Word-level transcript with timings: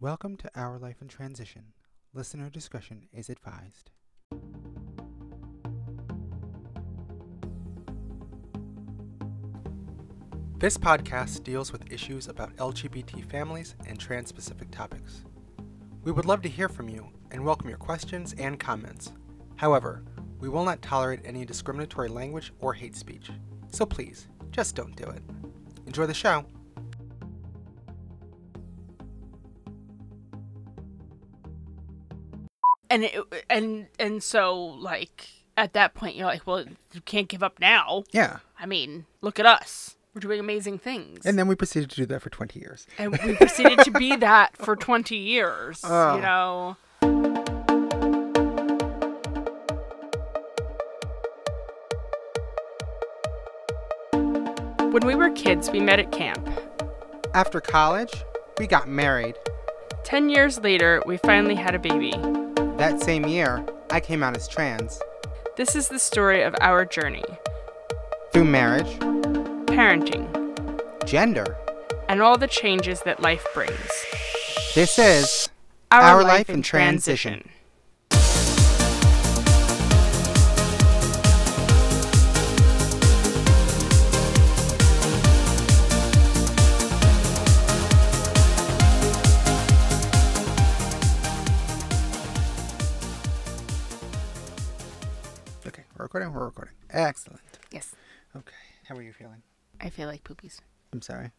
Welcome 0.00 0.36
to 0.36 0.50
Our 0.54 0.78
Life 0.78 1.02
in 1.02 1.08
Transition. 1.08 1.72
Listener 2.14 2.50
discretion 2.50 3.08
is 3.12 3.28
advised. 3.28 3.90
This 10.56 10.78
podcast 10.78 11.42
deals 11.42 11.72
with 11.72 11.90
issues 11.90 12.28
about 12.28 12.54
LGBT 12.58 13.24
families 13.24 13.74
and 13.88 13.98
trans 13.98 14.28
specific 14.28 14.70
topics. 14.70 15.24
We 16.04 16.12
would 16.12 16.26
love 16.26 16.42
to 16.42 16.48
hear 16.48 16.68
from 16.68 16.88
you 16.88 17.08
and 17.32 17.44
welcome 17.44 17.68
your 17.68 17.78
questions 17.78 18.36
and 18.38 18.60
comments. 18.60 19.10
However, 19.56 20.04
we 20.38 20.48
will 20.48 20.64
not 20.64 20.80
tolerate 20.80 21.22
any 21.24 21.44
discriminatory 21.44 22.08
language 22.08 22.52
or 22.60 22.72
hate 22.72 22.94
speech. 22.94 23.30
So 23.72 23.84
please, 23.84 24.28
just 24.52 24.76
don't 24.76 24.94
do 24.94 25.06
it. 25.06 25.24
Enjoy 25.86 26.06
the 26.06 26.14
show. 26.14 26.44
And 32.90 33.04
it, 33.04 33.14
and 33.50 33.86
and 33.98 34.22
so 34.22 34.56
like 34.56 35.28
at 35.56 35.72
that 35.72 35.94
point 35.94 36.16
you're 36.16 36.26
like 36.26 36.46
well 36.46 36.64
you 36.92 37.00
can't 37.04 37.28
give 37.28 37.42
up 37.42 37.58
now 37.60 38.04
Yeah. 38.12 38.38
i 38.58 38.66
mean 38.66 39.06
look 39.20 39.38
at 39.38 39.46
us 39.46 39.96
we're 40.14 40.20
doing 40.20 40.40
amazing 40.40 40.78
things 40.78 41.24
And 41.26 41.38
then 41.38 41.46
we 41.48 41.54
proceeded 41.54 41.90
to 41.90 41.96
do 41.96 42.06
that 42.06 42.22
for 42.22 42.30
20 42.30 42.58
years. 42.58 42.86
and 42.98 43.12
we 43.12 43.36
proceeded 43.36 43.80
to 43.80 43.90
be 43.90 44.16
that 44.28 44.56
for 44.56 44.74
20 44.76 45.16
years 45.16 45.80
Oh. 45.84 46.16
you 46.16 46.22
know 46.22 46.76
when 54.90 55.06
we 55.06 55.14
were 55.14 55.30
kids 55.30 55.70
we 55.70 55.80
met 55.80 55.98
at 55.98 56.10
camp 56.12 56.48
After 57.34 57.60
college, 57.60 58.24
we 58.58 58.66
got 58.66 58.88
married. 58.88 59.34
10 60.04 60.30
years 60.30 60.58
later 60.60 61.02
we 61.06 61.18
finally 61.18 61.54
had 61.54 61.74
a 61.74 61.78
baby 61.78 62.12
That 62.78 63.02
same 63.02 63.26
year, 63.26 63.64
I 63.90 64.00
came 64.00 64.22
out 64.22 64.36
as 64.36 64.46
trans. 64.48 65.00
this 65.56 65.74
is 65.74 65.88
the 65.88 65.98
story 65.98 66.42
of 66.42 66.54
our 66.60 66.84
journey 66.84 67.24
Through 68.32 68.44
marriage, 68.44 68.98
parenting 69.66 70.26
gender. 71.04 71.56
and 72.08 72.22
all 72.22 72.38
the 72.38 72.46
changes 72.46 73.00
that 73.02 73.20
life 73.20 73.44
brings 73.54 73.90
This 74.74 74.98
is 74.98 75.48
Our 75.90 76.22
Life 76.22 76.48
in 76.50 76.62
Transition. 76.62 77.40
Okay, 77.40 77.50
recording, 96.18 96.40
we're 96.40 96.46
recording. 96.46 96.74
Excellent. 96.90 97.40
Yes, 97.70 97.94
Okay, 98.36 98.54
how 98.88 98.96
are 98.96 99.02
you 99.02 99.12
feeling? 99.12 99.42
I 99.80 99.88
feel 99.88 100.08
like 100.08 100.24
poopies. 100.24 100.58
I'm 100.92 101.00
sorry. 101.00 101.30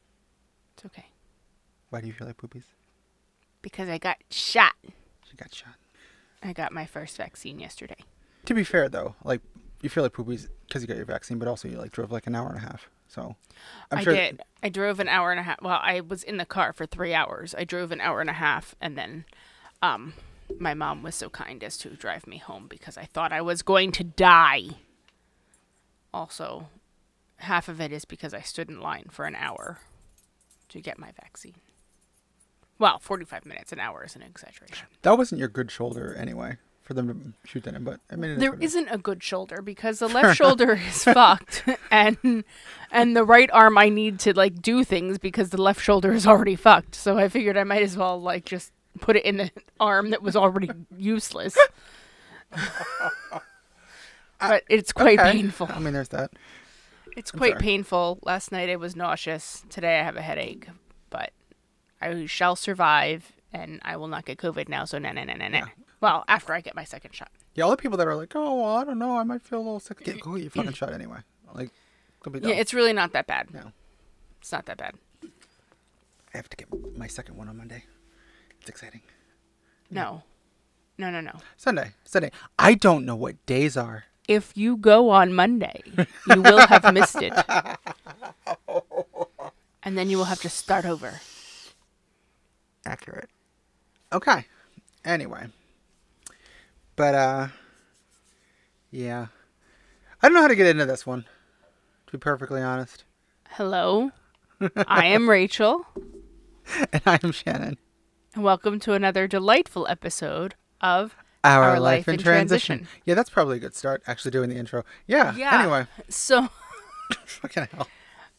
It's 0.75 0.85
okay. 0.85 1.05
Why 1.89 1.99
do 2.01 2.07
you 2.07 2.13
feel 2.13 2.27
like 2.27 2.37
poopies? 2.37 2.63
Because 3.61 3.89
I 3.89 3.97
got 3.97 4.17
shot. 4.29 4.73
She 5.29 5.35
got 5.35 5.53
shot. 5.53 5.75
I 6.41 6.53
got 6.53 6.71
my 6.71 6.85
first 6.85 7.17
vaccine 7.17 7.59
yesterday. 7.59 7.97
To 8.45 8.53
be 8.53 8.63
fair, 8.63 8.87
though, 8.87 9.15
like 9.23 9.41
you 9.81 9.89
feel 9.89 10.03
like 10.03 10.13
poopies 10.13 10.47
because 10.67 10.81
you 10.81 10.87
got 10.87 10.95
your 10.97 11.05
vaccine, 11.05 11.39
but 11.39 11.47
also 11.49 11.67
you 11.67 11.77
like 11.77 11.91
drove 11.91 12.11
like 12.11 12.27
an 12.27 12.35
hour 12.35 12.47
and 12.47 12.57
a 12.57 12.61
half. 12.61 12.89
So 13.09 13.35
I'm 13.91 13.97
I 13.99 14.03
sure. 14.03 14.13
did. 14.13 14.41
I 14.63 14.69
drove 14.69 14.99
an 15.01 15.09
hour 15.09 15.31
and 15.31 15.39
a 15.39 15.43
half. 15.43 15.61
Well, 15.61 15.79
I 15.81 15.99
was 15.99 16.23
in 16.23 16.37
the 16.37 16.45
car 16.45 16.71
for 16.71 16.85
three 16.85 17.13
hours. 17.13 17.53
I 17.57 17.65
drove 17.65 17.91
an 17.91 17.99
hour 17.99 18.21
and 18.21 18.29
a 18.29 18.33
half, 18.33 18.75
and 18.79 18.97
then, 18.97 19.25
um, 19.81 20.13
my 20.57 20.73
mom 20.73 21.03
was 21.03 21.15
so 21.15 21.29
kind 21.29 21.63
as 21.63 21.77
to 21.79 21.89
drive 21.89 22.25
me 22.27 22.37
home 22.37 22.67
because 22.69 22.97
I 22.97 23.05
thought 23.05 23.31
I 23.31 23.41
was 23.41 23.61
going 23.61 23.91
to 23.93 24.03
die. 24.03 24.69
Also, 26.13 26.69
half 27.37 27.67
of 27.67 27.79
it 27.79 27.91
is 27.91 28.05
because 28.05 28.33
I 28.33 28.41
stood 28.41 28.69
in 28.69 28.81
line 28.81 29.05
for 29.11 29.25
an 29.25 29.35
hour 29.35 29.79
to 30.69 30.81
get 30.81 30.97
my 30.97 31.11
vaccine. 31.11 31.55
Well, 32.79 32.99
forty-five 32.99 33.45
minutes. 33.45 33.71
An 33.71 33.79
hour 33.79 34.03
is 34.05 34.15
an 34.15 34.21
exaggeration. 34.21 34.87
That 35.01 35.17
wasn't 35.17 35.39
your 35.39 35.49
good 35.49 35.69
shoulder 35.69 36.15
anyway 36.17 36.57
for 36.81 36.93
them 36.95 37.35
to 37.43 37.47
shoot 37.47 37.63
that 37.65 37.75
in, 37.75 37.83
but 37.83 37.99
I 38.11 38.15
mean, 38.15 38.39
There 38.39 38.49
what 38.49 38.63
it 38.63 38.65
is. 38.65 38.73
isn't 38.73 38.87
a 38.89 38.97
good 38.97 39.21
shoulder 39.21 39.61
because 39.61 39.99
the 39.99 40.07
left 40.17 40.35
shoulder 40.35 40.73
is 40.73 41.03
fucked 41.03 41.63
and 41.91 42.43
and 42.91 43.15
the 43.15 43.23
right 43.23 43.49
arm 43.51 43.77
I 43.77 43.89
need 43.89 44.17
to 44.21 44.33
like 44.33 44.59
do 44.61 44.83
things 44.83 45.19
because 45.19 45.51
the 45.51 45.61
left 45.61 45.81
shoulder 45.83 46.11
is 46.13 46.25
already 46.25 46.55
fucked. 46.55 46.95
So 46.95 47.17
I 47.19 47.27
figured 47.29 47.57
I 47.57 47.63
might 47.63 47.83
as 47.83 47.95
well 47.95 48.19
like 48.19 48.45
just 48.45 48.71
put 48.99 49.15
it 49.15 49.25
in 49.25 49.37
the 49.37 49.51
arm 49.79 50.09
that 50.11 50.21
was 50.21 50.35
already 50.35 50.69
useless. 50.97 51.57
but 54.39 54.63
it's 54.69 54.91
quite 54.91 55.19
Okay. 55.19 55.31
painful. 55.31 55.67
I 55.71 55.79
mean, 55.79 55.93
there's 55.93 56.09
that. 56.09 56.31
It's 57.17 57.31
quite 57.31 57.53
sorry. 57.53 57.61
painful. 57.61 58.19
Last 58.23 58.51
night 58.51 58.69
I 58.69 58.75
was 58.77 58.95
nauseous. 58.95 59.63
Today 59.69 59.99
I 59.99 60.03
have 60.03 60.15
a 60.15 60.21
headache, 60.21 60.67
but 61.09 61.31
I 62.01 62.25
shall 62.27 62.55
survive 62.55 63.33
and 63.51 63.79
I 63.83 63.97
will 63.97 64.07
not 64.07 64.25
get 64.25 64.37
COVID 64.37 64.69
now. 64.69 64.85
So 64.85 64.99
no, 64.99 65.11
no, 65.11 65.23
no, 65.23 65.33
no, 65.33 65.47
no. 65.47 65.61
Well, 66.01 66.23
after 66.27 66.53
I 66.53 66.61
get 66.61 66.75
my 66.75 66.85
second 66.85 67.13
shot. 67.13 67.29
Yeah, 67.55 67.65
all 67.65 67.71
the 67.71 67.77
people 67.77 67.97
that 67.97 68.07
are 68.07 68.15
like, 68.15 68.33
oh, 68.35 68.61
well, 68.61 68.77
I 68.77 68.85
don't 68.85 68.99
know, 68.99 69.17
I 69.17 69.23
might 69.23 69.41
feel 69.41 69.57
a 69.59 69.61
little 69.61 69.79
sick. 69.81 70.01
Get, 70.03 70.21
go 70.21 70.35
get 70.35 70.43
your 70.43 70.51
fucking 70.51 70.73
shot 70.81 70.93
anyway. 70.93 71.17
Like, 71.53 71.71
don't 72.23 72.31
be 72.33 72.39
dumb. 72.39 72.51
Yeah, 72.51 72.55
it's 72.57 72.73
really 72.73 72.93
not 72.93 73.11
that 73.13 73.27
bad. 73.27 73.53
no. 73.53 73.71
It's 74.39 74.53
not 74.53 74.65
that 74.67 74.77
bad. 74.77 74.95
I 75.23 76.37
have 76.37 76.47
to 76.47 76.55
get 76.55 76.69
my 76.97 77.07
second 77.07 77.35
one 77.35 77.49
on 77.49 77.57
Monday. 77.57 77.83
Exciting. 78.69 79.01
No. 79.91 80.23
No, 80.97 81.09
no, 81.09 81.21
no. 81.21 81.31
Sunday, 81.57 81.91
Sunday. 82.05 82.31
I 82.57 82.73
don't 82.75 83.05
know 83.05 83.15
what 83.15 83.43
days 83.45 83.75
are. 83.75 84.05
If 84.27 84.51
you 84.55 84.77
go 84.77 85.09
on 85.09 85.33
Monday, 85.33 85.81
you 86.27 86.41
will 86.41 86.59
have 86.67 86.93
missed 86.93 87.17
it. 87.21 87.33
And 89.81 89.97
then 89.97 90.09
you 90.09 90.17
will 90.17 90.25
have 90.25 90.41
to 90.41 90.49
start 90.49 90.85
over. 90.85 91.21
accurate. 92.85 93.29
Okay. 94.11 94.45
Anyway. 95.05 95.47
But 96.97 97.15
uh 97.15 97.47
yeah. 98.91 99.27
I 100.21 100.27
don't 100.27 100.33
know 100.35 100.41
how 100.41 100.47
to 100.49 100.55
get 100.55 100.67
into 100.67 100.85
this 100.85 101.07
one. 101.07 101.23
To 102.07 102.11
be 102.11 102.17
perfectly 102.17 102.61
honest. 102.61 103.05
Hello. 103.51 104.11
I 104.85 105.05
am 105.07 105.29
Rachel, 105.29 105.85
And 106.91 107.01
I 107.05 107.17
am 107.23 107.31
Shannon. 107.31 107.77
And 108.39 108.45
welcome 108.45 108.79
to 108.79 108.93
another 108.93 109.27
delightful 109.27 109.85
episode 109.89 110.55
of 110.79 111.13
Our, 111.43 111.61
Our 111.61 111.79
life, 111.81 112.07
Life 112.07 112.13
in 112.13 112.23
transition. 112.23 112.77
Transition. 112.77 113.01
Yeah, 113.03 113.15
that's 113.15 113.29
probably 113.29 113.57
a 113.57 113.59
good 113.59 113.75
start. 113.75 114.01
Actually 114.07 114.31
doing 114.31 114.49
the 114.49 114.55
intro. 114.55 114.85
Yeah. 115.07 115.35
Yeah. 115.35 115.59
Anyway. 115.59 115.87
So 116.07 116.47
Fucking 117.25 117.67
hell. 117.73 117.89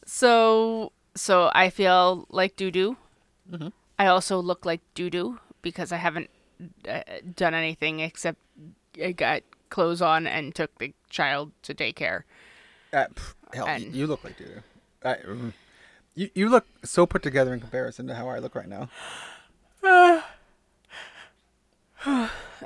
so 0.07 0.93
so 1.15 1.51
I 1.55 1.69
feel 1.69 2.25
like 2.31 2.57
doo 2.57 2.71
doo. 2.71 2.97
Mm-hmm. 3.53 3.69
I 3.99 4.07
also 4.07 4.41
look 4.41 4.65
like 4.65 4.81
doo 4.95 5.11
doo 5.11 5.39
because 5.61 5.93
I 5.93 5.99
haven't 5.99 6.31
uh, 6.89 7.03
done 7.37 7.53
anything 7.53 8.01
except 8.01 8.39
I 9.05 9.13
got 9.13 9.43
clothes 9.69 10.01
on 10.01 10.27
and 10.27 10.55
took 10.55 10.79
the 10.79 10.95
child 11.11 11.53
to 11.65 11.75
daycare. 11.75 12.23
Uh, 12.91 13.05
pff, 13.15 13.35
hell, 13.53 13.67
And- 13.67 13.95
you 13.95 14.07
look 14.07 14.25
like 14.25 14.41
you. 14.41 14.63
I, 15.05 15.17
mm. 15.17 15.53
you 16.15 16.31
you 16.35 16.49
look 16.49 16.65
so 16.85 17.05
put 17.05 17.23
together 17.23 17.53
in 17.53 17.61
comparison 17.61 18.07
to 18.07 18.15
how 18.15 18.29
I 18.29 18.39
look 18.39 18.55
right 18.55 18.69
now. 18.69 18.89
I 19.83 20.23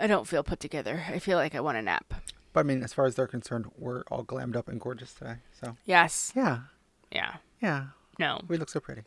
don't 0.07 0.27
feel 0.27 0.43
put 0.43 0.61
together. 0.61 1.05
I 1.09 1.19
feel 1.19 1.39
like 1.39 1.55
I 1.55 1.61
want 1.61 1.77
a 1.79 1.83
nap. 1.83 2.15
But 2.53 2.61
I 2.61 2.63
mean, 2.65 2.83
as 2.83 2.93
far 2.93 3.07
as 3.07 3.15
they're 3.17 3.27
concerned, 3.27 3.67
we're 3.79 4.03
all 4.11 4.25
glammed 4.25 4.57
up 4.57 4.69
and 4.69 4.81
gorgeous 4.81 5.13
today. 5.13 5.37
So 5.61 5.77
Yes. 5.85 6.33
yeah, 6.37 6.61
Yeah. 7.11 7.37
yeah, 7.61 7.87
No. 8.19 8.41
we 8.49 8.57
look 8.57 8.69
so 8.71 8.81
pretty. 8.81 9.03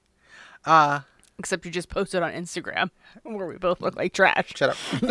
Uh 0.65 1.01
Except 1.39 1.63
you 1.65 1.71
just 1.71 1.89
posted 1.89 2.23
on 2.23 2.31
Instagram 2.33 2.89
where 3.23 3.45
we 3.45 3.57
both 3.57 3.79
look 3.79 3.95
like 3.95 4.11
trash. 4.11 4.53
Shut 4.55 4.71
up. 4.71 4.77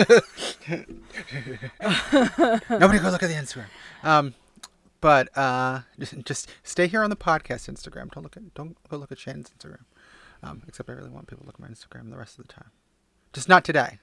Nobody 2.69 2.99
go 2.99 3.11
look 3.11 3.23
at 3.23 3.29
the 3.29 3.37
Instagram. 3.38 3.67
Um, 4.03 4.35
but 5.00 5.29
uh, 5.38 5.82
just 6.00 6.15
just 6.25 6.50
stay 6.65 6.88
here 6.88 7.05
on 7.05 7.11
the 7.11 7.17
podcast 7.17 7.70
Instagram. 7.73 8.11
Don't 8.11 8.25
look 8.25 8.37
at 8.37 8.53
don't 8.55 8.76
go 8.88 8.97
look 8.97 9.12
at 9.12 9.20
Shannon's 9.20 9.50
Instagram. 9.56 9.85
Um, 10.43 10.62
except 10.67 10.91
I 10.91 10.94
really 10.94 11.11
want 11.11 11.29
people 11.29 11.44
to 11.44 11.47
look 11.47 11.55
at 11.55 11.61
my 11.61 11.69
Instagram 11.69 12.11
the 12.11 12.17
rest 12.19 12.41
of 12.41 12.47
the 12.49 12.53
time. 12.53 12.70
Just 13.37 13.50
not 13.50 13.67
today, 13.67 13.99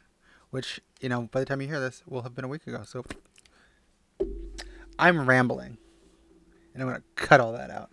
which 0.52 0.80
you 1.02 1.10
know 1.10 1.24
by 1.32 1.40
the 1.40 1.46
time 1.48 1.60
you 1.60 1.68
hear 1.68 1.80
this 1.80 2.04
will 2.06 2.22
have 2.22 2.36
been 2.36 2.46
a 2.46 2.48
week 2.48 2.68
ago. 2.68 2.84
So 2.86 3.04
I'm 5.00 5.28
rambling, 5.28 5.80
and 6.72 6.84
I'm 6.84 6.88
gonna 6.88 7.02
cut 7.16 7.40
all 7.40 7.52
that 7.54 7.72
out. 7.72 7.90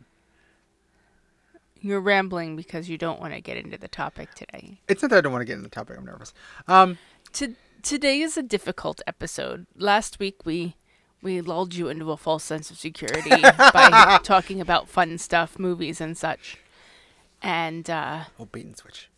You're 1.81 2.03
rambling 2.03 2.57
because 2.57 2.91
you 2.91 2.99
don't 2.99 3.19
want 3.23 3.33
to 3.33 3.41
get 3.41 3.57
into 3.57 3.79
the 3.79 3.89
topic 3.89 4.35
today. 4.35 4.81
It's 4.87 5.01
not 5.01 5.13
that 5.13 5.17
I 5.17 5.21
don't 5.23 5.33
want 5.33 5.41
to 5.41 5.47
get 5.47 5.55
into 5.55 5.63
the 5.63 5.75
topic. 5.75 5.97
I'm 5.97 6.05
nervous. 6.05 6.35
Um, 6.69 6.99
To- 7.33 7.57
today 7.83 8.21
is 8.21 8.37
a 8.37 8.43
difficult 8.43 9.01
episode. 9.07 9.67
Last 9.75 10.19
week 10.19 10.45
we 10.45 10.77
we 11.23 11.41
lulled 11.41 11.75
you 11.75 11.89
into 11.89 12.13
a 12.13 12.19
false 12.19 12.45
sense 12.45 12.71
of 12.71 12.77
security 12.77 13.31
by 13.73 14.21
talking 14.23 14.61
about 14.61 14.91
fun 14.91 15.17
stuff, 15.17 15.59
movies 15.59 16.03
and 16.03 16.19
such. 16.19 16.59
And 17.41 17.89
uh 17.89 18.25
oh, 18.39 18.45
bait 18.45 18.67
and 18.67 18.77
switch. 18.77 19.10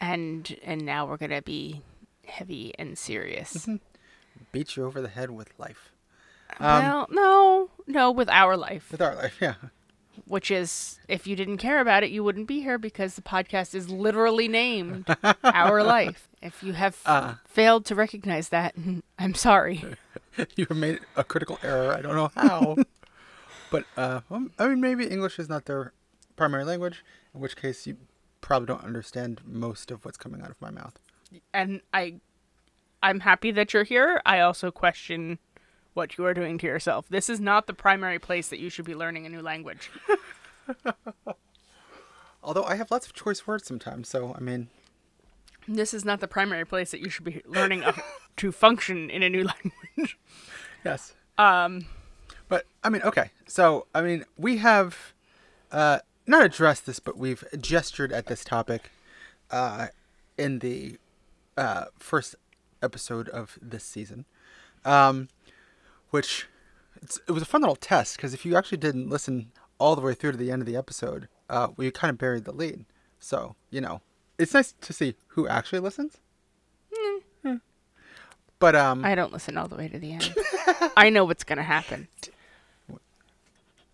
And 0.00 0.56
and 0.64 0.84
now 0.84 1.06
we're 1.06 1.16
gonna 1.16 1.42
be 1.42 1.82
heavy 2.26 2.72
and 2.78 2.96
serious. 2.98 3.68
Beat 4.52 4.76
you 4.76 4.84
over 4.84 5.00
the 5.00 5.08
head 5.08 5.30
with 5.30 5.52
life. 5.58 5.90
Um, 6.58 6.82
well, 6.82 7.06
no, 7.10 7.70
no, 7.86 8.10
with 8.10 8.28
our 8.28 8.56
life, 8.56 8.90
with 8.90 9.00
our 9.00 9.14
life, 9.14 9.36
yeah. 9.40 9.54
which 10.26 10.50
is 10.50 10.98
if 11.08 11.26
you 11.26 11.36
didn't 11.36 11.58
care 11.58 11.80
about 11.80 12.02
it, 12.02 12.10
you 12.10 12.24
wouldn't 12.24 12.48
be 12.48 12.60
here 12.60 12.78
because 12.78 13.14
the 13.14 13.22
podcast 13.22 13.74
is 13.74 13.88
literally 13.90 14.48
named 14.48 15.06
Our 15.44 15.82
Life. 15.84 16.28
If 16.42 16.62
you 16.62 16.72
have 16.72 16.98
Uh. 17.06 17.34
failed 17.46 17.84
to 17.86 17.94
recognize 17.94 18.48
that, 18.48 18.74
I'm 19.18 19.34
sorry. 19.34 19.84
you 20.56 20.66
have 20.68 20.76
made 20.76 21.00
a 21.16 21.22
critical 21.22 21.58
error. 21.62 21.94
I 21.94 22.00
don't 22.02 22.16
know 22.16 22.32
how. 22.34 22.76
but 23.70 23.84
uh, 23.96 24.20
I 24.58 24.66
mean, 24.68 24.80
maybe 24.80 25.06
English 25.06 25.38
is 25.38 25.48
not 25.48 25.66
their 25.66 25.92
primary 26.34 26.64
language, 26.64 27.04
in 27.34 27.40
which 27.40 27.54
case 27.56 27.86
you 27.86 27.96
probably 28.40 28.66
don't 28.66 28.84
understand 28.84 29.40
most 29.44 29.90
of 29.90 30.04
what's 30.04 30.18
coming 30.18 30.42
out 30.42 30.50
of 30.50 30.60
my 30.60 30.70
mouth. 30.70 30.98
And 31.52 31.80
I, 31.92 32.20
I'm 33.02 33.20
happy 33.20 33.50
that 33.52 33.72
you're 33.72 33.84
here. 33.84 34.20
I 34.26 34.40
also 34.40 34.70
question 34.70 35.38
what 35.94 36.18
you 36.18 36.24
are 36.24 36.34
doing 36.34 36.58
to 36.58 36.66
yourself. 36.66 37.06
This 37.08 37.28
is 37.28 37.40
not 37.40 37.66
the 37.66 37.74
primary 37.74 38.18
place 38.18 38.48
that 38.48 38.60
you 38.60 38.70
should 38.70 38.84
be 38.84 38.94
learning 38.94 39.26
a 39.26 39.28
new 39.28 39.42
language. 39.42 39.90
Although 42.42 42.64
I 42.64 42.76
have 42.76 42.90
lots 42.90 43.06
of 43.06 43.12
choice 43.12 43.46
words 43.46 43.66
sometimes, 43.66 44.08
so 44.08 44.34
I 44.36 44.40
mean, 44.40 44.68
This 45.68 45.92
is 45.92 46.04
not 46.04 46.20
the 46.20 46.28
primary 46.28 46.64
place 46.64 46.90
that 46.90 47.00
you 47.00 47.10
should 47.10 47.24
be 47.24 47.42
learning 47.46 47.82
a, 47.82 47.94
to 48.38 48.50
function 48.52 49.10
in 49.10 49.22
a 49.22 49.28
new 49.28 49.44
language. 49.44 50.18
yes. 50.84 51.14
Um, 51.36 51.86
But 52.48 52.64
I 52.82 52.88
mean, 52.88 53.02
okay. 53.02 53.30
So 53.46 53.86
I 53.94 54.00
mean, 54.00 54.24
we 54.38 54.56
have 54.58 55.12
uh, 55.70 55.98
not 56.30 56.44
addressed 56.44 56.86
this, 56.86 57.00
but 57.00 57.16
we've 57.16 57.44
gestured 57.58 58.12
at 58.12 58.26
this 58.26 58.44
topic 58.44 58.90
uh, 59.50 59.88
in 60.38 60.60
the 60.60 60.96
uh, 61.56 61.86
first 61.98 62.36
episode 62.82 63.28
of 63.28 63.58
this 63.60 63.84
season, 63.84 64.24
um, 64.84 65.28
which 66.10 66.46
it's, 67.02 67.20
it 67.28 67.32
was 67.32 67.42
a 67.42 67.46
fun 67.46 67.60
little 67.60 67.76
test 67.76 68.16
because 68.16 68.32
if 68.32 68.46
you 68.46 68.56
actually 68.56 68.78
didn't 68.78 69.08
listen 69.08 69.50
all 69.78 69.94
the 69.96 70.02
way 70.02 70.14
through 70.14 70.32
to 70.32 70.38
the 70.38 70.50
end 70.50 70.62
of 70.62 70.66
the 70.66 70.76
episode, 70.76 71.28
uh, 71.48 71.68
we 71.76 71.90
kind 71.90 72.10
of 72.10 72.18
buried 72.18 72.44
the 72.44 72.52
lead. 72.52 72.84
So 73.18 73.56
you 73.70 73.80
know, 73.80 74.00
it's 74.38 74.54
nice 74.54 74.72
to 74.80 74.92
see 74.92 75.14
who 75.28 75.48
actually 75.48 75.80
listens. 75.80 76.18
Hmm. 77.42 77.56
But 78.58 78.76
um, 78.76 79.04
I 79.04 79.14
don't 79.14 79.32
listen 79.32 79.56
all 79.56 79.68
the 79.68 79.76
way 79.76 79.88
to 79.88 79.98
the 79.98 80.12
end. 80.12 80.34
I 80.96 81.10
know 81.10 81.24
what's 81.24 81.44
gonna 81.44 81.62
happen. 81.62 82.08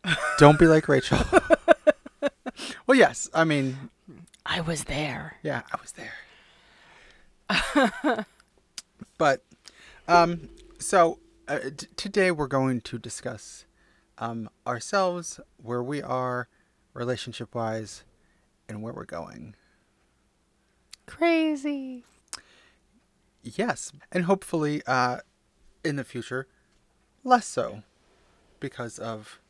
don't 0.38 0.58
be 0.58 0.66
like 0.66 0.88
Rachel. 0.88 1.18
well, 2.86 2.96
yes. 2.96 3.28
I 3.34 3.44
mean, 3.44 3.90
I 4.44 4.60
was 4.60 4.84
there. 4.84 5.36
Yeah, 5.42 5.62
I 5.72 5.78
was 5.80 5.92
there. 5.92 6.12
but 9.18 9.44
um 10.08 10.48
so 10.78 11.18
uh, 11.46 11.60
t- 11.76 11.86
today 11.96 12.32
we're 12.32 12.48
going 12.48 12.80
to 12.80 12.98
discuss 12.98 13.66
um 14.18 14.48
ourselves, 14.66 15.38
where 15.62 15.82
we 15.82 16.02
are 16.02 16.48
relationship 16.92 17.54
wise 17.54 18.02
and 18.68 18.82
where 18.82 18.92
we're 18.92 19.04
going. 19.04 19.54
Crazy. 21.06 22.04
Yes, 23.42 23.92
and 24.10 24.24
hopefully 24.24 24.82
uh 24.86 25.18
in 25.84 25.96
the 25.96 26.04
future 26.04 26.48
less 27.22 27.46
so 27.46 27.82
because 28.60 28.98
of 28.98 29.40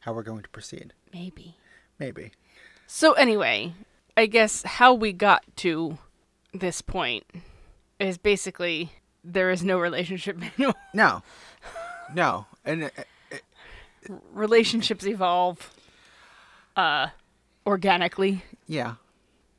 how 0.00 0.12
we're 0.12 0.22
going 0.22 0.42
to 0.42 0.48
proceed. 0.48 0.92
Maybe. 1.12 1.56
Maybe. 1.98 2.32
So 2.90 3.12
anyway, 3.12 3.74
I 4.16 4.24
guess 4.24 4.62
how 4.62 4.94
we 4.94 5.12
got 5.12 5.44
to 5.56 5.98
this 6.54 6.80
point 6.80 7.24
is 8.00 8.16
basically 8.16 8.90
there 9.22 9.50
is 9.50 9.62
no 9.62 9.78
relationship 9.78 10.36
manual. 10.58 10.74
No. 10.94 11.22
No. 12.14 12.46
And 12.64 12.84
uh, 12.84 12.90
Relationships 14.32 15.06
evolve 15.06 15.70
uh 16.76 17.08
organically. 17.66 18.42
Yeah. 18.66 18.94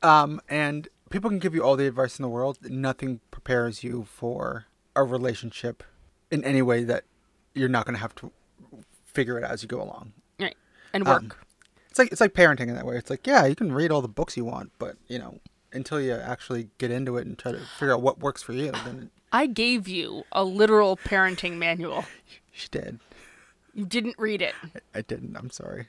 Um, 0.02 0.40
and 0.48 0.88
people 1.10 1.30
can 1.30 1.38
give 1.38 1.54
you 1.54 1.62
all 1.62 1.76
the 1.76 1.86
advice 1.86 2.18
in 2.18 2.24
the 2.24 2.28
world. 2.28 2.58
Nothing 2.68 3.20
prepares 3.30 3.84
you 3.84 4.06
for 4.10 4.66
a 4.96 5.04
relationship 5.04 5.84
in 6.32 6.42
any 6.42 6.62
way 6.62 6.82
that 6.82 7.04
you're 7.54 7.68
not 7.68 7.84
going 7.86 7.94
to 7.94 8.00
have 8.00 8.14
to 8.16 8.32
figure 9.04 9.38
it 9.38 9.44
out 9.44 9.52
as 9.52 9.62
you 9.62 9.68
go 9.68 9.80
along. 9.80 10.14
Right. 10.40 10.56
And 10.92 11.06
work. 11.06 11.22
Um, 11.22 11.32
It's 11.90 11.98
like 11.98 12.12
it's 12.12 12.20
like 12.20 12.34
parenting 12.34 12.68
in 12.68 12.74
that 12.74 12.86
way. 12.86 12.96
It's 12.96 13.10
like 13.10 13.26
yeah, 13.26 13.46
you 13.46 13.54
can 13.54 13.72
read 13.72 13.90
all 13.90 14.00
the 14.00 14.08
books 14.08 14.36
you 14.36 14.44
want, 14.44 14.72
but 14.78 14.96
you 15.08 15.18
know, 15.18 15.40
until 15.72 16.00
you 16.00 16.12
actually 16.12 16.68
get 16.78 16.90
into 16.90 17.16
it 17.16 17.26
and 17.26 17.36
try 17.38 17.52
to 17.52 17.60
figure 17.78 17.94
out 17.94 18.02
what 18.02 18.20
works 18.20 18.42
for 18.42 18.52
you, 18.52 18.72
then 18.84 19.10
I 19.32 19.46
gave 19.46 19.88
you 19.88 20.24
a 20.32 20.44
literal 20.44 20.96
parenting 20.96 21.56
manual. 21.56 22.04
she 22.52 22.68
did. 22.68 23.00
You 23.74 23.84
didn't 23.84 24.16
read 24.18 24.42
it. 24.42 24.54
I 24.94 25.02
didn't. 25.02 25.36
I'm 25.36 25.50
sorry. 25.50 25.86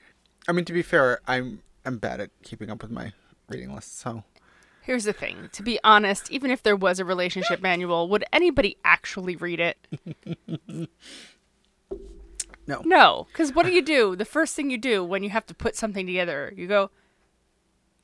I 0.48 0.52
mean, 0.52 0.66
to 0.66 0.74
be 0.74 0.82
fair, 0.82 1.22
I'm 1.28 1.62
I'm 1.86 1.98
bad 1.98 2.20
at 2.20 2.30
keeping 2.44 2.70
up 2.70 2.82
with 2.82 2.92
my 2.92 3.14
reading 3.50 3.74
list. 3.74 4.00
So 4.00 4.24
Here's 4.82 5.04
the 5.04 5.14
thing. 5.14 5.50
To 5.54 5.62
be 5.62 5.80
honest, 5.84 6.32
even 6.32 6.50
if 6.50 6.64
there 6.64 6.76
was 6.76 7.00
a 7.00 7.06
relationship 7.06 7.62
manual, 7.62 8.10
would 8.10 8.24
anybody 8.34 8.78
actually 8.84 9.36
read 9.36 9.60
it? 9.60 9.78
no. 12.72 12.82
No, 12.86 13.28
because 13.32 13.54
what 13.54 13.66
do 13.66 13.72
you 13.72 13.82
do? 13.82 14.16
The 14.16 14.26
first 14.26 14.56
thing 14.56 14.70
you 14.70 14.78
do 14.78 15.04
when 15.04 15.24
you 15.24 15.30
have 15.30 15.46
to 15.48 15.54
put 15.54 15.76
something 15.76 16.06
together, 16.06 16.54
you 16.56 16.68
go, 16.68 16.90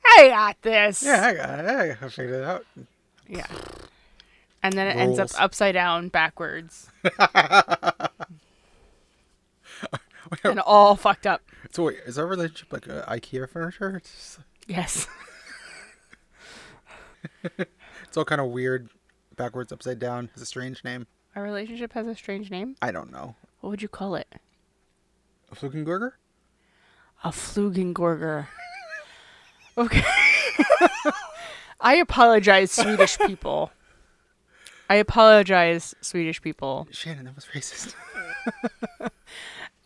"I 0.06 0.28
got 0.30 0.62
this." 0.62 1.02
Yeah, 1.04 1.26
I 1.26 1.34
got 1.34 1.60
it. 1.60 1.66
I 1.66 1.88
got 1.90 2.00
to 2.02 2.10
figure 2.10 2.42
it 2.42 2.44
out. 2.46 2.66
Yeah. 3.28 3.48
And 4.64 4.74
then 4.74 4.88
it 4.88 4.96
ends 5.00 5.20
up 5.20 5.30
upside 5.40 5.74
down, 5.76 6.10
backwards, 6.10 6.90
and 10.44 10.60
all 10.60 10.96
fucked 10.96 11.26
up. 11.28 11.42
So 11.72 11.84
wait, 11.84 11.98
is 12.06 12.18
our 12.18 12.26
relationship 12.28 12.74
like 12.74 12.90
uh, 12.90 13.06
IKEA 13.06 13.48
furniture? 13.50 13.98
It's, 13.98 14.12
just- 14.12 14.40
Yes. 14.68 15.08
it's 18.04 18.18
all 18.18 18.26
kind 18.26 18.42
of 18.42 18.48
weird, 18.48 18.90
backwards, 19.38 19.72
upside 19.72 20.00
down. 20.00 20.30
It's 20.34 20.42
a 20.42 20.46
strange 20.46 20.84
name. 20.84 21.08
Our 21.36 21.44
relationship 21.44 21.94
has 21.94 22.08
a 22.08 22.16
strange 22.16 22.50
name. 22.52 22.76
I 22.82 22.92
don't 22.92 23.12
know. 23.12 23.36
What 23.62 23.70
would 23.70 23.82
you 23.82 23.88
call 23.88 24.16
it? 24.16 24.28
A 25.52 25.56
Flugenburger? 25.56 26.12
A 27.24 27.30
Flugengorger. 27.30 28.48
Okay. 29.78 30.04
I 31.80 31.96
apologize, 31.96 32.72
Swedish 32.72 33.18
people. 33.20 33.72
I 34.90 34.96
apologize, 34.96 35.94
Swedish 36.02 36.42
people. 36.42 36.88
Shannon, 36.92 37.26
that 37.26 37.36
was 37.36 37.46
racist. 37.54 37.94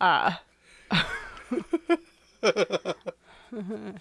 Shannon 3.52 4.00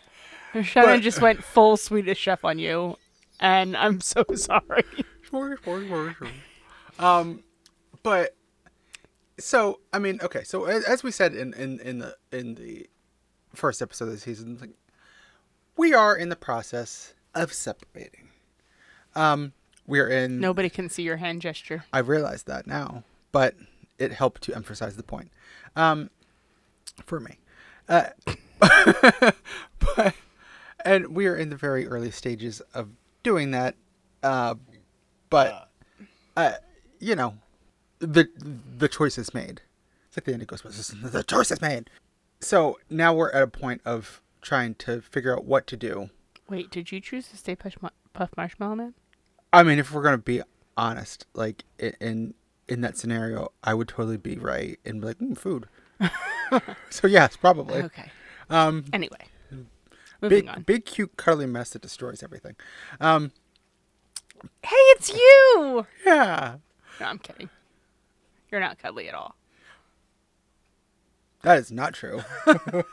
But- 0.73 1.01
just 1.01 1.21
went 1.21 1.43
full 1.43 1.77
Swedish 1.77 2.17
chef 2.19 2.43
on 2.45 2.59
you, 2.59 2.97
and 3.39 3.75
I'm 3.75 3.99
so 4.01 4.23
sorry. 4.35 4.83
um, 6.99 7.43
but 8.03 8.35
so 9.43 9.79
I 9.93 9.99
mean, 9.99 10.19
okay. 10.21 10.43
So 10.43 10.65
as, 10.65 10.83
as 10.85 11.03
we 11.03 11.11
said 11.11 11.35
in, 11.35 11.53
in 11.53 11.79
in 11.79 11.99
the 11.99 12.17
in 12.31 12.55
the 12.55 12.87
first 13.53 13.81
episode 13.81 14.05
of 14.05 14.11
the 14.11 14.19
season, 14.19 14.57
like, 14.59 14.71
we 15.77 15.93
are 15.93 16.15
in 16.15 16.29
the 16.29 16.35
process 16.35 17.13
of 17.35 17.53
separating. 17.53 18.29
Um, 19.15 19.53
we're 19.87 20.07
in. 20.07 20.39
Nobody 20.39 20.69
can 20.69 20.89
see 20.89 21.03
your 21.03 21.17
hand 21.17 21.41
gesture. 21.41 21.85
I 21.91 21.99
realize 21.99 22.43
that 22.43 22.67
now, 22.67 23.03
but 23.31 23.55
it 23.97 24.11
helped 24.11 24.41
to 24.43 24.55
emphasize 24.55 24.95
the 24.95 25.03
point. 25.03 25.31
Um, 25.75 26.09
for 27.05 27.19
me, 27.19 27.37
uh, 27.89 28.09
but 28.59 30.15
and 30.85 31.15
we 31.15 31.27
are 31.27 31.35
in 31.35 31.49
the 31.49 31.55
very 31.55 31.87
early 31.87 32.11
stages 32.11 32.61
of 32.73 32.89
doing 33.23 33.51
that. 33.51 33.75
Uh, 34.23 34.55
but 35.29 35.69
uh, 36.37 36.53
you 36.99 37.15
know, 37.15 37.35
the 38.01 38.27
the 38.77 38.87
choice 38.87 39.17
is 39.17 39.33
made. 39.33 39.61
It's 40.07 40.17
like 40.17 40.25
the 40.25 40.33
end 40.33 40.41
of 40.41 40.47
Ghostbusters. 40.49 41.11
The 41.11 41.23
choice 41.23 41.51
is 41.51 41.61
made. 41.61 41.89
So 42.39 42.79
now 42.89 43.13
we're 43.13 43.31
at 43.31 43.43
a 43.43 43.47
point 43.47 43.81
of 43.85 44.21
trying 44.41 44.75
to 44.75 45.01
figure 45.01 45.33
out 45.37 45.45
what 45.45 45.67
to 45.67 45.77
do. 45.77 46.09
Wait, 46.49 46.69
did 46.71 46.91
you 46.91 46.99
choose 46.99 47.29
to 47.29 47.37
stay 47.37 47.55
Puff, 47.55 47.75
Puft 48.13 48.35
Marshmallow 48.35 48.75
Man? 48.75 48.93
I 49.53 49.63
mean, 49.63 49.79
if 49.79 49.91
we're 49.91 50.01
gonna 50.03 50.17
be 50.17 50.41
honest, 50.75 51.25
like 51.33 51.63
in 51.79 52.33
in 52.67 52.81
that 52.81 52.97
scenario, 52.97 53.51
I 53.63 53.73
would 53.73 53.87
totally 53.87 54.17
be 54.17 54.35
right 54.37 54.79
and 54.85 54.99
be 55.01 55.07
like, 55.07 55.19
mm, 55.19 55.37
food. 55.37 55.67
so 56.89 57.07
yes, 57.07 57.35
probably. 57.37 57.81
Okay. 57.83 58.11
Um, 58.49 58.85
Anyway, 58.91 59.27
moving 60.21 60.39
big, 60.41 60.47
on. 60.49 60.61
big, 60.63 60.85
cute, 60.85 61.15
cuddly 61.17 61.45
mess 61.45 61.69
that 61.71 61.81
destroys 61.81 62.23
everything. 62.23 62.55
Um, 62.99 63.31
Hey, 64.63 64.75
it's 64.95 65.09
you! 65.13 65.85
yeah, 66.05 66.55
No, 66.99 67.05
I'm 67.05 67.19
kidding. 67.19 67.49
You're 68.51 68.59
not 68.61 68.77
cuddly 68.77 69.07
at 69.07 69.15
all. 69.15 69.35
that 71.43 71.57
is 71.57 71.71
not 71.71 71.93
true. 71.93 72.21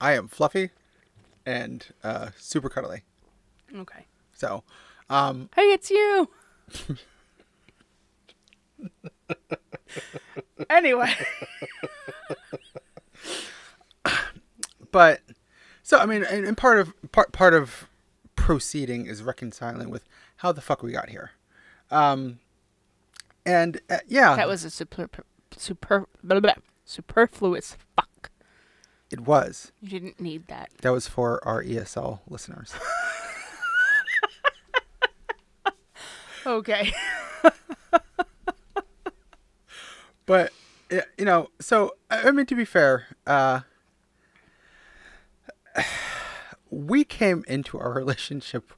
I 0.00 0.12
am 0.14 0.26
fluffy 0.28 0.70
and 1.46 1.86
uh, 2.02 2.30
super 2.36 2.68
cuddly. 2.68 3.02
Okay. 3.74 4.06
So, 4.32 4.64
um, 5.08 5.48
Hey, 5.54 5.62
it's 5.72 5.90
you. 5.90 6.28
anyway. 10.70 11.14
but 14.90 15.20
so 15.82 15.98
I 15.98 16.06
mean, 16.06 16.24
and, 16.24 16.44
and 16.46 16.56
part 16.56 16.78
of 16.78 16.94
part 17.12 17.32
part 17.32 17.54
of 17.54 17.88
proceeding 18.36 19.06
is 19.06 19.22
reconciling 19.22 19.90
with 19.90 20.04
how 20.38 20.50
the 20.52 20.60
fuck 20.60 20.82
we 20.82 20.90
got 20.92 21.10
here. 21.10 21.30
Um, 21.90 22.40
and 23.44 23.80
uh, 23.90 23.98
yeah, 24.08 24.36
That 24.36 24.48
was 24.48 24.64
a 24.64 24.70
super, 24.70 25.08
super, 25.56 26.06
blah, 26.22 26.40
blah, 26.40 26.54
superfluous 26.84 27.76
fuck. 27.96 28.30
it 29.10 29.20
was. 29.20 29.72
You 29.80 29.88
didn't 29.90 30.20
need 30.20 30.46
that. 30.48 30.70
That 30.82 30.90
was 30.90 31.06
for 31.08 31.46
our 31.46 31.62
ESL 31.62 32.20
listeners. 32.28 32.74
Okay. 36.44 36.92
but 40.26 40.52
you 40.90 41.24
know, 41.24 41.48
so 41.60 41.94
I 42.10 42.28
I 42.28 42.30
mean, 42.30 42.46
to 42.46 42.54
be 42.54 42.64
fair, 42.64 43.06
uh, 43.26 43.60
we 46.70 47.04
came 47.04 47.44
into 47.46 47.78
our 47.78 47.92
relationship 47.94 48.72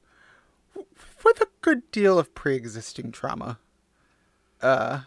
with 0.75 1.41
a 1.41 1.47
good 1.61 1.89
deal 1.91 2.19
of 2.19 2.35
pre-existing 2.35 3.11
trauma. 3.11 3.57
Uh, 4.65 5.01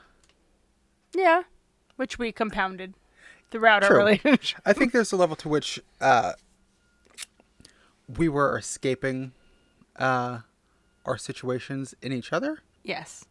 yeah. 1.15 1.43
Which 1.97 2.19
we 2.19 2.31
compounded 2.31 2.95
throughout 3.51 3.83
our 3.83 3.97
relationship. 3.97 4.61
I 4.65 4.73
think 4.73 4.93
there's 4.93 5.11
a 5.13 5.17
level 5.17 5.35
to 5.37 5.49
which 5.49 5.81
uh, 6.01 6.33
we 8.17 8.29
were 8.29 8.57
escaping 8.57 9.33
uh, 9.97 10.41
our 11.05 11.19
situations 11.19 11.95
in 12.01 12.13
each 12.13 12.33
other. 12.33 12.59
Yes. 12.85 13.25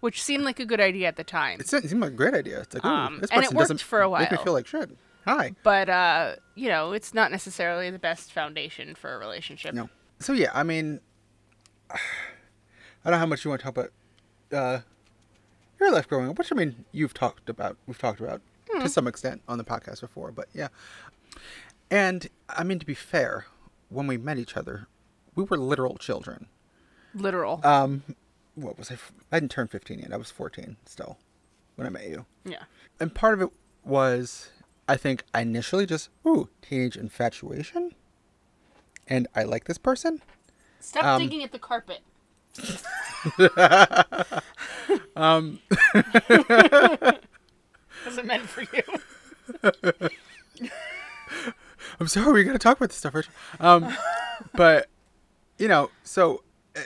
Which 0.00 0.22
seemed 0.22 0.44
like 0.44 0.58
a 0.58 0.64
good 0.64 0.80
idea 0.80 1.08
at 1.08 1.16
the 1.16 1.24
time. 1.24 1.60
It 1.60 1.68
seemed 1.68 2.00
like 2.00 2.12
a 2.12 2.14
great 2.14 2.34
idea. 2.34 2.60
It's 2.60 2.74
like, 2.74 2.84
ooh, 2.84 2.88
Um, 2.88 3.20
this 3.20 3.30
and 3.30 3.40
it 3.40 3.42
person 3.42 3.56
worked 3.56 3.64
doesn't 3.64 3.80
for 3.82 4.00
a 4.00 4.08
while. 4.08 4.20
make 4.22 4.32
me 4.32 4.38
feel 4.38 4.52
like 4.54 4.66
shit. 4.66 4.90
Hi. 5.26 5.52
But, 5.62 5.90
uh, 5.90 6.36
you 6.54 6.68
know, 6.68 6.92
it's 6.92 7.12
not 7.12 7.30
necessarily 7.30 7.90
the 7.90 7.98
best 7.98 8.32
foundation 8.32 8.94
for 8.94 9.14
a 9.14 9.18
relationship. 9.18 9.74
No. 9.74 9.90
So 10.20 10.32
yeah, 10.32 10.50
I 10.54 10.62
mean, 10.62 11.00
I 11.90 11.98
don't 13.04 13.12
know 13.12 13.18
how 13.18 13.26
much 13.26 13.44
you 13.44 13.50
want 13.50 13.60
to 13.60 13.64
talk 13.70 13.76
about 13.76 13.90
uh, 14.52 14.80
your 15.80 15.92
life 15.92 16.08
growing 16.08 16.28
up, 16.28 16.38
which 16.38 16.52
I 16.52 16.54
mean 16.56 16.84
you've 16.92 17.14
talked 17.14 17.48
about, 17.48 17.76
we've 17.86 17.98
talked 17.98 18.20
about 18.20 18.40
Hmm. 18.70 18.80
to 18.82 18.88
some 18.88 19.06
extent 19.06 19.40
on 19.48 19.56
the 19.58 19.64
podcast 19.64 20.00
before, 20.02 20.30
but 20.30 20.48
yeah. 20.52 20.68
And 21.90 22.28
I 22.50 22.64
mean 22.64 22.78
to 22.78 22.86
be 22.86 22.94
fair, 22.94 23.46
when 23.88 24.06
we 24.06 24.18
met 24.18 24.36
each 24.38 24.56
other, 24.56 24.86
we 25.34 25.44
were 25.44 25.56
literal 25.56 25.96
children. 25.96 26.48
Literal. 27.14 27.60
Um, 27.64 28.02
what 28.56 28.76
was 28.78 28.90
I? 28.90 28.94
f- 28.94 29.12
I 29.32 29.36
hadn't 29.36 29.50
turned 29.50 29.70
fifteen 29.70 30.00
yet. 30.00 30.12
I 30.12 30.16
was 30.18 30.30
fourteen 30.30 30.76
still 30.84 31.16
when 31.76 31.86
I 31.86 31.90
met 31.90 32.08
you, 32.08 32.26
yeah. 32.44 32.64
and 33.00 33.14
part 33.14 33.32
of 33.34 33.40
it 33.40 33.48
was, 33.84 34.50
I 34.88 34.96
think, 34.96 35.22
initially 35.34 35.86
just 35.86 36.10
ooh 36.26 36.50
teenage 36.60 36.96
infatuation, 36.96 37.92
and 39.06 39.26
I 39.34 39.44
like 39.44 39.64
this 39.64 39.78
person. 39.78 40.20
Stop 40.80 41.04
Um, 41.04 41.22
digging 41.22 41.42
at 41.44 41.52
the 41.52 41.58
carpet. 41.58 42.00
Um, 45.16 45.60
Wasn't 48.06 48.26
meant 48.26 48.48
for 48.48 48.62
you. 48.62 48.82
I'm 52.00 52.06
sorry, 52.08 52.32
we 52.32 52.44
gotta 52.44 52.58
talk 52.58 52.76
about 52.76 52.90
this 52.90 52.98
stuff, 52.98 53.14
Rachel. 53.14 53.32
Um, 53.60 53.92
but 54.54 54.86
you 55.58 55.68
know, 55.68 55.90
so 56.04 56.42
uh, 56.76 56.80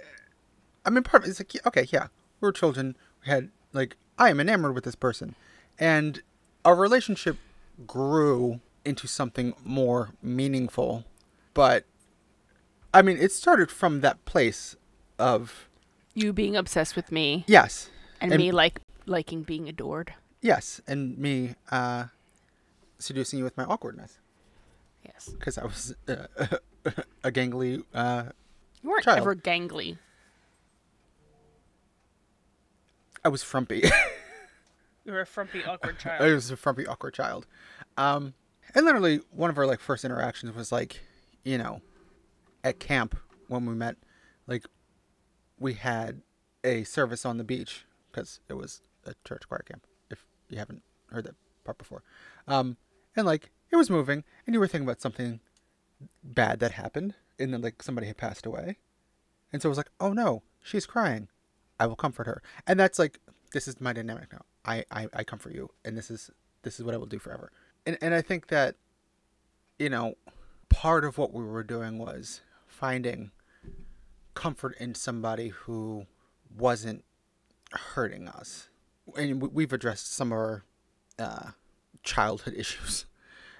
I 0.84 0.90
mean, 0.90 1.02
part 1.02 1.24
of 1.24 1.28
it's 1.30 1.40
like, 1.40 1.66
okay, 1.66 1.86
yeah, 1.92 2.06
we 2.40 2.46
were 2.46 2.52
children. 2.52 2.96
We 3.24 3.30
had 3.30 3.50
like, 3.72 3.96
I 4.18 4.30
am 4.30 4.40
enamored 4.40 4.74
with 4.74 4.84
this 4.84 4.94
person, 4.94 5.34
and 5.78 6.22
our 6.64 6.74
relationship 6.74 7.36
grew 7.86 8.60
into 8.84 9.06
something 9.06 9.54
more 9.64 10.10
meaningful. 10.22 11.04
But 11.54 11.84
I 12.94 13.02
mean, 13.02 13.18
it 13.18 13.32
started 13.32 13.70
from 13.70 14.00
that 14.00 14.24
place 14.24 14.76
of 15.18 15.68
You 16.14 16.32
being 16.32 16.56
obsessed 16.56 16.96
with 16.96 17.12
me 17.12 17.44
yes, 17.46 17.90
and, 18.30 18.36
me 18.36 18.52
like 18.52 18.80
liking 19.06 19.42
being 19.42 19.68
adored. 19.68 20.14
yes, 20.40 20.80
and 20.86 21.18
me 21.18 21.54
uh, 21.70 22.04
seducing 22.98 23.38
you 23.38 23.44
with 23.44 23.56
my 23.56 23.64
awkwardness 23.64 24.18
Yes. 25.04 25.28
because 25.30 25.58
I 25.58 25.64
was 25.64 25.94
uh, 26.08 26.26
a 27.24 27.30
gangly. 27.32 27.82
Uh, 27.92 28.24
You 28.82 28.90
weren't 28.90 29.04
Child. 29.04 29.18
ever 29.18 29.34
gangly. 29.34 29.98
I 33.24 33.28
was 33.28 33.42
frumpy. 33.42 33.82
You 35.04 35.10
were 35.12 35.22
a 35.22 35.26
frumpy, 35.26 35.64
awkward 35.64 35.98
child. 35.98 36.22
I 36.22 36.32
was 36.32 36.52
a 36.52 36.56
frumpy, 36.56 36.86
awkward 36.86 37.12
child. 37.12 37.44
Um, 37.96 38.34
and 38.72 38.86
literally, 38.86 39.18
one 39.32 39.50
of 39.50 39.58
our 39.58 39.66
like 39.66 39.80
first 39.80 40.04
interactions 40.04 40.54
was 40.54 40.70
like, 40.70 41.00
you 41.42 41.58
know, 41.58 41.80
at 42.62 42.78
camp 42.78 43.16
when 43.48 43.66
we 43.66 43.74
met, 43.74 43.96
like, 44.46 44.64
we 45.58 45.74
had 45.74 46.22
a 46.62 46.84
service 46.84 47.26
on 47.26 47.36
the 47.36 47.42
beach 47.42 47.84
because 48.12 48.40
it 48.48 48.54
was 48.54 48.82
a 49.04 49.14
church 49.26 49.48
choir 49.48 49.64
camp. 49.66 49.86
If 50.10 50.24
you 50.48 50.58
haven't 50.58 50.82
heard 51.10 51.24
that 51.24 51.34
part 51.64 51.78
before, 51.78 52.02
um, 52.46 52.76
and 53.16 53.26
like 53.26 53.50
it 53.70 53.76
was 53.76 53.90
moving, 53.90 54.24
and 54.46 54.54
you 54.54 54.60
were 54.60 54.68
thinking 54.68 54.86
about 54.86 55.00
something 55.00 55.40
bad 56.22 56.60
that 56.60 56.72
happened, 56.72 57.14
and 57.38 57.52
then 57.52 57.62
like 57.62 57.82
somebody 57.82 58.06
had 58.06 58.16
passed 58.16 58.46
away, 58.46 58.78
and 59.52 59.60
so 59.60 59.68
it 59.68 59.70
was 59.70 59.78
like, 59.78 59.90
oh 60.00 60.12
no, 60.12 60.42
she's 60.62 60.86
crying. 60.86 61.28
I 61.78 61.86
will 61.86 61.96
comfort 61.96 62.26
her. 62.26 62.42
And 62.66 62.78
that's 62.78 62.98
like 62.98 63.18
this 63.52 63.66
is 63.66 63.80
my 63.80 63.92
dynamic 63.92 64.32
now. 64.32 64.42
I, 64.64 64.84
I, 64.90 65.08
I 65.12 65.24
comfort 65.24 65.52
you 65.52 65.70
and 65.84 65.98
this 65.98 66.10
is 66.10 66.30
this 66.62 66.78
is 66.78 66.84
what 66.84 66.94
I 66.94 66.96
will 66.96 67.06
do 67.06 67.18
forever. 67.18 67.50
And 67.84 67.98
and 68.00 68.14
I 68.14 68.22
think 68.22 68.48
that 68.48 68.76
you 69.78 69.88
know, 69.88 70.14
part 70.68 71.04
of 71.04 71.18
what 71.18 71.32
we 71.32 71.42
were 71.42 71.64
doing 71.64 71.98
was 71.98 72.40
finding 72.66 73.32
comfort 74.34 74.76
in 74.78 74.94
somebody 74.94 75.48
who 75.48 76.06
wasn't 76.56 77.04
hurting 77.72 78.28
us. 78.28 78.68
And 79.16 79.40
we- 79.42 79.48
we've 79.48 79.72
addressed 79.72 80.12
some 80.12 80.32
of 80.32 80.38
our 80.38 80.64
uh, 81.18 81.50
childhood 82.02 82.54
issues 82.56 83.06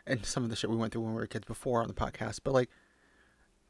and 0.07 0.25
some 0.25 0.45
of 0.45 0.51
the 0.51 0.57
shit 0.57 0.71
we 0.71 0.77
went 0.77 0.93
through 0.93 1.03
when 1.03 1.15
we 1.15 1.21
were 1.21 1.27
kids 1.27 1.47
before 1.47 1.81
on 1.83 1.89
the 1.89 1.95
podcast. 1.95 2.41
But 2.45 2.53
like, 2.55 2.71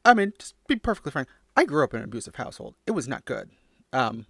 I 0.05 0.13
mean, 0.13 0.33
just 0.37 0.55
be 0.67 0.75
perfectly 0.75 1.11
frank. 1.11 1.27
I 1.55 1.65
grew 1.65 1.83
up 1.83 1.93
in 1.93 1.99
an 1.99 2.05
abusive 2.05 2.35
household. 2.35 2.75
It 2.87 2.91
was 2.91 3.07
not 3.07 3.25
good. 3.25 3.51
Um, 3.91 4.25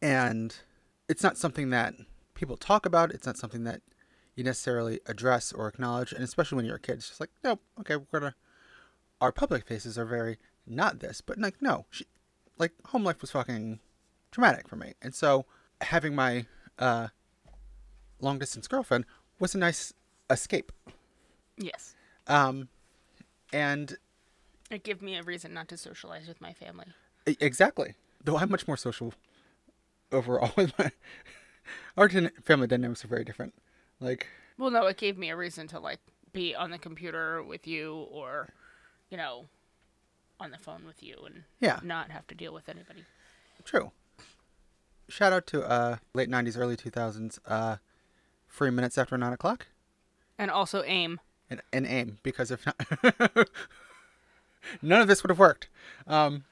and 0.00 0.54
it's 1.08 1.22
not 1.22 1.38
something 1.38 1.70
that 1.70 1.94
people 2.34 2.56
talk 2.56 2.84
about. 2.86 3.10
It's 3.12 3.26
not 3.26 3.38
something 3.38 3.64
that 3.64 3.80
you 4.36 4.44
necessarily 4.44 5.00
address 5.06 5.52
or 5.52 5.68
acknowledge. 5.68 6.12
And 6.12 6.22
especially 6.22 6.56
when 6.56 6.64
you're 6.66 6.76
a 6.76 6.80
kid, 6.80 6.94
it's 6.96 7.08
just 7.08 7.20
like, 7.20 7.30
nope, 7.42 7.60
okay, 7.80 7.96
we're 7.96 8.20
gonna. 8.20 8.34
Our 9.20 9.32
public 9.32 9.66
faces 9.66 9.96
are 9.98 10.04
very 10.04 10.38
not 10.66 10.98
this, 11.00 11.20
but 11.20 11.38
like, 11.38 11.60
no, 11.62 11.86
she, 11.90 12.06
like 12.58 12.72
home 12.86 13.04
life 13.04 13.20
was 13.20 13.30
fucking 13.30 13.80
traumatic 14.32 14.66
for 14.68 14.76
me, 14.76 14.94
and 15.00 15.14
so 15.14 15.46
having 15.80 16.14
my 16.14 16.46
uh, 16.78 17.08
long 18.20 18.38
distance 18.38 18.66
girlfriend 18.66 19.04
was 19.38 19.54
a 19.54 19.58
nice 19.58 19.92
escape. 20.30 20.72
yes. 21.56 21.94
Um, 22.26 22.68
and 23.52 23.96
It 24.70 24.82
gave 24.84 25.02
me 25.02 25.16
a 25.16 25.22
reason 25.22 25.52
not 25.52 25.68
to 25.68 25.76
socialize 25.76 26.26
with 26.28 26.40
my 26.40 26.52
family. 26.52 26.86
Exactly. 27.26 27.94
Though 28.24 28.38
I'm 28.38 28.50
much 28.50 28.66
more 28.66 28.76
social 28.76 29.12
overall 30.10 30.52
with 30.56 30.76
my 30.78 30.90
our 31.96 32.08
family 32.42 32.66
dynamics 32.66 33.04
are 33.04 33.08
very 33.08 33.24
different. 33.24 33.54
Like 34.00 34.26
Well, 34.58 34.70
no, 34.70 34.86
it 34.86 34.96
gave 34.96 35.18
me 35.18 35.30
a 35.30 35.36
reason 35.36 35.66
to 35.68 35.80
like 35.80 36.00
be 36.32 36.54
on 36.54 36.70
the 36.70 36.78
computer 36.78 37.42
with 37.42 37.66
you 37.66 38.06
or, 38.10 38.48
you 39.10 39.16
know, 39.16 39.46
on 40.40 40.50
the 40.50 40.58
phone 40.58 40.86
with 40.86 41.02
you 41.02 41.16
and 41.26 41.44
Yeah. 41.60 41.80
not 41.82 42.10
have 42.10 42.26
to 42.28 42.34
deal 42.34 42.52
with 42.54 42.68
anybody. 42.68 43.04
true. 43.64 43.92
Shout 45.08 45.32
out 45.32 45.46
to 45.48 45.62
uh 45.62 45.96
late 46.14 46.28
'90s, 46.30 46.58
early 46.58 46.76
2000s. 46.76 47.38
Uh, 47.46 47.76
free 48.46 48.70
minutes 48.70 48.98
after 48.98 49.16
nine 49.16 49.32
o'clock 49.32 49.66
And 50.38 50.50
also 50.50 50.82
AIM. 50.82 51.20
and, 51.50 51.62
and 51.72 51.86
AIM 51.86 52.18
because 52.22 52.50
if 52.50 52.66
not, 52.66 52.76
none 54.82 55.00
of 55.00 55.08
this 55.08 55.22
would 55.22 55.30
have 55.30 55.38
worked. 55.38 55.68
Um, 56.06 56.44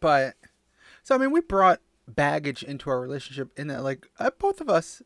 but 0.00 0.34
so 1.02 1.14
I 1.14 1.18
mean, 1.18 1.30
we 1.30 1.40
brought 1.40 1.80
baggage 2.06 2.62
into 2.62 2.90
our 2.90 3.00
relationship 3.00 3.50
in 3.58 3.68
that, 3.68 3.82
like, 3.82 4.08
uh, 4.18 4.30
both 4.38 4.60
of 4.60 4.68
us, 4.68 5.02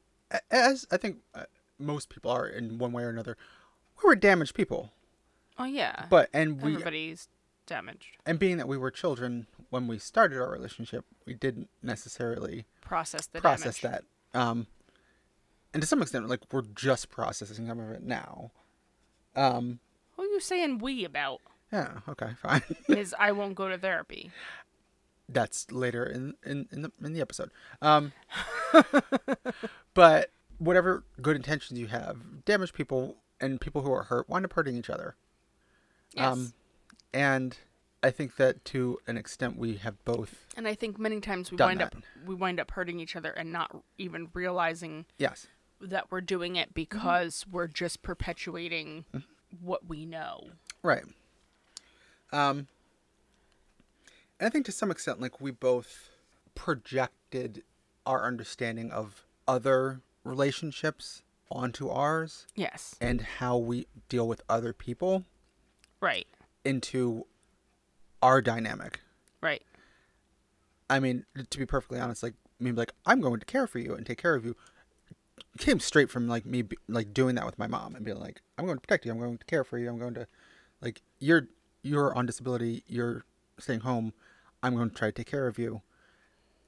as 0.51 0.87
I 0.91 0.97
think 0.97 1.19
uh, 1.35 1.45
most 1.79 2.09
people 2.09 2.31
are 2.31 2.47
in 2.47 2.79
one 2.79 2.93
way 2.93 3.03
or 3.03 3.09
another, 3.09 3.37
we 4.03 4.07
were 4.07 4.17
damaged 4.17 4.55
people. 4.55 4.93
Oh 5.59 5.65
yeah. 5.65 6.07
But 6.11 6.29
and 6.33 6.61
we 6.63 6.73
everybody's 6.73 7.29
damaged. 7.73 8.17
and 8.27 8.39
being 8.39 8.59
that 8.59 8.69
we 8.69 8.77
were 8.77 8.91
children 8.91 9.47
when 9.71 9.87
we 9.87 9.99
started 9.99 10.39
our 10.39 10.51
relationship, 10.51 11.05
we 11.25 11.33
didn't 11.35 11.69
necessarily 11.83 12.67
Process 12.83 13.27
the 13.27 13.41
process 13.41 13.81
damage. 13.81 14.03
that. 14.33 14.39
Um, 14.39 14.67
and 15.73 15.83
to 15.83 15.87
some 15.87 16.03
extent, 16.03 16.29
like 16.29 16.41
we're 16.53 16.63
just 16.75 17.09
processing 17.09 17.67
some 17.67 17.81
of 17.81 17.91
it 17.91 18.03
now. 18.03 18.51
Um, 19.35 19.79
Who 20.17 20.23
are 20.23 20.27
you 20.27 20.41
saying 20.41 20.79
we 20.79 21.05
about? 21.05 21.41
Yeah. 21.73 22.01
Okay. 22.07 22.33
Fine. 22.43 22.63
is 22.89 23.15
I 23.19 23.33
won't 23.33 23.55
go 23.55 23.69
to 23.71 23.79
therapy. 23.79 24.31
That's 25.29 25.71
later 25.73 26.05
in 26.05 26.35
in 26.45 26.69
in 26.71 26.83
the 26.83 26.93
in 27.03 27.15
the 27.15 27.23
episode. 27.23 27.51
Um, 27.81 28.13
but 29.95 30.31
whatever 30.59 31.05
good 31.23 31.37
intentions 31.37 31.81
you 31.81 31.87
have, 31.87 32.45
damage 32.45 32.75
people 32.75 33.17
and 33.41 33.59
people 33.61 33.81
who 33.81 33.91
are 33.93 34.03
hurt 34.05 34.29
wind 34.29 34.45
up 34.45 34.53
hurting 34.53 34.77
each 34.77 34.91
other. 34.91 35.17
Yes. 36.15 36.27
Um, 36.33 36.53
and 37.15 37.57
I 38.03 38.11
think 38.11 38.37
that 38.37 38.65
to 38.67 38.99
an 39.07 39.17
extent 39.17 39.57
we 39.57 39.77
have 39.77 40.03
both. 40.05 40.47
and 40.57 40.67
I 40.67 40.75
think 40.75 40.99
many 40.99 41.21
times 41.21 41.51
we 41.51 41.57
wind 41.57 41.81
up 41.83 41.95
we 42.27 42.35
wind 42.35 42.59
up 42.61 42.71
hurting 42.73 42.99
each 43.01 43.15
other 43.17 43.31
and 43.31 43.53
not 43.53 43.83
even 43.99 44.29
realizing 44.35 45.07
Yes. 45.19 45.47
that 45.81 46.11
we're 46.11 46.21
doing 46.21 46.57
it 46.57 46.75
because 46.75 47.45
we're 47.51 47.69
just 47.69 48.03
perpetuating 48.03 49.05
what 49.61 49.87
we 49.89 50.07
know. 50.07 50.51
Right. 50.83 51.05
Um, 52.33 52.67
and 54.41 54.47
I 54.47 54.49
think 54.49 54.65
to 54.67 54.73
some 54.73 54.91
extent, 54.91 55.21
like 55.21 55.41
we 55.41 55.51
both 55.51 56.09
projected 56.55 57.63
our 58.07 58.25
understanding 58.27 58.91
of 58.91 59.25
other 59.47 60.01
relationships 60.25 61.23
onto 61.51 61.89
ours 61.89 62.47
Yes. 62.57 62.97
and 63.01 63.21
how 63.21 63.57
we 63.59 63.87
deal 64.09 64.27
with 64.27 64.41
other 64.49 64.73
people 64.73 65.25
Right. 66.01 66.27
Into 66.65 67.27
our 68.21 68.41
dynamic. 68.41 69.01
Right. 69.41 69.63
I 70.89 71.01
mean, 71.01 71.25
to 71.49 71.59
be 71.59 71.67
perfectly 71.67 71.99
honest, 71.99 72.23
like 72.23 72.35
me, 72.61 72.73
like 72.73 72.93
I'm 73.07 73.21
going 73.21 73.41
to 73.41 73.47
care 73.47 73.67
for 73.67 73.79
you 73.79 73.95
and 73.95 74.07
take 74.07 74.21
care 74.21 74.35
of 74.35 74.45
you, 74.45 74.57
came 75.59 75.81
straight 75.81 76.11
from 76.11 76.29
like 76.29 76.47
me, 76.47 76.65
like 76.89 77.13
doing 77.13 77.35
that 77.35 77.47
with 77.47 77.59
my 77.59 77.67
mom 77.67 77.95
and 77.95 78.05
being 78.05 78.21
like, 78.21 78.43
I'm 78.57 78.67
going 78.67 78.77
to 78.77 78.81
protect 78.81 79.05
you, 79.05 79.13
I'm 79.13 79.19
going 79.19 79.39
to 79.39 79.45
care 79.47 79.65
for 79.65 79.79
you, 79.79 79.89
I'm 79.89 79.99
going 79.99 80.15
to, 80.15 80.27
like, 80.81 81.03
you're 81.19 81.49
you're 81.83 82.15
on 82.15 82.27
disability, 82.27 82.85
you're 82.87 83.25
staying 83.59 83.81
home, 83.81 84.13
I'm 84.63 84.77
going 84.77 84.91
to 84.91 84.95
try 84.95 85.09
to 85.09 85.13
take 85.13 85.27
care 85.27 85.49
of 85.49 85.59
you, 85.59 85.83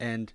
and 0.00 0.32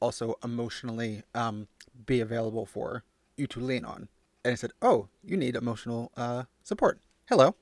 also 0.00 0.34
emotionally 0.44 1.22
um, 1.34 1.68
be 2.04 2.20
available 2.20 2.66
for 2.66 3.02
you 3.36 3.46
to 3.46 3.60
lean 3.60 3.84
on. 3.84 4.08
And 4.44 4.52
I 4.52 4.54
said, 4.56 4.72
oh, 4.82 5.08
you 5.24 5.38
need 5.38 5.56
emotional 5.56 6.12
uh, 6.16 6.44
support. 6.62 7.00
Hello. 7.30 7.56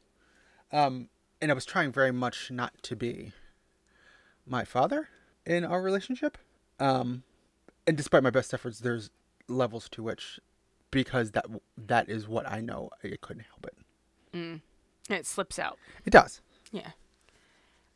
Um, 0.73 1.09
and 1.43 1.51
I 1.51 1.55
was 1.55 1.67
trying 1.67 1.91
very 1.91 2.13
much 2.13 2.51
not 2.51 2.73
to 2.85 2.97
be 2.97 3.33
my 4.47 4.65
father 4.65 5.09
in 5.45 5.65
our 5.65 5.83
relationship. 5.83 6.39
Um, 6.79 7.25
and 7.87 7.97
despite 7.97 8.23
my 8.23 8.31
best 8.31 8.55
efforts, 8.55 8.79
there's 8.79 9.11
levels 9.49 9.89
to 9.91 10.05
which, 10.05 10.39
because 10.93 11.33
that 11.33 11.47
that 11.77 12.09
is 12.09 12.29
what 12.29 12.49
I 12.49 12.61
know, 12.61 12.91
I 13.03 13.17
couldn't 13.21 13.45
help 13.51 13.67
it. 13.67 13.77
And 14.33 14.61
it 15.11 15.27
slips 15.27 15.59
out. 15.59 15.79
It 16.07 16.11
does. 16.11 16.41
Yeah. 16.71 16.93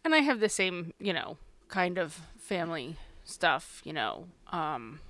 And 0.04 0.14
I 0.14 0.18
have 0.18 0.40
the 0.40 0.48
same, 0.48 0.92
you 0.98 1.12
know, 1.12 1.38
kind 1.68 1.98
of 1.98 2.20
family 2.36 2.96
stuff, 3.24 3.80
you 3.84 3.92
know. 3.92 4.26
Um 4.52 5.00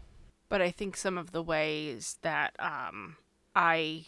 but 0.49 0.61
I 0.61 0.71
think 0.71 0.97
some 0.97 1.17
of 1.17 1.33
the 1.33 1.43
ways 1.43 2.19
that 2.21 2.55
um 2.59 3.17
I 3.55 4.07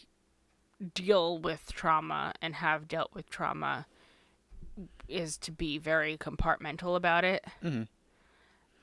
deal 0.94 1.38
with 1.38 1.72
trauma 1.72 2.34
and 2.42 2.56
have 2.56 2.86
dealt 2.86 3.14
with 3.14 3.30
trauma 3.30 3.86
is 5.08 5.36
to 5.38 5.50
be 5.50 5.78
very 5.78 6.16
compartmental 6.16 6.96
about 6.96 7.24
it. 7.24 7.44
Mhm. 7.62 7.88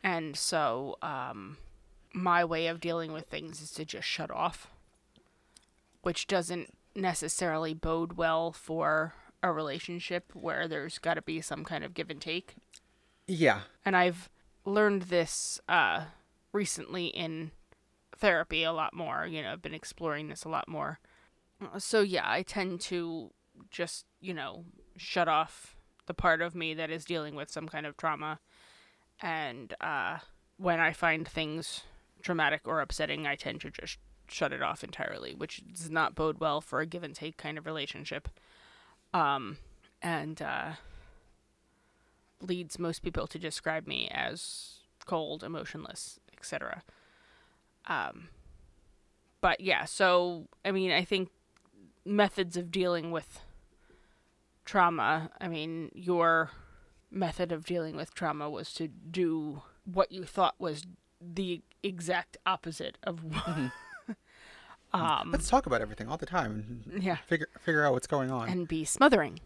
And 0.03 0.36
so 0.38 0.98
um 1.01 1.58
my 2.13 2.46
way 2.46 2.67
of 2.67 2.79
dealing 2.79 3.12
with 3.12 3.27
things 3.27 3.62
is 3.62 3.72
to 3.72 3.84
just 3.86 4.08
shut 4.08 4.32
off, 4.32 4.70
which 6.01 6.27
doesn't 6.27 6.74
necessarily 6.96 7.74
bode 7.74 8.13
well 8.13 8.53
for 8.53 9.13
a 9.44 9.51
relationship 9.51 10.34
where 10.34 10.67
there's 10.67 10.98
got 10.98 11.15
to 11.15 11.22
be 11.22 11.41
some 11.41 11.65
kind 11.65 11.84
of 11.84 11.94
give 11.94 12.10
and 12.10 12.22
take. 12.22 12.55
Yeah. 13.27 13.62
And 13.84 13.98
I've 13.98 14.29
learned 14.63 15.03
this 15.03 15.60
uh, 15.67 16.05
recently 16.53 17.08
in 17.08 17.51
therapy 18.17 18.63
a 18.63 18.71
lot 18.71 18.93
more. 18.93 19.28
You 19.28 19.41
know, 19.41 19.52
I've 19.52 19.62
been 19.62 19.73
exploring 19.73 20.30
this 20.30 20.45
a 20.45 20.49
lot 20.49 20.67
more. 20.69 20.99
So, 21.78 22.02
yeah, 22.02 22.23
I 22.26 22.43
tend 22.43 22.82
to 22.82 23.32
just, 23.69 24.06
you 24.21 24.34
know, 24.34 24.65
shut 24.97 25.28
off 25.28 25.74
the 26.06 26.13
part 26.13 26.41
of 26.41 26.56
me 26.56 26.74
that 26.74 26.89
is 26.89 27.06
dealing 27.06 27.36
with 27.36 27.50
some 27.50 27.68
kind 27.68 27.86
of 27.86 27.98
trauma. 27.98 28.39
And 29.22 29.74
uh, 29.82 30.20
when 30.58 30.80
I 30.80 30.94
find 30.94 31.28
things 31.28 31.84
traumatic 32.22 32.62
or 32.65 32.82
upsetting, 32.82 33.26
I 33.28 33.36
tend 33.36 33.62
to 33.62 33.72
just 33.72 33.98
shut 34.28 34.52
it 34.52 34.62
off 34.62 34.84
entirely, 34.84 35.34
which 35.34 35.62
does 35.74 35.89
not 35.89 36.15
bode 36.15 36.39
well 36.39 36.62
for 36.62 36.82
a 36.82 36.86
give 36.86 37.04
and 37.04 37.15
take 37.15 37.38
kind 37.38 37.58
of 37.58 37.65
relationship. 37.65 38.28
Um, 39.13 39.58
and 40.02 40.41
uh, 40.41 40.72
leads 42.41 42.80
most 42.80 43.02
people 43.02 43.28
to 43.28 43.39
describe 43.39 43.88
me 43.88 44.10
as 44.12 44.80
cold, 45.06 45.44
emotionless, 45.44 46.20
etc. 46.36 46.84
Um, 47.88 48.30
but 49.41 49.62
yeah, 49.62 49.86
so 49.86 50.48
I 50.63 50.72
mean, 50.72 50.91
I 50.91 51.04
think 51.04 51.30
methods 52.04 52.58
of 52.58 52.72
dealing 52.72 53.12
with 53.12 53.39
trauma. 54.65 55.30
I 55.39 55.47
mean, 55.47 55.91
your 55.93 56.51
method 57.12 57.51
of 57.51 57.65
dealing 57.65 57.95
with 57.95 58.13
trauma 58.13 58.49
was 58.49 58.73
to 58.73 58.88
do 58.88 59.62
what 59.86 60.12
you 60.12 60.23
thought 60.25 60.56
was 60.60 60.86
the 61.21 61.62
exact 61.84 62.38
opposite 62.45 62.97
of. 63.04 63.21
um, 64.93 65.32
Let's 65.32 65.49
talk 65.49 65.65
about 65.65 65.82
everything 65.82 66.08
all 66.08 66.17
the 66.17 66.25
time 66.25 66.84
and 66.91 67.04
yeah, 67.04 67.17
figure 67.28 67.47
figure 67.60 67.86
out 67.86 67.93
what's 67.93 68.08
going 68.08 68.32
on. 68.32 68.49
and 68.49 68.67
be 68.67 68.84
smothering. 68.84 69.39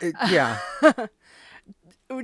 It- 0.00 0.16
yeah. 0.28 0.58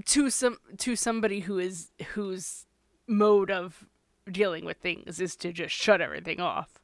to 0.04 0.30
some 0.30 0.58
to 0.78 0.96
somebody 0.96 1.40
who 1.40 1.58
is 1.58 1.90
whose 2.14 2.66
mode 3.06 3.50
of 3.50 3.86
dealing 4.30 4.64
with 4.64 4.76
things 4.78 5.20
is 5.20 5.36
to 5.36 5.52
just 5.52 5.74
shut 5.74 6.00
everything 6.00 6.40
off. 6.40 6.78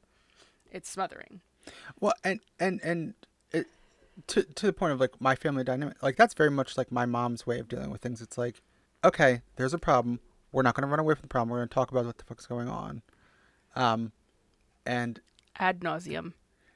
It's 0.71 0.89
smothering. 0.91 1.41
Well, 2.01 2.15
and 2.23 2.41
and 2.59 2.81
and 2.83 3.15
it, 3.15 3.27
to 4.29 4.43
to 4.43 4.67
the 4.67 4.73
point 4.73 4.93
of 4.93 5.01
like 5.01 5.21
my 5.21 5.35
family 5.35 5.65
dynamic, 5.65 6.03
like 6.03 6.17
that's 6.17 6.35
very 6.35 6.51
much 6.51 6.77
like 6.77 6.93
my 6.93 7.07
mom's 7.07 7.47
way 7.47 7.59
of 7.59 7.69
dealing 7.69 7.91
with 7.91 8.01
things. 8.01 8.21
It's 8.21 8.39
like, 8.39 8.63
okay, 9.05 9.43
there's 9.57 9.75
a 9.75 9.79
problem. 9.79 10.21
We're 10.53 10.63
not 10.63 10.75
going 10.75 10.83
to 10.83 10.89
run 10.89 11.01
away 11.01 11.15
from 11.15 11.23
the 11.23 11.29
problem. 11.29 11.51
We're 11.51 11.59
going 11.59 11.69
to 11.69 11.75
talk 11.75 11.91
about 11.91 12.07
what 12.07 12.19
the 12.19 12.25
fuck's 12.25 12.47
going 12.47 12.69
on. 12.69 13.03
Um, 13.75 14.13
and 14.87 15.21
Ad 15.59 15.81
nauseum. 15.81 16.33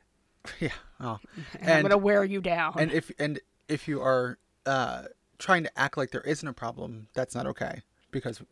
yeah, 0.61 0.71
oh, 1.01 1.19
And, 1.61 1.71
I'm 1.71 1.83
gonna 1.83 1.99
wear 1.99 2.25
you 2.25 2.41
down. 2.41 2.75
and 2.79 2.93
if 2.93 3.11
and 3.19 3.41
if 3.69 3.89
you 3.89 4.01
are 4.01 4.39
uh 4.67 5.05
trying 5.39 5.63
to 5.63 5.79
act 5.79 5.97
like 5.97 6.11
there 6.11 6.23
isn't 6.23 6.47
a 6.47 6.53
problem, 6.53 7.09
that's 7.15 7.35
not 7.35 7.47
okay 7.47 7.83
because 8.11 8.43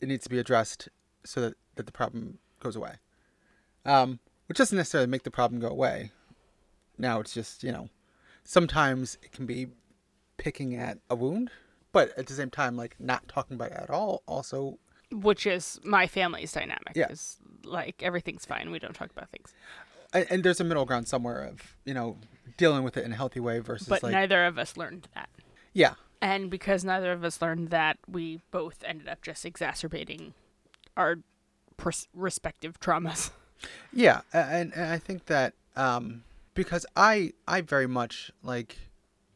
it 0.00 0.08
needs 0.08 0.24
to 0.24 0.30
be 0.30 0.38
addressed 0.38 0.88
so 1.24 1.40
that, 1.40 1.54
that 1.76 1.86
the 1.86 1.92
problem 1.92 2.38
goes 2.60 2.76
away. 2.76 2.94
Um, 3.84 4.18
which 4.46 4.58
doesn't 4.58 4.76
necessarily 4.76 5.08
make 5.08 5.22
the 5.22 5.30
problem 5.30 5.60
go 5.60 5.68
away. 5.68 6.10
Now 6.98 7.20
it's 7.20 7.32
just 7.32 7.62
you 7.62 7.72
know, 7.72 7.88
sometimes 8.46 9.18
it 9.22 9.32
can 9.32 9.46
be 9.46 9.68
picking 10.38 10.74
at 10.76 10.98
a 11.10 11.14
wound, 11.16 11.50
but 11.92 12.16
at 12.18 12.26
the 12.26 12.34
same 12.34 12.50
time, 12.50 12.76
like 12.76 12.96
not 12.98 13.26
talking 13.28 13.54
about 13.56 13.70
it 13.72 13.76
at 13.78 13.90
all 13.90 14.22
also 14.26 14.78
which 15.12 15.46
is 15.46 15.78
my 15.84 16.06
family's 16.08 16.50
dynamic. 16.52 16.92
Yeah. 16.96 17.08
Is 17.10 17.36
like 17.64 18.02
everything's 18.02 18.44
fine. 18.44 18.70
We 18.72 18.80
don't 18.80 18.92
talk 18.94 19.10
about 19.10 19.30
things. 19.30 19.54
and, 20.12 20.26
and 20.30 20.42
there's 20.44 20.60
a 20.60 20.64
middle 20.64 20.84
ground 20.84 21.06
somewhere 21.06 21.42
of 21.44 21.76
you 21.84 21.94
know 21.94 22.16
dealing 22.56 22.82
with 22.82 22.96
it 22.96 23.04
in 23.04 23.12
a 23.12 23.16
healthy 23.16 23.38
way 23.40 23.60
versus 23.60 23.86
But 23.88 24.02
like 24.02 24.12
neither 24.12 24.44
of 24.46 24.58
us 24.58 24.76
learned 24.76 25.06
that. 25.14 25.28
yeah 25.74 25.94
And 26.22 26.50
because 26.50 26.84
neither 26.84 27.12
of 27.12 27.22
us 27.22 27.40
learned 27.40 27.70
that, 27.70 27.98
we 28.08 28.40
both 28.50 28.82
ended 28.84 29.08
up 29.08 29.22
just 29.22 29.44
exacerbating 29.44 30.34
our 30.96 31.18
pers- 31.76 32.08
respective 32.14 32.80
traumas. 32.80 33.30
Yeah, 33.92 34.20
and, 34.34 34.72
and 34.74 34.90
I 34.90 34.98
think 34.98 35.26
that 35.26 35.54
um, 35.76 36.24
because 36.56 36.84
I 36.96 37.34
I 37.46 37.60
very 37.60 37.86
much 37.86 38.32
like 38.42 38.90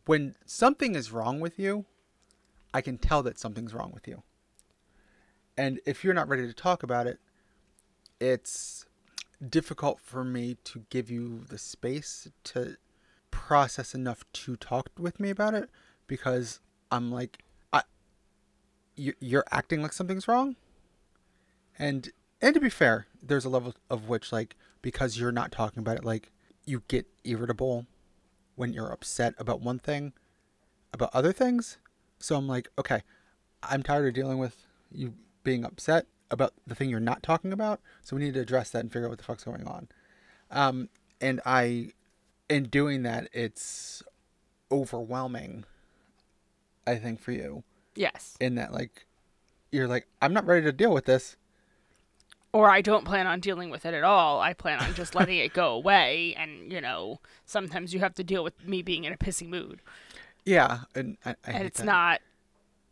when 0.06 0.34
something 0.44 0.96
is 0.96 1.12
wrong 1.12 1.38
with 1.38 1.56
you, 1.56 1.84
I 2.74 2.80
can 2.80 2.98
tell 2.98 3.22
that 3.22 3.38
something's 3.38 3.72
wrong 3.72 3.92
with 3.94 4.08
you. 4.08 4.24
And 5.56 5.78
if 5.86 6.02
you're 6.02 6.14
not 6.14 6.28
ready 6.28 6.46
to 6.46 6.54
talk 6.54 6.82
about 6.82 7.06
it, 7.06 7.20
it's 8.18 8.86
difficult 9.46 10.00
for 10.00 10.24
me 10.24 10.56
to 10.64 10.84
give 10.90 11.10
you 11.10 11.44
the 11.48 11.58
space 11.58 12.28
to 12.44 12.76
process 13.30 13.94
enough 13.94 14.24
to 14.32 14.56
talk 14.56 14.88
with 14.98 15.20
me 15.20 15.30
about 15.30 15.54
it 15.54 15.70
because 16.06 16.60
I'm 16.90 17.12
like 17.12 17.44
I 17.72 17.82
you- 18.96 19.14
you're 19.20 19.44
acting 19.52 19.82
like 19.82 19.92
something's 19.92 20.26
wrong. 20.26 20.56
And 21.78 22.10
and 22.40 22.54
to 22.54 22.60
be 22.60 22.70
fair, 22.70 23.06
there's 23.22 23.44
a 23.44 23.50
level 23.50 23.74
of 23.90 24.08
which 24.08 24.32
like 24.32 24.56
because 24.80 25.18
you're 25.18 25.30
not 25.30 25.52
talking 25.52 25.80
about 25.80 25.98
it 25.98 26.04
like 26.04 26.32
you 26.66 26.82
get 26.88 27.06
irritable 27.24 27.86
when 28.56 28.72
you're 28.72 28.90
upset 28.92 29.34
about 29.38 29.60
one 29.60 29.78
thing 29.78 30.12
about 30.92 31.10
other 31.14 31.32
things. 31.32 31.78
So 32.18 32.36
I'm 32.36 32.48
like, 32.48 32.68
okay, 32.78 33.02
I'm 33.62 33.82
tired 33.82 34.08
of 34.08 34.14
dealing 34.14 34.38
with 34.38 34.66
you 34.92 35.14
being 35.44 35.64
upset 35.64 36.06
about 36.30 36.52
the 36.66 36.74
thing 36.74 36.90
you're 36.90 37.00
not 37.00 37.22
talking 37.22 37.52
about. 37.52 37.80
So 38.02 38.16
we 38.16 38.22
need 38.22 38.34
to 38.34 38.40
address 38.40 38.70
that 38.70 38.80
and 38.80 38.92
figure 38.92 39.06
out 39.06 39.10
what 39.10 39.18
the 39.18 39.24
fuck's 39.24 39.44
going 39.44 39.66
on. 39.66 39.88
Um, 40.50 40.88
and 41.20 41.40
I, 41.46 41.92
in 42.48 42.64
doing 42.64 43.02
that, 43.04 43.28
it's 43.32 44.02
overwhelming 44.72 45.64
I 46.86 46.96
think 46.96 47.20
for 47.20 47.32
you 47.32 47.62
Yes. 47.94 48.36
in 48.40 48.54
that 48.54 48.72
like 48.72 49.06
you're 49.72 49.88
like 49.88 50.06
I'm 50.22 50.32
not 50.32 50.46
ready 50.46 50.64
to 50.64 50.72
deal 50.72 50.92
with 50.92 51.04
this. 51.06 51.36
Or 52.52 52.68
I 52.68 52.80
don't 52.80 53.04
plan 53.04 53.26
on 53.28 53.38
dealing 53.40 53.70
with 53.70 53.86
it 53.86 53.94
at 53.94 54.02
all. 54.02 54.40
I 54.40 54.54
plan 54.54 54.80
on 54.80 54.92
just 54.94 55.14
letting 55.14 55.38
it 55.38 55.52
go 55.52 55.72
away. 55.72 56.34
And, 56.36 56.72
you 56.72 56.80
know, 56.80 57.20
sometimes 57.46 57.94
you 57.94 58.00
have 58.00 58.14
to 58.14 58.24
deal 58.24 58.42
with 58.42 58.66
me 58.66 58.82
being 58.82 59.04
in 59.04 59.12
a 59.12 59.16
pissy 59.16 59.48
mood. 59.48 59.80
Yeah, 60.44 60.80
and 60.94 61.16
I, 61.24 61.36
I 61.46 61.50
And 61.52 61.66
it's 61.66 61.78
that. 61.78 61.86
not. 61.86 62.20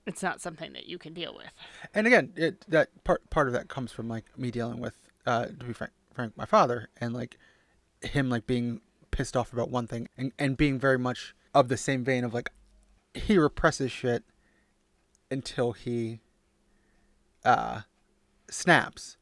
It's 0.07 0.23
not 0.23 0.41
something 0.41 0.73
that 0.73 0.87
you 0.87 0.97
can 0.97 1.13
deal 1.13 1.35
with. 1.35 1.51
And 1.93 2.07
again, 2.07 2.33
it 2.37 2.65
that 2.69 3.05
part 3.05 3.29
part 3.31 3.47
of 3.47 3.53
that 3.53 3.69
comes 3.69 3.93
from 3.93 4.09
like 4.09 4.25
me 4.39 4.51
dealing 4.51 4.81
with 4.81 4.95
uh 5.27 5.47
to 5.47 5.53
be 5.53 5.73
frank, 5.75 5.93
frank 6.15 6.35
my 6.37 6.47
father 6.47 6.89
and 6.99 7.13
like 7.13 7.37
him 8.01 8.31
like 8.31 8.47
being 8.47 8.81
pissed 9.11 9.37
off 9.37 9.53
about 9.53 9.71
one 9.71 9.87
thing 9.87 10.09
and, 10.17 10.33
and 10.39 10.57
being 10.57 10.79
very 10.79 10.99
much 10.99 11.35
of 11.55 11.69
the 11.69 11.77
same 11.77 12.05
vein 12.05 12.25
of 12.25 12.33
like 12.33 12.51
he 13.13 13.37
represses 13.37 13.91
shit 13.93 14.25
until 15.31 15.73
he 15.73 16.21
uh 17.45 17.83
snaps 18.49 19.19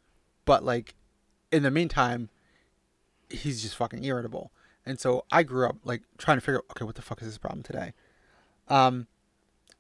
but 0.47 0.65
like 0.65 0.95
in 1.53 1.63
the 1.63 1.71
meantime 1.71 2.31
he's 3.29 3.61
just 3.61 3.77
fucking 3.77 4.03
irritable. 4.05 4.51
And 4.87 4.99
so 4.99 5.27
i 5.31 5.43
grew 5.43 5.69
up 5.69 5.77
like 5.85 6.03
trying 6.17 6.39
to 6.39 6.41
figure 6.41 6.59
out 6.59 6.65
okay 6.71 6.85
what 6.85 6.95
the 6.95 7.03
fuck 7.03 7.21
is 7.21 7.29
this 7.29 7.37
problem 7.37 7.63
today? 7.63 7.93
Um 8.69 9.07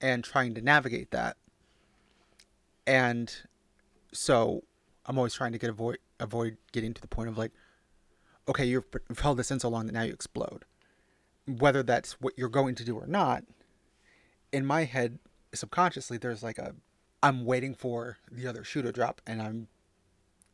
and 0.02 0.22
trying 0.22 0.52
to 0.54 0.60
navigate 0.60 1.10
that. 1.12 1.38
And 2.86 3.34
so 4.12 4.62
i'm 5.06 5.16
always 5.16 5.32
trying 5.32 5.52
to 5.52 5.58
get 5.58 5.70
avoid 5.70 5.98
avoid 6.20 6.58
getting 6.72 6.92
to 6.92 7.00
the 7.00 7.08
point 7.08 7.30
of 7.30 7.38
like 7.38 7.52
okay 8.48 8.66
you've 8.66 8.84
you've 9.08 9.20
held 9.20 9.38
this 9.38 9.50
in 9.50 9.58
so 9.60 9.70
long 9.70 9.86
that 9.86 9.92
now 9.92 10.02
you 10.02 10.12
explode. 10.12 10.66
Whether 11.46 11.84
that's 11.84 12.20
what 12.20 12.34
you're 12.36 12.48
going 12.48 12.74
to 12.74 12.84
do 12.84 12.96
or 12.96 13.06
not 13.06 13.44
in 14.52 14.66
my 14.66 14.84
head 14.84 15.18
subconsciously 15.54 16.18
there's 16.18 16.42
like 16.42 16.58
a 16.58 16.74
i'm 17.22 17.44
waiting 17.44 17.74
for 17.74 18.18
the 18.30 18.46
other 18.46 18.64
shoe 18.64 18.82
to 18.82 18.92
drop 18.92 19.20
and 19.26 19.40
i'm 19.40 19.68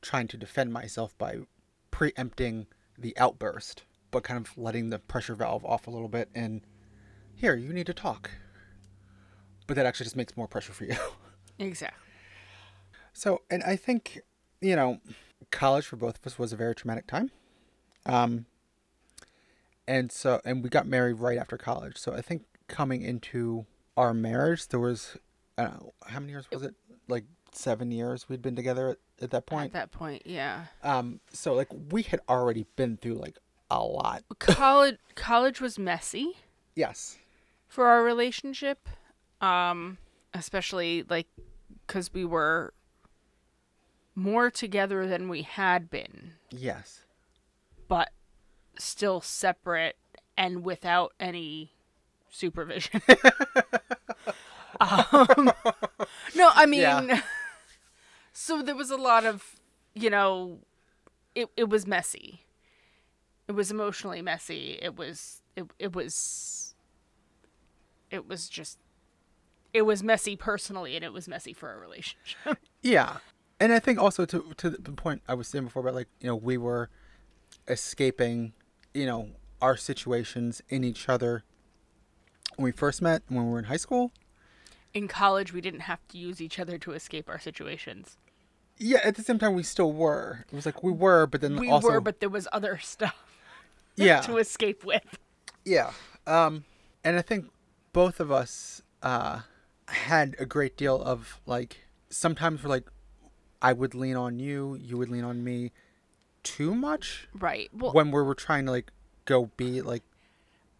trying 0.03 0.29
to 0.29 0.37
defend 0.37 0.73
myself 0.73 1.17
by 1.17 1.39
preempting 1.91 2.67
the 2.99 3.17
outburst 3.17 3.85
but 4.11 4.23
kind 4.23 4.45
of 4.47 4.57
letting 4.59 4.91
the 4.91 4.99
pressure 4.99 5.35
valve 5.35 5.65
off 5.65 5.87
a 5.87 5.91
little 5.91 6.09
bit 6.09 6.29
and 6.35 6.61
here 7.35 7.55
you 7.55 7.73
need 7.73 7.87
to 7.87 7.95
talk. 7.95 8.31
But 9.67 9.75
that 9.77 9.87
actually 9.87 10.05
just 10.05 10.17
makes 10.17 10.37
more 10.37 10.47
pressure 10.47 10.73
for 10.73 10.85
you. 10.85 10.97
Exactly. 11.59 11.99
so 13.13 13.43
and 13.51 13.63
i 13.63 13.77
think 13.77 14.21
you 14.61 14.75
know 14.75 14.99
college 15.51 15.87
for 15.87 15.97
both 15.97 16.19
of 16.19 16.27
us 16.27 16.39
was 16.39 16.53
a 16.53 16.57
very 16.57 16.75
traumatic 16.75 17.07
time. 17.07 17.31
Um 18.05 18.47
and 19.87 20.11
so 20.11 20.41
and 20.45 20.63
we 20.65 20.71
got 20.71 20.87
married 20.87 21.15
right 21.15 21.39
after 21.39 21.57
college. 21.57 21.99
So 21.99 22.15
i 22.15 22.21
think 22.21 22.43
coming 22.69 23.03
into 23.03 23.67
our 23.97 24.13
marriage 24.15 24.67
there 24.69 24.81
was 24.81 25.19
I 25.57 25.65
don't 25.65 25.75
know, 25.75 25.93
how 26.07 26.21
many 26.21 26.33
years 26.33 26.51
was 26.51 26.63
it 26.63 26.75
like 27.07 27.25
seven 27.55 27.91
years 27.91 28.29
we'd 28.29 28.43
been 28.43 28.57
together 28.57 28.91
at, 28.91 28.99
at 29.21 29.31
that 29.31 29.47
point. 29.47 29.67
At 29.67 29.73
that 29.73 29.91
point, 29.93 30.23
yeah. 30.27 30.67
um 30.83 31.21
so 31.33 31.55
like 31.55 31.69
we 31.91 32.03
had 32.03 32.21
already 32.29 32.67
been 32.77 32.97
through 32.97 33.15
like 33.15 33.39
a 33.71 33.83
lot 33.83 34.23
college 34.39 34.99
college 35.15 35.61
was 35.61 35.79
messy 35.79 36.37
yes 36.75 37.19
for 37.69 37.87
our 37.87 38.03
relationship. 38.03 38.89
Um 39.41 39.99
especially 40.35 41.05
like 41.09 41.29
cuz 41.87 42.13
we 42.13 42.25
were 42.25 42.75
more 44.15 44.51
together 44.51 45.07
than 45.07 45.29
we 45.29 45.43
had 45.43 45.91
been, 45.91 46.33
yes 46.51 47.07
but 47.89 48.11
still 48.79 49.21
separate 49.21 49.97
and 50.37 50.65
without 50.65 51.13
any 51.21 51.73
supervision. 52.31 53.03
um, 54.81 55.53
no, 56.35 56.51
I 56.55 56.67
mean, 56.67 56.81
Yeah. 56.81 57.21
So 58.43 58.61
there 58.61 58.75
was 58.75 58.91
a 58.91 58.97
lot 58.97 59.25
of, 59.25 59.55
you 59.95 60.11
know, 60.11 60.59
it 61.35 61.49
it 61.57 61.69
was 61.69 61.87
messy. 61.87 62.41
It 63.47 63.53
was 63.53 63.71
emotionally 63.71 64.21
messy. 64.21 64.79
It 64.83 64.97
was 64.97 65.43
it 65.55 65.67
it 65.79 65.95
was 65.95 66.75
it 68.11 68.27
was 68.27 68.49
just 68.49 68.79
it 69.73 69.83
was 69.83 70.03
messy 70.03 70.35
personally 70.35 70.97
and 70.97 71.05
it 71.05 71.13
was 71.13 71.29
messy 71.29 71.53
for 71.53 71.69
our 71.69 71.79
relationship. 71.79 72.59
Yeah, 72.85 73.19
and 73.61 73.73
I 73.73 73.79
think 73.79 74.01
also 74.01 74.25
to 74.25 74.53
to 74.57 74.71
the 74.71 74.91
point 74.91 75.23
I 75.29 75.35
was 75.35 75.47
saying 75.47 75.67
before 75.67 75.83
about 75.83 75.95
like 75.95 76.09
you 76.21 76.27
know 76.27 76.35
we 76.35 76.59
were 76.59 76.91
escaping, 77.69 78.55
you 78.93 79.07
know, 79.07 79.29
our 79.61 79.77
situations 79.77 80.63
in 80.69 80.83
each 80.83 81.09
other 81.09 81.45
when 82.57 82.65
we 82.65 82.73
first 82.73 83.01
met 83.01 83.23
when 83.29 83.45
we 83.47 83.53
were 83.53 83.61
in 83.61 83.67
high 83.67 83.77
school. 83.77 84.11
In 84.93 85.07
college, 85.07 85.53
we 85.53 85.61
didn't 85.61 85.87
have 85.93 86.01
to 86.09 86.19
use 86.19 86.41
each 86.41 86.59
other 86.59 86.77
to 86.79 86.91
escape 86.91 87.29
our 87.29 87.39
situations. 87.39 88.19
Yeah, 88.83 88.99
at 89.05 89.15
the 89.15 89.23
same 89.23 89.39
time 89.39 89.55
we 89.55 89.63
still 89.63 89.93
were. 89.93 90.45
It 90.51 90.55
was 90.55 90.67
like 90.67 90.83
we 90.83 90.91
were, 90.91 91.27
but 91.27 91.41
then 91.41 91.57
We 91.57 91.71
also 91.71 91.93
were, 91.93 92.01
but 92.01 92.19
there 92.21 92.29
was 92.29 92.49
other 92.53 92.79
stuff 92.79 93.15
yeah, 93.97 94.21
to 94.23 94.39
escape 94.39 94.85
with. 94.85 95.19
yeah. 95.65 95.93
Um, 96.27 96.65
and 97.05 97.17
I 97.17 97.23
think 97.23 97.51
both 97.93 98.21
of 98.21 98.31
us 98.33 98.83
uh 99.03 99.41
had 99.89 100.35
a 100.39 100.47
great 100.47 100.77
deal 100.77 101.01
of 101.03 101.41
like 101.47 101.79
sometimes 102.11 102.63
we're 102.63 102.71
like 102.71 102.89
I 103.61 103.73
would 103.73 103.95
lean 103.95 104.17
on 104.17 104.39
you, 104.39 104.77
you 104.81 104.97
would 104.99 105.09
lean 105.11 105.25
on 105.25 105.45
me 105.45 105.73
too 106.43 106.75
much 106.75 107.29
Right. 107.39 107.71
Well, 107.73 107.93
when 107.93 108.11
we 108.11 108.21
were 108.23 108.35
trying 108.35 108.67
to 108.67 108.73
like 108.73 108.91
go 109.25 109.51
be 109.57 109.81
like 109.83 110.03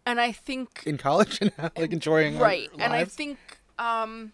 and 0.05 0.19
I 0.19 0.33
think 0.33 0.83
in 0.85 0.97
college 0.97 1.39
and 1.41 1.51
like 1.77 1.93
enjoying 1.93 2.37
right, 2.37 2.69
and 2.77 2.91
I 2.93 3.05
think 3.05 3.37
um. 3.79 4.33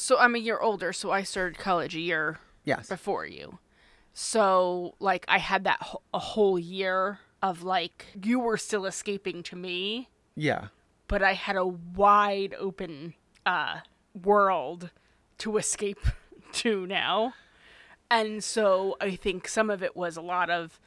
So 0.00 0.18
I'm 0.18 0.34
a 0.34 0.38
year 0.38 0.58
older, 0.58 0.92
so 0.92 1.10
I 1.10 1.22
started 1.22 1.58
college 1.58 1.94
a 1.94 2.00
year 2.00 2.38
yes 2.64 2.88
before 2.88 3.26
you. 3.26 3.58
So 4.14 4.94
like 4.98 5.24
I 5.28 5.38
had 5.38 5.64
that 5.64 5.78
wh- 5.82 5.96
a 6.14 6.18
whole 6.18 6.58
year 6.58 7.20
of 7.42 7.62
like 7.62 8.06
you 8.22 8.38
were 8.40 8.56
still 8.56 8.86
escaping 8.86 9.42
to 9.44 9.56
me, 9.56 10.08
yeah 10.34 10.68
but 11.06 11.22
I 11.22 11.34
had 11.34 11.56
a 11.56 11.66
wide 11.66 12.54
open 12.58 13.14
uh 13.44 13.80
world 14.24 14.90
to 15.38 15.56
escape 15.58 16.00
to 16.52 16.86
now. 16.86 17.34
And 18.10 18.42
so 18.42 18.96
I 19.00 19.16
think 19.16 19.46
some 19.48 19.70
of 19.70 19.82
it 19.82 19.94
was 19.96 20.16
a 20.16 20.22
lot 20.22 20.50
of 20.50 20.80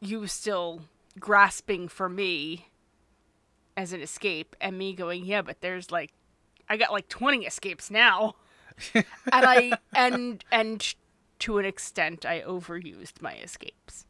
you 0.00 0.26
still 0.26 0.82
grasping 1.18 1.88
for 1.88 2.08
me 2.08 2.68
as 3.76 3.92
an 3.92 4.00
escape 4.00 4.56
and 4.60 4.78
me 4.78 4.94
going, 4.94 5.24
"Yeah, 5.24 5.42
but 5.42 5.60
there's 5.60 5.90
like 5.90 6.12
I 6.70 6.78
got 6.78 6.92
like 6.92 7.08
20 7.08 7.44
escapes 7.44 7.90
now." 7.90 8.36
and 8.94 9.04
I 9.32 9.72
and 9.94 10.42
and 10.50 10.94
to 11.40 11.58
an 11.58 11.64
extent 11.66 12.24
I 12.24 12.40
overused 12.40 13.20
my 13.20 13.34
escapes. 13.34 14.06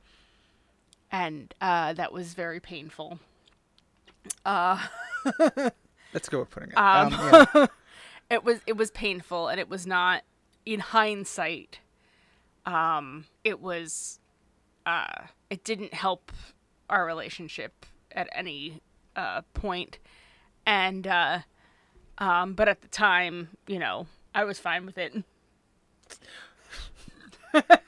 And 1.10 1.52
uh 1.60 1.92
that 1.94 2.12
was 2.12 2.34
very 2.34 2.60
painful. 2.60 3.18
a 6.28 6.30
good 6.30 6.36
way 6.38 6.42
of 6.42 6.50
putting 6.50 6.70
it 6.70 6.78
Um, 6.78 7.12
um, 7.14 7.48
yeah. 7.54 7.66
it 8.30 8.44
was 8.44 8.60
it 8.66 8.76
was 8.76 8.90
painful 8.92 9.48
and 9.48 9.58
it 9.58 9.68
was 9.68 9.86
not 9.86 10.22
in 10.64 10.80
hindsight 10.80 11.80
um 12.66 13.24
it 13.42 13.60
was 13.60 14.20
uh 14.86 15.24
it 15.48 15.64
didn't 15.64 15.94
help 15.94 16.30
our 16.88 17.06
relationship 17.06 17.86
at 18.12 18.28
any 18.32 18.80
uh 19.16 19.40
point 19.54 19.98
and 20.66 21.06
uh 21.06 21.40
um 22.20 22.52
but 22.52 22.68
at 22.68 22.82
the 22.82 22.88
time 22.88 23.48
you 23.66 23.78
know 23.78 24.06
i 24.34 24.44
was 24.44 24.58
fine 24.58 24.86
with 24.86 24.98
it. 24.98 25.24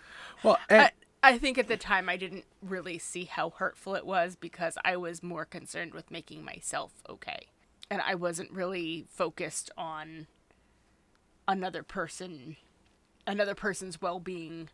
Well 0.42 0.58
and, 0.68 0.90
I, 1.22 1.34
I 1.34 1.38
think 1.38 1.56
at 1.56 1.68
the 1.68 1.76
time 1.76 2.08
i 2.08 2.16
didn't 2.16 2.44
really 2.60 2.98
see 2.98 3.26
how 3.26 3.50
hurtful 3.50 3.94
it 3.94 4.04
was 4.04 4.34
because 4.34 4.76
i 4.84 4.96
was 4.96 5.22
more 5.22 5.44
concerned 5.44 5.94
with 5.94 6.10
making 6.10 6.44
myself 6.44 6.92
okay. 7.08 7.46
And 7.88 8.02
i 8.04 8.16
wasn't 8.16 8.50
really 8.50 9.06
focused 9.08 9.70
on 9.76 10.26
another 11.46 11.84
person 11.84 12.56
another 13.24 13.54
person's 13.54 14.02
well-being 14.02 14.68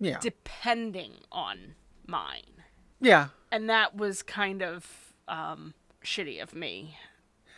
yeah. 0.00 0.18
depending 0.20 1.12
on 1.30 1.74
mine. 2.06 2.64
Yeah. 3.00 3.28
And 3.52 3.68
that 3.70 3.96
was 3.96 4.22
kind 4.22 4.62
of 4.62 5.14
um 5.28 5.74
shitty 6.04 6.42
of 6.42 6.54
me 6.54 6.96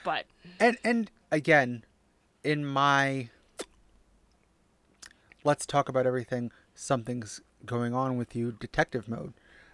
but 0.05 0.25
and 0.59 0.77
and 0.83 1.11
again 1.31 1.85
in 2.45 2.65
my 2.65 3.29
let's 5.45 5.67
talk 5.67 5.89
about 5.89 6.07
everything. 6.07 6.51
Something's 6.75 7.41
going 7.65 7.95
on 7.95 8.17
with 8.17 8.35
you 8.35 8.53
detective 8.53 9.09
mode. 9.09 9.33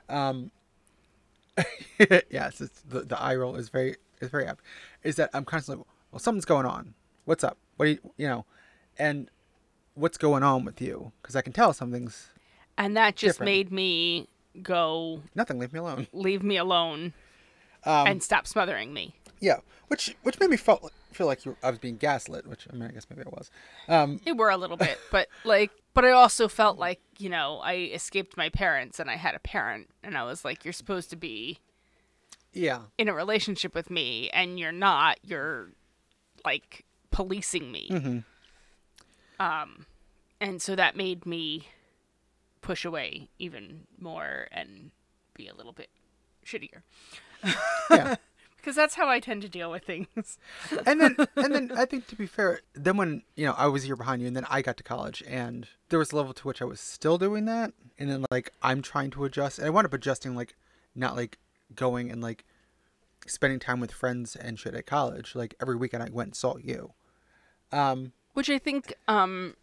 Um 0.08 0.50
yes 2.30 2.60
it's 2.60 2.82
the, 2.82 3.00
the 3.00 3.18
eye 3.18 3.34
roll 3.34 3.56
is 3.56 3.70
very 3.70 3.96
is 4.20 4.28
very 4.28 4.44
apt 4.46 4.60
is 5.02 5.16
that 5.16 5.30
i'm 5.32 5.42
constantly 5.44 5.82
well 6.12 6.18
something's 6.18 6.44
going 6.44 6.66
on. 6.66 6.94
What's 7.24 7.42
up? 7.42 7.56
What 7.76 7.86
do 7.86 7.92
you 7.92 7.98
you 8.18 8.28
know 8.28 8.44
and 8.98 9.30
what's 9.94 10.18
going 10.18 10.42
on 10.42 10.64
with 10.66 10.80
you? 10.82 11.12
Because 11.22 11.34
i 11.34 11.40
can 11.40 11.52
tell 11.54 11.72
something's 11.72 12.28
and 12.76 12.94
that 12.96 13.16
just 13.16 13.36
Different. 13.38 13.46
made 13.46 13.72
me 13.72 14.28
go 14.62 15.22
nothing 15.34 15.58
leave 15.58 15.72
me 15.72 15.78
alone. 15.78 16.06
leave 16.12 16.42
me 16.42 16.56
alone 16.58 17.14
um 17.84 18.06
and 18.06 18.22
stop 18.22 18.46
smothering 18.46 18.92
me 18.92 19.15
Yeah, 19.40 19.58
which 19.88 20.16
which 20.22 20.40
made 20.40 20.50
me 20.50 20.56
felt 20.56 20.92
feel 21.12 21.26
like 21.26 21.44
you, 21.44 21.56
I 21.62 21.70
was 21.70 21.78
being 21.78 21.96
gaslit, 21.96 22.46
which 22.46 22.66
I 22.70 22.74
mean, 22.74 22.88
I 22.88 22.92
guess 22.92 23.06
maybe 23.08 23.22
I 23.26 23.30
was. 23.30 23.50
Um, 23.88 24.20
They 24.24 24.32
were 24.32 24.50
a 24.50 24.56
little 24.56 24.76
bit, 24.76 24.98
but 25.10 25.28
like, 25.44 25.70
but 25.94 26.04
I 26.04 26.10
also 26.10 26.48
felt 26.48 26.78
like 26.78 27.00
you 27.18 27.28
know 27.28 27.60
I 27.62 27.74
escaped 27.74 28.36
my 28.36 28.48
parents 28.48 28.98
and 29.00 29.10
I 29.10 29.16
had 29.16 29.34
a 29.34 29.38
parent, 29.38 29.88
and 30.02 30.16
I 30.16 30.24
was 30.24 30.44
like, 30.44 30.64
you're 30.64 30.72
supposed 30.72 31.10
to 31.10 31.16
be 31.16 31.58
yeah, 32.52 32.80
in 32.96 33.08
a 33.08 33.14
relationship 33.14 33.74
with 33.74 33.90
me, 33.90 34.30
and 34.30 34.58
you're 34.58 34.72
not. 34.72 35.18
You're 35.22 35.70
like 36.44 36.84
policing 37.10 37.70
me. 37.70 37.88
Mm-hmm. 37.90 38.18
Um, 39.38 39.86
and 40.40 40.62
so 40.62 40.74
that 40.76 40.96
made 40.96 41.26
me 41.26 41.68
push 42.62 42.84
away 42.84 43.28
even 43.38 43.82
more 44.00 44.48
and 44.50 44.90
be 45.34 45.48
a 45.48 45.54
little 45.54 45.72
bit 45.72 45.88
shittier. 46.44 46.82
yeah. 47.90 48.16
because 48.66 48.74
that's 48.74 48.96
how 48.96 49.08
I 49.08 49.20
tend 49.20 49.42
to 49.42 49.48
deal 49.48 49.70
with 49.70 49.84
things. 49.84 50.38
and 50.86 51.00
then 51.00 51.16
and 51.36 51.54
then 51.54 51.70
I 51.76 51.84
think 51.84 52.08
to 52.08 52.16
be 52.16 52.26
fair, 52.26 52.62
then 52.74 52.96
when 52.96 53.22
you 53.36 53.46
know 53.46 53.54
I 53.56 53.68
was 53.68 53.84
a 53.84 53.86
year 53.86 53.94
behind 53.94 54.20
you, 54.20 54.26
and 54.26 54.34
then 54.34 54.44
I 54.50 54.60
got 54.60 54.76
to 54.78 54.82
college, 54.82 55.22
and 55.24 55.68
there 55.88 56.00
was 56.00 56.10
a 56.10 56.16
level 56.16 56.34
to 56.34 56.48
which 56.48 56.60
I 56.60 56.64
was 56.64 56.80
still 56.80 57.16
doing 57.16 57.44
that, 57.44 57.72
and 57.96 58.10
then 58.10 58.24
like 58.28 58.50
I'm 58.62 58.82
trying 58.82 59.10
to 59.10 59.24
adjust, 59.24 59.60
and 59.60 59.68
I 59.68 59.70
wound 59.70 59.86
up 59.86 59.92
adjusting 59.92 60.34
like 60.34 60.56
not 60.96 61.14
like 61.14 61.38
going 61.76 62.10
and 62.10 62.20
like 62.20 62.44
spending 63.28 63.60
time 63.60 63.78
with 63.78 63.92
friends 63.92 64.34
and 64.34 64.58
shit 64.58 64.74
at 64.74 64.84
college. 64.84 65.36
Like 65.36 65.54
every 65.62 65.76
weekend 65.76 66.02
I 66.02 66.08
went 66.10 66.30
and 66.30 66.34
saw 66.34 66.56
you. 66.56 66.92
Um, 67.70 68.14
Which 68.34 68.50
I 68.50 68.58
think 68.58 68.94
um, 69.06 69.54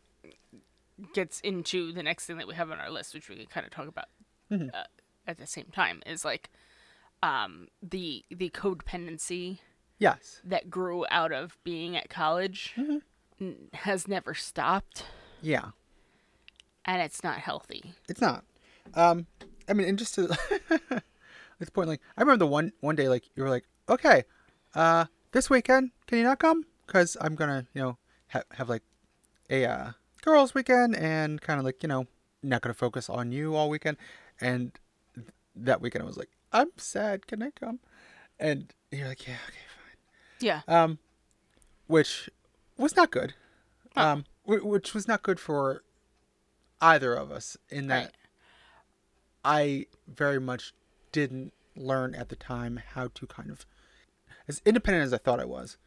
gets 1.13 1.41
into 1.41 1.91
the 1.91 2.03
next 2.03 2.25
thing 2.25 2.37
that 2.37 2.47
we 2.47 2.55
have 2.55 2.71
on 2.71 2.79
our 2.79 2.89
list, 2.89 3.13
which 3.13 3.27
we 3.27 3.35
can 3.35 3.47
kind 3.47 3.65
of 3.65 3.71
talk 3.73 3.89
about 3.89 4.05
uh, 4.49 4.85
at 5.27 5.39
the 5.39 5.47
same 5.47 5.67
time, 5.73 6.01
is 6.05 6.23
like 6.23 6.49
um, 7.23 7.67
the 7.81 8.23
the 8.29 8.49
codependency 8.49 9.59
yes. 9.97 10.41
that 10.43 10.69
grew 10.69 11.05
out 11.09 11.31
of 11.31 11.57
being 11.63 11.95
at 11.95 12.09
college 12.09 12.75
n- 13.41 13.55
has 13.73 14.07
never 14.07 14.33
stopped, 14.33 15.05
Yeah. 15.41 15.69
and 16.86 17.01
it's 17.01 17.23
not 17.23 17.38
healthy. 17.39 17.93
It's 18.09 18.21
not. 18.21 18.43
Um, 18.93 19.25
I 19.69 19.73
mean, 19.73 19.88
and 19.88 19.97
just 19.97 20.13
to 20.15 20.27
this 21.59 21.69
point, 21.71 21.88
like 21.88 22.01
I 22.17 22.21
remember 22.21 22.39
the 22.45 22.51
one 22.51 22.73
one 22.81 22.95
day, 22.95 23.07
like 23.07 23.23
you 23.36 23.43
were 23.43 23.49
like, 23.49 23.63
okay, 23.88 24.25
uh, 24.75 25.05
this 25.31 25.49
weekend 25.49 25.91
can 26.07 26.17
you 26.17 26.23
not 26.25 26.39
come? 26.39 26.65
Because 26.86 27.15
I'm 27.21 27.36
gonna, 27.36 27.65
you 27.73 27.81
know, 27.81 27.97
ha- 28.27 28.43
have 28.51 28.67
like 28.67 28.83
a 29.49 29.65
uh, 29.65 29.91
girls' 30.21 30.53
weekend 30.53 30.95
and 30.97 31.41
kind 31.41 31.57
of 31.59 31.65
like 31.65 31.81
you 31.83 31.88
know 31.88 32.07
not 32.41 32.62
gonna 32.62 32.73
focus 32.73 33.09
on 33.09 33.31
you 33.31 33.55
all 33.55 33.69
weekend. 33.69 33.95
And 34.41 34.73
th- 35.15 35.27
that 35.55 35.79
weekend 35.79 36.03
I 36.03 36.05
was 36.05 36.17
like, 36.17 36.29
I'm 36.53 36.69
sad. 36.77 37.27
Can 37.27 37.41
I 37.43 37.49
come? 37.51 37.79
And 38.39 38.73
you're 38.91 39.07
like, 39.07 39.27
yeah, 39.27 39.35
okay, 39.47 39.57
fine. 39.75 39.97
Yeah. 40.39 40.61
Um, 40.67 40.99
which 41.87 42.29
was 42.77 42.95
not 42.95 43.11
good. 43.11 43.33
Um, 43.95 44.25
which 44.45 44.93
was 44.93 45.07
not 45.07 45.23
good 45.23 45.39
for 45.39 45.83
either 46.81 47.13
of 47.13 47.31
us 47.31 47.57
in 47.69 47.87
that. 47.87 48.03
Right. 48.05 48.11
I 49.45 49.85
very 50.07 50.39
much 50.39 50.73
didn't 51.11 51.53
learn 51.75 52.15
at 52.15 52.29
the 52.29 52.35
time 52.35 52.79
how 52.93 53.09
to 53.15 53.27
kind 53.27 53.49
of, 53.51 53.65
as 54.47 54.61
independent 54.65 55.05
as 55.05 55.13
I 55.13 55.17
thought 55.17 55.39
I 55.39 55.45
was, 55.45 55.77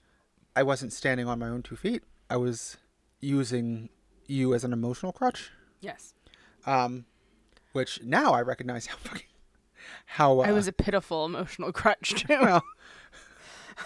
I 0.55 0.63
wasn't 0.63 0.93
standing 0.93 1.27
on 1.29 1.39
my 1.39 1.49
own 1.49 1.63
two 1.63 1.77
feet. 1.77 2.03
I 2.31 2.37
was 2.37 2.77
using 3.21 3.89
you 4.27 4.55
as 4.55 4.65
an 4.65 4.73
emotional 4.73 5.13
crutch, 5.13 5.51
Yes. 5.81 6.15
um, 6.67 7.07
which 7.73 8.03
now 8.03 8.33
I 8.33 8.43
recognize 8.43 8.87
how 8.87 8.97
fucking 9.01 9.27
how 10.07 10.41
uh, 10.41 10.45
I 10.45 10.53
was 10.53 10.69
a 10.69 10.73
pitiful 10.73 11.25
emotional 11.25 11.73
crutch 11.73 12.27
too. 12.27 12.61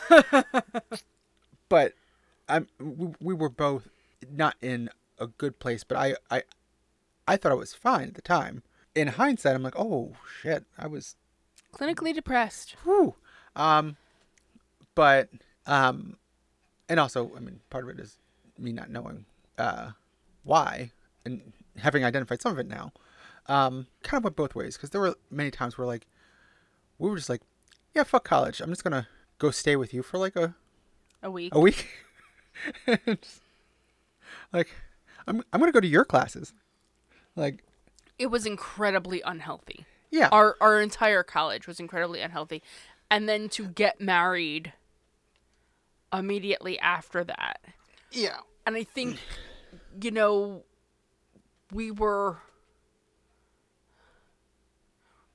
well, 0.11 0.45
but 1.69 1.95
I'm 2.49 2.69
we, 2.79 3.09
we 3.21 3.35
were 3.35 3.49
both 3.49 3.89
not 4.31 4.57
in 4.61 4.91
a 5.19 5.27
good 5.27 5.59
place. 5.59 5.85
But 5.85 5.99
I 5.99 6.15
I 6.31 6.43
I 7.27 7.37
thought 7.37 7.53
I 7.53 7.57
was 7.57 7.75
fine 7.75 8.09
at 8.09 8.15
the 8.15 8.23
time. 8.23 8.63
In 8.95 9.09
hindsight, 9.09 9.55
I'm 9.55 9.63
like, 9.63 9.79
oh 9.79 10.13
shit, 10.43 10.65
I 10.77 10.87
was 10.87 11.17
Clinically 11.73 12.13
depressed. 12.13 12.75
Whew. 12.85 13.15
Um, 13.55 13.97
but 14.95 15.29
um, 15.67 16.17
and 16.89 16.99
also, 16.99 17.31
I 17.37 17.41
mean, 17.41 17.61
part 17.71 17.85
of 17.85 17.91
it 17.91 18.01
is 18.01 18.19
me 18.59 18.73
not 18.73 18.91
knowing 18.91 19.25
uh 19.57 19.91
why 20.43 20.91
and 21.25 21.53
having 21.79 22.05
identified 22.05 22.43
some 22.43 22.53
of 22.53 22.59
it 22.59 22.69
now. 22.69 22.93
Um, 23.51 23.87
kind 24.03 24.19
of 24.21 24.25
went 24.25 24.37
both 24.37 24.55
ways 24.55 24.77
because 24.77 24.91
there 24.91 25.01
were 25.01 25.17
many 25.31 25.51
times 25.51 25.77
where 25.77 25.87
like 25.87 26.07
we 26.99 27.11
were 27.11 27.17
just 27.17 27.29
like, 27.29 27.43
yeah, 27.95 28.05
fuck 28.05 28.25
college. 28.25 28.61
I'm 28.61 28.71
just 28.71 28.85
gonna 28.85 29.09
go 29.39 29.51
stay 29.51 29.75
with 29.77 29.93
you 29.93 30.03
for 30.03 30.19
like 30.19 30.37
a 30.37 30.55
A 31.23 31.31
week. 31.31 31.55
a 31.55 31.61
week. 31.61 31.89
Just, 33.07 33.41
like, 34.53 34.69
I'm 35.27 35.43
I'm 35.53 35.61
gonna 35.61 35.73
go 35.73 35.81
to 35.81 35.87
your 35.87 36.05
classes. 36.05 36.53
Like, 37.37 37.65
It 38.19 38.27
was 38.27 38.45
incredibly 38.47 39.21
unhealthy. 39.23 39.87
yeah, 40.11 40.29
Our 40.31 40.57
our 40.61 40.81
entire 40.81 41.23
college 41.23 41.67
was 41.67 41.81
incredibly 41.81 42.21
unhealthy. 42.21 42.63
And 43.11 43.29
then 43.29 43.49
to 43.51 43.67
get 43.67 44.01
married 44.01 44.73
immediately 46.13 46.79
after 46.79 47.25
that. 47.25 47.61
yeah, 48.13 48.39
And 48.67 48.77
I 48.77 48.85
think 48.85 49.19
you 50.01 50.11
know 50.11 50.63
we 51.73 51.91
were 51.91 52.39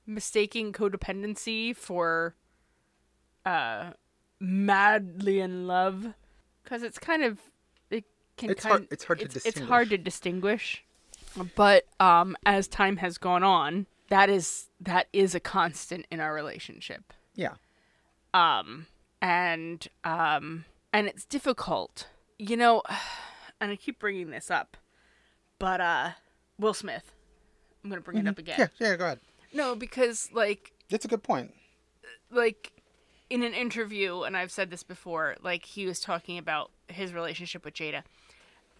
mistaking 0.06 0.72
codependency 0.72 1.74
for 1.74 2.34
uh 3.44 3.90
madly 4.40 5.40
in 5.40 5.66
love. 5.66 6.14
Cuz 6.64 6.82
it's 6.82 6.98
kind 6.98 7.22
of 7.22 7.40
it 7.90 8.04
can 8.36 8.50
It's 8.50 8.62
kind 8.62 8.72
hard- 8.72 8.88
it's 8.90 9.04
hard 9.04 9.18
to 9.20 9.24
it's, 9.24 9.36
it's 9.46 9.60
hard 9.60 9.90
to 9.90 9.98
distinguish. 9.98 10.84
but 11.54 11.84
um 12.00 12.36
as 12.46 12.66
time 12.68 12.96
has 12.98 13.18
gone 13.18 13.42
on 13.42 13.86
that 14.08 14.28
is 14.30 14.68
that 14.80 15.08
is 15.12 15.34
a 15.34 15.40
constant 15.40 16.06
in 16.10 16.20
our 16.20 16.32
relationship. 16.34 17.12
Yeah, 17.34 17.54
um 18.34 18.86
and 19.20 19.86
um 20.04 20.64
and 20.92 21.06
it's 21.08 21.24
difficult. 21.24 22.08
You 22.38 22.56
know 22.56 22.82
and 23.60 23.70
i 23.72 23.76
keep 23.76 23.98
bringing 23.98 24.30
this 24.30 24.50
up 24.50 24.76
but 25.58 25.80
uh 25.80 26.10
Will 26.58 26.74
Smith. 26.74 27.12
I'm 27.82 27.90
gonna 27.90 28.00
bring 28.02 28.18
it 28.18 28.26
up 28.26 28.38
again. 28.38 28.58
Yeah, 28.58 28.68
yeah. 28.78 28.96
Go 28.96 29.04
ahead. 29.04 29.20
No 29.52 29.74
because 29.74 30.28
like 30.32 30.72
That's 30.90 31.04
a 31.04 31.08
good 31.08 31.22
point. 31.22 31.54
like 32.30 32.72
in 33.28 33.42
an 33.42 33.52
interview 33.54 34.22
and 34.22 34.36
i've 34.36 34.52
said 34.52 34.70
this 34.70 34.84
before 34.84 35.34
like 35.42 35.64
he 35.64 35.84
was 35.84 35.98
talking 35.98 36.38
about 36.38 36.70
his 36.88 37.12
relationship 37.12 37.64
with 37.64 37.74
Jada. 37.74 38.02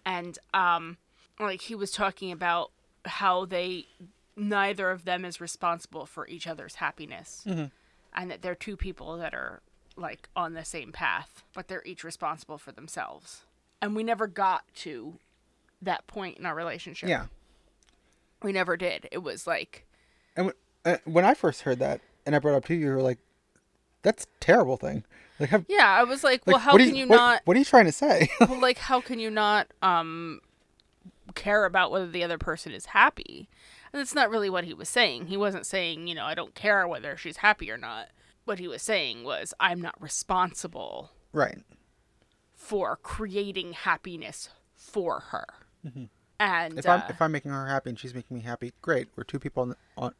And 0.05 0.37
um 0.53 0.97
like 1.39 1.61
he 1.61 1.75
was 1.75 1.91
talking 1.91 2.31
about 2.31 2.71
how 3.05 3.45
they 3.45 3.87
neither 4.35 4.89
of 4.91 5.03
them 5.05 5.25
is 5.25 5.41
responsible 5.41 6.05
for 6.05 6.27
each 6.27 6.47
other's 6.47 6.75
happiness. 6.75 7.43
And 7.45 8.31
that 8.31 8.41
they're 8.41 8.55
two 8.55 8.77
people 8.77 9.17
that 9.17 9.33
are 9.33 9.61
like 9.95 10.29
on 10.35 10.53
the 10.53 10.63
same 10.65 10.91
path 10.91 11.43
but 11.53 11.67
they're 11.67 11.83
each 11.85 12.03
responsible 12.03 12.57
for 12.57 12.71
themselves. 12.71 13.41
And 13.81 13.95
we 13.95 14.03
never 14.03 14.27
got 14.27 14.63
to 14.77 15.15
that 15.81 16.07
point 16.07 16.37
in 16.37 16.45
our 16.45 16.55
relationship. 16.55 17.09
Yeah. 17.09 17.25
we 18.41 18.51
never 18.51 18.77
did. 18.77 19.07
It 19.11 19.19
was 19.23 19.45
like 19.45 19.85
And 20.37 20.53
uh, 20.85 20.97
when 21.03 21.25
I 21.25 21.33
first 21.33 21.63
heard 21.63 21.79
that, 21.79 21.99
and 22.25 22.35
I 22.35 22.39
brought 22.39 22.53
it 22.53 22.57
up 22.57 22.65
to 22.65 22.75
you, 22.75 22.79
you 22.79 22.91
were 22.91 23.01
like, 23.01 23.19
"That's 24.03 24.23
a 24.23 24.27
terrible 24.39 24.77
thing." 24.77 25.03
Like, 25.39 25.49
have, 25.49 25.65
yeah 25.67 25.95
i 25.99 26.03
was 26.03 26.23
like, 26.23 26.47
like, 26.47 26.53
well 26.53 26.57
how 26.59 26.75
can 26.75 26.95
you, 26.95 27.07
what, 27.07 27.15
not 27.15 27.41
What 27.45 27.55
are 27.55 27.59
you 27.59 27.65
trying 27.65 27.85
to 27.85 27.91
say? 27.91 28.27
well, 28.39 28.59
like 28.59 28.77
how 28.77 29.01
can 29.01 29.19
you 29.19 29.29
not 29.29 29.67
um 29.81 30.41
care 31.35 31.65
about 31.65 31.91
whether 31.91 32.07
the 32.07 32.23
other 32.23 32.37
person 32.37 32.71
is 32.71 32.87
happy 32.87 33.47
and 33.93 33.99
that's 33.99 34.15
not 34.15 34.31
really 34.31 34.49
what 34.49 34.63
he 34.63 34.73
was 34.73 34.89
saying 34.89 35.27
he 35.27 35.37
wasn't 35.37 35.65
saying 35.65 36.07
you 36.07 36.15
know 36.15 36.25
i 36.25 36.33
don't 36.33 36.55
care 36.55 36.87
whether 36.87 37.15
she's 37.15 37.37
happy 37.37 37.69
or 37.69 37.77
not 37.77 38.07
what 38.45 38.57
he 38.57 38.67
was 38.67 38.81
saying 38.81 39.23
was 39.23 39.53
i'm 39.59 39.79
not 39.79 39.93
responsible 40.01 41.11
right. 41.33 41.59
for 42.55 42.95
creating 42.95 43.73
happiness 43.73 44.49
for 44.73 45.19
her 45.29 45.45
and 46.39 46.73
Mm-hmm. 46.73 46.79
If 46.79 46.87
uh, 46.87 46.91
I'm 46.91 47.03
if 47.09 47.21
I'm 47.21 47.31
making 47.31 47.51
her 47.51 47.67
happy 47.67 47.89
and 47.89 47.99
she's 47.99 48.13
making 48.13 48.37
me 48.37 48.43
happy, 48.43 48.73
great. 48.81 49.07
We're 49.15 49.23
two 49.23 49.39
people 49.39 49.63
on 49.63 49.69
the, 49.69 49.75
on 49.97 50.13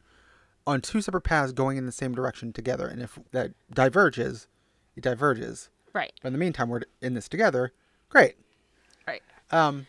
on 0.68 0.82
two 0.82 1.02
separate 1.02 1.22
paths 1.22 1.52
going 1.54 1.78
in 1.78 1.86
the 1.88 1.92
same 1.92 2.14
direction 2.14 2.54
together. 2.54 2.88
And 2.88 3.02
if 3.02 3.18
that 3.32 3.54
diverges, 3.74 4.48
it 4.96 5.02
diverges. 5.04 5.70
right 5.94 6.12
But 6.22 6.28
in 6.28 6.34
the 6.34 6.40
meantime, 6.40 6.70
we're 6.70 6.82
in 7.02 7.14
this 7.16 7.28
together. 7.30 7.72
Great. 8.10 8.36
right 9.08 9.22
Um. 9.52 9.88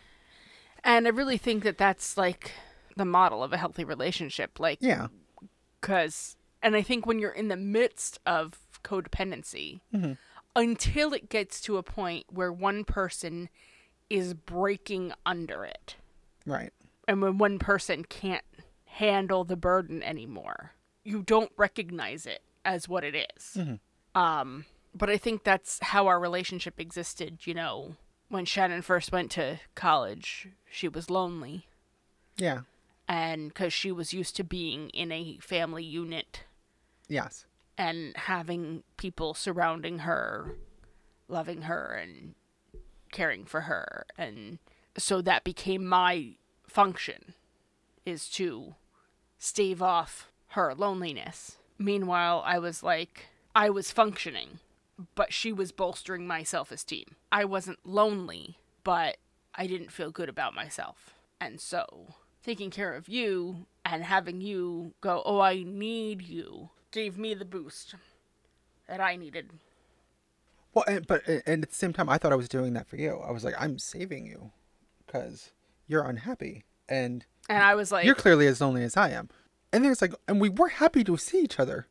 and 0.85 1.07
i 1.07 1.11
really 1.11 1.37
think 1.39 1.63
that 1.65 1.77
that's 1.79 2.17
like 2.17 2.53
the 2.97 3.05
model 3.05 3.43
of 3.45 3.53
a 3.53 3.57
healthy 3.59 3.85
relationship 3.85 4.59
like 4.59 4.79
Yeah. 4.81 5.09
because 5.81 6.37
and 6.63 6.75
i 6.77 6.83
think 6.83 7.07
when 7.07 7.19
you're 7.21 7.31
in 7.43 7.49
the 7.49 7.57
midst 7.57 8.19
of 8.27 8.59
codependency 8.85 9.81
until 10.57 11.13
it 11.13 11.29
gets 11.29 11.61
to 11.63 11.77
a 11.77 11.83
point 11.83 12.25
where 12.33 12.53
one 12.53 12.85
person 12.85 13.49
is 14.11 14.35
breaking 14.35 15.13
under 15.27 15.65
it 15.65 15.97
Right. 16.47 16.73
and 17.07 17.21
when 17.23 17.39
one 17.39 17.59
person 17.59 18.05
can't 18.05 18.45
handle 18.99 19.45
the 19.45 19.57
burden 19.57 20.03
anymore 20.03 20.73
you 21.05 21.23
don't 21.23 21.53
recognize 21.57 22.27
it 22.27 22.43
as 22.65 22.89
what 22.89 23.03
it 23.05 23.15
is. 23.37 23.57
um 24.15 24.65
but 24.95 25.09
I 25.09 25.17
think 25.17 25.45
that's 25.45 25.79
how 25.81 26.07
our 26.07 26.19
relationship 26.19 26.81
existed, 26.81 27.47
you 27.47 27.55
know. 27.55 27.95
When 28.31 28.45
Shannon 28.45 28.83
first 28.83 29.13
went 29.13 29.31
to 29.33 29.61
college, 29.75 30.49
she 30.71 30.89
was 30.89 31.09
lonely 31.11 31.67
Yeah. 32.37 32.63
and 33.07 33.55
cuz 33.55 33.73
she 33.73 33.93
was 33.93 34.13
used 34.13 34.35
to 34.37 34.45
being 34.45 34.91
in 34.91 35.13
a 35.13 35.39
family 35.39 35.85
unit 35.85 36.45
Yes. 37.09 37.47
and 37.79 38.17
having 38.17 38.83
people 38.97 39.33
surrounding 39.35 40.01
her, 40.01 40.57
loving 41.29 41.63
her 41.63 41.95
and 41.95 42.35
caring 43.13 43.45
for 43.47 43.63
her. 43.63 44.05
And 44.19 44.59
so 44.99 45.23
that 45.23 45.45
became 45.45 45.87
my 45.87 46.37
function 46.67 47.35
is 48.05 48.29
to 48.31 48.75
stave 49.39 49.81
off 49.81 50.31
her 50.49 50.75
loneliness. 50.75 51.57
Meanwhile, 51.79 52.43
I 52.45 52.59
was 52.59 52.83
like, 52.83 53.27
I 53.55 53.71
was 53.71 53.93
functioning, 53.93 54.59
but 55.15 55.33
she 55.33 55.53
was 55.53 55.73
bolstering 55.73 56.27
my 56.27 56.43
self 56.43 56.73
esteem. 56.73 57.17
I 57.31 57.45
wasn't 57.45 57.79
lonely, 57.85 58.59
but 58.85 59.17
I 59.55 59.67
didn't 59.67 59.93
feel 59.93 60.11
good 60.11 60.29
about 60.29 60.55
myself. 60.55 61.15
And 61.41 61.61
so 61.61 62.15
taking 62.45 62.71
care 62.71 62.95
of 62.95 63.09
you 63.09 63.67
and 63.85 64.05
having 64.05 64.41
you 64.41 64.95
go, 65.01 65.23
oh, 65.25 65.41
I 65.41 65.63
need 65.63 66.23
you, 66.23 66.71
gave 66.91 67.17
me 67.17 67.35
the 67.35 67.45
boost 67.45 67.95
that 68.89 69.01
I 69.01 69.17
needed. 69.17 69.51
Well, 70.75 70.85
and, 70.87 71.07
but 71.07 71.27
and 71.27 71.63
at 71.63 71.71
the 71.71 71.75
same 71.75 71.93
time, 71.93 72.09
I 72.09 72.19
thought 72.19 72.33
I 72.33 72.37
was 72.37 72.49
doing 72.49 72.75
that 72.75 72.89
for 72.89 72.97
you. 72.97 73.21
I 73.27 73.31
was 73.31 73.45
like, 73.45 73.55
I'm 73.59 73.79
saving 73.79 74.27
you 74.27 74.53
because 75.07 75.53
you're 75.87 76.05
unhappy 76.05 76.65
and 76.89 77.25
And 77.49 77.63
I 77.63 77.75
was 77.75 77.93
like, 77.93 78.05
you're 78.05 78.15
clearly 78.15 78.47
as 78.47 78.61
lonely 78.61 78.83
as 78.85 78.97
I 78.97 79.11
am. 79.11 79.29
And 79.73 79.85
then 79.85 79.93
it's 79.93 80.03
like, 80.03 80.15
and 80.27 80.41
we 80.41 80.49
were 80.49 80.69
happy 80.69 81.05
to 81.05 81.17
see 81.17 81.41
each 81.43 81.59
other. 81.61 81.87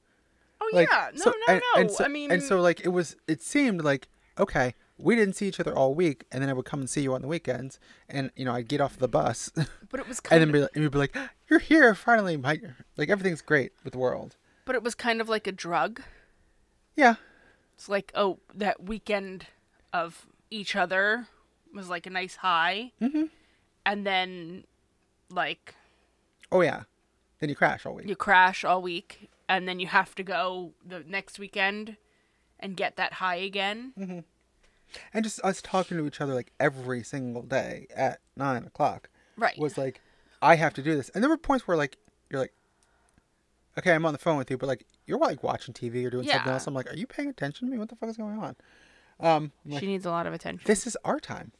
oh 0.61 0.69
Like, 0.73 0.89
yeah, 0.91 1.09
no, 1.13 1.21
so- 1.21 1.29
no, 1.31 1.53
and, 1.53 1.61
no. 1.75 1.81
And 1.81 1.91
so, 1.91 2.05
I 2.05 2.07
mean, 2.07 2.31
and 2.31 2.41
so 2.43 2.59
like 2.61 2.81
it 2.81 2.89
was. 2.89 3.15
It 3.27 3.41
seemed 3.41 3.83
like 3.83 4.07
okay, 4.39 4.75
we 4.97 5.15
didn't 5.15 5.35
see 5.35 5.47
each 5.47 5.59
other 5.59 5.75
all 5.75 5.93
week, 5.95 6.25
and 6.31 6.41
then 6.41 6.49
I 6.49 6.53
would 6.53 6.65
come 6.65 6.79
and 6.79 6.89
see 6.89 7.01
you 7.01 7.13
on 7.13 7.21
the 7.21 7.27
weekends, 7.27 7.79
and 8.09 8.31
you 8.35 8.45
know 8.45 8.53
I'd 8.53 8.67
get 8.67 8.81
off 8.81 8.97
the 8.97 9.07
bus, 9.07 9.51
but 9.89 9.99
it 9.99 10.07
was 10.07 10.19
and 10.19 10.23
kind 10.23 10.41
then 10.41 10.49
of, 10.49 10.53
be 10.53 10.61
like, 10.61 10.69
and 10.75 10.83
you'd 10.83 10.91
be 10.91 10.97
like, 10.97 11.15
you're 11.49 11.59
here 11.59 11.93
finally, 11.95 12.37
my 12.37 12.59
like 12.97 13.09
everything's 13.09 13.41
great 13.41 13.71
with 13.83 13.93
the 13.93 13.99
world. 13.99 14.35
but 14.65 14.75
it 14.75 14.83
was 14.83 14.95
kind 14.95 15.21
of 15.21 15.29
like 15.29 15.47
a 15.47 15.51
drug. 15.51 16.01
Yeah, 16.95 17.15
It's 17.75 17.87
like, 17.89 18.11
oh, 18.15 18.39
that 18.55 18.83
weekend 18.83 19.45
of 19.93 20.25
each 20.49 20.75
other 20.75 21.27
was 21.73 21.89
like 21.89 22.07
a 22.07 22.09
nice 22.09 22.37
high, 22.37 22.91
mm-hmm. 23.01 23.25
and 23.85 24.05
then 24.05 24.63
like 25.29 25.75
oh 26.51 26.61
yeah. 26.61 26.83
Then 27.39 27.49
you 27.49 27.55
crash 27.55 27.85
all 27.85 27.93
week. 27.93 28.07
you 28.07 28.15
crash 28.15 28.63
all 28.65 28.81
week, 28.81 29.29
and 29.47 29.67
then 29.67 29.79
you 29.79 29.87
have 29.87 30.15
to 30.15 30.23
go 30.23 30.73
the 30.85 31.01
next 31.07 31.37
weekend 31.37 31.97
and 32.59 32.75
get 32.75 32.95
that 32.95 33.13
high 33.13 33.35
again. 33.35 34.23
and 35.13 35.23
just 35.23 35.39
us 35.43 35.61
talking 35.61 35.97
to 35.97 36.07
each 36.07 36.19
other 36.21 36.33
like 36.33 36.51
every 36.59 37.03
single 37.03 37.43
day 37.43 37.85
at 37.95 38.19
nine 38.35 38.63
o'clock 38.63 39.09
Right. 39.37 39.57
was 39.59 39.77
like, 39.77 40.01
I 40.41 40.55
have 40.55 40.73
to 40.75 40.81
do 40.81 40.95
this. 40.95 41.09
And 41.09 41.23
there 41.23 41.29
were 41.29 41.37
points 41.37 41.67
where 41.67 41.77
like 41.77 41.97
you're 42.31 42.41
like, 42.41 42.53
okay, 43.77 43.91
I'm 43.93 44.05
on 44.05 44.13
the 44.13 44.17
phone 44.19 44.37
with 44.37 44.49
you, 44.49 44.57
but 44.57 44.65
like 44.67 44.85
you're 45.05 45.19
like 45.19 45.43
watching 45.43 45.73
TV 45.75 46.05
or 46.05 46.09
doing 46.09 46.27
something 46.27 46.51
else. 46.51 46.65
I'm 46.65 46.73
like, 46.73 46.91
are 46.91 46.95
you 46.95 47.05
paying 47.05 47.29
attention 47.29 47.67
to 47.67 47.71
me? 47.71 47.77
What 47.77 47.89
the 47.89 47.95
fuck 47.95 48.09
is 48.09 48.17
going 48.17 48.39
on? 48.39 48.55
Um, 49.19 49.51
like, 49.65 49.79
she 49.79 49.85
needs 49.87 50.05
a 50.05 50.09
lot 50.11 50.25
of 50.25 50.33
attention. 50.33 50.63
this 50.65 50.87
is 50.87 50.97
our 51.05 51.19
time. 51.19 51.51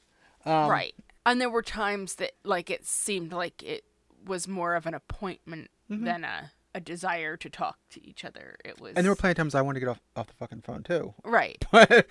Um, 0.45 0.69
right. 0.69 0.95
And 1.27 1.41
there 1.41 1.49
were 1.49 1.61
times 1.61 2.15
that 2.15 2.31
like 2.43 2.69
it 2.69 2.85
seemed 2.85 3.31
like 3.31 3.61
it 3.61 3.83
was 4.25 4.47
more 4.47 4.75
of 4.75 4.85
an 4.85 4.93
appointment 4.93 5.69
than 5.89 6.23
a 6.23 6.51
a 6.75 6.79
desire 6.79 7.35
to 7.37 7.49
talk 7.49 7.79
to 7.89 8.05
each 8.05 8.23
other. 8.23 8.57
It 8.63 8.79
was 8.79 8.93
And 8.95 9.03
there 9.03 9.11
were 9.11 9.15
plenty 9.15 9.31
of 9.31 9.37
times 9.37 9.55
I 9.55 9.61
wanted 9.61 9.79
to 9.79 9.85
get 9.85 9.89
off, 9.89 10.01
off 10.15 10.27
the 10.27 10.33
fucking 10.33 10.61
phone 10.61 10.83
too. 10.83 11.13
right. 11.23 11.63
But 11.71 12.07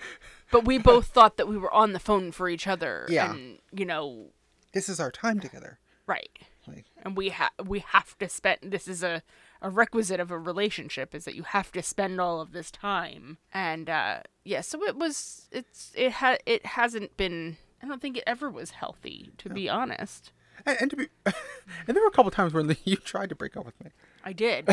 But 0.51 0.65
we 0.65 0.77
both 0.77 1.07
thought 1.07 1.37
that 1.37 1.47
we 1.47 1.57
were 1.57 1.73
on 1.73 1.93
the 1.93 1.99
phone 1.99 2.31
for 2.31 2.49
each 2.49 2.67
other. 2.67 3.05
Yeah. 3.09 3.31
And 3.31 3.59
you 3.71 3.85
know, 3.85 4.31
this 4.73 4.89
is 4.89 4.99
our 4.99 5.11
time 5.11 5.39
together. 5.39 5.79
right. 6.05 6.37
Like, 6.67 6.85
And 7.03 7.15
we 7.15 7.29
have 7.29 7.51
we 7.65 7.79
have 7.79 8.17
to 8.17 8.27
spend 8.27 8.57
this 8.61 8.87
is 8.89 9.01
a 9.03 9.23
a 9.61 9.69
requisite 9.69 10.19
of 10.19 10.31
a 10.31 10.37
relationship 10.37 11.15
is 11.15 11.23
that 11.23 11.33
you 11.33 11.43
have 11.43 11.71
to 11.71 11.81
spend 11.81 12.19
all 12.19 12.41
of 12.41 12.51
this 12.51 12.69
time. 12.69 13.37
And 13.53 13.89
uh 13.89 14.19
yeah, 14.43 14.61
so 14.61 14.83
it 14.83 14.97
was 14.97 15.47
it's 15.51 15.93
it 15.95 16.11
had 16.13 16.41
it 16.45 16.65
hasn't 16.65 17.15
been 17.15 17.55
I 17.81 17.87
don't 17.87 18.01
think 18.01 18.17
it 18.17 18.23
ever 18.27 18.49
was 18.49 18.71
healthy, 18.71 19.31
to 19.37 19.49
be 19.49 19.69
honest. 19.69 20.31
and, 20.65 20.77
and 20.81 20.89
to 20.91 20.97
be, 20.97 21.07
and 21.25 21.33
there 21.95 22.01
were 22.01 22.07
a 22.09 22.11
couple 22.11 22.31
times 22.31 22.53
when 22.53 22.75
you 22.85 22.95
tried 22.97 23.29
to 23.29 23.35
break 23.35 23.55
up 23.57 23.65
with 23.65 23.79
me, 23.83 23.91
I 24.23 24.33
did. 24.33 24.67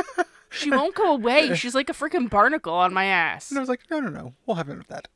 she 0.50 0.70
won't 0.70 0.94
go 0.94 1.14
away. 1.14 1.54
She's 1.54 1.74
like 1.74 1.88
a 1.88 1.94
freaking 1.94 2.28
barnacle 2.28 2.74
on 2.74 2.92
my 2.92 3.06
ass. 3.06 3.50
and 3.50 3.58
I 3.58 3.62
was 3.62 3.68
like, 3.68 3.80
no, 3.90 4.00
no, 4.00 4.10
no, 4.10 4.34
we'll 4.46 4.56
have 4.56 4.68
none 4.68 4.80
of 4.80 4.88
that. 4.88 5.08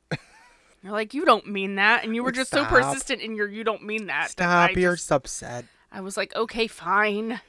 You're 0.83 0.91
like, 0.93 1.13
you 1.13 1.25
don't 1.25 1.47
mean 1.47 1.75
that, 1.75 2.03
and 2.03 2.15
you 2.15 2.23
were 2.23 2.29
Like, 2.29 2.35
just 2.35 2.51
so 2.51 2.63
persistent 2.65 3.21
in 3.21 3.35
your 3.35 3.47
you 3.47 3.63
don't 3.63 3.83
mean 3.83 4.07
that. 4.07 4.23
that 4.25 4.31
Stop, 4.31 4.69
I 4.69 4.79
you're 4.79 4.95
just- 4.95 5.11
upset. 5.11 5.65
I 5.91 6.01
was 6.01 6.17
like, 6.17 6.35
okay, 6.35 6.67
fine, 6.67 7.39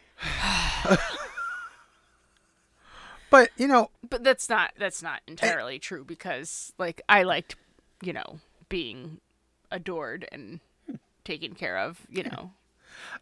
But 3.30 3.50
you 3.58 3.68
know, 3.68 3.90
but 4.08 4.24
that's 4.24 4.48
not 4.48 4.72
that's 4.78 5.02
not 5.02 5.20
eh, 5.28 5.32
entirely 5.32 5.78
true 5.78 6.02
because 6.04 6.72
like 6.78 7.02
I 7.08 7.24
liked, 7.24 7.56
you 8.02 8.12
know, 8.14 8.38
being 8.70 9.20
adored 9.70 10.26
and 10.32 10.60
taken 11.24 11.54
care 11.54 11.78
of. 11.78 12.06
You 12.08 12.24
know, 12.24 12.52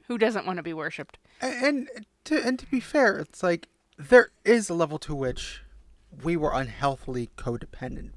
who 0.09 0.19
doesn't 0.19 0.47
want 0.47 0.59
to 0.59 0.63
be 0.63 0.73
worshipped? 0.75 1.19
and 1.41 1.89
and 1.95 2.07
to 2.25 2.43
and 2.47 2.59
to 2.59 2.67
be 2.67 2.81
fair, 2.81 3.19
it's 3.19 3.43
like 3.43 3.69
there 3.99 4.31
is 4.45 4.69
a 4.71 4.75
level 4.75 4.99
to 5.01 5.15
which 5.15 5.63
we 6.23 6.37
were 6.37 6.53
unhealthily 6.55 7.31
codependent, 7.37 8.13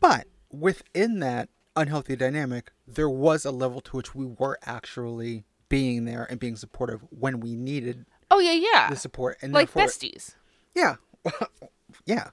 but 0.00 0.26
within 0.50 1.18
that 1.20 1.48
unhealthy 1.76 2.16
dynamic, 2.16 2.70
there 2.86 3.08
was 3.10 3.44
a 3.44 3.50
level 3.50 3.80
to 3.80 3.96
which 3.96 4.14
we 4.14 4.24
were 4.24 4.58
actually 4.64 5.44
being 5.68 6.04
there 6.04 6.26
and 6.30 6.38
being 6.38 6.56
supportive 6.56 7.00
when 7.10 7.40
we 7.40 7.56
needed 7.56 8.06
Oh 8.30 8.38
yeah, 8.38 8.52
yeah, 8.52 8.88
the 8.90 8.96
support, 8.96 9.36
and 9.42 9.52
like 9.52 9.72
besties. 9.72 10.34
yeah, 10.74 10.96
yeah, 12.06 12.30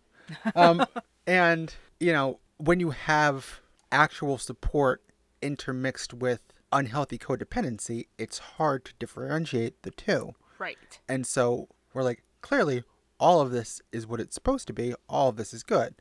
um, 0.55 0.85
and 1.27 1.73
you 1.99 2.13
know 2.13 2.39
when 2.57 2.79
you 2.79 2.91
have 2.91 3.59
actual 3.91 4.37
support 4.37 5.01
intermixed 5.41 6.13
with 6.13 6.53
unhealthy 6.71 7.17
codependency, 7.17 8.07
it's 8.17 8.37
hard 8.39 8.85
to 8.85 8.93
differentiate 8.99 9.81
the 9.83 9.91
two. 9.91 10.33
Right. 10.59 10.77
And 11.09 11.25
so 11.25 11.67
we're 11.93 12.03
like, 12.03 12.23
clearly, 12.41 12.83
all 13.19 13.41
of 13.41 13.51
this 13.51 13.81
is 13.91 14.07
what 14.07 14.19
it's 14.19 14.35
supposed 14.35 14.67
to 14.67 14.73
be. 14.73 14.93
All 15.09 15.29
of 15.29 15.35
this 15.37 15.53
is 15.53 15.63
good. 15.63 15.95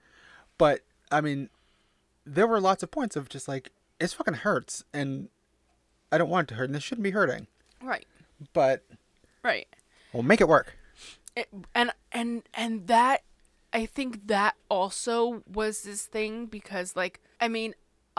But 0.58 0.80
I 1.10 1.20
mean, 1.20 1.48
there 2.24 2.46
were 2.46 2.60
lots 2.60 2.82
of 2.82 2.90
points 2.90 3.16
of 3.16 3.28
just 3.28 3.48
like, 3.48 3.70
it's 3.98 4.12
fucking 4.12 4.34
hurts. 4.34 4.84
And 4.94 5.28
I 6.12 6.18
don't 6.18 6.30
want 6.30 6.46
it 6.48 6.48
to 6.50 6.54
hurt. 6.56 6.64
And 6.64 6.74
this 6.74 6.82
shouldn't 6.82 7.02
be 7.04 7.10
hurting. 7.10 7.46
Right. 7.82 8.06
But 8.52 8.84
Right. 9.42 9.66
we'll 10.12 10.22
make 10.22 10.40
it 10.40 10.48
work. 10.48 10.76
it, 11.36 11.48
and 11.74 11.92
and 12.12 12.42
and 12.54 12.86
that 12.88 13.22
i 13.72 13.86
think 13.86 14.26
that 14.26 14.56
also 14.68 15.42
was 15.46 15.82
this 15.82 16.02
thing 16.04 16.44
because 16.46 16.96
like 16.96 17.20
i 17.40 17.46
mean 17.46 17.72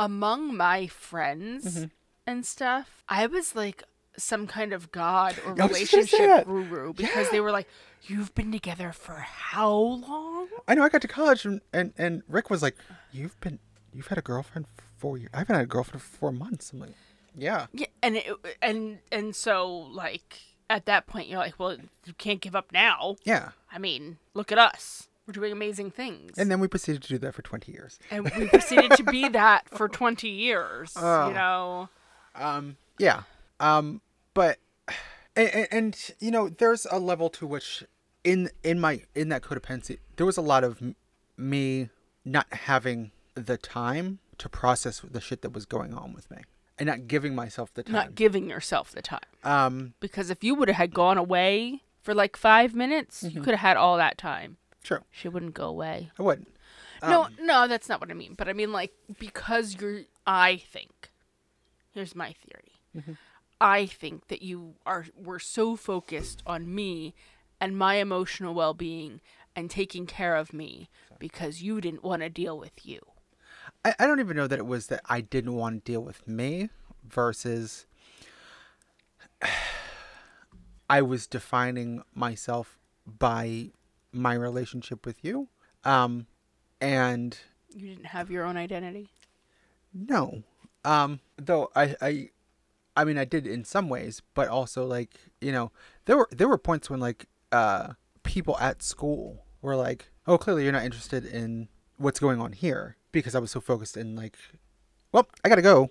among 0.05 0.55
my 0.57 0.87
friends 0.87 1.65
Mm-hmm. 1.75 1.85
and 2.25 2.45
stuff 2.45 3.03
i 3.09 3.25
was 3.27 3.55
like 3.55 3.83
some 4.17 4.45
kind 4.47 4.73
of 4.73 4.91
god 4.91 5.35
or 5.45 5.51
I 5.61 5.65
was 5.67 5.79
just 5.79 5.91
gonna 5.91 6.05
say 6.07 6.17
relationship 6.19 6.45
guru 6.47 6.93
because 6.93 7.29
they 7.29 7.39
were 7.39 7.51
like 7.51 7.67
you've 8.09 8.33
been 8.35 8.51
together 8.51 8.91
for 8.91 9.15
how 9.15 9.71
long 10.07 10.47
I 10.67 10.73
know 10.75 10.83
I 10.83 10.89
got 10.89 11.01
to 11.03 11.07
college 11.07 11.45
and, 11.45 11.61
and, 11.71 11.93
and 11.97 12.23
Rick 12.27 12.49
was 12.49 12.61
like, 12.63 12.75
you've 13.11 13.39
been, 13.41 13.59
you've 13.93 14.07
had 14.07 14.17
a 14.17 14.21
girlfriend 14.23 14.65
for 14.75 14.83
four 14.97 15.17
years. 15.19 15.29
I 15.33 15.39
haven't 15.39 15.55
had 15.55 15.63
a 15.65 15.67
girlfriend 15.67 16.01
for 16.01 16.17
four 16.17 16.31
months. 16.31 16.71
I'm 16.73 16.79
like, 16.79 16.95
yeah. 17.37 17.67
yeah 17.73 17.85
and 18.01 18.17
it, 18.17 18.25
and 18.61 18.99
and 19.11 19.35
so 19.35 19.69
like 20.03 20.39
at 20.69 20.85
that 20.87 21.05
point 21.07 21.27
you're 21.29 21.37
like 21.39 21.59
well 21.59 21.77
you 22.05 22.13
can't 22.17 22.41
give 22.41 22.55
up 22.55 22.71
now 22.73 23.15
Yeah. 23.23 23.49
i 23.71 23.77
mean 23.77 24.17
look 24.33 24.51
at 24.51 24.57
us 24.57 25.07
we're 25.27 25.33
doing 25.33 25.51
amazing 25.51 25.91
things 25.91 26.37
And 26.37 26.49
then 26.51 26.59
we 26.59 26.67
proceeded 26.67 27.01
to 27.03 27.09
do 27.09 27.17
that 27.19 27.33
for 27.35 27.41
20 27.41 27.71
years. 27.71 27.99
and 28.09 28.23
we 28.37 28.47
proceeded 28.47 28.91
to 28.97 29.03
be 29.03 29.29
that 29.29 29.69
for 29.69 29.87
20 29.99 30.27
years 30.27 30.93
Oh. 30.97 31.27
you 31.29 31.33
know 31.33 31.89
Um, 32.35 32.77
yeah. 32.97 33.23
Um, 33.59 34.01
but 34.33 34.57
and, 35.35 35.49
and, 35.53 35.67
and 35.71 36.11
you 36.19 36.31
know, 36.31 36.49
there's 36.49 36.85
a 36.91 36.99
level 36.99 37.29
to 37.31 37.45
which 37.47 37.83
in 38.23 38.49
in 38.63 38.79
my 38.79 39.01
in 39.15 39.29
that 39.29 39.41
codependency, 39.43 39.99
there 40.15 40.25
was 40.25 40.37
a 40.37 40.41
lot 40.41 40.63
of 40.63 40.81
me 41.37 41.89
not 42.25 42.47
having 42.53 43.11
the 43.35 43.57
time 43.57 44.19
to 44.37 44.49
process 44.49 45.01
the 45.09 45.21
shit 45.21 45.41
that 45.41 45.51
was 45.53 45.65
going 45.65 45.93
on 45.93 46.13
with 46.13 46.29
me, 46.31 46.37
and 46.79 46.87
not 46.87 47.07
giving 47.07 47.33
myself 47.35 47.73
the 47.73 47.83
time. 47.83 47.93
not 47.93 48.15
giving 48.15 48.49
yourself 48.49 48.91
the 48.91 49.01
time 49.01 49.19
um, 49.43 49.93
because 49.99 50.29
if 50.29 50.43
you 50.43 50.53
would 50.55 50.67
have 50.67 50.77
had 50.77 50.93
gone 50.93 51.17
away 51.17 51.81
for 52.01 52.13
like 52.13 52.35
five 52.35 52.73
minutes 52.75 53.23
Mm-hmm. 53.23 53.37
you 53.37 53.43
could 53.43 53.51
have 53.55 53.59
had 53.61 53.77
all 53.77 53.97
that 53.97 54.17
time 54.17 54.57
true. 54.83 54.99
she 55.11 55.27
wouldn't 55.27 55.53
go 55.53 55.65
away 55.67 56.11
I 56.19 56.23
wouldn't. 56.23 56.47
no 57.03 57.23
Um, 57.23 57.35
no 57.41 57.67
that's 57.67 57.87
not 57.89 57.99
what 58.01 58.11
i 58.11 58.13
mean 58.13 58.33
but 58.35 58.47
i 58.49 58.53
mean 58.53 58.71
like 58.71 58.93
because 59.19 59.75
you're 59.79 60.01
i 60.27 60.57
think 60.57 61.11
here's 61.93 62.15
my 62.15 62.33
theory 62.33 62.67
Mm-hmm. 62.95 63.13
i 63.61 63.85
think 63.85 64.27
that 64.27 64.41
you 64.41 64.73
are 64.85 65.05
were 65.15 65.39
so 65.39 65.75
focused 65.77 66.43
on 66.45 66.73
me 66.75 67.13
and 67.61 67.77
my 67.77 67.95
emotional 67.95 68.53
well-being 68.53 69.21
and 69.55 69.69
taking 69.69 70.05
care 70.05 70.35
of 70.35 70.51
me 70.51 70.89
because 71.19 71.61
you 71.61 71.79
didn't 71.79 72.03
want 72.03 72.21
to 72.21 72.29
deal 72.29 72.57
with 72.57 72.85
you. 72.85 72.99
I, 73.85 73.93
I 73.99 74.07
don't 74.07 74.19
even 74.21 74.35
know 74.37 74.47
that 74.47 74.57
it 74.59 74.65
was 74.65 74.87
that 74.87 75.01
I 75.09 75.21
didn't 75.21 75.53
want 75.55 75.85
to 75.85 75.91
deal 75.91 76.01
with 76.01 76.27
me 76.27 76.69
versus 77.07 77.85
I 80.89 81.01
was 81.01 81.27
defining 81.27 82.01
myself 82.13 82.77
by 83.05 83.71
my 84.11 84.33
relationship 84.33 85.05
with 85.05 85.23
you. 85.23 85.47
Um, 85.83 86.27
and 86.79 87.37
You 87.73 87.87
didn't 87.89 88.05
have 88.07 88.29
your 88.31 88.43
own 88.45 88.57
identity. 88.57 89.09
no, 89.93 90.43
um, 90.83 91.19
though 91.37 91.69
I, 91.75 91.95
I, 92.01 92.29
I 92.97 93.03
mean, 93.03 93.17
I 93.17 93.25
did 93.25 93.45
in 93.47 93.63
some 93.63 93.87
ways, 93.89 94.21
but 94.33 94.47
also 94.47 94.85
like, 94.85 95.13
you 95.39 95.51
know, 95.51 95.71
there 96.05 96.17
were, 96.17 96.27
there 96.31 96.47
were 96.47 96.57
points 96.57 96.89
when 96.89 96.99
like, 96.99 97.27
uh, 97.51 97.93
people 98.23 98.57
at 98.59 98.81
school 98.81 99.45
were 99.61 99.75
like, 99.75 100.09
oh, 100.27 100.37
clearly 100.37 100.63
you're 100.63 100.71
not 100.71 100.83
interested 100.83 101.25
in 101.25 101.67
what's 101.97 102.19
going 102.19 102.41
on 102.41 102.51
here 102.53 102.97
because 103.11 103.35
I 103.35 103.39
was 103.39 103.51
so 103.51 103.59
focused 103.61 103.95
in 103.97 104.15
like, 104.15 104.37
well, 105.11 105.27
I 105.43 105.49
gotta 105.49 105.61
go. 105.61 105.89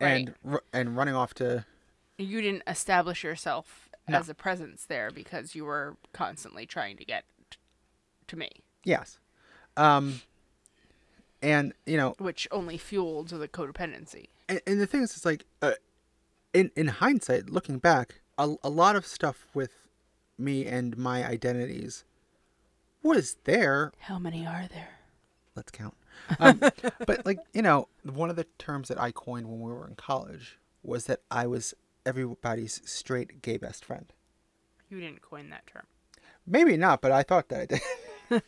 And, 0.00 0.34
ru- 0.42 0.60
and 0.72 0.96
running 0.96 1.14
off 1.14 1.32
to, 1.34 1.64
You 2.18 2.42
didn't 2.42 2.64
establish 2.66 3.22
yourself 3.24 3.83
No. 4.08 4.18
as 4.18 4.28
a 4.28 4.34
presence 4.34 4.84
there 4.86 5.10
because 5.10 5.54
you 5.54 5.64
were 5.64 5.96
constantly 6.12 6.66
trying 6.66 6.96
to 6.98 7.04
get 7.04 7.24
t- 7.50 7.58
to 8.28 8.36
me, 8.36 8.50
yes. 8.84 9.18
Um, 9.76 10.20
and 11.42 11.72
you 11.86 11.96
know, 11.96 12.14
which 12.18 12.46
only 12.50 12.76
fueled 12.78 13.28
the 13.28 13.48
codependency. 13.48 14.28
and, 14.48 14.60
and 14.66 14.80
the 14.80 14.86
thing 14.86 15.02
is, 15.02 15.16
it's 15.16 15.24
like, 15.24 15.44
uh, 15.62 15.72
in 16.52 16.70
in 16.76 16.88
hindsight, 16.88 17.50
looking 17.50 17.78
back, 17.78 18.20
a, 18.38 18.54
a 18.62 18.68
lot 18.68 18.96
of 18.96 19.06
stuff 19.06 19.46
with 19.54 19.72
me 20.38 20.66
and 20.66 20.96
my 20.98 21.26
identities 21.26 22.04
was 23.02 23.36
there. 23.44 23.92
How 24.00 24.18
many 24.18 24.46
are 24.46 24.66
there? 24.72 24.98
Let's 25.54 25.70
count. 25.70 25.94
Um, 26.40 26.60
but 27.06 27.24
like 27.24 27.38
you 27.52 27.62
know, 27.62 27.88
one 28.02 28.30
of 28.30 28.36
the 28.36 28.46
terms 28.58 28.88
that 28.88 29.00
I 29.00 29.12
coined 29.12 29.46
when 29.48 29.60
we 29.60 29.72
were 29.72 29.86
in 29.86 29.94
college 29.94 30.58
was 30.82 31.06
that 31.06 31.20
I 31.30 31.46
was 31.46 31.74
everybody's 32.06 32.80
straight 32.84 33.42
gay 33.42 33.56
best 33.56 33.84
friend. 33.84 34.12
You 34.88 35.00
didn't 35.00 35.22
coin 35.22 35.50
that 35.50 35.66
term. 35.66 35.86
Maybe 36.46 36.76
not, 36.76 37.00
but 37.00 37.12
I 37.12 37.22
thought 37.22 37.48
that 37.48 37.60
I 37.60 37.66
did. 37.66 38.42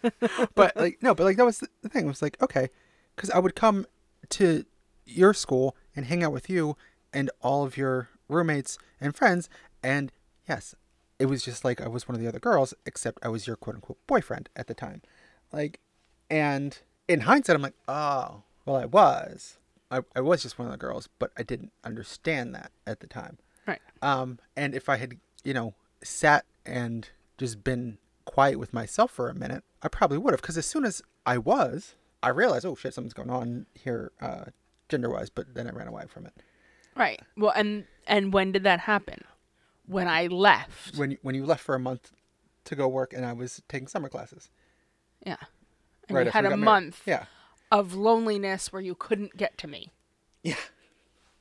but 0.54 0.76
like 0.76 1.02
no, 1.02 1.14
but 1.14 1.24
like 1.24 1.36
that 1.36 1.46
was 1.46 1.62
the 1.82 1.88
thing. 1.88 2.04
It 2.04 2.08
was 2.08 2.22
like 2.22 2.40
okay, 2.42 2.68
because 3.14 3.30
I 3.30 3.38
would 3.38 3.54
come 3.54 3.86
to 4.30 4.64
your 5.04 5.32
school 5.32 5.76
and 5.94 6.06
hang 6.06 6.22
out 6.22 6.32
with 6.32 6.50
you 6.50 6.76
and 7.12 7.30
all 7.40 7.64
of 7.64 7.76
your 7.76 8.08
roommates 8.28 8.78
and 9.00 9.14
friends, 9.14 9.48
and 9.82 10.12
yes, 10.48 10.74
it 11.18 11.26
was 11.26 11.44
just 11.44 11.64
like 11.64 11.80
I 11.80 11.88
was 11.88 12.08
one 12.08 12.14
of 12.14 12.20
the 12.20 12.28
other 12.28 12.40
girls, 12.40 12.74
except 12.84 13.24
I 13.24 13.28
was 13.28 13.46
your 13.46 13.56
quote 13.56 13.76
unquote 13.76 14.06
boyfriend 14.06 14.48
at 14.56 14.66
the 14.66 14.74
time. 14.74 15.02
Like, 15.52 15.80
and 16.28 16.78
in 17.08 17.20
hindsight, 17.20 17.56
I'm 17.56 17.62
like, 17.62 17.74
oh, 17.88 18.42
well, 18.64 18.76
I 18.76 18.86
was. 18.86 19.58
I, 19.90 20.00
I 20.16 20.20
was 20.20 20.42
just 20.42 20.58
one 20.58 20.66
of 20.66 20.72
the 20.72 20.78
girls, 20.78 21.08
but 21.18 21.30
I 21.36 21.42
didn't 21.42 21.72
understand 21.84 22.54
that 22.54 22.72
at 22.86 23.00
the 23.00 23.06
time. 23.06 23.38
Right. 23.66 23.80
Um, 24.02 24.38
and 24.56 24.74
if 24.74 24.88
I 24.88 24.96
had, 24.96 25.18
you 25.44 25.54
know, 25.54 25.74
sat 26.02 26.44
and 26.64 27.08
just 27.38 27.64
been 27.64 27.98
quiet 28.24 28.58
with 28.58 28.72
myself 28.72 29.10
for 29.10 29.28
a 29.28 29.34
minute, 29.34 29.64
I 29.82 29.88
probably 29.88 30.18
would 30.18 30.32
have. 30.32 30.40
Because 30.40 30.56
as 30.58 30.66
soon 30.66 30.84
as 30.84 31.02
I 31.24 31.38
was, 31.38 31.94
I 32.22 32.28
realized, 32.30 32.64
oh 32.64 32.74
shit, 32.74 32.94
something's 32.94 33.12
going 33.14 33.30
on 33.30 33.66
here, 33.74 34.12
uh, 34.20 34.44
gender 34.88 35.10
wise. 35.10 35.30
But 35.30 35.54
then 35.54 35.66
I 35.66 35.70
ran 35.70 35.88
away 35.88 36.04
from 36.08 36.26
it. 36.26 36.32
Right. 36.96 37.20
Well, 37.36 37.52
and 37.54 37.84
and 38.06 38.32
when 38.32 38.52
did 38.52 38.62
that 38.64 38.80
happen? 38.80 39.22
When 39.86 40.08
I 40.08 40.26
left. 40.26 40.96
When 40.96 41.12
you, 41.12 41.18
when 41.22 41.34
you 41.34 41.44
left 41.44 41.62
for 41.62 41.74
a 41.74 41.78
month 41.80 42.10
to 42.64 42.74
go 42.74 42.88
work, 42.88 43.12
and 43.12 43.24
I 43.24 43.32
was 43.32 43.62
taking 43.68 43.86
summer 43.88 44.08
classes. 44.08 44.50
Yeah. 45.24 45.36
And 46.08 46.16
right 46.16 46.26
you 46.26 46.32
had 46.32 46.44
a 46.44 46.56
month 46.56 47.02
Yeah. 47.06 47.24
of 47.70 47.94
loneliness 47.94 48.72
where 48.72 48.82
you 48.82 48.94
couldn't 48.94 49.36
get 49.36 49.58
to 49.58 49.68
me. 49.68 49.92
Yeah. 50.42 50.54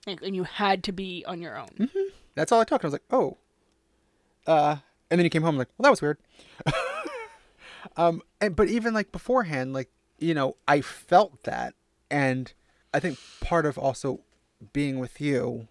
And 0.07 0.21
and 0.21 0.35
you 0.35 0.43
had 0.43 0.83
to 0.83 0.91
be 0.91 1.23
on 1.27 1.41
your 1.41 1.57
own. 1.57 1.69
Mm-hmm. 1.79 2.09
That's 2.35 2.51
all 2.51 2.61
I 2.61 2.65
took. 2.65 2.83
I 2.83 2.87
was 2.87 2.93
like, 2.93 3.03
oh. 3.11 3.37
Uh, 4.45 4.77
and 5.09 5.19
then 5.19 5.23
you 5.23 5.29
came 5.29 5.41
home 5.43 5.57
like, 5.57 5.69
well, 5.77 5.83
that 5.83 5.89
was 5.89 6.01
weird. 6.01 6.17
um, 7.97 8.21
and 8.39 8.55
but 8.55 8.67
even 8.67 8.93
like 8.93 9.11
beforehand, 9.11 9.73
like 9.73 9.89
you 10.19 10.33
know, 10.33 10.55
I 10.67 10.81
felt 10.81 11.43
that, 11.43 11.73
and 12.09 12.53
I 12.93 12.99
think 12.99 13.17
part 13.41 13.65
of 13.65 13.77
also 13.77 14.21
being 14.73 14.99
with 14.99 15.19
you, 15.19 15.67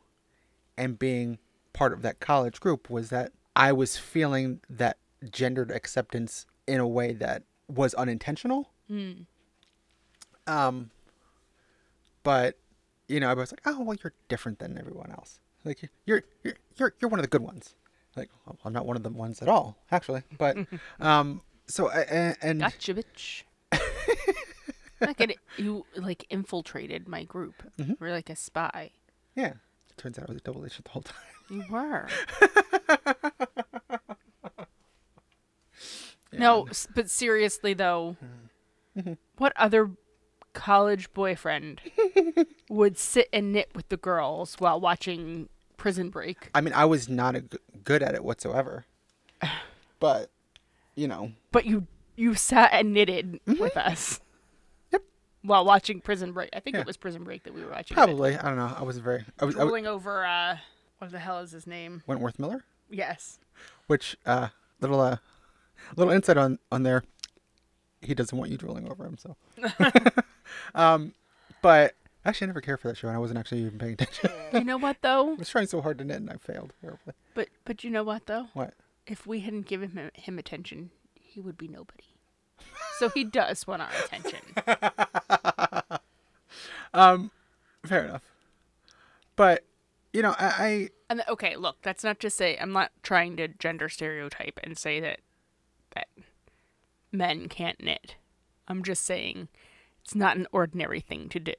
and 0.77 0.99
being 0.99 1.39
part 1.73 1.93
of 1.93 2.03
that 2.03 2.21
college 2.21 2.61
group 2.61 2.91
was 2.91 3.11
that 3.11 3.33
I 3.57 3.73
was 3.73 3.97
feeling 3.97 4.61
that 4.69 4.99
gendered 5.31 5.71
acceptance 5.71 6.47
in 6.67 6.81
a 6.81 6.87
way 6.89 7.13
that 7.13 7.45
was 7.69 7.95
unintentional. 7.95 8.71
Um, 10.47 10.91
but 12.23 12.59
you 13.09 13.21
know, 13.21 13.29
I 13.31 13.35
was 13.35 13.53
like, 13.53 13.61
oh 13.67 13.81
well, 13.83 13.97
you're 14.03 14.15
different 14.29 14.59
than 14.59 14.79
everyone 14.79 15.11
else. 15.11 15.39
Like 15.65 15.81
you're 16.07 16.23
you're 16.43 16.55
you're 16.77 16.95
you're 17.01 17.09
one 17.09 17.19
of 17.21 17.25
the 17.25 17.29
good 17.29 17.43
ones. 17.43 17.75
Like 18.17 18.31
well, 18.47 18.57
I'm 18.65 18.73
not 18.73 18.87
one 18.87 18.97
of 18.97 19.03
the 19.03 19.11
ones 19.11 19.41
at 19.43 19.49
all, 19.49 19.77
actually. 19.91 20.23
But 20.39 20.57
um, 21.01 21.41
so 21.67 21.89
I- 21.91 22.01
and, 22.03 22.37
and 22.43 22.61
Gotcha, 22.61 22.95
bitch. 22.95 23.43
like 25.01 25.21
it, 25.21 25.37
you 25.57 25.85
like 25.97 26.27
infiltrated 26.31 27.09
my 27.09 27.25
group. 27.25 27.63
Mm-hmm. 27.79 27.95
Were 27.99 28.11
like 28.11 28.31
a 28.31 28.37
spy. 28.37 28.91
yeah, 29.35 29.55
turns 29.97 30.19
out 30.19 30.29
I 30.29 30.33
was 30.33 30.37
a 30.41 30.45
double 30.45 30.65
agent 30.65 30.85
the 30.85 30.91
whole 30.91 31.03
time. 31.03 31.17
You 31.51 31.65
were. 31.71 32.09
No, 36.37 36.67
but 36.95 37.11
seriously 37.11 37.75
though, 37.75 38.17
Mm-hmm. 38.97 39.15
what 39.39 39.53
other 39.57 39.91
college 40.53 41.13
boyfriend 41.13 41.81
would 42.69 42.97
sit 42.97 43.29
and 43.33 43.53
knit 43.53 43.71
with 43.75 43.89
the 43.89 43.97
girls 43.97 44.55
while 44.61 44.79
watching 44.81 45.49
Prison 45.77 46.11
Break? 46.11 46.51
I 46.55 46.61
mean, 46.61 46.73
I 46.75 46.85
was 46.85 47.09
not 47.09 47.35
a 47.37 47.41
g- 47.43 47.59
good 47.85 48.03
at 48.03 48.15
it 48.15 48.25
whatsoever. 48.25 48.85
But 50.01 50.31
you 50.97 51.09
know, 51.09 51.33
But 51.51 51.65
you 51.67 51.87
you 52.17 52.35
sat 52.35 52.71
and 52.73 52.93
knitted 52.93 53.41
with 53.47 53.77
us. 53.77 54.15
Mm-hmm. 54.19 54.25
Yep. 54.93 55.03
While 55.43 55.65
watching 55.65 56.01
Prison 56.01 56.33
Break, 56.33 56.51
I 56.53 56.61
think 56.61 56.75
Yeah. 56.75 56.81
it 56.83 56.87
was 56.87 56.97
Prison 56.99 57.25
Break 57.25 57.45
that 57.45 57.55
we 57.55 57.63
were 57.65 57.71
watching. 57.71 57.95
probably 57.95 58.37
I 58.37 58.43
don't 58.43 58.57
know. 58.57 58.75
I 58.77 58.83
was 58.83 58.99
very 58.99 59.25
I 59.41 59.45
was, 59.47 59.55
I 59.57 59.61
was 59.65 59.69
Rolling 59.69 59.87
over. 59.87 60.27
Uh, 60.27 60.59
what 60.99 61.11
the 61.11 61.19
hell 61.19 61.39
is 61.41 61.53
his 61.53 61.67
name? 61.67 62.03
Wentworth 62.07 62.39
Miller, 62.39 62.65
Yes. 62.91 63.39
which 63.87 64.17
uh 64.27 64.49
little 64.81 65.01
uh 65.01 65.17
little 65.97 66.13
insight 66.13 66.37
on 66.37 66.59
on 66.71 66.83
there. 66.83 67.03
He 68.03 68.15
doesn't 68.15 68.37
want 68.37 68.51
you 68.51 68.59
drooling 68.59 68.91
over 68.91 69.07
him, 69.07 69.17
so. 69.17 69.37
um, 70.75 71.15
but 71.63 71.95
actually, 72.25 72.47
I 72.47 72.49
never 72.49 72.61
cared 72.61 72.81
for 72.81 72.89
that 72.89 72.97
show, 72.97 73.09
and 73.09 73.17
I 73.17 73.21
wasn't 73.21 73.39
actually 73.39 73.63
even 73.63 73.79
paying 73.79 73.93
attention. 73.99 74.31
You 74.53 74.65
know 74.65 74.79
what 74.79 74.99
though? 75.03 75.33
I 75.33 75.35
was 75.35 75.49
trying 75.49 75.67
so 75.67 75.81
hard 75.81 75.99
to 75.99 76.05
knit, 76.05 76.17
and 76.17 76.31
I 76.31 76.37
failed 76.37 76.73
horribly. 76.81 77.15
But 77.35 77.49
but 77.65 77.85
you 77.85 77.91
know 77.91 78.05
what 78.05 78.27
though? 78.27 78.49
What? 78.55 78.75
If 79.07 79.27
we 79.27 79.41
hadn't 79.41 79.67
given 79.67 79.91
him, 79.91 80.11
him 80.15 80.39
attention, 80.39 80.91
he 81.15 81.41
would 81.41 81.59
be 81.59 81.69
nobody. 81.69 82.05
So 82.99 83.09
he 83.09 83.25
does 83.25 83.67
want 83.67 83.83
our 83.83 83.91
attention. 84.05 84.41
um, 86.95 87.31
Fair 87.85 88.05
enough. 88.05 88.23
But 89.37 89.65
you 90.13 90.23
know, 90.23 90.35
I, 90.39 90.47
I 90.47 90.89
And 91.11 91.19
th- 91.21 91.29
okay, 91.29 91.57
look, 91.57 91.79
that's 91.83 92.05
not 92.05 92.21
to 92.21 92.31
say 92.31 92.57
I'm 92.57 92.73
not 92.73 92.93
trying 93.03 93.37
to 93.37 93.49
gender 93.49 93.89
stereotype 93.89 94.61
and 94.63 94.79
say 94.79 95.01
that 95.01 95.21
that 95.95 96.09
men 97.13 97.49
can't 97.49 97.83
knit. 97.83 98.17
I'm 98.69 98.83
just 98.83 99.05
saying 99.05 99.49
it's 100.03 100.15
not 100.15 100.37
an 100.37 100.47
ordinary 100.53 101.01
thing 101.01 101.29
to 101.31 101.41
do 101.41 101.55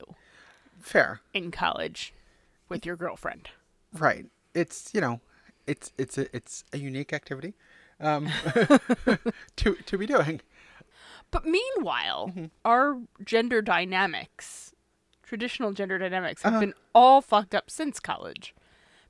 fair, 0.85 1.21
in 1.33 1.51
college 1.51 2.13
with 2.69 2.85
your 2.85 2.95
girlfriend. 2.95 3.49
right? 3.97 4.25
It's 4.53 4.91
you 4.93 5.01
know, 5.01 5.19
it's 5.67 5.91
it's 5.97 6.17
a 6.17 6.33
it's 6.35 6.63
a 6.73 6.77
unique 6.77 7.11
activity, 7.13 7.53
um, 7.99 8.29
to 9.57 9.75
to 9.75 9.97
be 9.97 10.05
doing. 10.05 10.41
But 11.31 11.45
meanwhile, 11.45 12.27
Mm-hmm. 12.29 12.45
our 12.63 12.97
gender 13.23 13.61
dynamics, 13.61 14.73
traditional 15.23 15.73
gender 15.73 15.97
dynamics, 15.97 16.43
have 16.43 16.53
Uh-huh. 16.53 16.59
been 16.61 16.73
all 16.93 17.21
fucked 17.21 17.53
up 17.55 17.69
since 17.69 17.99
college. 17.99 18.53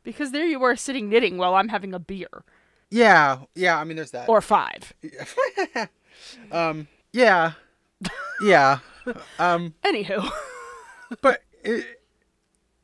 Because 0.03 0.31
there 0.31 0.45
you 0.45 0.59
were 0.59 0.75
sitting 0.75 1.09
knitting 1.09 1.37
while 1.37 1.55
I'm 1.55 1.69
having 1.69 1.91
a 1.93 1.99
beer 1.99 2.43
Yeah, 2.91 3.39
yeah. 3.55 3.77
I 3.79 3.83
mean, 3.83 3.95
there's 3.97 4.11
that. 4.11 4.29
or 4.29 4.39
five. 4.41 4.93
um, 6.51 6.87
yeah, 7.11 7.53
yeah. 8.41 8.79
Um, 9.39 9.73
Anywho, 9.83 10.29
but 11.21 11.43
it, 11.65 12.01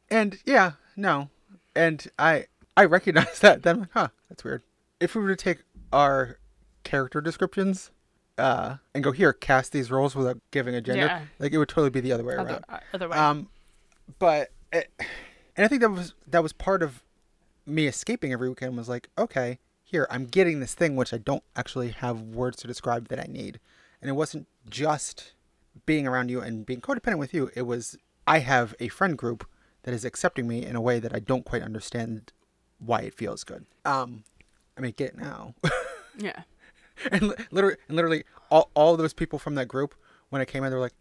and 0.10 0.38
yeah, 0.46 0.74
no, 0.96 1.30
and 1.76 2.06
I 2.20 2.46
I 2.76 2.86
recognize 2.86 3.40
that. 3.42 3.64
Then 3.64 3.76
I'm 3.76 3.80
like, 3.82 3.90
huh, 3.94 4.08
that's 4.30 4.44
weird. 4.44 4.64
If 5.00 5.16
we 5.16 5.22
were 5.22 5.30
to 5.30 5.36
take 5.36 5.60
our 5.94 6.38
character 6.84 7.22
descriptions, 7.22 7.92
uh, 8.38 8.78
and 8.94 9.04
go 9.04 9.12
here, 9.12 9.34
cast 9.34 9.72
these 9.72 9.92
roles 9.92 10.16
without 10.16 10.40
giving 10.52 10.76
a 10.76 10.82
gender, 10.82 11.06
Yeah. 11.06 11.22
like 11.40 11.54
it 11.54 11.58
would 11.58 11.70
totally 11.70 11.90
be 11.90 12.02
the 12.02 12.12
other 12.12 12.24
way 12.24 12.36
other, 12.36 12.60
around. 12.70 13.04
uh, 13.04 13.08
way. 13.08 13.18
Um, 13.18 13.50
but 14.20 14.52
it, 14.72 14.90
and 15.56 15.66
I 15.66 15.68
think 15.68 15.82
that 15.82 15.90
was 15.92 16.14
that 16.28 16.44
was 16.44 16.54
part 16.54 16.82
of 16.84 17.04
me 17.66 17.88
escaping 17.88 18.34
every 18.34 18.50
weekend 18.50 18.76
was 18.78 18.90
like, 18.90 19.08
okay, 19.18 19.60
here 19.84 20.08
I'm 20.10 20.26
getting 20.26 20.60
this 20.60 20.74
thing 20.74 20.96
which 20.96 21.14
I 21.14 21.18
don't 21.18 21.44
actually 21.56 21.90
have 21.90 22.22
words 22.22 22.58
to 22.58 22.68
describe 22.68 23.08
that 23.10 23.20
I 23.20 23.28
need. 23.30 23.60
And 24.02 24.10
it 24.10 24.14
wasn't 24.14 24.48
just 24.70 25.34
being 25.86 26.08
around 26.08 26.30
you 26.30 26.42
and 26.42 26.66
being 26.66 26.82
codependent 26.82 27.20
with 27.20 27.34
you. 27.34 27.52
It 27.56 27.64
was 27.64 27.98
I 28.28 28.40
have 28.40 28.76
a 28.80 28.88
friend 28.88 29.18
group 29.18 29.46
that 29.84 29.94
is 29.94 30.06
accepting 30.06 30.48
me 30.48 30.66
in 30.66 30.76
a 30.76 30.82
way 30.82 31.00
that 31.00 31.14
I 31.16 31.20
don't 31.20 31.46
quite 31.46 31.62
understand 31.64 32.32
why 32.80 33.02
it 33.02 33.14
feels 33.16 33.44
good. 33.44 33.66
Um, 33.86 34.24
I 34.78 34.82
mean, 34.82 34.94
get 34.96 35.10
it 35.12 35.18
now. 35.18 35.56
Yeah. 36.18 36.42
and 37.10 37.30
li- 37.30 37.36
literally, 37.52 37.78
and 37.88 37.96
literally, 37.96 38.24
all, 38.52 38.70
all 38.76 38.98
those 38.98 39.14
people 39.14 39.40
from 39.40 39.56
that 39.56 39.68
group, 39.70 39.96
when 40.30 40.42
I 40.42 40.46
came 40.46 40.64
in, 40.66 40.70
they 40.70 40.76
were 40.76 40.82
like, 40.82 40.94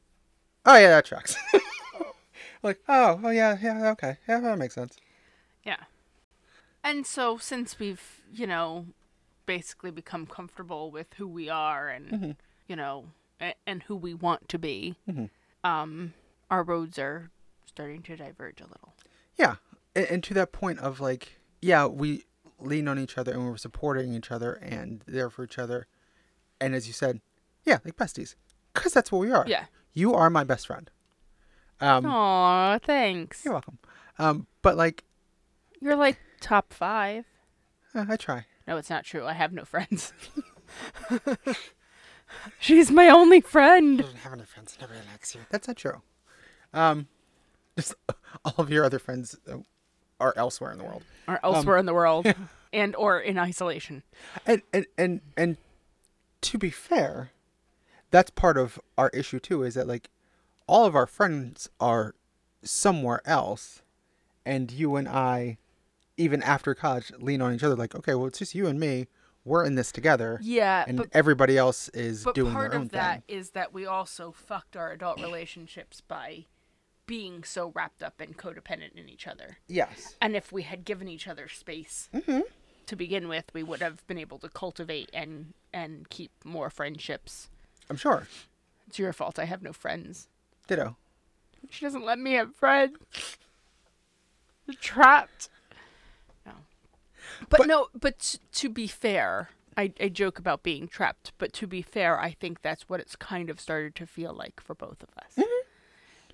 "Oh 0.64 0.76
yeah, 0.76 0.88
that 0.90 1.04
tracks." 1.04 1.34
like, 2.62 2.78
oh, 2.88 3.20
oh 3.24 3.30
yeah, 3.30 3.58
yeah, 3.60 3.90
okay, 3.90 4.16
yeah, 4.28 4.38
that 4.38 4.56
makes 4.56 4.74
sense. 4.76 4.96
Yeah. 5.64 5.76
And 6.84 7.04
so 7.06 7.38
since 7.38 7.78
we've, 7.80 8.20
you 8.32 8.46
know, 8.46 8.86
basically 9.46 9.90
become 9.90 10.26
comfortable 10.26 10.90
with 10.92 11.08
who 11.16 11.26
we 11.26 11.48
are 11.50 11.88
and, 11.88 12.36
you 12.68 12.76
know, 12.76 13.06
a- 13.40 13.56
and 13.66 13.82
who 13.82 13.96
we 13.96 14.14
want 14.14 14.48
to 14.50 14.58
be, 14.60 14.94
um, 15.64 16.14
our 16.50 16.62
roads 16.62 16.98
are 16.98 17.30
starting 17.66 18.02
to 18.02 18.16
diverge 18.16 18.60
a 18.60 18.64
little. 18.64 18.94
Yeah, 19.36 19.56
and, 19.94 20.06
and 20.06 20.24
to 20.24 20.34
that 20.34 20.52
point 20.52 20.78
of 20.80 21.00
like, 21.00 21.38
yeah, 21.62 21.86
we 21.86 22.24
lean 22.58 22.88
on 22.88 22.98
each 22.98 23.16
other 23.16 23.32
and 23.32 23.44
we're 23.46 23.56
supporting 23.56 24.12
each 24.14 24.30
other 24.30 24.54
and 24.54 25.02
there 25.06 25.30
for 25.30 25.44
each 25.44 25.58
other, 25.58 25.86
and 26.60 26.74
as 26.74 26.86
you 26.86 26.92
said, 26.92 27.20
yeah, 27.64 27.78
like 27.84 27.96
besties, 27.96 28.34
because 28.74 28.92
that's 28.92 29.10
what 29.12 29.18
we 29.20 29.30
are. 29.32 29.44
Yeah. 29.46 29.66
you 29.92 30.14
are 30.14 30.28
my 30.30 30.44
best 30.44 30.66
friend. 30.66 30.90
Um, 31.80 32.04
Aw, 32.06 32.78
thanks. 32.78 33.44
you're 33.44 33.54
welcome. 33.54 33.78
Um, 34.18 34.46
but 34.60 34.76
like, 34.76 35.04
You're 35.80 35.96
like 35.96 36.18
top 36.40 36.72
five. 36.74 37.24
uh, 37.94 38.04
I 38.08 38.16
try. 38.16 38.44
No, 38.68 38.76
it's 38.76 38.90
not 38.90 39.04
true. 39.04 39.24
I 39.26 39.32
have 39.32 39.52
no 39.52 39.64
friends. 39.64 40.12
She's 42.58 42.90
my 42.90 43.08
only 43.08 43.40
friend. 43.40 43.98
doesn't 43.98 44.16
have 44.18 44.32
any 44.34 44.44
friends. 44.44 44.76
Nobody 44.80 45.00
likes 45.10 45.34
you. 45.34 45.40
That's 45.50 45.66
not 45.66 45.76
true. 45.76 46.02
Um, 46.72 47.08
just 47.76 47.94
all 48.44 48.54
of 48.58 48.70
your 48.70 48.84
other 48.84 48.98
friends 48.98 49.36
uh, 49.50 49.58
are 50.18 50.34
elsewhere 50.36 50.72
in 50.72 50.78
the 50.78 50.84
world. 50.84 51.02
Or 51.28 51.40
elsewhere 51.42 51.78
in 51.78 51.86
the 51.86 51.94
world. 51.94 52.32
and 52.72 52.94
or 52.96 53.18
in 53.18 53.38
isolation. 53.38 54.02
And 54.46 54.62
and 54.72 54.86
and 54.96 55.20
and 55.36 55.56
to 56.42 56.58
be 56.58 56.70
fair, 56.70 57.30
that's 58.10 58.30
part 58.30 58.56
of 58.56 58.78
our 58.96 59.10
issue 59.10 59.40
too. 59.40 59.62
Is 59.62 59.74
that 59.74 59.88
like 59.88 60.10
all 60.66 60.84
of 60.84 60.94
our 60.94 61.06
friends 61.06 61.68
are 61.80 62.14
somewhere 62.62 63.22
else, 63.24 63.82
and 64.44 64.70
you 64.70 64.96
and 64.96 65.08
I, 65.08 65.58
even 66.16 66.42
after 66.42 66.74
college, 66.74 67.12
lean 67.18 67.42
on 67.42 67.54
each 67.54 67.62
other. 67.62 67.74
Like, 67.74 67.94
okay, 67.94 68.14
well, 68.14 68.26
it's 68.26 68.38
just 68.38 68.54
you 68.54 68.66
and 68.66 68.78
me. 68.78 69.06
We're 69.42 69.64
in 69.64 69.74
this 69.74 69.90
together. 69.90 70.38
Yeah, 70.42 70.84
and 70.86 70.98
but 70.98 71.08
everybody 71.12 71.56
else 71.56 71.88
is 71.88 72.24
But 72.24 72.34
doing 72.34 72.52
part 72.52 72.72
their 72.72 72.78
own 72.78 72.86
of 72.86 72.92
that 72.92 73.26
thing. 73.26 73.38
is 73.38 73.50
that 73.50 73.72
we 73.72 73.86
also 73.86 74.32
fucked 74.32 74.76
our 74.76 74.92
adult 74.92 75.18
relationships 75.20 76.02
by 76.02 76.44
being 77.10 77.42
so 77.42 77.72
wrapped 77.74 78.04
up 78.04 78.20
and 78.20 78.36
codependent 78.38 78.94
in 78.96 79.08
each 79.08 79.26
other. 79.26 79.58
Yes. 79.66 80.14
And 80.22 80.36
if 80.36 80.52
we 80.52 80.62
had 80.62 80.84
given 80.84 81.08
each 81.08 81.26
other 81.26 81.48
space 81.48 82.08
Mm-hmm. 82.14 82.42
to 82.86 82.94
begin 82.96 83.26
with, 83.26 83.46
we 83.52 83.64
would 83.64 83.80
have 83.82 84.06
been 84.06 84.16
able 84.18 84.38
to 84.38 84.48
cultivate 84.48 85.10
and 85.12 85.52
and 85.72 86.08
keep 86.08 86.30
more 86.44 86.70
friendships. 86.70 87.48
I'm 87.88 87.96
sure. 87.96 88.28
It's 88.86 88.98
your 89.00 89.12
fault. 89.12 89.38
I 89.40 89.44
have 89.46 89.60
no 89.62 89.72
friends. 89.72 90.28
Ditto. 90.68 90.96
She 91.68 91.84
doesn't 91.84 92.04
let 92.04 92.18
me 92.20 92.34
have 92.34 92.54
friends. 92.54 92.96
You're 94.66 94.76
trapped. 94.80 95.48
No. 96.46 96.52
But, 97.48 97.58
But- 97.58 97.66
no, 97.66 97.88
but 97.92 98.18
t- 98.20 98.38
to 98.52 98.68
be 98.68 98.86
fair, 98.86 99.50
I, 99.76 99.92
I 100.00 100.08
joke 100.08 100.38
about 100.38 100.62
being 100.62 100.86
trapped, 100.86 101.32
but 101.38 101.52
to 101.54 101.66
be 101.66 101.82
fair, 101.82 102.20
I 102.20 102.30
think 102.32 102.62
that's 102.62 102.88
what 102.88 103.00
it's 103.00 103.16
kind 103.16 103.50
of 103.50 103.58
started 103.60 103.94
to 103.96 104.06
feel 104.06 104.32
like 104.32 104.60
for 104.60 104.74
both 104.74 105.02
of 105.02 105.08
us. 105.18 105.32
Mm-hmm. 105.36 105.59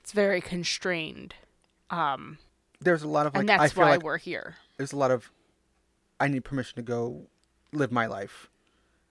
It's 0.07 0.13
very 0.13 0.41
constrained. 0.41 1.35
Um, 1.91 2.39
There's 2.81 3.03
a 3.03 3.09
lot 3.09 3.27
of 3.27 3.35
like 3.35 3.41
and 3.41 3.51
I 3.51 3.57
that's 3.57 3.73
feel 3.73 3.83
why 3.83 3.91
like 3.91 4.05
we're 4.05 4.19
here. 4.19 4.55
there's 4.77 4.93
a 4.93 4.97
lot 4.97 5.11
of 5.11 5.33
I 6.21 6.29
need 6.29 6.45
permission 6.45 6.77
to 6.77 6.83
go 6.83 7.27
live 7.73 7.91
my 7.91 8.07
life. 8.07 8.49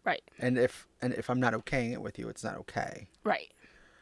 Right. 0.06 0.24
And 0.40 0.58
if 0.58 0.88
and 1.02 1.14
if 1.14 1.30
I'm 1.30 1.42
not 1.42 1.52
okaying 1.52 1.92
it 1.92 2.02
with 2.02 2.18
you, 2.18 2.30
it's 2.30 2.46
not 2.46 2.56
okay. 2.60 3.08
Right. 3.26 3.52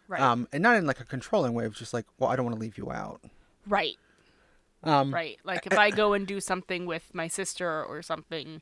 Right. 0.08 0.22
Um 0.22 0.48
and 0.54 0.62
not 0.62 0.76
in 0.76 0.86
like 0.86 1.00
a 1.00 1.04
controlling 1.04 1.56
way, 1.56 1.66
it's 1.66 1.80
just 1.80 1.96
like, 1.96 2.06
well, 2.20 2.30
I 2.30 2.36
don't 2.36 2.46
want 2.46 2.58
to 2.58 2.62
leave 2.62 2.78
you 2.78 2.92
out. 2.92 3.22
right. 3.68 3.98
Um 4.84 5.12
Right. 5.12 5.40
Like 5.44 5.66
if 5.66 5.76
I 5.76 5.90
go 5.90 6.14
and 6.14 6.28
do 6.28 6.40
something 6.40 6.86
with 6.86 7.10
my 7.16 7.28
sister 7.28 7.84
or 7.84 8.04
something 8.04 8.62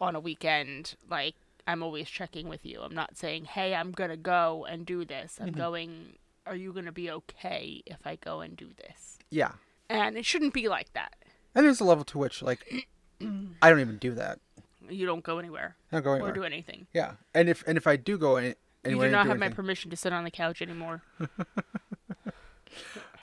on 0.00 0.16
a 0.16 0.20
weekend, 0.20 0.96
like 1.08 1.36
I'm 1.64 1.84
always 1.84 2.10
checking 2.10 2.48
with 2.48 2.66
you. 2.66 2.80
I'm 2.80 2.94
not 2.94 3.16
saying, 3.16 3.44
"Hey, 3.44 3.72
I'm 3.72 3.92
going 3.92 4.10
to 4.10 4.16
go 4.16 4.66
and 4.68 4.84
do 4.84 5.04
this." 5.04 5.38
I'm 5.40 5.50
going, 5.52 6.14
"Are 6.46 6.54
you 6.56 6.72
going 6.72 6.84
to 6.86 6.92
be 6.92 7.10
okay 7.10 7.82
if 7.86 8.06
I 8.06 8.16
go 8.16 8.40
and 8.40 8.56
do 8.56 8.70
this?" 8.76 9.18
yeah. 9.30 9.52
And 9.88 10.16
it 10.16 10.24
shouldn't 10.26 10.52
be 10.52 10.68
like 10.68 10.92
that. 10.94 11.14
And 11.54 11.64
there's 11.64 11.80
a 11.80 11.84
level 11.84 12.04
to 12.04 12.18
which 12.18 12.42
like 12.42 12.86
I 13.62 13.70
don't 13.70 13.80
even 13.80 13.98
do 13.98 14.14
that. 14.14 14.40
You 14.88 15.04
don't 15.06 15.22
go 15.24 15.38
anywhere 15.38 15.74
I 15.92 16.00
don't 16.00 16.04
go 16.20 16.24
or 16.24 16.32
do 16.32 16.44
anything. 16.44 16.86
yeah. 16.92 17.12
And 17.34 17.48
if 17.48 17.62
and 17.66 17.76
if 17.76 17.86
I 17.86 17.96
do 17.96 18.18
go 18.18 18.36
any, 18.36 18.48
You 18.48 18.54
anywhere 18.84 19.08
do 19.10 19.14
and 19.16 19.24
not 19.24 19.26
have 19.26 19.38
my 19.38 19.48
permission 19.48 19.90
to 19.90 19.96
sit 19.96 20.12
on 20.12 20.24
the 20.24 20.30
couch 20.30 20.60
anymore. 20.62 21.02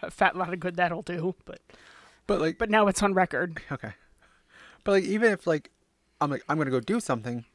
A 0.02 0.12
fat 0.12 0.36
lot 0.36 0.52
of 0.54 0.60
good 0.60 0.76
that'll 0.76 1.02
do, 1.02 1.36
but 1.46 1.60
but 2.28 2.42
like 2.42 2.58
but 2.58 2.70
now 2.70 2.88
it's 2.88 3.02
on 3.04 3.14
record. 3.14 3.62
okay. 3.72 3.94
But 4.84 4.92
like 4.94 5.04
even 5.06 5.32
if 5.32 5.46
like 5.48 5.70
I'm 6.20 6.30
like 6.32 6.44
I'm 6.50 6.58
gonna 6.58 6.72
go 6.72 6.80
do 6.82 7.00
something. 7.00 7.46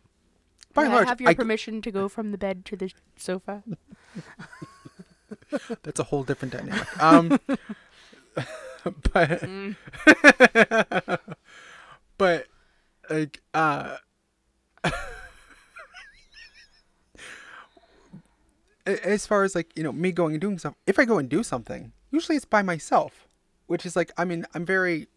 By 0.75 0.85
and 0.85 0.95
I 0.95 1.05
have 1.05 1.21
your 1.21 1.31
I- 1.31 1.35
permission 1.35 1.83
to 1.83 1.91
go 1.91 2.09
from 2.09 2.31
the 2.31 2.39
bed 2.39 2.65
to 2.67 2.77
the 2.77 2.93
sofa? 3.17 3.63
That's 5.83 6.01
a 6.01 6.05
whole 6.05 6.25
different 6.25 6.55
dynamic. 6.55 6.87
Um, 7.01 7.41
but 9.13 9.49
but 12.19 12.47
like 13.11 13.43
uh, 13.55 13.97
as 18.87 19.27
far 19.27 19.45
as 19.45 19.55
like 19.55 19.77
you 19.77 19.83
know 19.83 19.93
me 19.93 20.13
going 20.13 20.35
and 20.35 20.41
doing 20.41 20.59
something, 20.59 20.81
if 20.87 20.99
I 20.99 21.05
go 21.05 21.19
and 21.19 21.29
do 21.29 21.43
something, 21.43 21.93
usually 22.11 22.37
it's 22.37 22.45
by 22.45 22.63
myself, 22.63 23.29
which 23.67 23.85
is 23.87 23.97
like 23.97 24.13
I 24.17 24.25
mean 24.25 24.47
I'm 24.55 24.65
very 24.65 25.09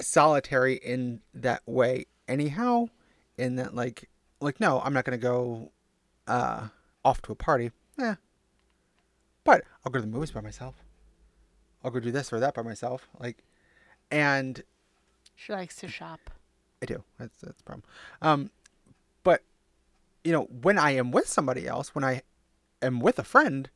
solitary 0.00 0.74
in 0.74 1.20
that 1.34 1.62
way 1.66 2.06
anyhow. 2.28 2.86
In 3.38 3.56
that 3.56 3.74
like 3.74 4.08
like 4.40 4.60
no, 4.60 4.80
I'm 4.80 4.92
not 4.92 5.04
gonna 5.04 5.18
go 5.18 5.72
uh 6.26 6.68
off 7.04 7.22
to 7.22 7.32
a 7.32 7.36
party. 7.36 7.70
Eh, 7.98 8.14
but 9.50 9.64
I'll 9.84 9.90
go 9.90 9.98
to 9.98 10.06
the 10.06 10.12
movies 10.12 10.30
by 10.30 10.40
myself. 10.40 10.76
I'll 11.82 11.90
go 11.90 11.98
do 11.98 12.12
this 12.12 12.32
or 12.32 12.38
that 12.38 12.54
by 12.54 12.62
myself. 12.62 13.08
Like, 13.18 13.42
and 14.08 14.62
She 15.34 15.52
likes 15.52 15.74
to 15.76 15.88
shop. 15.88 16.20
I 16.80 16.86
do. 16.86 17.02
That's 17.18 17.36
that's 17.38 17.58
the 17.58 17.64
problem. 17.64 17.82
Um, 18.22 18.50
but 19.24 19.42
you 20.22 20.30
know, 20.30 20.44
when 20.44 20.78
I 20.78 20.92
am 20.92 21.10
with 21.10 21.26
somebody 21.26 21.66
else, 21.66 21.96
when 21.96 22.04
I 22.04 22.22
am 22.80 23.00
with 23.00 23.18
a 23.18 23.24
friend, 23.24 23.68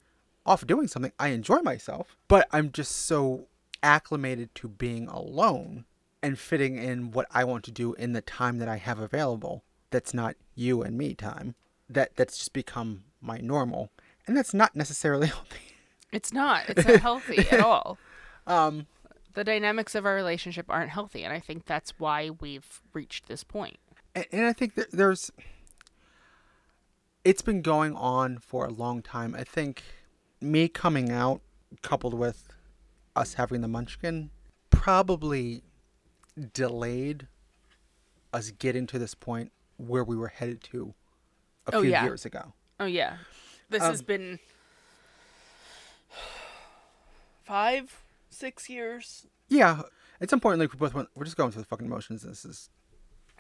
off 0.47 0.65
doing 0.65 0.87
something, 0.87 1.13
I 1.19 1.29
enjoy 1.29 1.59
myself. 1.59 2.17
But 2.29 2.47
I'm 2.53 2.71
just 2.71 2.93
so 2.93 3.49
acclimated 3.83 4.55
to 4.55 4.69
being 4.69 5.09
alone 5.09 5.87
and 6.23 6.39
fitting 6.39 6.79
in 6.79 7.11
what 7.11 7.27
I 7.33 7.43
want 7.43 7.65
to 7.65 7.73
do 7.73 7.95
in 7.95 8.13
the 8.13 8.23
time 8.23 8.59
that 8.59 8.69
I 8.69 8.77
have 8.77 9.01
available. 9.01 9.65
That's 9.91 10.15
not 10.15 10.37
you 10.55 10.83
and 10.83 10.97
me 10.97 11.15
time. 11.15 11.57
That 11.91 12.15
that's 12.15 12.39
just 12.39 12.53
become 12.53 13.03
my 13.21 13.39
normal, 13.39 13.91
and 14.27 14.37
that's 14.37 14.55
not 14.55 14.75
necessarily 14.77 15.27
healthy. 15.35 15.59
It's 16.13 16.33
not. 16.33 16.69
It's 16.69 16.87
not 16.87 17.01
healthy 17.01 17.39
at 17.51 17.61
all. 17.65 17.99
Um, 18.47 18.87
The 19.35 19.43
dynamics 19.45 19.95
of 19.95 20.07
our 20.07 20.15
relationship 20.15 20.67
aren't 20.69 20.91
healthy, 20.91 21.25
and 21.25 21.33
I 21.33 21.41
think 21.41 21.67
that's 21.67 21.99
why 21.99 22.31
we've 22.31 22.81
reached 22.93 23.27
this 23.27 23.43
point. 23.45 23.79
and, 24.15 24.27
and 24.33 24.47
I 24.47 24.53
think 24.53 24.75
that 24.77 24.93
there's 24.93 25.31
it's 27.25 27.43
been 27.43 27.63
going 27.63 27.95
on 27.97 28.39
for 28.39 28.67
a 28.67 28.71
long 28.71 29.01
time. 29.03 29.35
I 29.35 29.45
think 29.45 29.83
me 30.41 30.69
coming 30.69 31.11
out 31.11 31.41
coupled 31.83 32.15
with 32.15 32.49
us 33.17 33.35
having 33.35 33.61
the 33.63 33.69
munchkin 33.69 34.31
probably 34.71 35.63
delayed 36.53 37.29
us 38.33 38.51
getting 38.51 38.87
to 38.89 38.99
this 38.99 39.15
point 39.15 39.53
where 39.79 40.05
we 40.05 40.17
were 40.17 40.29
headed 40.29 40.63
to 40.65 40.95
a 41.67 41.77
Oh, 41.77 41.81
few 41.83 41.91
yeah. 41.91 42.05
years 42.05 42.25
ago. 42.27 42.53
Oh 42.79 42.85
yeah, 42.85 43.17
this 43.71 43.83
has 43.83 44.01
Um, 44.01 44.07
been 44.07 44.39
five, 47.45 48.03
six 48.31 48.69
years. 48.69 49.27
Yeah, 49.49 49.83
at 50.21 50.31
some 50.31 50.41
point 50.41 50.59
like 50.59 50.73
we 50.73 50.79
both 50.79 50.95
went 50.95 51.09
we're 51.15 51.25
just 51.25 51.37
going 51.37 51.51
through 51.51 51.63
the 51.63 51.69
fucking 51.69 51.89
motions. 51.89 52.23
This 52.23 52.45
is 52.45 52.71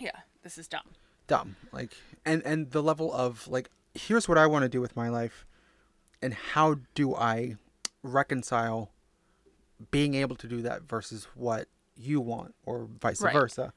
Yeah, 0.01 0.21
this 0.43 0.59
is 0.59 0.69
dumb. 0.69 0.91
dumb 1.27 1.57
like 1.73 1.93
and 2.27 2.43
and 2.45 2.71
the 2.73 2.83
level 2.83 3.11
of 3.13 3.49
like 3.49 3.71
here's 3.95 4.29
what 4.29 4.37
i 4.37 4.47
want 4.47 4.63
to 4.63 4.69
do 4.69 4.79
with 4.79 4.95
my 4.95 5.09
life 5.09 5.47
and 6.21 6.35
how 6.35 6.77
do 6.95 7.15
i 7.15 7.57
reconcile 8.03 8.91
being 9.91 10.13
able 10.15 10.37
to 10.37 10.47
do 10.47 10.61
that 10.61 10.83
versus 10.83 11.27
what 11.35 11.67
you 11.97 12.21
want 12.21 12.55
or 12.67 12.87
vice 13.01 13.23
Right. 13.23 13.33
versa 13.33 13.73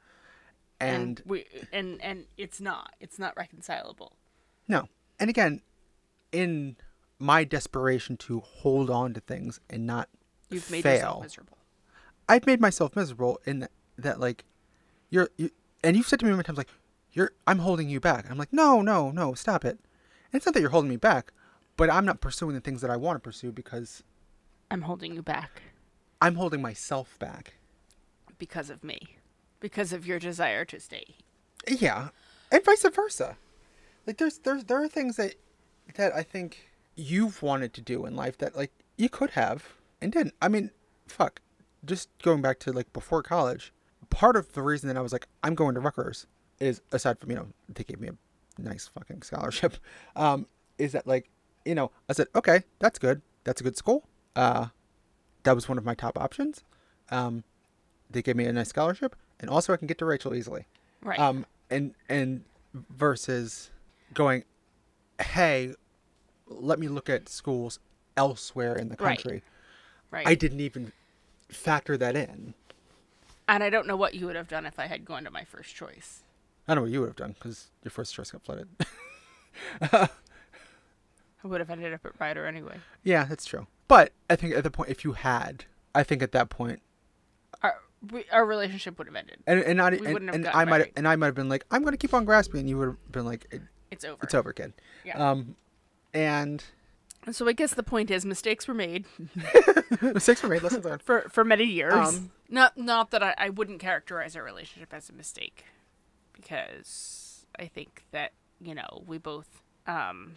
And 0.82 1.22
we 1.26 1.46
and 1.72 2.02
and 2.02 2.26
it's 2.36 2.60
not. 2.60 2.94
It's 3.00 3.18
not 3.18 3.34
reconcilable. 3.38 4.18
no. 4.68 4.90
And 5.20 5.30
again, 5.30 5.62
in 6.32 6.78
my 7.20 7.44
desperation 7.44 8.18
to 8.18 8.40
hold 8.40 8.90
on 8.90 9.14
to 9.14 9.20
things 9.20 9.60
and 9.70 9.88
not 9.88 10.10
You've 10.50 10.70
made 10.70 10.84
fail, 10.84 10.94
yourself 10.94 11.24
miserable. 11.24 11.58
I've 12.30 12.46
made 12.46 12.62
myself 12.62 12.96
miserable 12.96 13.40
in 13.46 13.60
that, 13.60 13.72
that 13.98 14.20
like 14.20 14.46
you're 15.10 15.30
you, 15.38 15.50
and 15.84 15.98
you've 15.98 16.08
said 16.08 16.20
to 16.20 16.26
me 16.26 16.32
many 16.32 16.44
times 16.44 16.58
like 16.58 16.70
you're 17.14 17.32
I'm 17.46 17.60
holding 17.60 17.90
you 17.90 18.00
back. 18.00 18.30
I'm 18.30 18.38
like 18.38 18.54
no 18.54 18.82
no 18.82 19.12
no 19.12 19.34
stop 19.34 19.66
it. 19.66 19.80
And 20.32 20.40
it's 20.40 20.46
not 20.46 20.54
that 20.54 20.62
you're 20.62 20.70
holding 20.70 20.90
me 20.90 20.98
back, 20.98 21.32
but 21.78 21.90
I'm 21.90 22.06
not 22.06 22.22
pursuing 22.22 22.54
the 22.54 22.62
things 22.62 22.82
that 22.82 22.92
I 22.92 22.98
want 22.98 23.16
to 23.16 23.20
pursue 23.20 23.52
because 23.52 24.04
I'm 24.70 24.82
holding 24.84 25.14
you 25.16 25.22
back 25.22 25.62
I'm 26.22 26.36
holding 26.36 26.62
myself 26.62 27.18
back. 27.20 27.54
because 28.38 28.70
of 28.70 28.84
me, 28.84 29.18
because 29.60 29.94
of 29.94 30.06
your 30.06 30.20
desire 30.20 30.66
to 30.66 30.80
stay. 30.80 31.16
Yeah, 31.68 32.10
and 32.52 32.64
vice 32.64 32.86
versa. 32.94 33.38
Like 34.06 34.18
there's 34.18 34.40
there's 34.40 34.64
there 34.66 34.82
are 34.82 34.88
things 34.88 35.18
that 35.18 35.36
that 35.96 36.14
I 36.16 36.24
think 36.24 36.70
you've 36.96 37.42
wanted 37.42 37.74
to 37.74 37.82
do 37.82 38.06
in 38.06 38.16
life 38.16 38.38
that 38.40 38.56
like 38.56 38.72
you 38.98 39.10
could 39.10 39.32
have 39.32 39.66
and 40.02 40.12
didn't. 40.12 40.34
I 40.42 40.48
mean, 40.48 40.72
fuck. 41.08 41.42
Just 41.86 42.10
going 42.24 42.42
back 42.42 42.60
to 42.60 42.72
like 42.72 42.92
before 42.94 43.22
college, 43.24 43.72
part 44.10 44.36
of 44.36 44.54
the 44.54 44.62
reason 44.62 44.88
that 44.88 44.98
I 44.98 45.02
was 45.02 45.14
like 45.14 45.28
I'm 45.44 45.56
going 45.56 45.76
to 45.76 45.80
Rutgers 45.82 46.26
is 46.60 46.82
aside 46.92 47.20
from 47.20 47.30
you 47.30 47.36
know 47.38 47.48
they 47.70 47.84
gave 47.84 48.00
me 48.00 48.10
a 48.10 48.62
nice 48.62 48.88
fucking 48.88 49.22
scholarship, 49.22 49.78
um, 50.16 50.48
is 50.78 50.92
that 50.94 51.06
like 51.08 51.30
you 51.66 51.76
know 51.76 51.92
I 52.10 52.14
said 52.14 52.28
okay 52.36 52.64
that's 52.80 53.00
good 53.00 53.22
that's 53.44 53.62
a 53.62 53.64
good 53.64 53.78
school. 53.78 54.04
Uh, 54.36 54.68
that 55.44 55.56
was 55.56 55.70
one 55.70 55.78
of 55.78 55.86
my 55.86 55.94
top 55.96 56.18
options. 56.20 56.64
Um, 57.10 57.44
they 58.10 58.22
gave 58.22 58.36
me 58.36 58.46
a 58.46 58.54
nice 58.54 58.70
scholarship, 58.70 59.16
and 59.40 59.50
also 59.50 59.72
I 59.74 59.78
can 59.78 59.88
get 59.88 59.98
to 60.00 60.06
Rachel 60.06 60.34
easily 60.36 60.66
Right. 61.04 61.20
um 61.20 61.46
and 61.70 61.94
and 62.10 62.44
versus 62.74 63.70
going 64.14 64.44
hey 65.22 65.74
let 66.48 66.80
me 66.80 66.88
look 66.88 67.10
at 67.10 67.28
schools 67.30 67.80
elsewhere 68.16 68.76
in 68.76 68.90
the 68.90 68.96
country 68.96 69.44
right. 70.12 70.26
right. 70.26 70.28
i 70.28 70.36
didn't 70.36 70.60
even 70.60 70.92
factor 71.50 71.98
that 71.98 72.16
in 72.16 72.54
and 73.50 73.64
I 73.64 73.70
don't 73.70 73.88
know 73.88 73.96
what 73.96 74.14
you 74.14 74.26
would 74.26 74.36
have 74.36 74.50
done 74.50 74.66
if 74.66 74.78
I 74.78 74.88
had 74.88 75.06
gone 75.06 75.24
to 75.24 75.32
my 75.32 75.46
first 75.46 75.74
choice. 75.76 76.24
i 76.68 76.74
don't 76.74 76.78
know 76.78 76.82
what 76.84 76.92
you 76.92 77.00
would 77.00 77.08
have 77.08 77.16
done 77.16 77.36
because 77.40 77.68
your 77.84 77.92
first 77.92 78.14
choice 78.14 78.32
got 78.32 78.44
flooded 78.44 78.68
I 79.82 80.10
would 81.44 81.62
have 81.62 81.70
ended 81.70 81.94
up 81.94 82.06
at 82.06 82.20
Rider 82.20 82.46
anyway. 82.46 82.78
yeah 83.04 83.24
that's 83.26 83.46
true 83.46 83.68
but 83.88 84.12
i 84.30 84.36
think 84.36 84.54
at 84.54 84.64
the 84.64 84.72
point 84.72 84.90
if 84.90 85.04
you 85.04 85.14
had 85.14 85.66
i 85.96 86.04
think 86.04 86.22
at 86.22 86.32
that 86.34 86.50
point 86.50 86.82
Our 87.64 87.76
we, 88.12 88.26
our 88.32 88.46
relationship 88.46 88.98
would 88.98 89.08
have 89.08 89.16
ended. 89.16 89.38
and 89.48 89.60
and, 89.62 89.78
not, 89.78 89.94
We 89.94 90.00
and, 90.00 90.14
wouldn't 90.14 90.30
have 90.32 90.36
and 90.36 90.48
i 90.50 90.66
might 90.66 90.92
and 90.96 91.08
i 91.08 91.16
might 91.16 91.28
have 91.28 91.36
been 91.36 91.50
like 91.50 91.66
i'm 91.72 91.82
going 91.82 91.94
to 91.94 91.98
keep 91.98 92.14
on 92.14 92.26
grasping 92.26 92.60
and 92.62 92.70
you 92.70 92.78
would 92.78 92.88
have 92.88 93.12
been 93.12 93.26
like 93.26 93.48
It's 93.92 94.04
over. 94.06 94.20
it's 94.24 94.34
over 94.34 94.54
kid 94.54 94.74
Yeah. 95.06 95.32
um 95.32 95.56
and 96.14 96.64
So 97.32 97.48
I 97.48 97.54
guess 97.54 97.74
the 97.74 97.84
point 97.84 98.10
is 98.12 98.26
mistakes 98.26 98.68
were 98.68 98.74
made 98.74 99.06
mistakes 100.02 100.42
were 100.44 100.50
made 100.50 100.64
lessons 100.64 100.86
learned 100.86 101.02
for 101.04 101.22
for 101.30 101.44
many 101.44 101.66
years. 101.66 101.94
Um, 101.94 102.32
not 102.50 102.78
not 102.78 103.12
that 103.12 103.22
I, 103.24 103.36
I 103.38 103.50
wouldn't 103.50 103.80
characterize 103.80 104.36
our 104.36 104.44
relationship 104.44 104.94
as 104.94 105.10
a 105.10 105.14
mistake, 105.14 105.66
because 106.34 107.46
I 107.60 107.66
think 107.68 108.06
that 108.12 108.32
you 108.62 108.74
know 108.76 109.04
we 109.06 109.18
both 109.18 109.62
um, 109.86 110.36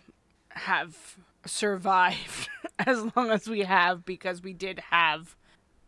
have 0.50 1.16
survived 1.46 2.48
as 2.78 3.04
long 3.16 3.30
as 3.30 3.48
we 3.48 3.60
have 3.60 4.04
because 4.04 4.42
we 4.42 4.52
did 4.52 4.80
have 4.90 5.36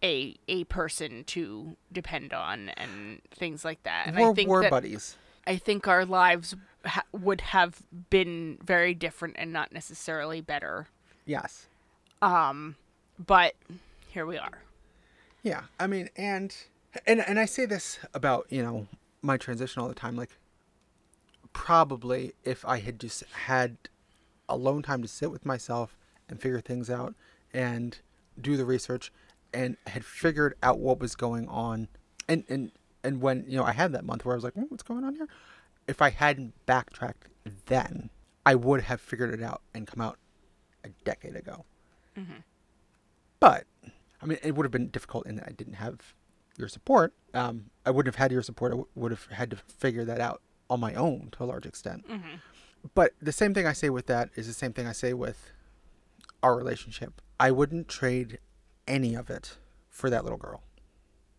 a 0.02 0.36
a 0.48 0.64
person 0.64 1.24
to 1.24 1.76
depend 1.90 2.32
on 2.32 2.68
and 2.70 3.20
things 3.30 3.64
like 3.64 3.82
that. 3.84 4.06
And 4.08 4.16
we're, 4.16 4.30
I 4.30 4.34
think 4.34 4.48
we're 4.48 4.62
that 4.62 4.70
buddies 4.70 5.16
I 5.46 5.56
think 5.56 5.88
our 5.88 6.04
lives 6.04 6.54
ha- 6.85 7.05
would 7.12 7.41
have 7.41 7.83
been 8.11 8.59
very 8.64 8.95
different 8.95 9.37
and 9.39 9.53
not 9.53 9.72
necessarily 9.72 10.41
better. 10.41 10.89
yes 11.26 11.66
Um, 12.20 12.76
but 13.24 13.55
here 14.09 14.26
we 14.26 14.37
are. 14.39 14.62
Yeah, 15.43 15.62
I 15.80 15.87
mean, 15.87 16.09
and 16.16 16.55
and 17.07 17.20
and 17.26 17.41
I 17.41 17.47
say 17.47 17.66
this 17.66 17.99
about 18.14 18.47
you 18.49 18.62
know 18.62 18.87
my 19.22 19.37
transition 19.37 19.83
all 19.83 19.89
the 19.89 19.95
time. 19.95 20.16
Like, 20.16 20.37
probably 21.53 22.33
if 22.45 22.64
I 22.64 22.78
had 22.78 23.01
just 23.01 23.24
had 23.47 23.76
alone 24.49 24.83
time 24.83 25.03
to 25.03 25.09
sit 25.09 25.30
with 25.30 25.45
myself 25.47 25.97
and 26.28 26.41
figure 26.41 26.61
things 26.61 26.91
out 26.91 27.14
and 27.53 27.99
do 28.41 28.57
the 28.57 28.64
research 28.64 29.12
and 29.53 29.76
had 29.87 30.05
figured 30.05 30.55
out 30.62 30.78
what 30.78 31.01
was 31.01 31.16
going 31.16 31.49
on, 31.49 31.89
and 32.28 32.45
and 32.49 32.70
and 33.03 33.20
when 33.20 33.45
you 33.49 33.57
know 33.57 33.64
I 33.64 33.72
had 33.72 33.93
that 33.93 34.05
month 34.05 34.24
where 34.24 34.35
I 34.35 34.37
was 34.37 34.45
like, 34.45 34.55
"Hmm, 34.55 34.62
what's 34.68 34.83
going 34.83 35.05
on 35.05 35.14
here? 35.16 35.28
If 35.87 36.01
I 36.01 36.11
hadn't 36.11 36.55
backtracked 36.66 37.28
then, 37.66 38.11
I 38.47 38.55
would 38.55 38.83
have 38.83 39.01
figured 39.01 39.33
it 39.33 39.43
out 39.43 39.62
and 39.74 39.87
come 39.87 40.01
out 40.01 40.18
a 40.85 40.89
decade 41.05 41.37
ago. 41.37 41.64
Mm-hmm. 42.16 42.41
But 43.41 43.64
I 44.20 44.26
mean, 44.26 44.39
it 44.43 44.55
would 44.55 44.64
have 44.64 44.72
been 44.72 44.89
difficult 44.89 45.26
in 45.26 45.37
that 45.37 45.49
I 45.49 45.53
didn't 45.53 45.74
have 45.74 46.14
your 46.57 46.68
support. 46.68 47.12
Um, 47.35 47.70
I 47.85 47.91
wouldn't 47.91 48.14
have 48.14 48.22
had 48.22 48.30
your 48.30 48.43
support. 48.43 48.70
I 48.72 48.74
w- 48.74 48.89
would 48.95 49.11
have 49.11 49.26
had 49.26 49.51
to 49.51 49.57
figure 49.57 50.05
that 50.05 50.20
out 50.20 50.43
on 50.70 50.80
my 50.80 50.95
own 50.95 51.28
to 51.33 51.45
a 51.45 51.47
large 51.47 51.66
extent. 51.66 52.07
Mm-hmm. 52.09 52.37
But 52.95 53.12
the 53.20 53.33
same 53.33 53.55
thing 53.55 53.66
I 53.66 53.72
say 53.72 53.91
with 53.91 54.07
that 54.07 54.30
is 54.35 54.47
the 54.47 54.53
same 54.53 54.72
thing 54.72 54.87
I 54.87 54.93
say 54.93 55.12
with 55.12 55.53
our 56.43 56.57
relationship. 56.57 57.20
I 57.39 57.51
wouldn't 57.51 57.89
trade 57.89 58.39
any 58.87 59.14
of 59.14 59.30
it 59.30 59.57
for 59.89 60.11
that 60.11 60.24
little 60.24 60.39
girl. 60.39 60.62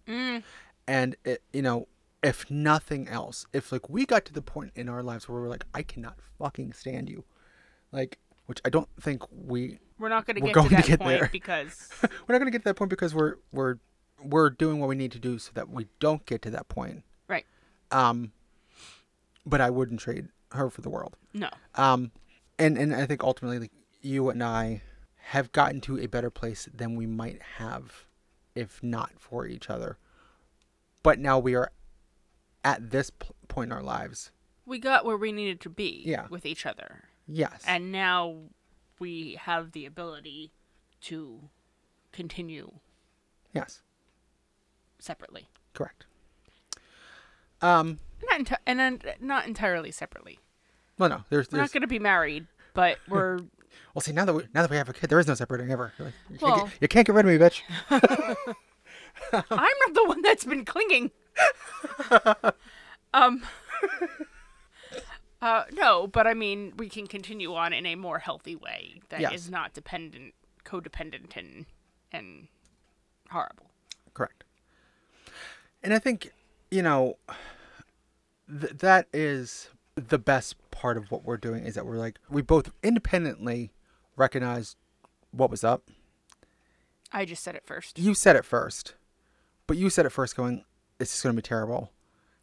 Mm. 0.08 0.44
And 0.88 1.16
it, 1.24 1.42
you 1.52 1.62
know, 1.62 1.88
if 2.24 2.50
nothing 2.50 3.08
else, 3.08 3.46
if 3.54 3.72
like 3.72 3.90
we 3.90 4.06
got 4.06 4.26
to 4.26 4.34
the 4.34 4.42
point 4.42 4.72
in 4.76 4.90
our 4.90 5.04
lives 5.04 5.28
where 5.28 5.42
we're 5.42 5.50
like, 5.50 5.66
I 5.74 5.84
cannot 5.84 6.18
fucking 6.40 6.74
stand 6.74 7.10
you, 7.10 7.24
like, 7.92 8.20
which 8.46 8.62
I 8.66 8.70
don't 8.70 8.90
think 9.00 9.24
we 9.32 9.80
We're 10.00 10.10
not 10.10 10.26
going 10.26 10.38
to 10.38 10.42
We're 10.42 10.48
get 10.48 10.54
going 10.54 10.70
to 10.70 10.76
to 10.76 10.82
that 10.82 10.88
get 10.88 11.00
point 11.00 11.20
there. 11.20 11.30
because 11.32 11.90
we're 12.02 12.34
not 12.34 12.40
going 12.40 12.46
to 12.46 12.52
get 12.52 12.60
to 12.60 12.66
that 12.66 12.76
point 12.76 12.90
because 12.90 13.14
we're 13.14 13.36
we're 13.52 13.78
we're 14.24 14.50
doing 14.50 14.80
what 14.80 14.88
we 14.90 14.96
need 14.96 15.12
to 15.12 15.20
do 15.20 15.38
so 15.38 15.52
that 15.54 15.70
we 15.70 15.88
don't 16.00 16.26
get 16.26 16.42
to 16.44 16.50
that 16.52 16.70
point. 16.70 17.04
right. 17.28 17.46
Um, 17.92 18.32
but 19.46 19.60
I 19.62 19.70
wouldn't 19.70 20.00
trade 20.00 20.30
her 20.52 20.70
for 20.70 20.82
the 20.82 20.90
world. 20.90 21.18
No. 21.34 21.50
Um, 21.76 22.12
and 22.58 22.78
and 22.78 22.96
I 22.96 23.06
think 23.06 23.24
ultimately, 23.24 23.60
like, 23.60 23.72
you 24.02 24.30
and 24.30 24.42
I 24.42 24.82
have 25.28 25.52
gotten 25.52 25.82
to 25.82 26.00
a 26.00 26.08
better 26.08 26.30
place 26.30 26.68
than 26.74 26.96
we 26.96 27.06
might 27.06 27.42
have 27.58 28.06
if 28.56 28.84
not 28.84 29.12
for 29.18 29.48
each 29.48 29.70
other. 29.70 29.98
But 31.02 31.20
now 31.20 31.40
we 31.40 31.56
are 31.56 31.72
at 32.64 32.92
this 32.92 33.12
point 33.48 33.72
in 33.72 33.78
our 33.78 33.84
lives. 33.84 34.32
We 34.66 34.80
got 34.80 35.06
where 35.06 35.18
we 35.18 35.32
needed 35.32 35.60
to 35.62 35.70
be 35.70 36.04
Yeah. 36.06 36.28
with 36.30 36.46
each 36.46 36.66
other. 36.66 37.04
Yes. 37.28 37.64
And 37.68 37.92
now 37.92 38.38
we 39.00 39.38
have 39.42 39.72
the 39.74 39.86
ability 39.86 40.52
to 41.02 41.50
continue 42.12 42.72
yes. 43.54 43.82
separately. 45.00 45.48
Correct. 45.74 46.06
Um. 47.62 48.00
Not 48.30 48.40
enti- 48.40 48.58
and 48.66 48.80
then 48.80 49.02
not 49.20 49.48
entirely 49.48 49.92
separately. 49.92 50.40
Well, 50.98 51.10
no. 51.10 51.24
There's. 51.30 51.52
We're 51.52 51.60
not 51.60 51.72
going 51.74 51.82
to 51.82 51.88
be 51.88 52.00
married, 52.00 52.48
but 52.74 52.98
we're 53.10 53.40
well, 53.94 54.02
see 54.02 54.12
now 54.12 54.26
that 54.26 54.34
we 54.34 54.44
now 54.54 54.62
that 54.62 54.70
we 54.72 54.78
have 54.78 54.90
a 54.90 54.94
kid, 54.94 55.10
there 55.10 55.20
is 55.20 55.28
no 55.28 55.34
separating 55.34 55.72
ever. 55.72 55.94
Like, 56.00 56.14
you, 56.30 56.38
can't 56.38 56.42
Well- 56.42 56.66
get, 56.66 56.74
you 56.82 56.88
can't 56.88 57.08
get 57.08 57.16
rid 57.16 57.26
of 57.26 57.32
me, 57.32 57.38
bitch. 57.38 57.62
I'm 59.32 59.50
not 59.60 59.94
the 59.94 60.06
one 60.08 60.22
that's 60.22 60.46
been 60.46 60.66
clinging. 60.66 61.12
um. 63.14 63.44
Uh, 65.42 65.66
no, 65.74 66.08
but 66.08 66.26
I 66.26 66.34
mean, 66.34 66.74
we 66.78 66.88
can 66.88 67.06
continue 67.06 67.54
on 67.54 67.74
in 67.74 67.86
a 67.86 67.96
more 67.96 68.20
healthy 68.20 68.56
way 68.56 69.02
that 69.10 69.18
is 69.20 69.32
Yes. 69.46 69.50
not 69.50 69.74
dependent, 69.74 70.34
codependent, 70.64 71.36
and 71.36 71.66
and 72.14 72.48
horrible. 73.30 73.66
Correct. 74.14 74.46
And 75.82 75.94
I 75.94 76.00
think, 76.00 76.32
you 76.72 76.82
know, 76.82 77.18
th- 78.50 78.74
that 78.78 79.08
is 79.12 79.70
the 79.96 80.18
best 80.20 80.56
part 80.72 80.96
of 80.96 81.12
what 81.12 81.26
we're 81.26 81.36
doing 81.38 81.66
is 81.66 81.76
that 81.76 81.86
we're 81.86 81.98
like, 81.98 82.20
we 82.30 82.42
both 82.42 82.72
independently 82.82 83.74
recognize 84.16 84.76
what 85.32 85.50
was 85.52 85.64
up. 85.64 85.90
I 87.12 87.26
just 87.26 87.44
said 87.44 87.56
it 87.56 87.64
first. 87.66 88.00
You 88.00 88.14
said 88.14 88.36
it 88.38 88.46
first, 88.46 88.94
but 89.68 89.76
you 89.76 89.90
said 89.90 90.06
it 90.06 90.12
first 90.12 90.38
going, 90.38 90.64
this 91.10 91.18
is 91.18 91.22
going 91.24 91.36
to 91.36 91.42
be 91.42 91.48
terrible. 91.48 91.92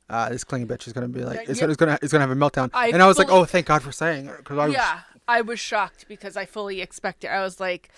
Uh, 0.08 0.28
this 0.28 0.42
clingy 0.44 0.66
bitch 0.66 0.86
is 0.86 0.92
going 0.92 1.11
to 1.11 1.18
be 1.18 1.24
like, 1.24 1.36
Yeah, 1.36 1.50
it's, 1.50 1.61
yep. 1.61 1.70
it's 1.70 1.76
going 1.76 1.96
to, 1.96 1.98
it's 2.02 2.12
going 2.12 2.20
to 2.20 2.26
have 2.26 2.36
a 2.36 2.40
meltdown. 2.40 2.70
I 2.74 2.88
and 2.88 3.02
I 3.02 3.06
was 3.06 3.16
like, 3.18 3.30
oh, 3.30 3.44
thank 3.44 3.66
God 3.66 3.82
for 3.82 3.92
saying 3.92 4.26
it. 4.26 4.42
Cause 4.44 4.58
I 4.58 4.66
was, 4.66 4.74
Yeah, 4.74 5.00
I 5.28 5.40
was 5.40 5.61
shocked 5.61 6.06
because 6.08 6.36
I 6.36 6.46
fully 6.46 6.80
expected. 6.80 7.30
I 7.32 7.42
was 7.42 7.61
like, 7.61 7.90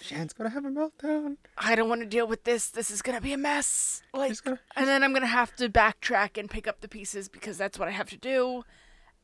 Shan's 0.00 0.32
going 0.32 0.48
to 0.48 0.54
have 0.54 0.64
a 0.64 0.68
meltdown. 0.70 1.36
I 1.58 1.74
don't 1.74 1.88
want 1.88 2.00
to 2.00 2.06
deal 2.06 2.26
with 2.26 2.44
this. 2.44 2.68
This 2.68 2.90
is 2.90 3.02
gonna 3.02 3.20
be 3.20 3.32
a 3.32 3.36
mess. 3.36 4.02
Like, 4.14 4.40
gonna- 4.44 4.60
and 4.76 4.86
then 4.86 5.02
I'm 5.02 5.12
gonna 5.12 5.26
have 5.26 5.54
to 5.56 5.68
backtrack 5.68 6.38
and 6.38 6.48
pick 6.48 6.68
up 6.68 6.80
the 6.80 6.88
pieces 6.88 7.28
because 7.28 7.58
that's 7.58 7.78
what 7.78 7.88
I 7.88 7.90
have 7.90 8.08
to 8.10 8.16
do. 8.16 8.64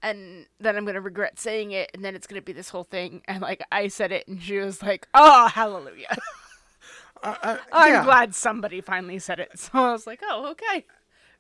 And 0.03 0.47
then 0.59 0.77
I'm 0.77 0.85
gonna 0.85 1.01
regret 1.01 1.39
saying 1.39 1.71
it, 1.71 1.91
and 1.95 2.05
then 2.05 2.17
it's 2.17 2.27
gonna 2.27 2.43
be 2.43 2.53
this 2.53 2.71
whole 2.71 2.83
thing. 2.83 3.23
And 3.29 3.41
like 3.43 3.63
I 3.71 3.87
said 3.89 4.11
it, 4.11 4.27
and 4.27 4.43
she 4.43 4.59
was 4.59 4.83
like, 4.83 5.07
"Oh, 5.15 5.47
hallelujah! 5.47 6.17
Uh, 7.23 7.35
uh, 7.43 7.57
I'm 7.73 7.93
yeah. 7.95 8.05
glad 8.05 8.35
somebody 8.35 8.81
finally 8.81 9.19
said 9.19 9.41
it." 9.41 9.51
So 9.59 9.71
I 9.75 9.93
was 9.93 10.07
like, 10.07 10.21
"Oh, 10.23 10.51
okay." 10.53 10.85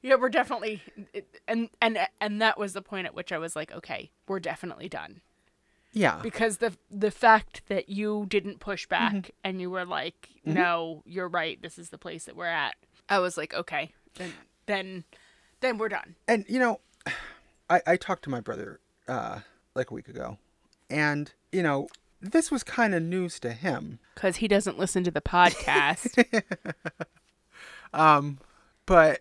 Yeah, 0.02 0.16
we're 0.16 0.30
definitely 0.30 0.82
and 1.46 1.68
and 1.80 1.96
and 2.20 2.42
that 2.42 2.58
was 2.58 2.72
the 2.72 2.82
point 2.82 3.06
at 3.06 3.14
which 3.14 3.30
I 3.30 3.38
was 3.38 3.54
like, 3.54 3.70
okay, 3.70 4.10
we're 4.26 4.40
definitely 4.40 4.88
done. 4.88 5.20
Yeah. 5.92 6.18
Because 6.22 6.56
the 6.56 6.76
the 6.90 7.12
fact 7.12 7.62
that 7.68 7.88
you 7.88 8.26
didn't 8.28 8.58
push 8.58 8.86
back 8.88 9.12
Mm-hmm. 9.12 9.30
and 9.44 9.60
you 9.60 9.70
were 9.70 9.84
like, 9.84 10.28
no, 10.44 11.02
you're 11.06 11.28
right, 11.28 11.60
this 11.62 11.78
is 11.78 11.90
the 11.90 11.98
place 11.98 12.24
that 12.24 12.34
we're 12.34 12.46
at. 12.46 12.74
I 13.08 13.20
was 13.20 13.36
like, 13.36 13.54
okay, 13.54 13.92
then 14.16 14.32
then 14.66 15.04
then 15.60 15.78
we're 15.78 15.88
done. 15.88 16.16
and 16.26 16.44
you 16.48 16.58
know, 16.58 16.80
I 17.70 17.80
I 17.86 17.96
talked 17.96 18.24
to 18.24 18.30
my 18.30 18.40
brother 18.40 18.80
uh 19.06 19.38
like 19.76 19.92
a 19.92 19.94
week 19.94 20.08
ago, 20.08 20.36
and 20.90 21.32
you 21.52 21.62
know, 21.62 21.86
this 22.22 22.50
was 22.50 22.62
kind 22.62 22.94
of 22.94 23.02
news 23.02 23.38
to 23.40 23.52
him. 23.52 23.98
Because 24.14 24.36
he 24.36 24.48
doesn't 24.48 24.78
listen 24.78 25.02
to 25.04 25.10
the 25.10 25.20
podcast. 25.20 26.24
Um, 27.94 28.38
but 28.86 29.20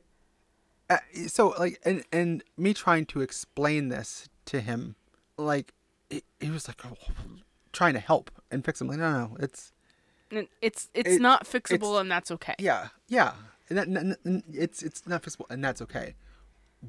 uh, 0.90 0.98
so 1.28 1.50
like 1.60 1.80
and 1.84 2.04
and 2.12 2.42
me 2.58 2.74
trying 2.74 3.06
to 3.08 3.20
explain 3.22 3.90
this 3.90 4.30
to 4.46 4.62
him 4.62 4.96
like 5.38 5.74
he, 6.10 6.24
he 6.40 6.50
was 6.50 6.70
like 6.70 6.80
oh, 6.86 6.96
trying 7.74 7.94
to 7.96 8.00
help 8.00 8.32
and 8.50 8.64
fix 8.64 8.80
him 8.80 8.88
like 8.88 8.98
no 8.98 9.12
no 9.12 9.38
it's 9.42 9.74
And 10.32 10.48
it's 10.62 10.88
it's 10.94 11.10
It- 11.18 11.22
not 11.22 11.44
fixable 11.46 11.74
it's- 11.74 12.00
and 12.02 12.12
that's 12.12 12.32
okay. 12.32 12.56
yeah 12.60 12.88
yeah 13.10 13.34
and 13.70 13.78
that, 13.78 13.88
n- 13.90 14.16
n- 14.26 14.44
it's 14.54 14.82
it's 14.84 15.06
not 15.06 15.22
fixable 15.24 15.46
and 15.50 15.62
that's 15.64 15.82
okay 15.82 16.16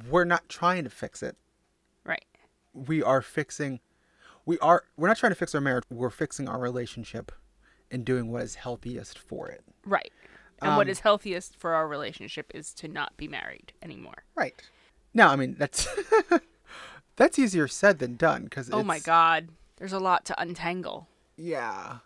we're 0.08 0.24
not 0.24 0.48
trying 0.48 0.84
to 0.84 0.90
fix 0.90 1.20
it 1.22 1.36
Right. 2.04 2.24
we 2.72 3.02
are 3.02 3.22
fixing 3.22 3.80
we 4.46 4.58
are 4.60 4.84
we're 4.96 5.08
not 5.08 5.16
trying 5.16 5.32
to 5.32 5.36
fix 5.36 5.54
our 5.54 5.60
marriage 5.60 5.84
we're 5.90 6.10
fixing 6.10 6.48
our 6.48 6.58
relationship 6.58 7.32
and 7.90 8.04
doing 8.04 8.30
what 8.30 8.42
is 8.42 8.56
healthiest 8.56 9.18
for 9.18 9.48
it 9.48 9.62
Right. 9.84 10.12
And 10.60 10.76
what 10.76 10.86
Um, 10.86 10.90
is 10.90 11.00
healthiest 11.00 11.56
for 11.56 11.74
our 11.74 11.88
relationship 11.88 12.52
is 12.54 12.72
to 12.74 12.86
not 12.88 13.16
be 13.16 13.26
married 13.28 13.72
anymore. 13.82 14.24
right 14.34 14.54
no 15.14 15.26
i 15.28 15.36
mean 15.36 15.56
that's 15.58 15.88
that's 17.16 17.38
easier 17.38 17.68
said 17.68 17.98
than 17.98 18.16
done 18.16 18.44
because 18.44 18.70
Oh 18.72 18.82
my 18.82 18.98
god. 18.98 19.48
There's 19.76 19.92
a 19.92 19.98
lot 19.98 20.24
to 20.26 20.40
untangle. 20.40 21.08
Yeah. 21.36 21.98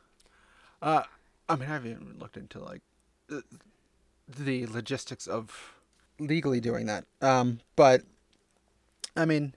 Uh, 0.80 1.02
I 1.48 1.56
mean, 1.56 1.68
I 1.68 1.72
haven't 1.72 1.90
even 1.90 2.16
looked 2.18 2.38
into 2.38 2.58
like 2.58 2.80
the, 3.28 3.42
the 4.26 4.66
logistics 4.66 5.26
of 5.26 5.74
legally 6.18 6.58
doing 6.60 6.86
that. 6.86 7.04
Um, 7.20 7.60
but 7.76 8.02
I 9.14 9.26
mean, 9.26 9.54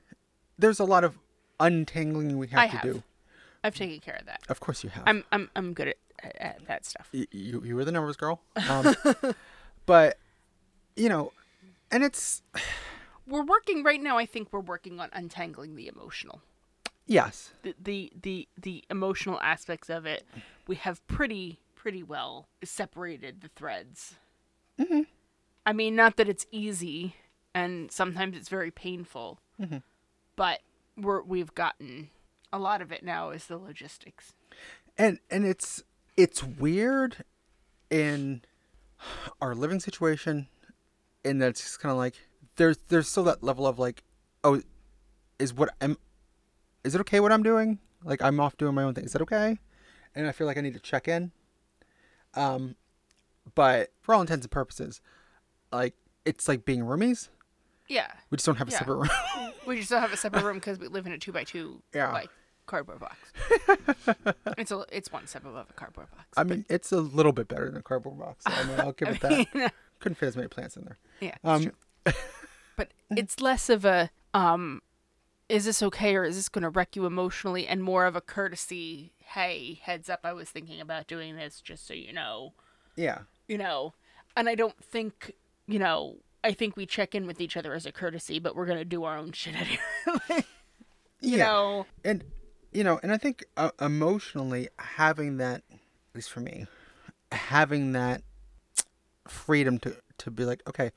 there's 0.57 0.79
a 0.81 0.83
lot 0.83 1.05
of 1.05 1.17
untangling 1.59 2.37
we 2.37 2.47
have 2.47 2.59
I 2.59 2.67
to 2.77 2.93
do. 2.93 3.03
I've 3.63 3.75
taken 3.75 3.99
care 3.99 4.15
of 4.15 4.25
that. 4.25 4.41
Of 4.49 4.59
course, 4.59 4.83
you 4.83 4.89
have. 4.91 5.03
I'm 5.05 5.23
I'm 5.31 5.49
I'm 5.55 5.73
good 5.73 5.89
at, 6.23 6.35
at 6.39 6.65
that 6.67 6.85
stuff. 6.85 7.09
Y- 7.13 7.27
you 7.31 7.61
you 7.63 7.75
were 7.75 7.85
the 7.85 7.91
numbers 7.91 8.15
girl. 8.15 8.41
Um, 8.69 8.95
but 9.85 10.17
you 10.95 11.09
know, 11.09 11.33
and 11.91 12.03
it's 12.03 12.41
We're 13.27 13.43
working 13.43 13.83
right 13.83 14.01
now. 14.01 14.17
I 14.17 14.25
think 14.25 14.51
we're 14.51 14.59
working 14.59 14.99
on 14.99 15.09
untangling 15.13 15.75
the 15.75 15.87
emotional. 15.87 16.41
yes, 17.05 17.51
The 17.63 17.75
the 17.81 18.11
the, 18.21 18.47
the 18.59 18.83
emotional 18.89 19.39
aspects 19.41 19.89
of 19.89 20.05
it. 20.05 20.25
We 20.67 20.75
have 20.77 21.05
pretty 21.07 21.59
pretty 21.75 22.01
well 22.03 22.47
separated 22.63 23.41
the 23.41 23.49
threads. 23.49 24.15
Mm-hmm. 24.79 25.01
I 25.65 25.73
mean, 25.73 25.95
not 25.95 26.15
that 26.17 26.27
it's 26.29 26.45
easy, 26.51 27.15
and 27.53 27.91
sometimes 27.91 28.35
it's 28.37 28.49
very 28.49 28.71
painful, 28.71 29.39
Mm-hmm. 29.61 29.77
but 30.35 30.59
we're 31.01 31.21
we've 31.21 31.53
gotten 31.55 32.09
a 32.51 32.59
lot 32.59 32.81
of 32.81 32.91
it 32.91 33.03
now 33.03 33.29
is 33.29 33.45
the 33.45 33.57
logistics. 33.57 34.33
and 34.97 35.19
and 35.29 35.45
it's 35.45 35.83
it's 36.17 36.43
weird 36.43 37.23
in 37.89 38.41
our 39.41 39.55
living 39.55 39.79
situation 39.79 40.47
in 41.23 41.39
that 41.39 41.49
it's 41.49 41.77
kind 41.77 41.91
of 41.91 41.97
like 41.97 42.15
there's 42.55 42.77
there's 42.89 43.07
still 43.07 43.23
that 43.23 43.43
level 43.43 43.65
of 43.65 43.79
like 43.79 44.03
oh 44.43 44.61
is 45.37 45.53
what 45.53 45.69
i'm 45.81 45.97
is 46.83 46.95
it 46.95 47.01
okay 47.01 47.19
what 47.19 47.31
i'm 47.31 47.43
doing? 47.43 47.79
Like 48.03 48.21
i'm 48.21 48.39
off 48.39 48.57
doing 48.57 48.75
my 48.75 48.83
own 48.83 48.93
thing. 48.93 49.05
Is 49.05 49.13
that 49.13 49.21
okay? 49.21 49.57
And 50.15 50.27
i 50.27 50.31
feel 50.31 50.47
like 50.47 50.57
i 50.57 50.61
need 50.61 50.73
to 50.73 50.79
check 50.79 51.07
in. 51.07 51.31
Um 52.35 52.75
but 53.55 53.91
for 54.01 54.13
all 54.13 54.21
intents 54.21 54.45
and 54.45 54.51
purposes 54.51 55.01
like 55.71 55.95
it's 56.25 56.47
like 56.47 56.65
being 56.65 56.81
roomies 56.81 57.29
Yeah, 57.89 58.07
we 58.29 58.37
just 58.37 58.45
don't 58.45 58.55
have 58.57 58.69
a 58.69 58.71
Yeah. 58.71 58.79
separate 58.79 58.95
room 58.97 59.09
we 59.67 59.77
just 59.79 59.89
don't 59.89 60.01
have 60.01 60.13
a 60.13 60.17
separate 60.17 60.43
room 60.43 60.55
because 60.55 60.79
we 60.79 60.87
live 60.87 61.05
in 61.07 61.11
a 61.11 61.17
two 61.17 61.31
by 61.31 61.43
two 61.43 61.81
Yeah. 61.93 62.11
like 62.13 62.29
cardboard 62.65 62.99
box. 62.99 63.17
it's 64.57 64.71
a 64.71 64.85
it's 64.91 65.11
one 65.11 65.25
step 65.27 65.43
above 65.45 65.67
a 65.69 65.73
cardboard 65.73 66.07
box. 66.11 66.27
i 66.37 66.43
mean 66.43 66.65
it's 66.69 66.91
a 66.91 67.01
little 67.01 67.31
bit 67.31 67.47
better 67.47 67.65
than 67.65 67.77
a 67.77 67.81
cardboard 67.81 68.19
box 68.19 68.45
i 68.47 68.63
mean 68.63 68.79
i'll 68.79 68.91
give 68.91 69.07
it 69.09 69.19
that 69.21 69.73
couldn't 69.99 70.15
fit 70.15 70.27
as 70.27 70.35
many 70.35 70.47
plants 70.47 70.77
in 70.77 70.83
there 70.85 70.97
Yeah, 71.19 71.29
it's 71.29 71.39
um 71.43 71.63
true. 71.63 72.13
But 72.77 72.91
it's 73.09 73.41
less 73.41 73.69
of 73.69 73.83
a 73.85 74.09
um 74.33 74.81
is 75.49 75.65
this 75.65 75.81
okay 75.81 76.15
or 76.15 76.23
is 76.23 76.35
this 76.35 76.47
going 76.47 76.61
to 76.61 76.69
wreck 76.69 76.95
you 76.95 77.07
emotionally 77.07 77.65
and 77.65 77.81
more 77.83 78.05
of 78.05 78.15
a 78.15 78.21
courtesy, 78.21 79.13
hey, 79.17 79.79
heads 79.81 80.07
up 80.07 80.19
I 80.23 80.31
was 80.33 80.47
thinking 80.49 80.79
about 80.79 81.07
doing 81.07 81.35
this 81.35 81.59
just 81.59 81.87
so 81.87 81.95
you 81.95 82.13
know. 82.13 82.53
yeah 82.95 83.21
You 83.47 83.57
know. 83.57 83.93
And 84.37 84.47
I 84.47 84.53
don't 84.53 84.77
think, 84.81 85.33
you 85.65 85.79
know, 85.79 86.17
I 86.43 86.53
think 86.53 86.77
we 86.77 86.85
check 86.85 87.13
in 87.15 87.27
with 87.27 87.41
each 87.41 87.57
other 87.57 87.73
as 87.73 87.85
a 87.85 87.91
courtesy, 87.91 88.39
but 88.39 88.55
we're 88.55 88.65
going 88.65 88.77
to 88.79 88.85
do 88.85 89.03
our 89.03 89.17
own 89.17 89.31
shit 89.33 89.55
anyway. 89.55 89.79
you 91.21 91.37
Yeah. 91.37 91.45
know. 91.45 91.85
and 92.05 92.23
you 92.71 92.83
know 92.83 92.99
and 93.03 93.11
i 93.11 93.17
think 93.17 93.43
uh, 93.57 93.71
emotionally 93.81 94.69
having 94.77 95.37
that 95.37 95.63
at 95.71 95.79
least 96.15 96.29
for 96.31 96.39
me 96.39 96.65
having 97.31 97.91
that 97.93 98.21
freedom 99.27 99.79
to 99.79 99.95
to 100.19 100.31
be 100.31 100.45
like 100.45 100.61
okay 100.67 100.91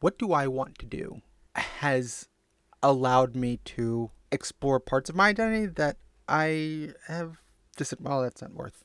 what 0.00 0.18
do 0.18 0.32
i 0.32 0.46
want 0.46 0.78
to 0.78 0.86
do 0.86 1.20
has 1.54 2.28
allowed 2.82 3.36
me 3.36 3.58
to 3.64 4.10
explore 4.32 4.80
parts 4.80 5.08
of 5.10 5.16
my 5.16 5.28
identity 5.28 5.66
that 5.66 5.96
i 6.28 6.90
have 7.06 7.36
decided 7.76 8.04
well 8.04 8.22
that's 8.22 8.40
not 8.42 8.52
worth 8.52 8.84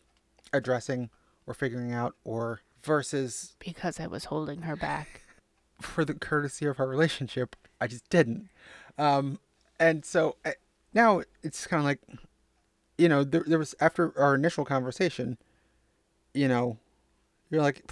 addressing 0.52 1.10
or 1.48 1.54
figuring 1.54 1.92
out 1.94 2.14
or 2.24 2.60
versus 2.84 3.56
Because 3.60 4.00
I 4.02 4.08
was 4.08 4.26
holding 4.26 4.64
her 4.64 4.76
back. 4.76 5.23
For 5.82 6.06
the 6.06 6.14
courtesy 6.14 6.66
of 6.66 6.80
our 6.80 6.88
relationship, 6.88 7.56
I 7.82 7.88
just 7.88 8.10
didn't. 8.10 8.50
Um, 8.98 9.40
and 9.80 10.06
so 10.06 10.36
I, 10.46 10.54
now 10.94 11.22
it's 11.42 11.66
kind 11.68 11.80
of 11.80 11.86
like, 11.86 12.00
you 12.98 13.10
know, 13.10 13.24
there, 13.24 13.44
there 13.46 13.60
was 13.60 13.76
after 13.80 14.18
our 14.20 14.36
initial 14.36 14.66
conversation, 14.66 15.38
you 16.34 16.48
know, 16.48 16.78
you're 17.50 17.62
like, 17.62 17.84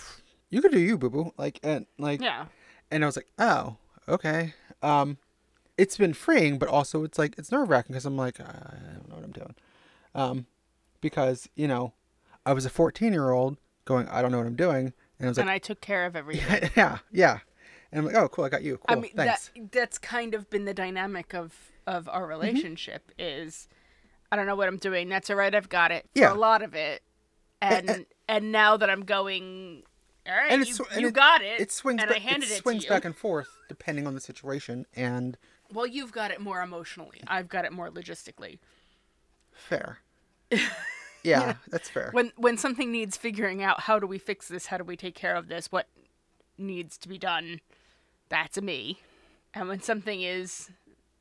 you 0.49 0.61
could 0.61 0.71
do 0.71 0.79
you, 0.79 0.97
boo 0.97 1.09
boo, 1.09 1.34
like, 1.38 1.59
and 1.63 1.86
like, 1.97 2.21
Yeah. 2.21 2.45
and 2.91 3.03
I 3.03 3.07
was 3.07 3.15
like, 3.15 3.27
oh, 3.39 3.77
okay. 4.07 4.53
Um, 4.82 5.17
it's 5.77 5.97
been 5.97 6.13
freeing, 6.13 6.57
but 6.59 6.69
also 6.69 7.03
it's 7.03 7.17
like 7.17 7.36
it's 7.38 7.51
nerve 7.51 7.69
wracking 7.69 7.93
because 7.93 8.05
I'm 8.05 8.17
like, 8.17 8.39
I 8.39 8.43
don't 8.95 9.09
know 9.09 9.15
what 9.15 9.23
I'm 9.23 9.32
doing. 9.32 9.55
Um, 10.13 10.45
because 11.01 11.49
you 11.55 11.67
know, 11.67 11.93
I 12.45 12.53
was 12.53 12.65
a 12.65 12.69
14 12.69 13.11
year 13.13 13.32
old 13.32 13.57
going, 13.86 14.07
I 14.09 14.21
don't 14.21 14.32
know 14.32 14.38
what 14.38 14.45
I'm 14.47 14.55
doing, 14.55 14.93
and 15.17 15.27
I 15.27 15.27
was 15.27 15.38
like, 15.38 15.43
and 15.45 15.49
I 15.51 15.57
took 15.57 15.82
care 15.82 16.05
of 16.05 16.15
everything. 16.15 16.69
yeah, 16.75 16.99
yeah. 17.11 17.39
And 17.91 17.99
I'm 17.99 18.05
like, 18.05 18.15
oh, 18.15 18.27
cool, 18.29 18.45
I 18.45 18.49
got 18.49 18.63
you. 18.63 18.77
Cool, 18.77 18.85
I 18.97 18.99
mean, 19.01 19.11
thanks. 19.15 19.49
that 19.55 19.71
that's 19.71 19.97
kind 19.97 20.33
of 20.33 20.49
been 20.49 20.65
the 20.65 20.73
dynamic 20.73 21.33
of 21.33 21.53
of 21.87 22.07
our 22.09 22.21
Mm-hmm. 22.21 22.29
relationship 22.29 23.11
is 23.19 23.67
I 24.31 24.35
don't 24.37 24.45
know 24.45 24.55
what 24.55 24.67
I'm 24.67 24.77
doing. 24.77 25.09
That's 25.09 25.29
all 25.29 25.35
right. 25.35 25.53
I've 25.53 25.67
got 25.69 25.91
it. 25.91 26.05
For 26.13 26.21
Yeah. 26.21 26.33
a 26.33 26.35
lot 26.35 26.61
of 26.61 26.73
it, 26.73 27.01
and 27.61 28.05
and, 28.29 28.51
now 28.53 28.77
that 28.77 28.89
I'm 28.89 29.03
going, 29.03 29.83
all 30.25 30.33
right, 30.33 30.51
And 30.51 30.65
you, 30.65 30.75
and 30.93 31.01
you 31.01 31.07
it- 31.09 31.13
got 31.13 31.41
it. 31.41 31.59
It 31.59 31.71
swings. 31.71 32.01
and 32.01 32.07
ba- 32.09 32.15
I 32.15 32.19
handed 32.19 32.49
it 32.49 32.53
it, 32.53 32.61
swings 32.61 32.85
back 32.85 33.03
and 33.03 33.15
forth 33.15 33.49
depending 33.67 34.07
on 34.07 34.15
the 34.15 34.21
situation. 34.21 34.85
And 34.95 35.37
well, 35.73 35.85
you've 35.87 36.11
got 36.13 36.31
it 36.31 36.39
more 36.39 36.61
emotionally. 36.61 37.21
I've 37.27 37.49
got 37.49 37.65
it 37.65 37.71
more 37.73 37.89
logistically. 37.89 38.59
fair. 39.53 39.99
Yeah, 41.23 41.57
that's 41.67 41.87
fair. 41.87 42.09
When 42.13 42.31
when 42.35 42.57
something 42.57 42.91
needs 42.91 43.15
figuring 43.15 43.61
out, 43.61 43.81
how 43.81 43.99
do 43.99 44.07
we 44.07 44.17
fix 44.17 44.47
this? 44.47 44.65
How 44.67 44.77
do 44.79 44.83
we 44.83 44.97
take 44.97 45.13
care 45.13 45.35
of 45.35 45.49
this? 45.49 45.71
What 45.71 45.87
needs 46.57 46.97
to 46.97 47.07
be 47.07 47.19
done? 47.19 47.61
That's 48.32 48.57
a 48.57 48.61
me. 48.61 49.01
And 49.53 49.67
when 49.67 49.82
something 49.82 50.21
is, 50.23 50.71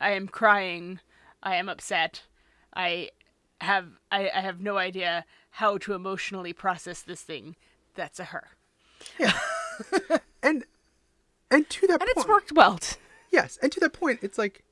I 0.01 0.13
am 0.13 0.29
crying, 0.29 1.01
I 1.43 1.57
am 1.57 1.69
upset, 1.69 2.23
I 2.75 3.11
have 3.61 3.89
I, 4.11 4.31
I 4.35 4.41
have 4.41 4.61
no 4.61 4.79
idea 4.79 5.25
how 5.51 5.77
to 5.79 5.93
emotionally 5.93 6.53
process 6.55 7.03
this 7.03 7.21
thing. 7.21 7.57
That's 7.95 8.19
a 8.21 8.25
her, 8.25 8.49
Yeah. 9.19 9.37
and 10.43 10.65
and 11.51 11.69
to 11.69 11.87
that 11.89 12.01
and 12.01 12.01
point, 12.01 12.11
it's 12.17 12.27
worked 12.27 12.53
well. 12.53 12.79
yes, 13.31 13.59
and 13.63 13.71
to 13.73 13.81
that 13.81 13.93
point, 13.93 14.21
it's 14.23 14.39
like 14.39 14.63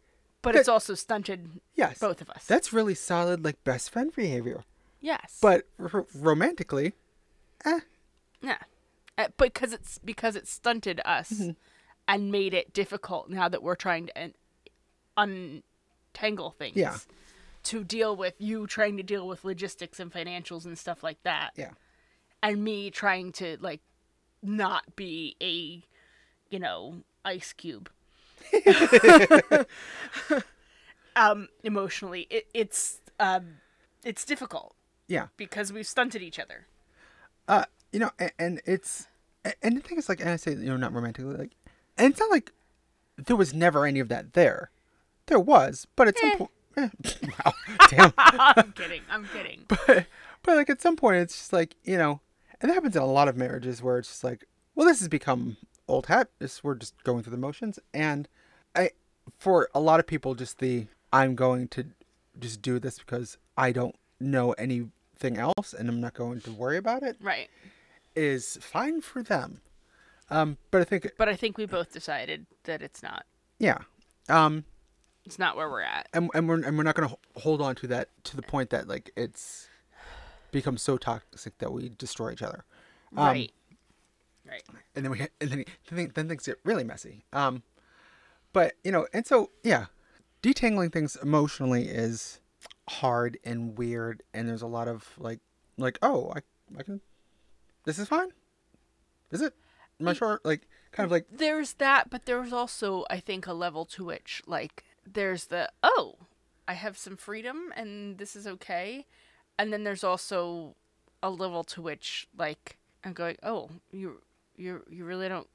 But 0.41 0.53
That- 0.53 0.61
it's 0.61 0.69
also 0.69 0.95
stunted 0.95 1.61
yes, 1.75 1.99
both 1.99 2.21
of 2.23 2.31
us. 2.31 2.47
That's 2.47 2.73
really 2.73 2.95
solid, 2.95 3.45
like 3.45 3.63
best 3.65 3.91
friend 3.91 4.15
behavior. 4.15 4.63
yes, 5.01 5.39
But 5.43 5.65
r- 5.81 6.07
romantically, 6.15 6.93
eh, 7.65 7.81
Yeah, 8.41 8.59
uh, 9.19 9.29
because 9.37 9.73
it's 9.73 9.99
because 9.99 10.37
it 10.37 10.47
stunted 10.47 11.01
us 11.05 11.33
Mm-hmm. 11.33 11.51
And 12.09 12.33
made 12.33 12.55
it 12.55 12.73
difficult 12.73 13.29
now 13.31 13.49
that 13.49 13.63
we're 13.63 13.77
trying 13.77 14.07
to 14.07 14.33
un- 15.17 15.63
untangle 16.15 16.51
things. 16.51 16.77
Yeah. 16.77 16.97
To 17.65 17.85
deal 17.85 18.17
with 18.17 18.35
you 18.39 18.67
trying 18.67 18.97
to 18.97 19.03
deal 19.03 19.29
with 19.29 19.45
logistics 19.45 20.01
and 20.01 20.11
financials 20.13 20.65
and 20.65 20.79
stuff 20.79 21.03
like 21.03 21.23
that, 21.25 21.51
yeah, 21.55 21.73
and 22.43 22.65
me 22.65 22.91
trying 22.91 23.31
to 23.33 23.59
like 23.61 23.81
not 24.43 24.97
be 24.97 25.37
a, 25.43 25.85
you 26.51 26.59
know, 26.59 27.03
ice 27.27 27.53
cube. 27.53 27.91
um, 31.17 31.49
emotionally, 31.63 32.27
it, 32.31 32.47
it's 32.55 33.01
um, 33.21 33.57
it's 34.05 34.25
difficult 34.25 34.75
Yeah. 35.09 35.27
because 35.37 35.73
we've 35.73 35.87
stunted 35.87 36.23
each 36.23 36.39
other. 36.39 36.67
Uh, 37.49 37.65
you 37.93 37.99
know, 37.99 38.11
and, 38.19 38.33
and 38.39 38.63
it's 38.65 39.09
and 39.63 39.77
the 39.77 39.81
thing 39.81 39.99
is 39.99 40.09
like, 40.09 40.21
and 40.21 40.31
I 40.31 40.37
say 40.37 40.53
you 40.53 40.67
know 40.67 40.77
not 40.77 40.93
romantically 40.95 41.37
like, 41.37 41.53
and 41.99 42.11
it's 42.13 42.21
not 42.21 42.31
like 42.31 42.53
there 43.17 43.37
was 43.37 43.53
never 43.53 43.85
any 43.87 44.01
of 44.01 44.09
that 44.09 44.33
there. 44.35 44.71
There 45.27 45.41
was, 45.41 45.87
but 45.97 46.09
at 46.09 46.19
some 46.19 46.31
Eh. 46.31 46.37
point, 46.37 46.51
eh, 46.77 46.89
wow, 47.45 47.53
damn. 47.91 48.13
I'm 48.19 48.73
kidding. 48.73 49.03
I'm 49.11 49.27
kidding. 49.27 49.65
but 49.69 50.07
but 50.43 50.57
like 50.57 50.71
at 50.71 50.81
some 50.81 50.97
point 50.97 51.17
it's 51.17 51.35
just 51.37 51.53
like 51.53 51.75
you 51.85 51.99
know 51.99 52.21
and 52.61 52.71
that 52.71 52.75
happens 52.75 52.97
in 52.97 53.03
a 53.03 53.07
lot 53.07 53.29
of 53.29 53.37
marriages 53.37 53.83
where 53.83 53.99
it's 53.99 54.09
just 54.09 54.25
like 54.25 54.45
well 54.75 54.87
this 54.87 55.01
has 55.01 55.09
become 55.09 55.57
old 55.89 56.07
hat 56.07 56.29
this 56.39 56.63
we're 56.65 56.75
just 56.77 56.95
going 57.05 57.23
through 57.23 57.31
the 57.33 57.37
motions 57.37 57.79
and 57.93 58.29
i 58.77 58.91
for 59.39 59.69
a 59.75 59.81
lot 59.81 59.99
of 60.01 60.07
people 60.07 60.35
just 60.35 60.59
the 60.59 60.87
i'm 61.13 61.35
going 61.35 61.67
to 61.69 61.85
just 62.39 62.63
do 62.63 62.79
this 62.79 62.99
because 62.99 63.37
i 63.57 63.73
don't 63.73 63.97
know 64.21 64.53
anything 64.53 65.37
else 65.37 65.73
and 65.77 65.89
i'm 65.89 66.01
not 66.01 66.15
going 66.15 66.41
to 66.41 66.53
worry 66.53 66.77
about 66.77 67.03
it 67.03 67.17
Right. 67.21 67.49
is 68.15 68.59
fine 68.61 69.01
for 69.01 69.23
them 69.23 69.61
um 70.31 70.57
but 70.71 70.81
i 70.81 70.85
think 70.85 71.11
But 71.19 71.29
I 71.29 71.37
think 71.37 71.57
we 71.59 71.67
both 71.67 71.93
decided 71.93 72.47
that 72.65 72.83
it's 72.83 73.03
not. 73.03 73.25
yeah 73.59 73.79
um 74.29 74.65
It's 75.25 75.39
not 75.39 75.57
where 75.57 75.69
we're 75.71 75.83
at. 75.83 76.09
and, 76.13 76.31
and 76.35 76.49
we're 76.49 76.63
and 76.63 76.77
we're 76.77 76.85
not 76.85 76.95
going 76.95 77.09
to 77.09 77.17
hold 77.41 77.61
on 77.61 77.75
to 77.77 77.87
that 77.89 78.09
to 78.25 78.37
the 78.37 78.43
point 78.43 78.71
that 78.71 78.89
like 78.89 79.11
it's 79.17 79.69
becomes 80.51 80.83
so 80.83 80.97
toxic 80.97 81.57
that 81.59 81.73
we 81.73 81.91
destroy 81.91 82.33
each 82.33 82.43
other 82.43 82.65
Um, 83.17 83.27
right. 83.27 83.53
Right. 84.49 84.63
and 84.97 85.05
then 85.05 85.13
we 85.13 85.21
and 85.41 85.51
then 85.51 85.65
then, 85.91 86.11
then 86.15 86.29
things 86.29 86.47
get 86.47 86.59
really 86.65 86.85
messy. 86.85 87.25
Um, 87.35 87.63
but 88.55 88.75
you 88.83 88.91
know, 88.91 89.07
and 89.13 89.27
so 89.27 89.51
yeah, 89.63 89.87
detangling 90.43 90.91
things 90.91 91.17
emotionally 91.17 91.85
is 91.85 92.41
hard 92.89 93.37
and 93.45 93.77
weird, 93.77 94.23
and 94.33 94.49
there's 94.49 94.63
a 94.63 94.67
lot 94.67 94.89
of 94.89 95.07
like 95.19 95.41
like 95.77 95.99
oh 96.01 96.33
I 96.35 96.41
I 96.79 96.83
can 96.83 97.03
this 97.85 97.99
is 97.99 98.09
fine, 98.09 98.31
is 99.31 99.43
it? 99.43 99.53
I 100.07 100.13
sure? 100.13 100.41
Like 100.45 100.69
kind 100.93 101.05
of 101.05 101.11
like 101.11 101.27
There's 101.31 101.75
that, 101.75 102.11
but 102.11 102.27
there's 102.27 102.53
also, 102.53 103.05
I 103.11 103.21
think, 103.21 103.47
a 103.47 103.53
level 103.53 103.85
to 103.87 104.05
which, 104.05 104.43
like, 104.47 104.85
there's 105.07 105.47
the 105.47 105.71
oh, 105.83 106.17
I 106.67 106.75
have 106.75 106.97
some 106.97 107.17
freedom 107.17 107.73
and 107.77 108.19
this 108.19 108.37
is 108.37 108.47
okay, 108.47 109.07
and 109.59 109.73
then 109.73 109.85
there's 109.85 110.05
also 110.05 110.77
a 111.23 111.31
level 111.31 111.65
to 111.65 111.83
which, 111.83 112.29
like, 112.37 112.77
I'm 113.05 113.13
going, 113.13 113.37
oh, 113.43 113.71
you 113.91 114.21
you 114.57 114.85
you 114.91 115.05
really 115.05 115.29
don't 115.29 115.49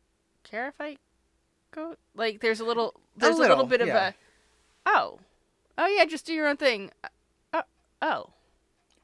care 0.43 0.67
if 0.67 0.75
I 0.79 0.97
go? 1.71 1.95
Like, 2.15 2.41
there's 2.41 2.59
a 2.59 2.65
little, 2.65 2.99
there's 3.15 3.35
a 3.35 3.39
little, 3.39 3.57
little, 3.57 3.69
bit 3.69 3.81
of 3.81 3.87
a 3.89 4.15
oh, 4.85 5.19
oh 5.77 5.87
yeah, 5.87 6.05
just 6.05 6.25
do 6.25 6.33
your 6.33 6.47
own 6.47 6.57
thing. 6.57 6.91
Uh, 7.53 7.61
oh. 8.01 8.29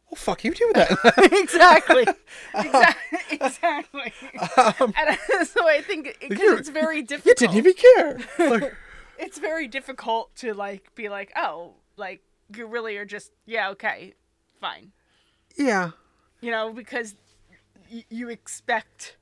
Well 0.09 0.15
fuck 0.17 0.43
you 0.43 0.53
do 0.53 0.71
that. 0.75 0.91
exactly. 1.33 2.05
exactly. 2.55 3.19
exactly. 3.31 4.13
um, 4.57 4.93
And 4.97 5.47
so 5.47 5.67
I 5.67 5.81
think 5.81 6.17
because 6.27 6.59
it's 6.59 6.69
very 6.69 7.01
difficult. 7.01 7.41
you 7.41 7.47
didn't 7.47 7.57
even 7.57 7.73
care. 7.73 8.19
Like, 8.49 8.73
It's 9.17 9.37
very 9.37 9.67
difficult 9.67 10.35
to 10.37 10.53
like 10.53 10.93
be 10.95 11.09
like, 11.09 11.31
oh, 11.35 11.73
like 11.97 12.21
you 12.55 12.65
really 12.67 12.97
are 12.97 13.05
just 13.05 13.31
yeah, 13.45 13.69
okay, 13.71 14.13
fine. 14.59 14.91
yeah, 15.57 15.91
You 16.41 16.51
know, 16.51 16.71
because 16.73 17.15
y- 17.91 18.05
you 18.09 18.29
expect 18.29 19.17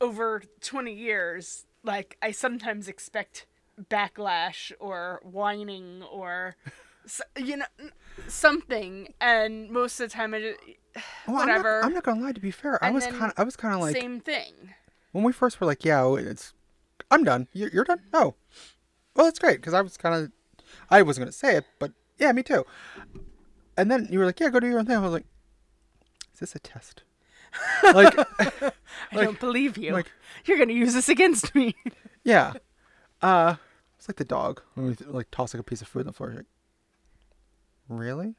over 0.00 0.42
20 0.60 0.92
years, 0.92 1.66
like 1.82 2.16
I 2.22 2.30
sometimes 2.30 2.88
expect 2.88 3.46
backlash 3.90 4.72
or 4.80 5.20
whining 5.24 6.02
or 6.10 6.56
s- 7.06 7.22
you 7.38 7.56
know 7.56 7.64
something 8.28 9.12
and 9.20 9.70
most 9.70 10.00
of 10.00 10.10
the 10.10 10.14
time 10.14 10.34
I 10.34 10.40
just, 10.40 10.58
well, 11.26 11.36
whatever 11.36 11.76
I'm 11.76 11.80
not, 11.80 11.86
I'm 11.86 11.94
not 11.94 12.02
gonna 12.04 12.20
lie. 12.22 12.32
To 12.32 12.40
be 12.40 12.50
fair, 12.50 12.82
I 12.84 12.90
was 12.90 13.06
kind 13.06 13.24
of 13.24 13.32
I 13.36 13.44
was 13.44 13.56
kind 13.56 13.74
of 13.74 13.80
like 13.80 13.96
same 13.96 14.20
thing. 14.20 14.52
when 15.12 15.24
we 15.24 15.32
first 15.32 15.60
were 15.60 15.66
like, 15.66 15.84
yeah, 15.84 16.02
oh, 16.02 16.16
it's, 16.16 16.52
I'm 17.10 17.24
done. 17.24 17.48
You're, 17.52 17.70
you're 17.70 17.84
done. 17.84 18.00
Oh, 18.12 18.34
well, 19.14 19.26
that's 19.26 19.38
great 19.38 19.58
because 19.58 19.74
I 19.74 19.80
was 19.82 19.96
kind 19.96 20.14
of, 20.14 20.32
I 20.90 21.02
wasn't 21.02 21.24
gonna 21.26 21.32
say 21.32 21.56
it, 21.56 21.64
but 21.78 21.92
yeah, 22.18 22.32
me 22.32 22.42
too. 22.42 22.64
And 23.76 23.90
then 23.90 24.08
you 24.10 24.18
were 24.18 24.26
like, 24.26 24.40
yeah, 24.40 24.48
go 24.48 24.60
do 24.60 24.66
your 24.66 24.78
own 24.78 24.86
thing. 24.86 24.96
I 24.96 25.00
was 25.00 25.12
like, 25.12 25.26
is 26.34 26.40
this 26.40 26.54
a 26.54 26.58
test? 26.58 27.02
like, 27.94 28.14
I 28.38 28.72
don't 29.12 29.38
believe 29.40 29.76
you. 29.78 29.92
like- 29.92 30.10
You're 30.46 30.58
gonna 30.58 30.72
use 30.72 30.94
this 30.94 31.08
against 31.08 31.54
me. 31.54 31.74
yeah. 32.24 32.54
Uh, 33.22 33.56
it's 33.98 34.08
like 34.08 34.16
the 34.16 34.24
dog 34.24 34.62
when 34.74 34.86
we 34.88 34.96
like 35.06 35.30
toss 35.30 35.54
like 35.54 35.60
a 35.60 35.64
piece 35.64 35.80
of 35.82 35.88
food 35.88 36.00
on 36.00 36.06
the 36.06 36.12
floor. 36.12 36.32
Like, 36.36 36.46
really? 37.88 38.34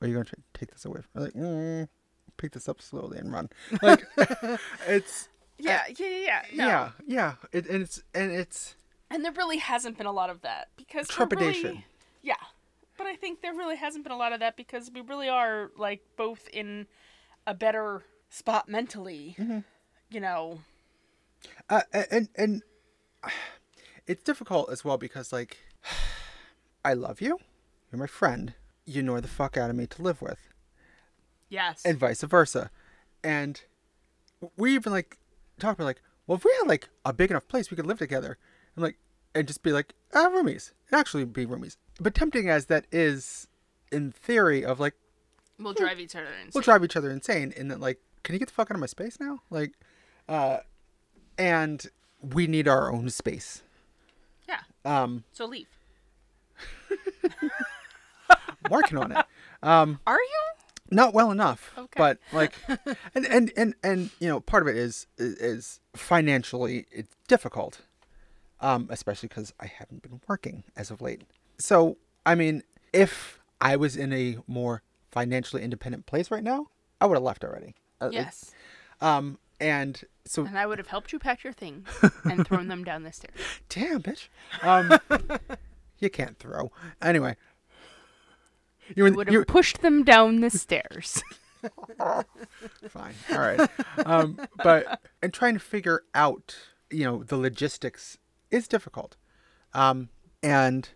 Or 0.00 0.06
are 0.06 0.08
you 0.08 0.14
gonna 0.14 0.26
take 0.54 0.72
this 0.72 0.84
away? 0.84 1.00
From 1.12 1.22
like, 1.22 1.32
mm, 1.34 1.88
pick 2.36 2.52
this 2.52 2.68
up 2.68 2.82
slowly 2.82 3.18
and 3.18 3.32
run. 3.32 3.50
Like, 3.80 4.04
it's 4.88 5.28
yeah, 5.58 5.82
yeah, 5.96 6.06
yeah, 6.06 6.18
yeah. 6.26 6.42
No. 6.52 6.66
yeah, 6.66 6.90
yeah. 7.06 7.34
It, 7.52 7.66
and 7.68 7.82
it's 7.82 8.02
and 8.14 8.32
it's 8.32 8.74
And 9.10 9.24
there 9.24 9.32
really 9.32 9.58
hasn't 9.58 9.96
been 9.96 10.06
a 10.06 10.12
lot 10.12 10.30
of 10.30 10.42
that 10.42 10.68
because 10.76 11.08
trepidation. 11.08 11.70
Really, 11.70 11.86
yeah, 12.22 12.34
but 12.98 13.06
I 13.06 13.16
think 13.16 13.42
there 13.42 13.54
really 13.54 13.76
hasn't 13.76 14.04
been 14.04 14.12
a 14.12 14.16
lot 14.16 14.32
of 14.32 14.40
that 14.40 14.56
because 14.56 14.90
we 14.92 15.00
really 15.00 15.28
are 15.28 15.70
like 15.76 16.02
both 16.16 16.48
in 16.52 16.86
a 17.46 17.54
better 17.54 18.02
spot 18.28 18.68
mentally. 18.68 19.36
Mm-hmm. 19.38 19.60
You 20.10 20.20
know. 20.20 20.58
Uh, 21.68 21.82
and 22.10 22.28
and 22.36 22.62
it's 24.06 24.22
difficult 24.22 24.70
as 24.70 24.84
well 24.84 24.98
because 24.98 25.32
like 25.32 25.58
I 26.84 26.94
love 26.94 27.20
you, 27.20 27.38
you're 27.92 28.00
my 28.00 28.06
friend, 28.06 28.54
you 28.84 29.00
annoy 29.00 29.20
the 29.20 29.28
fuck 29.28 29.56
out 29.56 29.70
of 29.70 29.76
me 29.76 29.86
to 29.86 30.02
live 30.02 30.20
with, 30.22 30.38
Yes. 31.48 31.82
and 31.84 31.98
vice 31.98 32.22
versa, 32.22 32.70
and 33.22 33.62
we 34.56 34.74
even 34.74 34.92
like 34.92 35.18
talk 35.58 35.74
about 35.76 35.84
like, 35.84 36.02
well, 36.26 36.36
if 36.36 36.44
we 36.44 36.52
had 36.60 36.68
like 36.68 36.88
a 37.04 37.12
big 37.12 37.30
enough 37.30 37.46
place, 37.48 37.70
we 37.70 37.76
could 37.76 37.86
live 37.86 37.98
together, 37.98 38.38
and 38.74 38.82
like, 38.82 38.96
and 39.34 39.46
just 39.46 39.62
be 39.62 39.72
like, 39.72 39.94
ah, 40.14 40.28
roomies, 40.30 40.72
and 40.90 40.98
actually 40.98 41.24
be 41.24 41.46
roomies. 41.46 41.76
But 42.00 42.14
tempting 42.14 42.48
as 42.48 42.66
that 42.66 42.86
is, 42.90 43.46
in 43.90 44.12
theory, 44.12 44.64
of 44.64 44.80
like, 44.80 44.94
we'll 45.58 45.72
drive 45.74 46.00
each 46.00 46.16
other 46.16 46.26
insane. 46.26 46.50
we'll 46.54 46.62
drive 46.62 46.82
each 46.84 46.96
other 46.96 47.10
insane, 47.10 47.52
and 47.56 47.70
then 47.70 47.80
like, 47.80 47.98
can 48.24 48.34
you 48.34 48.38
get 48.38 48.48
the 48.48 48.54
fuck 48.54 48.70
out 48.70 48.74
of 48.74 48.80
my 48.80 48.86
space 48.86 49.18
now? 49.20 49.40
Like, 49.50 49.72
uh, 50.28 50.58
and 51.38 51.86
we 52.20 52.46
need 52.46 52.66
our 52.68 52.90
own 52.92 53.10
space. 53.10 53.62
yeah. 54.48 54.60
Um, 54.84 55.24
So 55.32 55.44
leave. 55.46 55.68
working 58.72 58.98
on 58.98 59.12
it. 59.12 59.24
Um, 59.62 60.00
Are 60.06 60.16
you? 60.18 60.42
not 60.90 61.14
well 61.14 61.30
enough, 61.30 61.70
Okay. 61.78 61.88
but 61.96 62.18
like, 62.32 62.52
and, 63.14 63.24
and 63.26 63.52
and 63.56 63.74
and 63.82 64.10
you 64.20 64.28
know, 64.28 64.40
part 64.40 64.62
of 64.62 64.68
it 64.68 64.76
is 64.76 65.06
is, 65.16 65.34
is 65.36 65.80
financially 65.94 66.84
it's 66.90 67.16
difficult, 67.28 67.80
um, 68.60 68.88
especially 68.90 69.28
because 69.28 69.54
I 69.58 69.66
haven't 69.66 70.02
been 70.02 70.20
working 70.28 70.64
as 70.76 70.90
of 70.90 71.00
late. 71.00 71.22
So 71.58 71.96
I 72.26 72.34
mean, 72.34 72.62
if 72.92 73.38
I 73.60 73.76
was 73.76 73.96
in 73.96 74.12
a 74.12 74.36
more 74.46 74.82
financially 75.10 75.62
independent 75.62 76.04
place 76.04 76.30
right 76.30 76.42
now, 76.44 76.66
I 77.00 77.06
would 77.06 77.14
have 77.16 77.22
left 77.22 77.42
already. 77.44 77.74
Uh, 78.00 78.10
Yes. 78.12 78.50
Um, 79.00 79.38
and 79.60 80.02
so 80.26 80.44
And 80.44 80.58
I 80.58 80.66
would 80.66 80.78
have 80.78 80.88
helped 80.88 81.12
you 81.12 81.18
pack 81.18 81.42
your 81.42 81.52
things 81.54 81.88
and 82.24 82.46
thrown 82.46 82.68
them 82.68 82.84
down 82.84 83.02
the 83.04 83.12
stairs. 83.12 83.32
damn 83.70 84.02
bitch, 84.02 84.28
um, 84.62 84.98
you 86.00 86.10
can't 86.10 86.38
throw 86.38 86.70
anyway. 87.00 87.36
You 88.96 89.12
would 89.12 89.28
have 89.28 89.46
pushed 89.46 89.82
them 89.82 90.04
down 90.04 90.40
the 90.40 90.50
stairs. 90.50 91.22
fine 92.88 93.14
all 93.30 93.38
right 93.38 93.70
um 94.04 94.36
but 94.64 95.00
and 95.22 95.32
trying 95.32 95.54
to 95.54 95.60
figure 95.60 96.02
out 96.12 96.56
you 96.90 97.04
know 97.04 97.22
the 97.22 97.36
logistics 97.36 98.18
is 98.50 98.66
difficult 98.66 99.16
um 99.72 100.08
and 100.42 100.88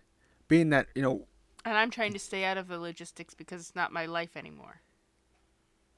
being 0.49 0.69
that 0.69 0.87
you 0.93 1.01
know 1.01 1.25
And 1.63 1.77
I'm 1.77 1.89
trying 1.89 2.11
to 2.13 2.19
stay 2.19 2.43
out 2.43 2.57
of 2.57 2.67
the 2.67 2.79
logistics 2.79 3.33
because 3.33 3.61
it's 3.61 3.75
not 3.75 3.93
my 3.93 4.05
life 4.05 4.35
anymore. 4.35 4.81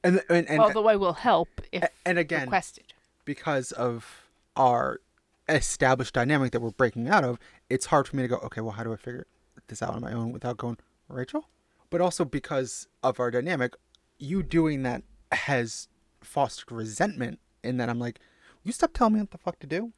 and 0.03 0.21
and 0.29 0.47
and, 0.47 0.59
Although 0.61 0.87
I 0.87 0.95
will 0.95 1.13
help 1.13 1.49
if 1.71 1.85
and 2.05 2.19
again 2.19 2.41
requested. 2.43 2.93
because 3.25 3.71
of 3.71 4.27
our 4.55 5.01
established 5.47 6.13
dynamic 6.13 6.51
that 6.51 6.61
we're 6.61 6.69
breaking 6.69 7.07
out 7.09 7.23
of 7.23 7.39
it's 7.71 7.87
hard 7.87 8.07
for 8.07 8.15
me 8.15 8.21
to 8.21 8.27
go 8.27 8.35
okay 8.37 8.61
well 8.61 8.73
how 8.73 8.83
do 8.83 8.93
i 8.93 8.95
figure 8.95 9.25
this 9.67 9.81
out 9.81 9.95
on 9.95 10.01
my 10.01 10.11
own 10.13 10.31
without 10.31 10.57
going 10.57 10.77
rachel 11.07 11.47
but 11.89 12.01
also 12.01 12.23
because 12.25 12.87
of 13.03 13.19
our 13.19 13.31
dynamic 13.31 13.75
you 14.17 14.43
doing 14.43 14.83
that 14.83 15.03
has 15.31 15.87
fostered 16.21 16.71
resentment 16.71 17.39
in 17.63 17.77
that 17.77 17.89
i'm 17.89 17.99
like 17.99 18.19
you 18.63 18.71
stop 18.71 18.93
telling 18.93 19.13
me 19.13 19.19
what 19.21 19.31
the 19.31 19.37
fuck 19.37 19.59
to 19.59 19.67
do 19.67 19.91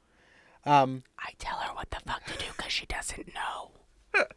um 0.65 1.03
I 1.17 1.31
tell 1.39 1.57
her 1.57 1.73
what 1.73 1.89
the 1.89 1.97
fuck 2.05 2.23
to 2.25 2.37
do 2.37 2.45
because 2.55 2.71
she 2.71 2.85
doesn't 2.85 3.29
know. 3.33 3.71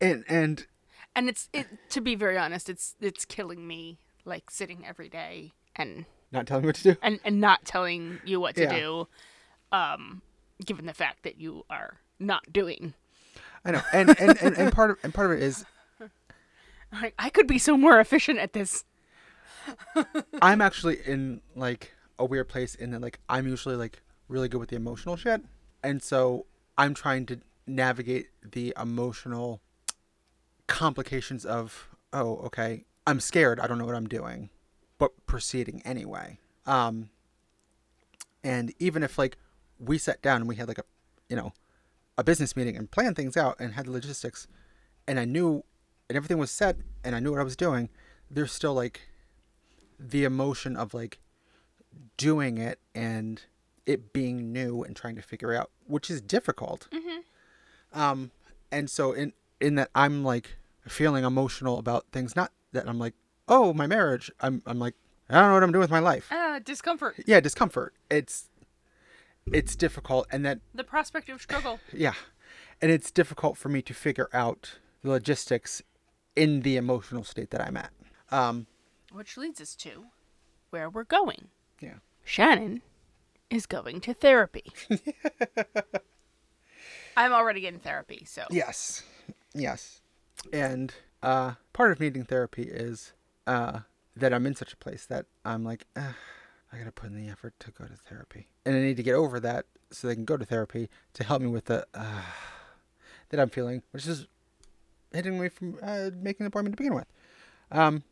and 0.00 0.24
and 0.28 0.66
And 1.14 1.28
it's 1.28 1.48
it 1.52 1.66
to 1.90 2.00
be 2.00 2.14
very 2.14 2.36
honest, 2.36 2.68
it's 2.68 2.94
it's 3.00 3.24
killing 3.24 3.66
me 3.66 3.98
like 4.24 4.50
sitting 4.50 4.84
every 4.86 5.08
day 5.08 5.52
and 5.76 6.04
not 6.30 6.46
telling 6.46 6.62
me 6.62 6.68
what 6.68 6.76
to 6.76 6.82
do 6.82 6.96
and, 7.02 7.20
and 7.24 7.40
not 7.40 7.64
telling 7.64 8.20
you 8.24 8.40
what 8.40 8.54
to 8.56 8.62
Yeah. 8.62 8.78
do. 8.78 9.08
Um 9.70 10.22
given 10.64 10.86
the 10.86 10.94
fact 10.94 11.22
that 11.24 11.40
you 11.40 11.64
are 11.70 11.98
not 12.18 12.52
doing. 12.52 12.94
I 13.64 13.70
know, 13.72 13.82
and 13.92 14.10
and, 14.20 14.36
and, 14.42 14.56
and 14.56 14.72
part 14.72 14.90
of 14.90 14.98
and 15.02 15.14
part 15.14 15.30
of 15.30 15.38
it 15.38 15.42
is 15.42 15.64
Like, 16.92 17.14
I 17.18 17.30
could 17.30 17.46
be 17.46 17.58
so 17.58 17.76
more 17.76 17.98
efficient 18.00 18.38
at 18.38 18.52
this. 18.52 18.84
I'm 20.42 20.60
actually 20.60 20.98
in 21.06 21.40
like 21.56 21.94
a 22.18 22.24
weird 22.24 22.48
place 22.48 22.74
in 22.74 22.90
that 22.90 23.00
like 23.00 23.20
I'm 23.28 23.46
usually 23.46 23.76
like 23.76 24.02
really 24.28 24.48
good 24.48 24.58
with 24.58 24.70
the 24.70 24.76
emotional 24.76 25.16
shit, 25.16 25.42
and 25.82 26.02
so 26.02 26.46
I'm 26.76 26.94
trying 26.94 27.26
to 27.26 27.40
navigate 27.66 28.28
the 28.42 28.74
emotional 28.80 29.60
complications 30.66 31.44
of 31.44 31.88
oh 32.12 32.36
okay 32.38 32.84
I'm 33.06 33.20
scared 33.20 33.60
I 33.60 33.66
don't 33.66 33.78
know 33.78 33.86
what 33.86 33.94
I'm 33.94 34.08
doing, 34.08 34.50
but 34.98 35.26
proceeding 35.26 35.82
anyway. 35.84 36.38
Um, 36.66 37.10
and 38.44 38.72
even 38.78 39.02
if 39.02 39.18
like 39.18 39.38
we 39.78 39.98
sat 39.98 40.22
down 40.22 40.42
and 40.42 40.48
we 40.48 40.56
had 40.56 40.68
like 40.68 40.78
a 40.78 40.84
you 41.28 41.36
know 41.36 41.52
a 42.18 42.24
business 42.24 42.56
meeting 42.56 42.76
and 42.76 42.90
planned 42.90 43.16
things 43.16 43.36
out 43.36 43.56
and 43.58 43.74
had 43.74 43.86
the 43.86 43.90
logistics, 43.90 44.46
and 45.06 45.18
I 45.18 45.24
knew 45.24 45.64
and 46.12 46.16
everything 46.18 46.36
was 46.36 46.50
set 46.50 46.76
and 47.02 47.16
I 47.16 47.20
knew 47.20 47.30
what 47.30 47.40
I 47.40 47.42
was 47.42 47.56
doing, 47.56 47.88
there's 48.30 48.52
still 48.52 48.74
like 48.74 49.00
the 49.98 50.24
emotion 50.24 50.76
of 50.76 50.92
like 50.92 51.20
doing 52.18 52.58
it 52.58 52.78
and 52.94 53.40
it 53.86 54.12
being 54.12 54.52
new 54.52 54.82
and 54.82 54.94
trying 54.94 55.16
to 55.16 55.22
figure 55.22 55.54
out, 55.54 55.70
which 55.86 56.10
is 56.10 56.20
difficult. 56.20 56.86
Um, 57.94 58.30
and 58.70 58.90
so 58.90 59.12
in 59.12 59.32
in 59.58 59.76
that 59.76 59.88
I'm 59.94 60.22
like 60.22 60.56
feeling 60.86 61.24
emotional 61.24 61.78
about 61.78 62.04
things, 62.12 62.36
not 62.36 62.52
that 62.72 62.86
I'm 62.86 62.98
like, 62.98 63.14
oh, 63.48 63.72
my 63.72 63.86
marriage. 63.86 64.30
I'm 64.38 64.60
I'm 64.66 64.78
like, 64.78 64.94
I 65.30 65.40
don't 65.40 65.48
know 65.48 65.54
what 65.54 65.62
I'm 65.62 65.72
doing 65.72 65.80
with 65.80 65.90
my 65.90 65.98
life. 65.98 66.28
Ah, 66.30 66.58
discomfort. 66.62 67.16
Yeah, 67.26 67.40
discomfort. 67.40 67.94
It's 68.10 68.50
it's 69.50 69.74
difficult, 69.76 70.26
and 70.30 70.44
that 70.44 70.58
The 70.74 70.84
prospect 70.84 71.30
of 71.30 71.40
struggle. 71.40 71.80
yeah, 71.94 72.14
and 72.82 72.90
it's 72.90 73.10
difficult 73.10 73.56
for 73.56 73.70
me 73.70 73.80
to 73.80 73.94
figure 73.94 74.28
out 74.34 74.78
the 75.02 75.08
logistics 75.08 75.82
in 76.36 76.62
the 76.62 76.76
emotional 76.76 77.24
state 77.24 77.50
that 77.50 77.60
I'm 77.60 77.76
at. 77.76 77.90
Um, 78.30 78.66
Which 79.12 79.36
leads 79.36 79.60
us 79.60 79.74
to 79.76 80.06
where 80.70 80.88
we're 80.88 81.04
going. 81.04 81.48
yeah. 81.80 81.96
Shannon 82.24 82.82
is 83.50 83.66
going 83.66 84.00
to 84.02 84.14
therapy. 84.14 84.72
I'm 87.16 87.32
already 87.32 87.66
in 87.66 87.78
therapy, 87.78 88.24
so 88.26 88.44
Yes. 88.50 89.02
Yes. 89.54 90.00
And 90.52 90.94
uh, 91.22 91.52
part 91.72 91.92
of 91.92 92.00
needing 92.00 92.24
therapy 92.24 92.62
is 92.62 93.12
uh, 93.46 93.80
that 94.16 94.32
I'm 94.32 94.46
in 94.46 94.54
such 94.54 94.72
a 94.72 94.76
place 94.76 95.04
that 95.06 95.26
I'm 95.44 95.62
like, 95.64 95.86
"Ugh, 95.94 96.14
I 96.72 96.78
got 96.78 96.84
to 96.84 96.92
put 96.92 97.10
in 97.10 97.16
the 97.16 97.30
effort 97.30 97.54
to 97.60 97.70
go 97.70 97.84
to 97.84 97.94
therapy. 97.94 98.48
And 98.64 98.74
I 98.74 98.80
need 98.80 98.96
to 98.96 99.02
get 99.02 99.14
over 99.14 99.38
that 99.40 99.66
so 99.90 100.08
they 100.08 100.14
can 100.14 100.24
go 100.24 100.36
to 100.38 100.44
therapy 100.44 100.88
to 101.14 101.24
help 101.24 101.42
me 101.42 101.48
with 101.48 101.66
the 101.66 101.86
uh, 101.94 102.22
that 103.28 103.38
I'm 103.38 103.50
feeling, 103.50 103.82
which 103.90 104.06
is 104.06 104.26
hitting 105.12 105.36
away 105.38 105.48
from 105.48 105.78
uh, 105.82 106.10
making 106.14 106.44
an 106.44 106.46
appointment 106.46 106.76
to 106.76 106.82
begin 106.82 106.94
with. 106.94 107.06
Um, 107.70 108.02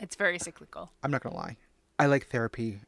it's 0.00 0.16
very 0.16 0.38
cyclical. 0.38 0.90
I'm 1.02 1.10
not 1.10 1.22
going 1.22 1.34
to 1.34 1.38
lie. 1.38 1.56
I 1.98 2.06
like 2.06 2.28
therapy 2.28 2.80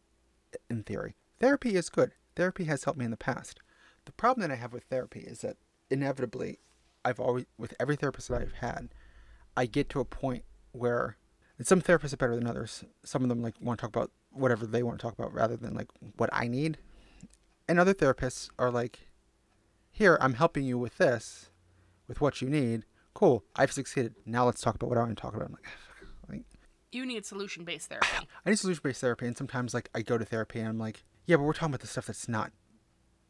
in 0.71 0.83
theory. 0.83 1.15
Therapy 1.41 1.75
is 1.75 1.89
good. 1.89 2.13
Therapy 2.37 2.65
has 2.65 2.85
helped 2.85 2.99
me 2.99 3.05
in 3.05 3.11
the 3.11 3.17
past. 3.17 3.61
The 4.05 4.13
problem 4.13 4.47
that 4.47 4.55
I 4.55 4.59
have 4.59 4.73
with 4.73 4.85
therapy 4.85 5.21
is 5.21 5.41
that 5.41 5.57
inevitably, 5.91 6.59
I've 7.05 7.21
always, 7.21 7.45
with 7.59 7.75
every 7.79 7.97
therapist 7.97 8.29
that 8.29 8.41
I've 8.41 8.55
had, 8.55 8.89
I 9.57 9.67
get 9.67 9.89
to 9.91 10.01
a 10.01 10.05
point 10.05 10.45
where, 10.73 11.17
and 11.59 11.67
some 11.67 11.83
therapists 11.83 12.15
are 12.15 12.17
better 12.17 12.35
than 12.35 12.47
others. 12.47 12.85
Some 13.05 13.23
of 13.23 13.29
them 13.29 13.43
like 13.43 13.55
want 13.61 13.79
to 13.79 13.83
talk 13.83 13.95
about 13.95 14.11
whatever 14.31 14.67
they 14.67 14.83
want 14.83 14.99
to 14.99 15.03
talk 15.03 15.19
about 15.19 15.35
rather 15.35 15.57
than 15.57 15.75
like 15.75 15.89
what 16.17 16.31
I 16.33 16.49
need. 16.49 16.79
And 17.69 17.79
other 17.79 17.95
therapists 17.95 18.49
are 18.59 18.71
like, 18.71 19.09
here, 19.91 20.17
I'm 20.21 20.35
helping 20.35 20.65
you 20.65 20.79
with 20.79 20.97
this, 20.97 21.51
with 22.09 22.21
what 22.21 22.41
you 22.41 22.49
need. 22.49 22.85
Cool, 23.15 23.45
I've 23.57 23.73
succeeded. 23.73 24.15
Now 24.25 24.47
let's 24.47 24.61
talk 24.61 24.75
about 24.75 24.89
what 24.89 24.99
I 24.99 25.03
want 25.03 25.17
to 25.17 25.21
talk 25.21 25.35
about. 25.35 25.49
I'm 25.49 25.53
like, 25.53 25.67
like 26.29 26.45
You 26.91 27.05
need 27.07 27.27
solution 27.27 27.65
based 27.65 27.89
therapy. 27.91 28.29
I 28.45 28.51
need 28.51 28.59
solution 28.59 28.81
based 28.83 29.01
therapy, 29.01 29.27
and 29.27 29.37
sometimes 29.37 29.75
like 29.75 29.91
I 29.95 30.03
go 30.03 30.19
to 30.19 30.25
therapy 30.25 30.59
and 30.59 30.69
I'm 30.69 30.79
like, 30.79 31.05
yeah, 31.27 31.37
but 31.37 31.43
we're 31.43 31.53
talking 31.53 31.69
about 31.69 31.81
the 31.81 31.87
stuff 31.87 32.07
that's 32.07 32.29
not 32.29 32.53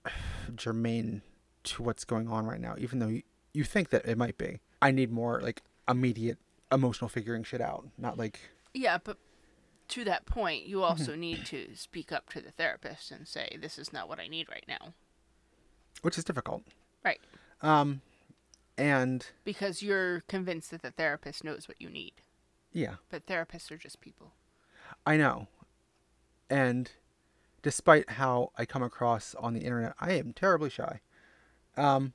germane 0.56 1.22
to 1.64 1.82
what's 1.82 2.04
going 2.04 2.28
on 2.28 2.46
right 2.46 2.60
now, 2.60 2.74
even 2.78 2.98
though 2.98 3.08
you, 3.08 3.22
you 3.52 3.64
think 3.64 3.90
that 3.90 4.06
it 4.06 4.18
might 4.18 4.38
be. 4.38 4.60
I 4.80 4.90
need 4.90 5.12
more 5.12 5.40
like 5.40 5.62
immediate 5.88 6.38
emotional 6.70 7.08
figuring 7.08 7.44
shit 7.44 7.60
out, 7.60 7.86
not 7.98 8.18
like 8.18 8.40
yeah, 8.74 8.98
but 9.02 9.18
to 9.88 10.04
that 10.04 10.26
point, 10.26 10.64
you 10.64 10.82
also 10.82 11.14
need 11.16 11.44
to 11.46 11.74
speak 11.74 12.12
up 12.12 12.30
to 12.30 12.40
the 12.40 12.50
therapist 12.50 13.10
and 13.10 13.28
say, 13.28 13.58
"This 13.60 13.78
is 13.78 13.92
not 13.92 14.08
what 14.08 14.18
I 14.18 14.26
need 14.26 14.48
right 14.48 14.64
now." 14.66 14.94
which 16.02 16.18
is 16.18 16.24
difficult. 16.24 16.62
Right. 17.04 17.20
Um, 17.62 18.02
and 18.82 19.24
Because 19.44 19.80
you're 19.82 20.22
convinced 20.22 20.72
that 20.72 20.82
the 20.82 20.90
therapist 20.90 21.44
knows 21.44 21.68
what 21.68 21.80
you 21.80 21.88
need. 21.88 22.14
yeah, 22.72 22.94
But 23.10 23.26
therapists 23.26 23.70
are 23.70 23.76
just 23.76 24.00
people. 24.00 24.32
I 25.06 25.16
know. 25.16 25.46
And 26.50 26.90
despite 27.62 28.10
how 28.10 28.50
I 28.58 28.64
come 28.64 28.82
across 28.82 29.34
on 29.36 29.54
the 29.54 29.60
internet, 29.60 29.94
I 30.00 30.12
am 30.14 30.32
terribly 30.32 30.68
shy. 30.68 31.00
Um, 31.76 32.12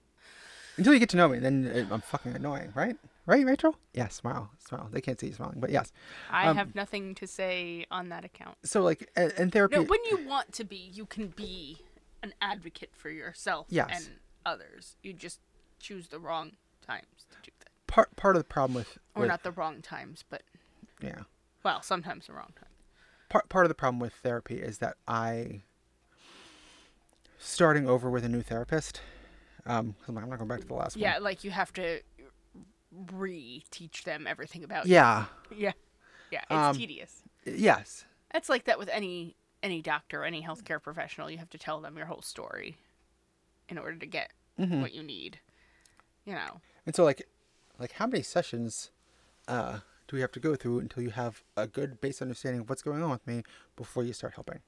until 0.76 0.94
you 0.94 1.00
get 1.00 1.10
to 1.10 1.18
know 1.18 1.30
me, 1.30 1.40
then 1.40 1.88
I'm 1.90 2.02
fucking 2.02 2.36
annoying, 2.36 2.72
right? 2.76 2.98
Right, 3.26 3.46
Rachel? 3.46 3.78
Yeah, 3.94 4.10
smile, 4.10 4.52
smile. 4.60 4.90
They 4.92 5.02
can't 5.02 5.20
see 5.20 5.28
you 5.28 5.34
smiling, 5.34 5.60
but 5.60 5.70
yes. 5.70 5.92
I 6.30 6.48
Um, 6.48 6.58
have 6.58 6.76
nothing 6.76 7.16
to 7.16 7.28
say 7.28 7.86
on 7.90 8.10
that 8.10 8.24
account. 8.26 8.58
So 8.64 8.82
like, 8.84 9.10
in, 9.16 9.32
in 9.38 9.52
therapy, 9.52 9.78
No, 9.78 9.84
when 9.84 10.04
you 10.12 10.26
want 10.28 10.52
to 10.54 10.64
be, 10.66 10.76
you 10.94 11.06
can 11.06 11.28
be 11.30 11.80
an 12.22 12.34
advocate 12.42 12.92
for 12.94 13.10
yourself 13.10 13.68
Yes. 13.70 13.90
and 14.08 14.20
others. 14.46 14.98
You 15.02 15.14
just 15.14 15.40
choose 15.80 16.08
the 16.08 16.20
wrong 16.20 16.54
times 16.86 17.26
to 17.32 17.38
do 17.44 17.52
that. 17.60 17.70
part 17.88 18.16
part 18.16 18.36
of 18.36 18.42
the 18.42 18.48
problem 18.48 18.76
with, 18.76 18.98
Or 19.16 19.22
with 19.22 19.30
not 19.30 19.44
the 19.44 19.52
wrong 19.52 19.82
times, 19.82 20.24
but 20.30 20.44
yeah, 21.02 21.22
well, 21.64 21.82
sometimes 21.82 22.28
the 22.28 22.34
wrong 22.34 22.54
time. 22.60 22.70
part 23.30 23.50
part 23.50 23.66
of 23.66 23.70
the 23.70 23.76
problem 23.76 24.00
with 24.00 24.14
therapy 24.14 24.56
is 24.62 24.78
that 24.80 24.98
I 25.08 25.62
starting 27.40 27.88
over 27.88 28.10
with 28.10 28.24
a 28.26 28.30
new 28.30 28.42
therapist. 28.42 29.02
Um, 29.66 29.96
I'm 30.08 30.16
not 30.16 30.38
going 30.38 30.48
back 30.48 30.62
to 30.62 30.68
the 30.68 30.74
last 30.74 30.96
one. 30.96 31.02
Yeah, 31.04 31.18
like 31.20 31.44
you 31.44 31.52
have 31.52 31.74
to 31.74 32.00
re-teach 33.12 34.04
them 34.04 34.26
everything 34.28 34.64
about 34.64 34.86
Yeah. 34.86 35.26
you. 35.52 35.58
Yeah. 35.58 35.72
Yeah, 36.32 36.42
it's 36.42 36.52
Um, 36.52 36.76
tedious. 36.76 37.24
Yes. 37.46 38.06
It's 38.34 38.50
like 38.50 38.66
that 38.66 38.80
with 38.80 38.90
any 38.90 39.36
any 39.64 39.82
doctor, 39.82 40.24
any 40.24 40.44
healthcare 40.44 40.82
professional. 40.82 41.30
You 41.32 41.38
have 41.40 41.50
to 41.50 41.58
tell 41.58 41.82
them 41.82 41.98
your 41.98 42.06
whole 42.06 42.22
story 42.22 42.78
in 43.70 43.78
order 43.78 43.98
to 43.98 44.06
get 44.06 44.32
Mm-hmm. 44.60 44.82
what 44.82 44.94
you 44.94 45.04
need. 45.04 45.40
You 46.28 46.34
know. 46.36 46.62
And 46.86 46.94
so 46.96 47.04
like 47.04 47.28
like 47.80 47.94
how 47.94 48.06
many 48.06 48.22
sessions 48.22 48.92
uh 49.48 49.80
do 50.08 50.16
we 50.16 50.22
have 50.22 50.32
to 50.34 50.40
go 50.40 50.56
through 50.56 50.80
until 50.80 51.02
you 51.04 51.10
have 51.10 51.42
a 51.56 51.66
good 51.68 52.00
base 52.00 52.22
understanding 52.22 52.62
of 52.62 52.70
what's 52.70 52.82
going 52.84 53.02
on 53.02 53.10
with 53.10 53.26
me 53.26 53.44
before 53.76 54.04
you 54.04 54.14
start 54.14 54.34
helping? 54.36 54.60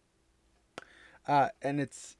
Uh 1.27 1.49
and 1.61 1.79
it's 1.79 2.15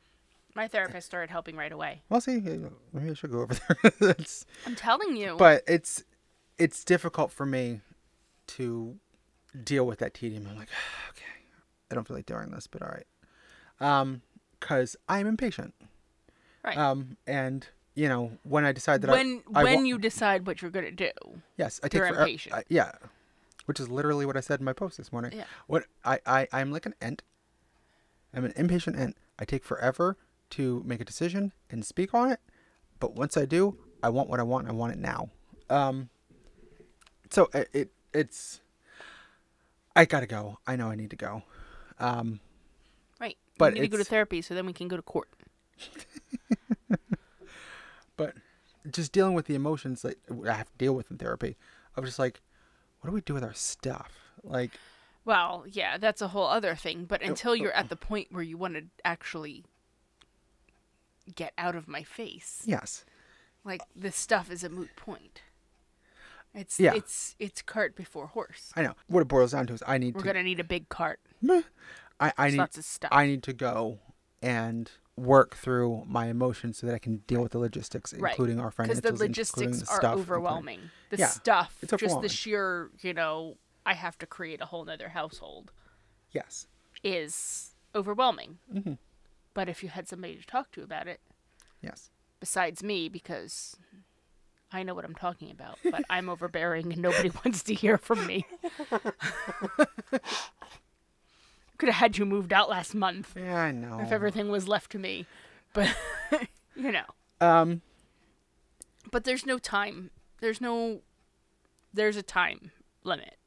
My 0.56 0.68
therapist 0.68 1.08
started 1.08 1.32
helping 1.32 1.56
right 1.56 1.72
away. 1.72 2.02
well 2.10 2.22
see 2.22 2.40
maybe 2.40 3.10
I 3.10 3.14
should 3.14 3.32
go 3.32 3.40
over 3.42 3.56
there. 4.00 4.16
I'm 4.68 4.76
telling 4.76 5.16
you. 5.16 5.36
but 5.38 5.64
it's 5.68 6.04
it's 6.58 6.84
difficult 6.84 7.32
for 7.32 7.46
me 7.46 7.80
to 8.48 8.98
deal 9.64 9.86
with 9.86 10.00
that 10.00 10.14
tedium. 10.14 10.46
I'm 10.50 10.58
like, 10.58 10.68
okay, 11.12 11.24
I 11.90 11.96
don't 11.96 12.06
feel 12.06 12.18
like 12.18 12.26
doing 12.26 12.52
this, 12.52 12.68
but 12.68 12.82
all 12.82 12.90
right. 12.90 13.08
Um, 13.80 14.22
because 14.60 14.98
I'm 15.08 15.26
impatient. 15.26 15.74
right. 16.66 16.78
Um, 16.78 17.16
and 17.26 17.66
you 17.96 18.08
know 18.08 18.32
when 18.44 18.66
I 18.66 18.72
decide 18.72 19.02
that 19.02 19.12
when 19.12 19.42
I, 19.54 19.62
I 19.62 19.64
when 19.64 19.76
wa- 19.78 19.84
you 19.84 19.98
decide 19.98 20.46
what 20.48 20.62
you're 20.62 20.72
gonna 20.72 20.92
do. 20.92 21.12
Yes, 21.58 21.80
I 21.84 21.88
take 21.88 22.00
You're 22.00 22.08
forever- 22.08 22.22
impatient. 22.24 22.56
I- 22.56 22.64
yeah, 22.70 22.92
which 23.66 23.80
is 23.80 23.90
literally 23.90 24.26
what 24.26 24.38
I 24.38 24.40
said 24.42 24.60
in 24.60 24.66
my 24.66 24.74
post 24.74 24.98
this 24.98 25.12
morning. 25.12 25.34
Yeah. 25.36 25.44
What 25.68 25.86
I 26.06 26.20
I 26.26 26.48
I'm 26.54 26.72
like 26.72 26.86
an 26.86 26.96
ant. 27.02 27.24
I'm 28.34 28.46
an 28.46 28.54
impatient 28.56 28.96
ant. 28.98 29.18
I 29.40 29.46
take 29.46 29.64
forever 29.64 30.18
to 30.52 30.84
make 30.86 31.02
a 31.02 31.06
decision 31.06 31.52
and 31.70 31.84
speak 31.86 32.14
on 32.14 32.32
it, 32.32 32.40
but 33.00 33.16
once 33.16 33.38
I 33.38 33.46
do, 33.46 33.78
I 34.04 34.10
want 34.10 34.30
what 34.30 34.40
I 34.40 34.44
want. 34.44 34.68
I 34.68 34.72
want 34.72 34.94
it 34.94 35.00
now. 35.00 35.30
Um. 35.70 36.10
So 37.32 37.50
it, 37.54 37.70
it 37.74 37.92
it's. 38.14 38.62
I 39.96 40.06
gotta 40.06 40.28
go. 40.28 40.58
I 40.66 40.76
know 40.76 40.90
I 40.90 40.96
need 40.96 41.10
to 41.10 41.16
go. 41.16 41.44
Um. 42.00 42.40
Right. 43.20 43.38
But 43.58 43.76
you 43.76 43.82
need 43.82 43.88
to 43.92 43.98
go 43.98 44.04
to 44.04 44.10
therapy 44.10 44.42
so 44.42 44.54
then 44.56 44.66
we 44.66 44.74
can 44.74 44.88
go 44.88 44.96
to 44.96 45.02
court. 45.02 45.28
Just 48.92 49.12
dealing 49.12 49.34
with 49.34 49.46
the 49.46 49.56
emotions 49.56 50.02
that 50.02 50.18
I 50.48 50.54
have 50.54 50.72
to 50.72 50.78
deal 50.78 50.94
with 50.94 51.10
in 51.12 51.18
therapy, 51.18 51.58
of 51.96 52.06
just 52.06 52.20
like, 52.20 52.42
what 53.02 53.10
do 53.10 53.14
we 53.14 53.22
do 53.22 53.34
with 53.34 53.44
our 53.44 53.54
stuff? 53.54 54.12
Like, 54.44 54.72
Well, 55.26 55.66
yeah, 55.70 55.98
that's 55.98 56.22
a 56.22 56.30
whole 56.30 56.48
other 56.48 56.76
thing. 56.76 57.06
But 57.06 57.22
oh, 57.24 57.28
until 57.28 57.56
you're 57.56 57.72
at 57.74 57.86
oh. 57.86 57.90
the 57.90 57.96
point 57.96 58.28
where 58.32 58.44
you 58.44 58.58
want 58.58 58.76
to 58.76 58.84
actually 59.06 59.64
get 61.36 61.54
out 61.58 61.76
of 61.76 61.88
my 61.88 62.04
face, 62.04 62.64
yes, 62.66 63.06
like 63.64 63.82
this 63.96 64.16
stuff 64.16 64.52
is 64.52 64.64
a 64.64 64.70
moot 64.70 64.96
point. 64.96 65.42
It's 66.54 66.80
Yeah. 66.80 66.96
it's 66.96 67.36
it's 67.38 67.62
cart 67.62 67.96
before 67.96 68.28
horse. 68.28 68.72
I 68.76 68.82
know. 68.82 68.96
What 69.08 69.22
it 69.22 69.28
boils 69.28 69.52
down 69.52 69.68
to 69.68 69.74
is 69.74 69.84
I 69.86 69.98
need 70.00 70.16
We're 70.16 70.22
to. 70.22 70.28
gonna 70.28 70.44
need 70.44 70.60
a 70.60 70.64
big 70.64 70.90
cart. 70.90 71.20
Meh. 71.42 71.62
I 72.20 72.34
I 72.38 72.50
need 72.50 72.58
lots 72.58 72.78
of 72.78 72.86
stuff. 72.86 73.12
I 73.14 73.28
need 73.28 73.44
to 73.44 73.54
go 73.54 74.00
and 74.42 74.90
work 75.20 75.56
through 75.56 76.04
my 76.08 76.28
emotions 76.28 76.78
so 76.78 76.88
that 76.88 76.96
I 76.96 77.00
can 77.00 77.18
deal 77.28 77.42
with 77.42 77.52
the 77.52 77.60
logistics, 77.60 78.14
Right. 78.14 78.32
including 78.32 78.60
our 78.60 78.72
because 78.72 79.02
the 79.02 79.14
logistics 79.14 79.80
the 79.80 79.92
are 79.92 79.98
stuff, 79.98 80.18
overwhelming. 80.18 80.92
The 81.10 81.18
Yeah, 81.18 81.28
stuff, 81.28 81.78
it's 81.82 81.94
just 81.98 82.22
the 82.22 82.30
sheer, 82.30 82.92
you 83.02 83.14
know, 83.14 83.58
I 83.86 83.94
have 83.94 84.18
to 84.20 84.26
create 84.26 84.62
a 84.62 84.66
whole 84.66 84.86
nother 84.86 85.10
household 85.10 85.72
Yes. 86.32 86.68
is 87.04 87.76
overwhelming. 87.96 88.60
hmm 88.72 88.94
But 89.54 89.70
if 89.70 89.84
you 89.84 89.90
had 89.90 90.08
somebody 90.08 90.38
to 90.38 90.46
talk 90.46 90.72
to 90.72 90.84
about 90.84 91.08
it, 91.08 91.22
Yes. 91.82 92.12
besides 92.40 92.84
me, 92.84 93.10
because 93.10 93.76
I 94.72 94.84
know 94.84 94.94
what 94.94 95.06
I'm 95.06 95.16
talking 95.16 95.50
about, 95.50 95.80
but 95.90 96.04
I'm 96.10 96.30
overbearing 96.30 96.94
and 96.94 97.02
nobody 97.02 97.32
wants 97.44 97.64
to 97.64 97.74
hear 97.74 97.98
from 97.98 98.26
me. 98.26 98.46
Could 101.80 101.90
have 101.90 101.96
had 101.96 102.18
you 102.18 102.26
moved 102.26 102.54
out 102.54 102.70
last 102.70 102.94
month 102.94 103.34
Yeah, 103.36 103.60
I 103.60 103.72
know. 103.72 104.00
if 104.02 104.12
everything 104.12 104.50
was 104.50 104.68
left 104.68 104.92
to 104.92 105.00
me. 105.00 105.26
But, 105.74 105.96
you 106.76 106.92
know. 106.92 107.06
Um. 107.42 107.82
But 109.12 109.24
there's 109.24 109.46
no 109.46 109.58
time. 109.58 110.12
There's 110.42 110.62
no. 110.62 111.02
There's 111.94 112.18
a 112.18 112.22
time 112.22 112.72
limit. 113.04 113.38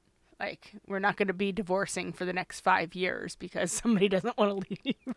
Like, 0.41 0.73
we're 0.89 0.99
not 0.99 1.17
going 1.17 1.29
to 1.29 1.35
be 1.35 1.53
divorcing 1.53 2.13
for 2.13 2.25
the 2.25 2.33
next 2.33 2.61
five 2.63 2.97
years 2.97 3.37
because 3.37 3.71
somebody 3.83 4.09
doesn't 4.09 4.37
want 4.37 4.65
to 4.65 4.75
leave. 4.85 5.15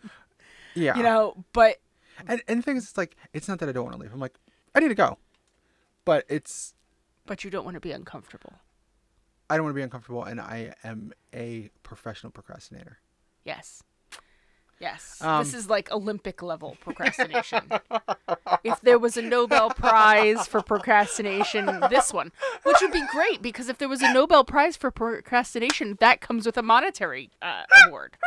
Yeah. 0.76 0.95
You 0.97 1.03
know, 1.03 1.45
but 1.53 1.78
And 2.28 2.43
and 2.47 2.59
the 2.59 2.63
thing 2.63 2.78
is, 2.78 2.84
it's 2.84 2.97
like 2.97 3.16
it's 3.34 3.47
not 3.47 3.59
that 3.59 3.70
I 3.70 3.72
don't 3.72 3.86
want 3.86 3.95
to 3.95 4.01
leave. 4.01 4.13
I'm 4.13 4.20
like, 4.20 4.36
I 4.76 4.80
need 4.82 4.89
to 4.89 4.95
go, 4.95 5.18
but 6.03 6.26
it's 6.28 6.74
but 7.26 7.43
you 7.43 7.49
don't 7.49 7.66
want 7.66 7.76
to 7.76 7.82
be 7.82 7.91
uncomfortable. 7.91 8.53
I 9.49 9.55
don't 9.55 9.63
want 9.63 9.74
to 9.74 9.80
be 9.80 9.84
uncomfortable, 9.84 10.24
and 10.24 10.41
I 10.41 10.74
am 10.84 11.13
a 11.34 11.70
professional 11.84 12.32
procrastinator. 12.32 12.99
Yes. 13.46 13.84
Yes. 14.80 15.22
Um, 15.22 15.43
this 15.43 15.54
is 15.54 15.70
like 15.70 15.89
Olympic 15.91 16.41
level 16.41 16.76
procrastination. 16.82 17.70
if 18.64 18.82
there 18.82 19.00
was 19.00 19.16
a 19.16 19.22
Nobel 19.22 19.70
Prize 19.70 20.48
for 20.48 20.62
procrastination, 20.62 21.66
this 21.89 22.12
one, 22.12 22.32
which 22.64 22.78
would 22.82 22.91
be 22.91 23.06
great 23.12 23.41
because 23.41 23.70
if 23.70 23.78
there 23.78 23.88
was 23.88 24.02
a 24.02 24.12
Nobel 24.12 24.43
Prize 24.43 24.76
for 24.76 24.91
procrastination, 24.91 25.98
that 26.02 26.20
comes 26.20 26.46
with 26.46 26.58
a 26.58 26.62
monetary 26.62 27.30
uh, 27.41 27.64
award. 27.88 28.18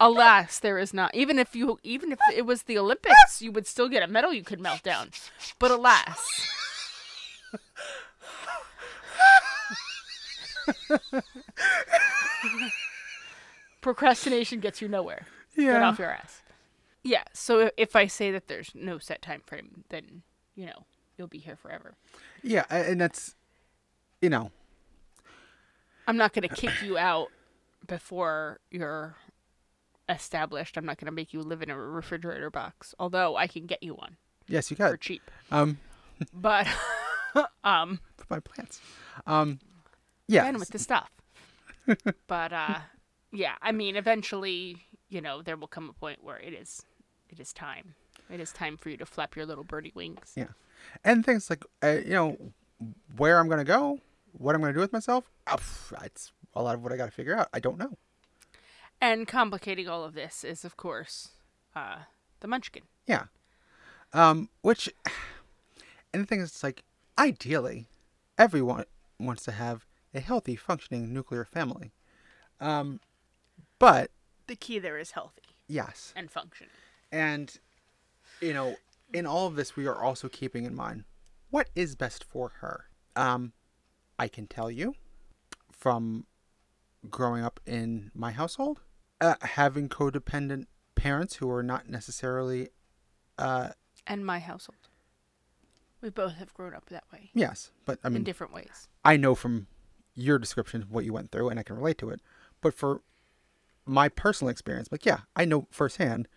Alas, 0.00 0.58
there 0.58 0.78
is 0.78 0.94
not. 0.94 1.14
Even 1.14 1.38
if 1.38 1.54
you, 1.54 1.78
even 1.82 2.12
if 2.12 2.18
it 2.34 2.46
was 2.46 2.62
the 2.62 2.78
Olympics, 2.78 3.42
you 3.42 3.52
would 3.52 3.66
still 3.66 3.88
get 3.88 4.02
a 4.02 4.06
medal 4.06 4.32
you 4.32 4.42
could 4.42 4.60
melt 4.60 4.82
down. 4.82 5.10
But 5.58 5.70
alas. 5.70 6.48
Procrastination 13.82 14.60
gets 14.60 14.80
you 14.80 14.88
nowhere. 14.88 15.26
Get 15.54 15.82
off 15.82 15.98
your 15.98 16.10
ass. 16.10 16.40
Yeah. 17.02 17.24
So 17.34 17.70
if 17.76 17.94
I 17.94 18.06
say 18.06 18.30
that 18.30 18.48
there's 18.48 18.70
no 18.74 18.98
set 18.98 19.20
time 19.20 19.42
frame, 19.44 19.84
then 19.90 20.22
you 20.54 20.64
know 20.64 20.86
you'll 21.18 21.28
be 21.28 21.38
here 21.38 21.56
forever. 21.56 21.94
Yeah, 22.42 22.64
and 22.70 22.98
that's, 22.98 23.34
you 24.22 24.30
know, 24.30 24.50
I'm 26.06 26.16
not 26.16 26.32
gonna 26.32 26.48
kick 26.48 26.82
you 26.82 26.96
out 26.96 27.28
before 27.86 28.60
you're 28.70 29.16
established. 30.08 30.78
I'm 30.78 30.86
not 30.86 30.96
gonna 30.96 31.12
make 31.12 31.34
you 31.34 31.42
live 31.42 31.60
in 31.60 31.68
a 31.68 31.76
refrigerator 31.76 32.50
box. 32.50 32.94
Although 32.98 33.36
I 33.36 33.46
can 33.46 33.66
get 33.66 33.82
you 33.82 33.92
one 33.92 34.16
yes, 34.48 34.70
you 34.70 34.76
can 34.76 34.90
for 34.90 34.96
cheap. 34.96 35.30
Um, 35.50 35.78
But 36.32 36.66
um, 37.64 38.00
for 38.16 38.26
my 38.30 38.40
plants. 38.40 38.80
Um, 39.26 39.58
yeah. 40.28 40.50
with 40.52 40.68
the 40.68 40.78
stuff. 40.78 41.10
but 42.28 42.52
uh, 42.52 42.78
yeah. 43.32 43.54
I 43.62 43.72
mean, 43.72 43.96
eventually, 43.96 44.76
you 45.08 45.20
know, 45.20 45.42
there 45.42 45.56
will 45.56 45.68
come 45.68 45.88
a 45.88 45.92
point 45.92 46.22
where 46.22 46.38
it 46.38 46.52
is, 46.52 46.84
it 47.28 47.40
is 47.40 47.52
time. 47.52 47.94
It 48.30 48.40
is 48.40 48.52
time 48.52 48.76
for 48.76 48.90
you 48.90 48.96
to 48.98 49.06
flap 49.06 49.36
your 49.36 49.46
little 49.46 49.64
birdie 49.64 49.92
wings. 49.94 50.32
Yeah. 50.36 50.48
And 51.04 51.24
things 51.24 51.50
like, 51.50 51.64
uh, 51.82 51.98
you 52.04 52.12
know, 52.12 52.36
where 53.16 53.38
I'm 53.38 53.46
going 53.46 53.58
to 53.58 53.64
go, 53.64 53.98
what 54.32 54.54
I'm 54.54 54.60
going 54.60 54.72
to 54.72 54.76
do 54.76 54.80
with 54.80 54.92
myself, 54.92 55.30
it's 56.04 56.32
a 56.54 56.62
lot 56.62 56.74
of 56.74 56.82
what 56.82 56.92
I 56.92 56.96
got 56.96 57.06
to 57.06 57.12
figure 57.12 57.36
out. 57.36 57.48
I 57.52 57.60
don't 57.60 57.78
know. 57.78 57.96
And 59.00 59.26
complicating 59.26 59.88
all 59.88 60.04
of 60.04 60.14
this 60.14 60.44
is, 60.44 60.64
of 60.64 60.76
course, 60.76 61.30
uh, 61.74 61.98
the 62.40 62.48
Munchkin. 62.48 62.84
Yeah. 63.06 63.24
Um, 64.12 64.48
which, 64.62 64.88
and 66.14 66.22
the 66.22 66.26
thing 66.26 66.40
is, 66.40 66.50
it's 66.50 66.62
like, 66.62 66.84
ideally, 67.18 67.88
everyone 68.38 68.84
wants 69.18 69.44
to 69.44 69.52
have 69.52 69.86
a 70.14 70.20
healthy, 70.20 70.56
functioning 70.56 71.12
nuclear 71.12 71.44
family. 71.44 71.92
Um, 72.60 73.00
but, 73.82 74.12
The 74.46 74.54
key 74.54 74.78
there 74.78 74.96
is 74.96 75.10
healthy 75.10 75.42
yes. 75.66 76.12
and 76.14 76.30
functioning. 76.30 76.70
And, 77.10 77.52
you 78.40 78.52
know, 78.52 78.76
in 79.12 79.26
all 79.26 79.48
of 79.48 79.56
this, 79.56 79.74
we 79.74 79.88
are 79.88 80.00
also 80.00 80.28
keeping 80.28 80.64
in 80.64 80.72
mind 80.74 81.02
what 81.50 81.68
is 81.74 81.96
best 81.96 82.22
for 82.22 82.52
her. 82.60 82.84
Um, 83.16 83.54
I 84.20 84.28
can 84.28 84.46
tell 84.46 84.70
you 84.70 84.94
from 85.72 86.26
growing 87.10 87.42
up 87.42 87.58
in 87.66 88.12
my 88.14 88.30
household, 88.30 88.82
uh, 89.20 89.34
having 89.40 89.88
codependent 89.88 90.66
parents 90.94 91.34
who 91.36 91.50
are 91.50 91.64
not 91.64 91.88
necessarily, 91.88 92.68
uh, 93.36 93.70
And 94.06 94.24
my 94.24 94.38
household. 94.38 94.78
We 96.00 96.10
both 96.10 96.34
have 96.34 96.54
grown 96.54 96.72
up 96.74 96.88
that 96.90 97.04
way 97.12 97.30
yes, 97.34 97.70
but 97.84 97.98
I 98.02 98.08
mean 98.08 98.18
in 98.18 98.24
different 98.24 98.52
ways. 98.52 98.88
I 99.04 99.16
know 99.16 99.34
from 99.36 99.66
your 100.14 100.38
description 100.38 100.82
of 100.82 100.90
what 100.90 101.04
you 101.04 101.12
went 101.12 101.30
through 101.30 101.48
and 101.48 101.58
I 101.60 101.62
can 101.62 101.76
relate 101.76 101.98
to 101.98 102.10
it. 102.10 102.20
But 102.60 102.74
for 102.74 103.02
my 103.86 104.08
personal 104.08 104.50
experience, 104.50 104.88
like, 104.92 105.04
yeah, 105.06 105.20
I 105.36 105.44
know 105.44 105.66
firsthand, 105.70 106.28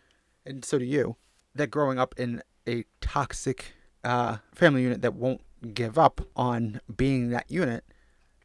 and 0.46 0.64
so 0.66 0.80
do 0.80 0.86
you, 0.86 1.16
that 1.54 1.68
growing 1.72 2.00
up 2.00 2.16
in 2.18 2.42
a 2.68 2.86
toxic 3.02 3.74
uh, 4.04 4.38
family 4.54 4.84
unit 4.84 5.02
that 5.02 5.14
won't 5.16 5.42
give 5.74 5.98
up 5.98 6.22
on 6.36 6.82
being 6.96 7.30
that 7.30 7.50
unit 7.50 7.84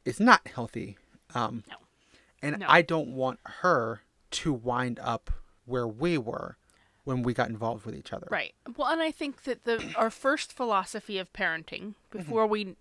is 0.04 0.20
not 0.20 0.46
healthy. 0.46 0.96
Um, 1.34 1.64
No. 1.68 1.76
And 2.42 2.60
No. 2.60 2.66
I 2.68 2.82
don't 2.82 3.08
want 3.14 3.40
her 3.44 4.00
to 4.30 4.52
wind 4.52 4.98
up 5.02 5.30
where 5.66 5.86
we 5.86 6.16
were 6.16 6.56
when 7.04 7.22
we 7.22 7.34
got 7.34 7.48
involved 7.48 7.84
with 7.84 7.94
each 7.94 8.12
other. 8.12 8.26
Right. 8.30 8.54
Well, 8.76 8.88
and 8.88 9.02
I 9.02 9.10
think 9.10 9.42
that 9.44 9.64
the 9.64 9.92
our 9.96 10.10
first 10.10 10.52
philosophy 10.52 11.18
of 11.18 11.32
parenting 11.32 11.94
before 12.10 12.46
we, 12.46 12.76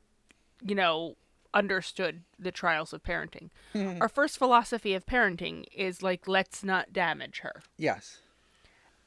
you 0.66 0.76
know, 0.76 1.16
understood 1.54 2.22
the 2.38 2.52
trials 2.52 2.94
of 2.94 3.04
parenting, 3.04 3.50
our 4.00 4.10
first 4.10 4.38
philosophy 4.38 4.94
of 4.94 5.06
parenting 5.06 5.66
is 5.74 6.04
like 6.04 6.28
let's 6.28 6.64
not 6.64 6.94
damage 6.94 7.40
her. 7.40 7.62
Yes. 7.78 8.20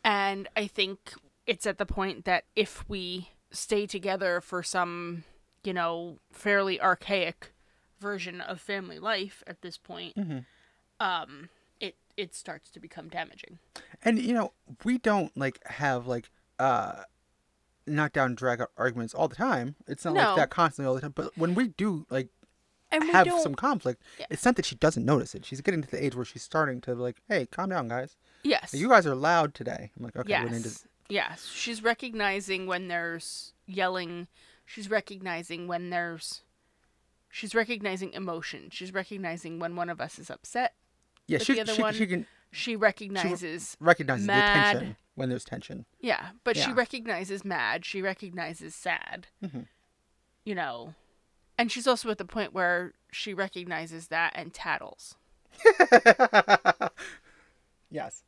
And 0.05 0.49
I 0.57 0.67
think 0.67 1.13
it's 1.47 1.67
at 1.67 1.79
the 1.79 1.87
point 1.87 2.25
that 2.25 2.45
if 2.57 2.89
we 2.89 3.31
stay 3.51 3.87
together 3.87 4.41
for 4.41 4.63
some, 4.63 5.25
you 5.63 5.73
know, 5.73 6.19
fairly 6.33 6.81
archaic 6.81 7.53
version 8.01 8.41
of 8.41 8.61
family 8.61 8.99
life 8.99 9.45
at 9.47 9.63
this 9.63 9.79
point, 9.79 10.17
um, 10.99 11.49
it 11.81 11.97
it 12.17 12.35
starts 12.35 12.71
to 12.71 12.81
become 12.81 13.09
damaging. 13.09 13.59
And 14.05 14.19
you 14.19 14.35
know, 14.35 14.53
we 14.85 14.99
don't 14.99 15.37
like 15.37 15.65
have 15.67 16.07
like 16.07 16.31
uh 16.59 17.05
knockdown 17.87 18.35
drag 18.35 18.61
out 18.61 18.71
arguments 18.77 19.15
all 19.15 19.29
the 19.29 19.37
time. 19.37 19.75
It's 19.87 20.05
not 20.05 20.15
No. 20.15 20.21
like 20.29 20.37
that 20.37 20.51
constantly 20.51 20.89
all 20.89 20.95
the 20.95 21.01
time. 21.01 21.13
But 21.15 21.37
when 21.37 21.55
we 21.55 21.69
do 21.69 22.07
like 22.11 22.29
And 22.91 23.05
have 23.11 23.29
some 23.41 23.55
conflict, 23.55 24.03
Yeah. 24.19 24.27
it's 24.31 24.45
not 24.45 24.57
that 24.57 24.65
she 24.67 24.75
doesn't 24.77 25.05
notice 25.05 25.35
it. 25.35 25.45
She's 25.45 25.61
getting 25.61 25.83
to 25.83 25.91
the 25.91 26.03
age 26.05 26.15
where 26.15 26.25
she's 26.25 26.43
starting 26.43 26.81
to 26.83 26.95
like, 26.95 27.23
hey, 27.29 27.47
calm 27.47 27.71
down, 27.71 27.89
guys. 27.89 28.17
yes, 28.43 28.75
You 28.75 28.89
guys 28.89 29.07
are 29.07 29.15
loud 29.15 29.55
today. 29.55 29.91
I'm 29.97 30.05
like, 30.05 30.17
okay, 30.17 30.45
we 30.45 30.51
need 30.51 30.63
to 30.65 30.69
yes, 30.69 30.87
yes. 31.09 31.47
She's 31.53 31.83
recognizing 31.83 32.67
when 32.67 32.89
there's 32.89 33.55
yelling. 33.67 34.29
She's 34.67 34.89
recognizing 34.91 35.67
when 35.67 35.91
there's. 35.91 36.43
She's 37.31 37.55
recognizing 37.55 38.13
emotion. 38.13 38.69
She's 38.71 38.93
recognizing 38.93 39.59
when 39.59 39.75
one 39.75 39.89
of 39.89 40.01
us 40.01 40.19
is 40.19 40.29
upset. 40.31 40.75
Yeah, 41.27 41.39
she, 41.39 41.55
the 41.55 41.63
other 41.63 41.75
she, 41.75 41.81
one- 41.83 42.27
she 42.53 42.73
can 42.73 42.73
She 42.73 42.77
recognizes 42.77 43.77
recognize 43.81 44.27
the 44.27 44.33
tension 44.33 44.97
when 45.15 45.29
there's 45.29 45.45
tension. 45.45 45.85
Yeah, 46.01 46.29
but 46.45 46.57
she 46.57 46.73
recognizes 46.73 47.45
mad. 47.45 47.85
She 47.85 48.01
recognizes 48.03 48.75
sad. 48.75 49.27
Mhm. 49.43 49.67
You 50.45 50.55
know, 50.55 50.95
and 51.59 51.71
she's 51.73 51.87
also 51.87 52.11
at 52.11 52.19
the 52.19 52.25
point 52.25 52.53
where 52.53 52.93
she 53.11 53.35
recognizes 53.35 54.09
that 54.09 54.33
and 54.35 54.53
tattles. 54.55 55.17
Yes. 57.91 58.23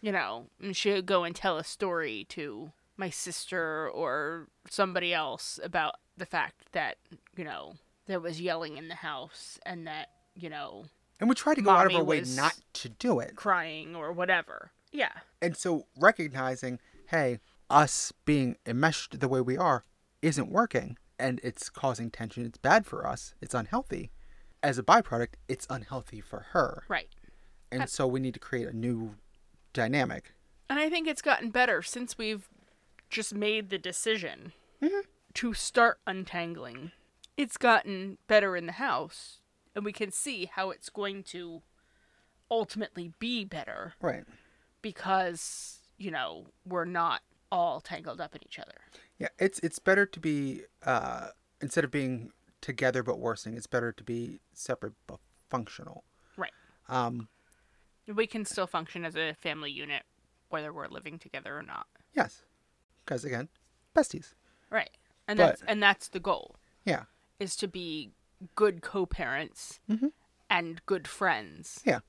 You 0.00 0.12
know, 0.12 0.46
and 0.62 0.76
she'll 0.76 1.02
go 1.02 1.24
and 1.24 1.34
tell 1.34 1.58
a 1.58 1.64
story 1.64 2.24
to 2.30 2.70
my 2.96 3.10
sister 3.10 3.88
or 3.90 4.46
somebody 4.70 5.12
else 5.12 5.58
about 5.62 5.96
the 6.16 6.26
fact 6.26 6.70
that 6.72 6.96
you 7.36 7.44
know 7.44 7.74
there 8.06 8.20
was 8.20 8.40
yelling 8.40 8.76
in 8.76 8.88
the 8.88 8.94
house 8.96 9.58
and 9.66 9.86
that 9.86 10.10
you 10.34 10.48
know 10.48 10.84
And 11.20 11.28
we 11.28 11.34
try 11.34 11.54
to 11.54 11.62
go 11.62 11.70
out 11.70 11.86
of 11.86 11.94
our 11.96 12.04
way 12.04 12.22
not 12.36 12.54
to 12.74 12.88
do 12.88 13.18
it. 13.20 13.34
crying 13.36 13.96
or 13.96 14.12
whatever. 14.12 14.70
Yeah, 14.92 15.12
And 15.42 15.56
so 15.56 15.86
recognizing, 15.98 16.78
hey, 17.08 17.40
us 17.68 18.12
being 18.24 18.56
enmeshed 18.64 19.20
the 19.20 19.28
way 19.28 19.40
we 19.42 19.56
are 19.58 19.84
isn't 20.22 20.50
working 20.50 20.96
and 21.18 21.40
it's 21.42 21.68
causing 21.68 22.10
tension. 22.10 22.46
It's 22.46 22.56
bad 22.58 22.86
for 22.86 23.06
us. 23.06 23.34
It's 23.42 23.52
unhealthy. 23.54 24.10
As 24.62 24.78
a 24.78 24.82
byproduct, 24.82 25.34
it's 25.48 25.66
unhealthy 25.68 26.20
for 26.20 26.46
her. 26.52 26.84
right. 26.88 27.08
And 27.70 27.88
so 27.90 28.06
we 28.06 28.18
need 28.20 28.32
to 28.34 28.40
create 28.40 28.66
a 28.66 28.72
new 28.76 29.16
dynamic 29.74 30.32
And 30.70 30.78
I 30.78 30.88
think 30.88 31.06
it's 31.06 31.20
gotten 31.22 31.50
better 31.50 31.82
since 31.82 32.16
we've 32.16 32.48
just 33.10 33.34
made 33.34 33.68
the 33.70 33.78
decision 33.78 34.52
Mm-hmm. 34.82 35.00
to 35.34 35.52
start 35.54 35.98
untangling. 36.06 36.92
It's 37.36 37.56
gotten 37.56 38.16
better 38.28 38.56
in 38.56 38.66
the 38.66 38.72
house, 38.72 39.40
and 39.78 39.84
we 39.84 39.92
can 39.92 40.10
see 40.10 40.46
how 40.52 40.70
it's 40.70 40.90
going 40.90 41.22
to 41.22 41.62
ultimately 42.50 43.12
be 43.20 43.44
better 43.44 43.94
Right. 44.00 44.24
because, 44.82 45.78
you 45.96 46.10
know, 46.10 46.46
we're 46.66 46.84
not 46.84 47.22
all 47.52 47.80
tangled 47.80 48.20
up 48.20 48.34
in 48.34 48.42
each 48.44 48.58
other. 48.58 48.74
Yeah, 49.18 49.28
it's 49.38 49.58
it's 49.60 49.78
better 49.78 50.04
to 50.04 50.20
be 50.20 50.62
uh 50.84 51.28
instead 51.60 51.84
of 51.84 51.90
being 51.90 52.30
together 52.60 53.02
but 53.02 53.18
worsening, 53.18 53.56
it's 53.56 53.66
better 53.66 53.92
to 53.92 54.04
be 54.04 54.40
separate 54.52 54.94
but 55.06 55.20
functional. 55.48 56.04
Right. 56.36 56.52
Um 56.88 57.28
We 58.06 58.26
can 58.26 58.44
still 58.44 58.66
function 58.66 59.04
as 59.04 59.16
a 59.16 59.34
family 59.34 59.70
unit 59.70 60.02
whether 60.50 60.72
we're 60.72 60.88
living 60.88 61.18
together 61.18 61.56
or 61.58 61.62
not. 61.62 61.86
yes. 62.14 62.42
Because 63.04 63.24
again, 63.24 63.48
besties. 63.94 64.34
Right. 64.70 64.90
And 65.26 65.36
But- 65.38 65.46
that's 65.46 65.62
and 65.62 65.82
that's 65.82 66.08
the 66.08 66.20
goal. 66.20 66.56
Yeah. 66.84 67.04
Is 67.38 67.54
to 67.56 67.68
be 67.68 68.10
good 68.54 68.82
co-parents 68.82 69.80
Mhm. 69.88 70.12
and 70.50 70.84
good 70.86 71.06
friends 71.08 71.80
Yeah. 71.84 72.00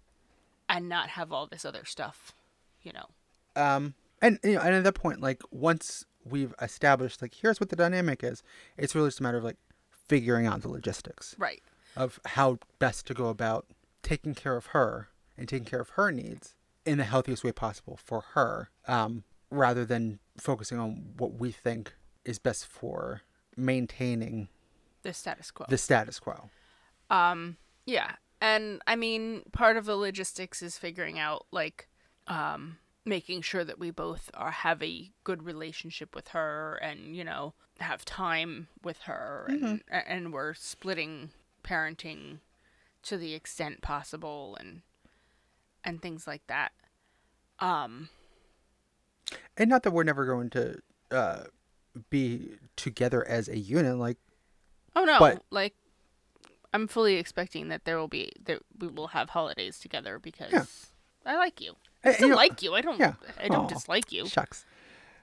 and 0.67 0.87
not 0.89 1.09
have 1.09 1.31
all 1.31 1.47
this 1.47 1.65
other 1.65 1.85
stuff, 1.85 2.33
you 2.81 2.91
know. 2.93 3.07
Um 3.55 3.95
and 4.21 4.39
you 4.43 4.53
know, 4.55 4.61
and 4.61 4.75
at 4.75 4.83
that 4.83 4.93
point 4.95 5.21
like 5.21 5.41
once 5.51 6.05
we've 6.25 6.53
established 6.61 7.21
like 7.21 7.33
here's 7.33 7.59
what 7.59 7.69
the 7.69 7.75
dynamic 7.75 8.23
is, 8.23 8.43
it's 8.77 8.93
really 8.93 9.07
just 9.07 9.19
a 9.19 9.23
matter 9.23 9.37
of 9.37 9.43
like 9.43 9.57
figuring 9.89 10.45
out 10.45 10.61
the 10.61 10.69
logistics 10.69 11.35
Right. 11.37 11.61
of 11.95 12.19
how 12.25 12.59
best 12.79 13.05
to 13.07 13.13
go 13.13 13.27
about 13.27 13.65
taking 14.03 14.33
care 14.35 14.55
of 14.55 14.67
her 14.67 15.09
and 15.37 15.47
taking 15.47 15.65
care 15.65 15.79
of 15.79 15.89
her 15.91 16.11
needs 16.11 16.55
in 16.85 16.97
the 16.97 17.03
healthiest 17.03 17.43
way 17.43 17.51
possible 17.51 17.97
for 17.97 18.21
her 18.33 18.69
um, 18.87 19.23
rather 19.51 19.85
than 19.85 20.19
focusing 20.37 20.77
on 20.79 21.13
what 21.17 21.33
we 21.33 21.51
think 21.51 21.93
is 22.25 22.39
best 22.39 22.65
for 22.65 23.21
maintaining 23.55 24.49
The 25.03 25.13
status 25.13 25.51
quo. 25.51 25.65
the 25.69 25.77
status 25.77 26.19
quo 26.19 26.49
Um, 27.09 27.57
yeah. 27.85 28.13
And 28.41 28.81
I 28.87 28.95
mean, 28.95 29.43
part 29.51 29.75
of 29.77 29.85
the 29.85 29.95
logistics 29.95 30.61
is 30.61 30.77
figuring 30.77 31.19
out 31.19 31.45
like 31.51 31.87
um 32.27 32.77
making 33.05 33.41
sure 33.41 33.63
that 33.63 33.79
we 33.79 33.89
both 33.91 34.29
are 34.33 34.51
have 34.51 34.83
a 34.83 35.11
good 35.23 35.43
relationship 35.43 36.13
with 36.13 36.29
her 36.29 36.75
and, 36.81 37.15
you 37.15 37.23
know, 37.23 37.53
have 37.79 38.03
time 38.05 38.67
with 38.83 38.99
her 39.03 39.45
and 39.47 39.81
and 39.89 40.33
we're 40.33 40.53
splitting 40.53 41.31
parenting 41.63 42.39
to 43.03 43.17
the 43.17 43.33
extent 43.33 43.81
possible 43.81 44.57
and 44.59 44.81
and 45.83 46.01
things 46.01 46.27
like 46.27 46.45
that. 46.47 46.71
Um, 47.59 48.09
and 49.57 49.69
not 49.69 49.83
that 49.83 49.91
we're 49.91 50.03
never 50.03 50.25
going 50.25 50.49
to 50.51 50.79
uh, 51.11 51.43
be 52.09 52.51
together 52.75 53.27
as 53.27 53.47
a 53.49 53.57
unit 53.57 53.97
like 53.97 54.17
oh 54.95 55.03
no, 55.05 55.19
But- 55.19 55.43
like 55.51 55.75
I'm 56.73 56.87
fully 56.87 57.15
expecting 57.15 57.69
that 57.69 57.85
there 57.85 57.97
will 57.97 58.07
be 58.07 58.31
that 58.45 58.61
we 58.79 58.87
will 58.87 59.07
have 59.07 59.29
holidays 59.31 59.79
together 59.79 60.19
because 60.19 60.51
Yeah. 60.53 60.65
I 61.25 61.35
like 61.37 61.59
you. 61.61 61.71
Eh, 62.03 62.09
I 62.09 62.09
you 62.09 62.15
still 62.15 62.29
know- 62.29 62.35
like 62.35 62.61
you. 62.61 62.73
I 62.75 62.81
don't. 62.81 62.99
yeah. 62.99 63.13
I 63.41 63.47
don't 63.47 63.65
Aw. 63.65 63.67
dislike 63.67 64.11
you. 64.11 64.27
shucks 64.27 64.65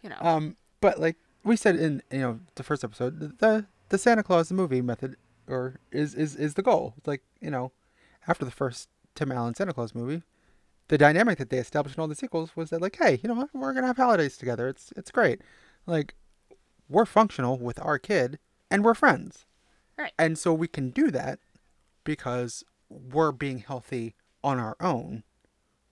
You 0.02 0.10
know. 0.10 0.16
Um, 0.20 0.56
but 0.80 0.98
like 1.00 1.16
we 1.44 1.56
said 1.56 1.76
in 1.76 2.02
you 2.10 2.18
know 2.20 2.40
the 2.56 2.62
first 2.62 2.82
episode, 2.84 3.20
the- 3.20 3.28
the 3.28 3.66
the 3.90 3.98
Santa 3.98 4.22
Claus 4.24 4.50
movie 4.52 4.82
method 4.82 5.16
or 5.46 5.78
is 5.92 6.14
is 6.14 6.34
is 6.36 6.54
the 6.54 6.62
goal. 6.62 6.94
It's 6.98 7.06
like 7.06 7.22
you 7.40 7.50
know, 7.50 7.70
after 8.26 8.44
the 8.44 8.50
first 8.50 8.88
Tim 9.14 9.30
Allen 9.30 9.54
Santa 9.54 9.72
Claus 9.72 9.94
movie, 9.94 10.22
the 10.88 10.98
dynamic 10.98 11.38
that 11.38 11.50
they 11.50 11.58
established 11.58 11.96
in 11.96 12.00
all 12.00 12.08
the 12.08 12.16
sequels 12.16 12.56
was 12.56 12.70
that 12.70 12.82
like, 12.82 12.96
hey, 12.96 13.20
you 13.22 13.28
know 13.28 13.34
what, 13.34 13.50
we're 13.54 13.72
gonna 13.72 13.86
have 13.86 13.96
holidays 13.96 14.36
together. 14.36 14.66
It's 14.68 14.92
it's 14.96 15.12
great. 15.12 15.40
Like, 15.86 16.14
we're 16.88 17.06
functional 17.06 17.56
with 17.58 17.78
our 17.80 17.98
kid 18.00 18.40
and 18.70 18.84
we're 18.84 18.94
friends, 18.94 19.46
Right. 19.98 20.12
and 20.18 20.38
so 20.38 20.52
we 20.52 20.68
can 20.68 20.90
do 20.90 21.10
that 21.10 21.38
because 22.04 22.64
we're 22.90 23.32
being 23.32 23.60
healthy 23.60 24.14
on 24.44 24.58
our 24.58 24.76
own 24.80 25.22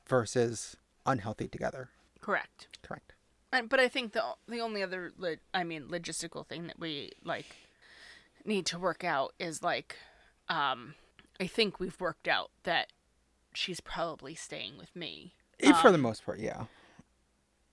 versus 0.07 0.77
unhealthy 1.07 1.49
together. 1.49 1.89
Correct. 2.21 2.69
Correct. 2.83 3.15
And, 3.53 3.69
but 3.69 3.81
I 3.81 3.89
think 3.89 4.13
the 4.13 4.23
the 4.49 4.61
only 4.61 4.83
other 4.83 5.13
lo- 5.17 5.37
I 5.53 5.65
mean 5.65 5.85
logistical 5.89 6.47
thing 6.47 6.67
that 6.67 6.79
we 6.79 7.13
like 7.25 7.47
need 8.45 8.67
to 8.67 8.79
work 8.79 9.05
out 9.05 9.33
is 9.39 9.63
like 9.63 9.97
um 10.49 10.95
I 11.41 11.47
think 11.47 11.81
we've 11.81 11.99
worked 12.01 12.29
out 12.29 12.51
that 12.65 12.89
she's 13.55 13.81
probably 13.81 14.35
staying 14.35 14.77
with 14.79 14.95
me. 14.95 15.35
Eh, 15.61 15.73
For 15.73 15.89
Um, 15.89 15.93
the 15.93 15.99
most 15.99 16.25
part, 16.25 16.39
yeah. 16.41 16.65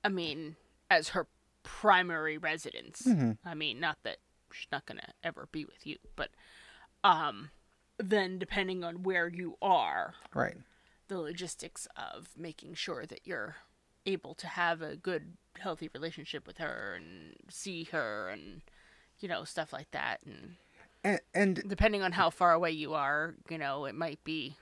I 0.03 0.09
mean, 0.09 0.55
as 0.89 1.09
her 1.09 1.27
primary 1.63 2.37
residence. 2.37 3.03
Mhm. 3.03 3.37
I 3.45 3.53
mean, 3.53 3.79
not 3.79 3.97
that 4.03 4.17
she's 4.53 4.71
not 4.71 4.85
gonna 4.85 5.13
ever 5.23 5.47
be 5.51 5.65
with 5.65 5.85
you, 5.87 5.97
but 6.15 6.29
um, 7.03 7.49
then 7.97 8.37
depending 8.39 8.83
on 8.83 9.03
where 9.03 9.27
you 9.27 9.57
are, 9.61 10.13
Right. 10.33 10.57
the 11.07 11.19
logistics 11.19 11.87
of 11.95 12.29
making 12.37 12.75
sure 12.75 13.05
that 13.05 13.21
you're 13.25 13.57
able 14.05 14.33
to 14.35 14.47
have 14.47 14.81
a 14.81 14.95
good, 14.95 15.37
healthy 15.59 15.89
relationship 15.93 16.47
with 16.47 16.57
her 16.57 16.93
and 16.95 17.35
see 17.49 17.83
her 17.85 18.29
and 18.29 18.61
you 19.19 19.27
know 19.27 19.43
stuff 19.43 19.71
like 19.73 19.91
that, 19.91 20.19
and 20.25 20.55
And, 21.03 21.19
and 21.33 21.63
depending 21.67 22.01
on 22.03 22.11
how 22.13 22.29
far 22.29 22.53
away 22.53 22.71
you 22.71 22.93
are, 22.93 23.35
you 23.49 23.57
know, 23.57 23.85
it 23.85 23.95
might 23.95 24.23
be, 24.23 24.55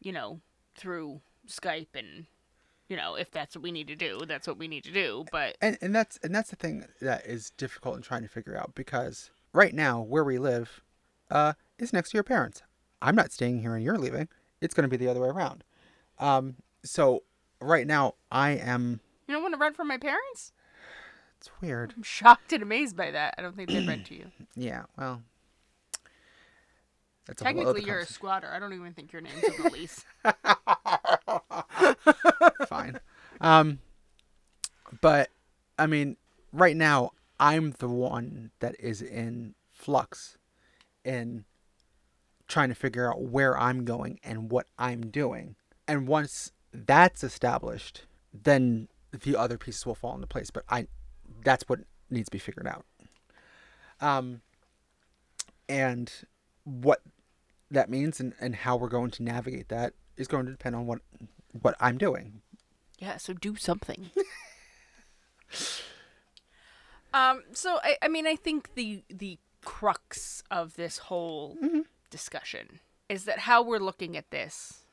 you 0.00 0.12
know, 0.12 0.40
through 0.74 1.20
Skype 1.48 1.94
and. 1.94 2.26
You 2.88 2.96
know, 2.96 3.14
if 3.14 3.30
that's 3.30 3.56
what 3.56 3.62
we 3.62 3.72
need 3.72 3.88
to 3.88 3.96
do, 3.96 4.20
that's 4.26 4.46
what 4.46 4.58
we 4.58 4.68
need 4.68 4.84
to 4.84 4.92
do. 4.92 5.24
But 5.32 5.56
and 5.60 5.78
and 5.80 5.94
that's 5.94 6.18
and 6.22 6.34
that's 6.34 6.50
the 6.50 6.56
thing 6.56 6.84
that 7.00 7.24
is 7.26 7.50
difficult 7.50 7.96
in 7.96 8.02
trying 8.02 8.22
to 8.22 8.28
figure 8.28 8.56
out 8.56 8.74
because 8.74 9.30
right 9.52 9.72
now 9.74 10.00
where 10.02 10.24
we 10.24 10.36
live 10.36 10.82
uh 11.30 11.52
is 11.78 11.92
next 11.92 12.10
to 12.10 12.16
your 12.16 12.24
parents 12.24 12.62
i'm 13.00 13.14
not 13.14 13.30
staying 13.30 13.60
here 13.60 13.74
and 13.76 13.84
you're 13.84 13.96
leaving 13.96 14.28
it's 14.60 14.74
going 14.74 14.82
to 14.82 14.88
be 14.88 14.96
the 14.96 15.08
other 15.08 15.20
way 15.20 15.28
around 15.28 15.62
um 16.18 16.56
so 16.84 17.22
right 17.60 17.86
now 17.86 18.12
i 18.32 18.50
am 18.50 19.00
You 19.28 19.34
don't 19.34 19.42
want 19.42 19.54
to 19.54 19.58
rent 19.58 19.76
from 19.76 19.86
my 19.88 19.96
parents? 19.96 20.52
it's 21.38 21.48
weird 21.60 21.94
I'm 21.96 22.02
shocked 22.02 22.52
and 22.52 22.62
amazed 22.64 22.96
by 22.96 23.12
that. 23.12 23.36
I 23.38 23.42
don't 23.42 23.54
think 23.56 23.68
they'd 23.70 23.86
rent 23.86 24.06
to 24.06 24.14
you. 24.16 24.26
yeah 24.56 24.82
well 24.98 25.22
Technically, 27.36 27.82
you're 27.84 28.00
a 28.00 28.06
squatter. 28.06 28.52
I 28.52 28.58
don't 28.58 28.74
even 28.74 28.92
think 28.92 29.10
your 29.12 29.22
name's 29.22 29.42
on 29.44 29.62
the 29.64 29.70
lease. 29.70 30.04
fine. 32.66 33.00
Um 33.40 33.78
but 35.00 35.30
i 35.78 35.86
mean 35.86 36.16
right 36.52 36.76
now 36.76 37.10
i'm 37.40 37.74
the 37.78 37.88
one 37.88 38.50
that 38.60 38.76
is 38.78 39.02
in 39.02 39.54
flux 39.70 40.36
in 41.04 41.44
trying 42.46 42.68
to 42.68 42.74
figure 42.74 43.10
out 43.10 43.20
where 43.20 43.58
i'm 43.58 43.84
going 43.84 44.18
and 44.22 44.50
what 44.50 44.66
i'm 44.78 45.10
doing. 45.10 45.56
And 45.86 46.06
once 46.06 46.52
that's 46.72 47.24
established 47.24 48.06
then 48.32 48.88
the 49.12 49.36
other 49.36 49.58
pieces 49.58 49.86
will 49.86 49.94
fall 49.94 50.14
into 50.14 50.26
place. 50.26 50.50
But 50.50 50.64
i 50.68 50.86
that's 51.42 51.64
what 51.68 51.80
needs 52.10 52.26
to 52.26 52.32
be 52.32 52.38
figured 52.38 52.66
out. 52.66 52.84
Um 54.00 54.42
and 55.68 56.10
what 56.64 57.00
that 57.70 57.90
means 57.90 58.20
and, 58.20 58.34
and 58.40 58.54
how 58.54 58.76
we're 58.76 58.88
going 58.88 59.10
to 59.10 59.22
navigate 59.22 59.68
that 59.68 59.94
is 60.16 60.28
going 60.28 60.46
to 60.46 60.52
depend 60.52 60.76
on 60.76 60.86
what 60.86 61.00
what 61.62 61.74
i'm 61.80 61.98
doing 61.98 62.40
Yeah, 62.98 63.16
so 63.18 63.32
do 63.34 63.56
something. 63.56 64.10
um, 67.12 67.42
so 67.52 67.78
I, 67.82 67.96
I 68.02 68.08
mean, 68.08 68.26
I 68.26 68.36
think 68.36 68.74
the 68.74 69.02
the 69.08 69.38
crux 69.62 70.42
of 70.50 70.74
this 70.76 70.98
whole 70.98 71.56
discussion 72.10 72.80
is 73.08 73.24
that 73.24 73.40
how 73.40 73.62
we're 73.62 73.78
looking 73.78 74.16
at 74.16 74.30
this 74.30 74.84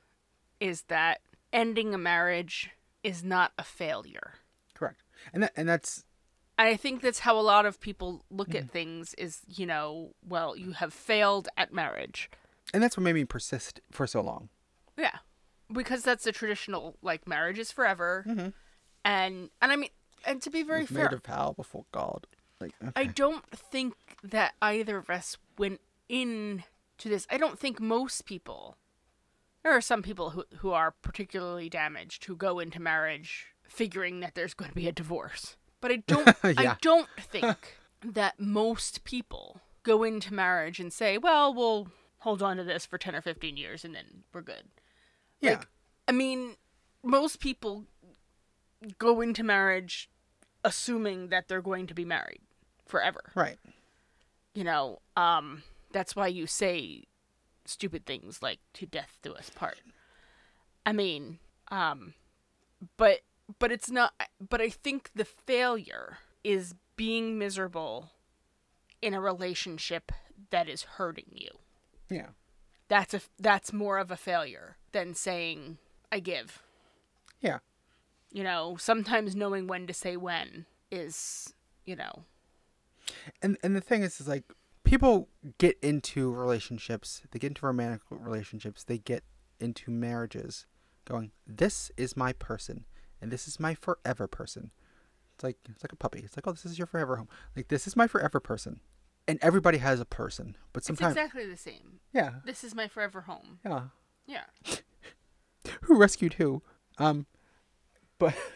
is 0.60 0.84
that 0.84 1.20
ending 1.52 1.94
a 1.94 1.98
marriage 1.98 2.70
is 3.04 3.24
not 3.24 3.52
a 3.58 3.64
failure. 3.64 4.34
Correct. 4.74 5.04
And 5.34 5.44
that 5.44 5.54
and 5.56 5.68
that's 5.68 6.04
I 6.58 6.76
think 6.78 7.02
that's 7.02 7.20
how 7.20 7.40
a 7.40 7.42
lot 7.42 7.66
of 7.66 7.80
people 7.80 8.24
look 8.30 8.54
at 8.54 8.70
things 8.70 9.16
is, 9.16 9.42
you 9.48 9.66
know, 9.66 10.12
well, 10.28 10.56
you 10.56 10.74
have 10.74 10.94
failed 10.94 11.50
at 11.58 11.74
marriage. 11.74 12.30
and 12.74 12.84
that's 12.84 12.96
what 12.96 13.04
made 13.04 13.16
me 13.16 13.26
persist 13.26 13.80
for 13.92 14.06
so 14.06 14.22
long. 14.22 14.50
Yeah, 14.96 15.20
because 15.74 16.04
that's 16.04 16.24
the 16.24 16.32
traditional 16.32 16.98
like 17.02 17.28
marriage 17.28 17.60
is 17.60 17.72
forever, 17.72 18.26
mm-hmm. 18.28 18.50
and 19.06 19.50
and 19.62 19.72
I 19.72 19.76
mean, 19.76 19.90
and 20.26 20.42
to 20.42 20.50
be 20.50 20.64
very 20.64 20.82
Was 20.82 20.90
fair, 20.90 21.06
made 21.06 21.14
of 21.14 21.24
vow 21.24 21.54
before 21.56 21.86
God. 21.92 22.28
Like 22.60 22.74
I 22.96 23.06
don't 23.06 23.46
think 23.52 23.96
that 24.24 24.54
either 24.62 24.98
of 24.98 25.10
us 25.10 25.38
went 25.58 25.82
in 26.08 26.64
to 27.00 27.10
this. 27.10 27.26
I 27.30 27.38
don't 27.38 27.60
think 27.60 27.80
most 27.80 28.26
people. 28.26 28.78
There 29.64 29.74
are 29.74 29.82
some 29.82 30.04
people 30.04 30.32
who 30.32 30.46
who 30.58 30.72
are 30.72 30.92
particularly 30.92 31.70
damaged 31.70 32.26
who 32.26 32.36
go 32.36 32.60
into 32.60 32.80
marriage 32.80 33.48
figuring 33.68 34.20
that 34.20 34.36
there's 34.36 34.54
going 34.54 34.70
to 34.70 34.76
be 34.76 34.88
a 34.88 34.92
divorce. 34.92 35.56
But 35.80 35.92
I 35.92 35.96
don't. 36.08 36.28
yeah. 36.44 36.54
I 36.58 36.78
don't 36.82 37.10
think 37.20 37.78
that 38.04 38.40
most 38.40 39.04
people 39.04 39.62
go 39.84 40.04
into 40.04 40.34
marriage 40.34 40.80
and 40.80 40.94
say, 40.94 41.18
"Well, 41.18 41.54
we'll 41.54 41.88
hold 42.20 42.44
on 42.44 42.58
to 42.58 42.64
this 42.64 42.86
for 42.86 42.98
ten 42.98 43.16
or 43.16 43.22
fifteen 43.22 43.58
years 43.58 43.84
and 43.84 43.96
then 43.96 44.24
we're 44.34 44.42
good." 44.42 44.66
Yeah. 45.42 45.52
Like, 45.52 45.68
I 46.08 46.12
mean, 46.12 46.56
most 47.04 47.40
people 47.40 47.86
go 48.98 49.22
into 49.22 49.44
marriage 49.44 50.10
assuming 50.64 51.30
that 51.30 51.48
they're 51.48 51.62
going 51.62 51.88
to 51.88 51.94
be 51.94 52.06
married 52.06 52.42
forever. 52.86 53.32
Right. 53.36 53.58
You 54.54 54.64
know, 54.64 55.00
um 55.16 55.64
that's 55.92 56.16
why 56.16 56.28
you 56.28 56.48
say 56.48 57.04
stupid 57.66 58.06
things 58.06 58.42
like 58.42 58.60
to 58.74 58.86
death 58.86 59.18
do 59.22 59.34
us 59.34 59.50
part. 59.50 59.78
I 60.86 60.94
mean, 60.94 61.40
um 61.70 62.14
but 62.98 63.22
but 63.60 63.72
it's 63.72 63.92
not 63.92 64.14
but 64.40 64.62
I 64.62 64.70
think 64.70 65.12
the 65.16 65.26
failure 65.26 66.18
is 66.44 66.76
being 66.96 67.38
miserable 67.38 68.12
in 69.02 69.14
a 69.14 69.22
relationship 69.22 70.12
that 70.52 70.70
is 70.70 70.84
hurting 70.84 71.32
you. 71.32 71.50
Yeah. 72.10 72.28
That's 72.88 73.14
a 73.14 73.22
that's 73.40 73.72
more 73.72 73.98
of 73.98 74.12
a 74.12 74.18
failure 74.18 74.78
than 74.92 75.14
saying 75.14 75.78
I 76.12 76.20
give. 76.20 76.62
Yeah. 77.40 77.60
You 78.32 78.44
know, 78.44 78.76
sometimes 78.80 79.36
knowing 79.36 79.68
when 79.68 79.88
to 79.88 79.94
say 79.94 80.16
when 80.18 80.66
is, 80.92 81.54
you 81.86 81.96
know, 81.96 82.24
And 83.42 83.58
and 83.64 83.76
the 83.76 83.82
thing 83.82 84.04
is, 84.04 84.22
is 84.22 84.28
like 84.28 84.44
people 84.84 85.28
get 85.58 85.78
into 85.82 86.32
relationships, 86.32 87.22
they 87.32 87.40
get 87.40 87.48
into 87.52 87.66
romantic 87.66 88.02
relationships, 88.10 88.84
they 88.84 88.98
get 88.98 89.24
into 89.60 89.92
marriages, 89.92 90.66
going, 91.06 91.32
"This 91.48 91.92
is 91.98 92.16
my 92.16 92.34
person, 92.34 92.86
and 93.22 93.32
this 93.32 93.48
is 93.48 93.60
my 93.60 93.74
forever 93.76 94.28
person." 94.28 94.72
It's 95.36 95.44
like 95.44 95.58
it's 95.70 95.84
like 95.84 95.92
a 95.92 95.96
puppy. 95.98 96.20
It's 96.20 96.38
like, 96.38 96.48
"Oh, 96.48 96.52
this 96.52 96.66
is 96.66 96.78
your 96.78 96.88
forever 96.88 97.16
home." 97.18 97.28
Like 97.56 97.68
this 97.68 97.86
is 97.88 97.96
my 97.96 98.08
forever 98.08 98.40
person, 98.40 98.80
and 99.28 99.40
everybody 99.42 99.80
has 99.80 100.00
a 100.00 100.06
person, 100.06 100.56
but 100.74 100.80
it's 100.80 100.88
sometimes, 100.88 101.16
exactly 101.16 101.46
the 101.46 101.58
same. 101.58 102.00
yeah, 102.14 102.36
This 102.46 102.64
is 102.64 102.74
my 102.76 102.88
forever 102.88 103.22
home. 103.22 103.60
yeah. 103.66 103.88
Yeah. 104.32 104.76
who 105.82 105.98
rescued 105.98 106.36
who. 106.36 106.62
Um, 106.98 107.26
but 108.18 108.34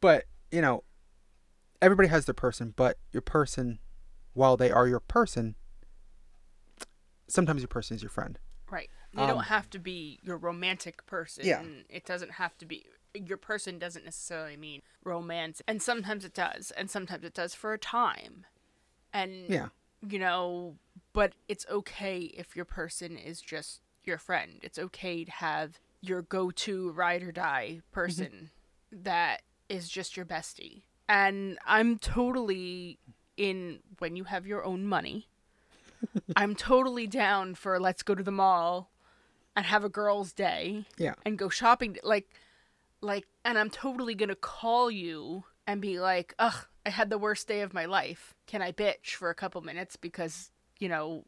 but 0.00 0.24
you 0.50 0.60
know, 0.60 0.84
everybody 1.82 2.08
has 2.08 2.26
their 2.26 2.34
person, 2.34 2.72
but 2.76 2.98
your 3.12 3.22
person, 3.22 3.78
while 4.34 4.56
they 4.56 4.70
are 4.70 4.86
your 4.86 5.00
person, 5.00 5.56
sometimes 7.28 7.62
your 7.62 7.68
person 7.68 7.96
is 7.96 8.02
your 8.02 8.10
friend. 8.10 8.38
Right. 8.70 8.90
They 9.14 9.22
Um, 9.22 9.28
don't 9.28 9.44
have 9.44 9.70
to 9.70 9.78
be 9.78 10.20
your 10.22 10.36
romantic 10.36 11.06
person. 11.06 11.44
Yeah. 11.44 11.62
It 11.88 12.04
doesn't 12.04 12.32
have 12.32 12.56
to 12.58 12.66
be 12.66 12.86
your 13.14 13.38
person 13.38 13.78
doesn't 13.78 14.04
necessarily 14.04 14.58
mean 14.58 14.82
romance. 15.02 15.62
And 15.66 15.80
sometimes 15.82 16.24
it 16.24 16.34
does, 16.34 16.70
and 16.72 16.90
sometimes 16.90 17.24
it 17.24 17.32
does 17.32 17.54
for 17.54 17.72
a 17.72 17.78
time. 17.78 18.44
And 19.12 19.48
Yeah, 19.48 19.68
you 20.08 20.18
know, 20.18 20.76
but 21.12 21.32
it's 21.48 21.66
okay 21.70 22.18
if 22.18 22.56
your 22.56 22.64
person 22.64 23.16
is 23.16 23.40
just 23.40 23.80
your 24.04 24.18
friend. 24.18 24.60
It's 24.62 24.78
okay 24.78 25.24
to 25.24 25.30
have 25.30 25.78
your 26.00 26.22
go 26.22 26.50
to 26.50 26.90
ride 26.92 27.22
or 27.22 27.32
die 27.32 27.78
mm-hmm. 27.78 27.92
person 27.92 28.50
that 28.92 29.42
is 29.68 29.88
just 29.88 30.16
your 30.16 30.26
bestie. 30.26 30.82
And 31.08 31.58
I'm 31.66 31.98
totally 31.98 32.98
in 33.36 33.80
when 33.98 34.16
you 34.16 34.24
have 34.24 34.46
your 34.46 34.64
own 34.64 34.86
money. 34.86 35.28
I'm 36.36 36.54
totally 36.54 37.06
down 37.06 37.54
for 37.54 37.78
let's 37.80 38.02
go 38.02 38.14
to 38.14 38.22
the 38.22 38.30
mall 38.30 38.90
and 39.54 39.64
have 39.66 39.84
a 39.84 39.88
girls' 39.88 40.32
day 40.32 40.84
yeah, 40.98 41.14
and 41.24 41.38
go 41.38 41.48
shopping 41.48 41.96
like 42.02 42.28
like 43.00 43.26
and 43.44 43.58
I'm 43.58 43.70
totally 43.70 44.14
going 44.14 44.28
to 44.28 44.34
call 44.36 44.90
you 44.90 45.44
and 45.66 45.80
be 45.80 45.98
like, 46.00 46.34
"Ugh, 46.38 46.66
I 46.84 46.90
had 46.90 47.10
the 47.10 47.18
worst 47.18 47.48
day 47.48 47.60
of 47.62 47.74
my 47.74 47.84
life. 47.86 48.34
Can 48.46 48.62
I 48.62 48.72
bitch 48.72 49.14
for 49.14 49.30
a 49.30 49.34
couple 49.34 49.60
minutes 49.62 49.96
because, 49.96 50.50
you 50.78 50.88
know, 50.88 51.24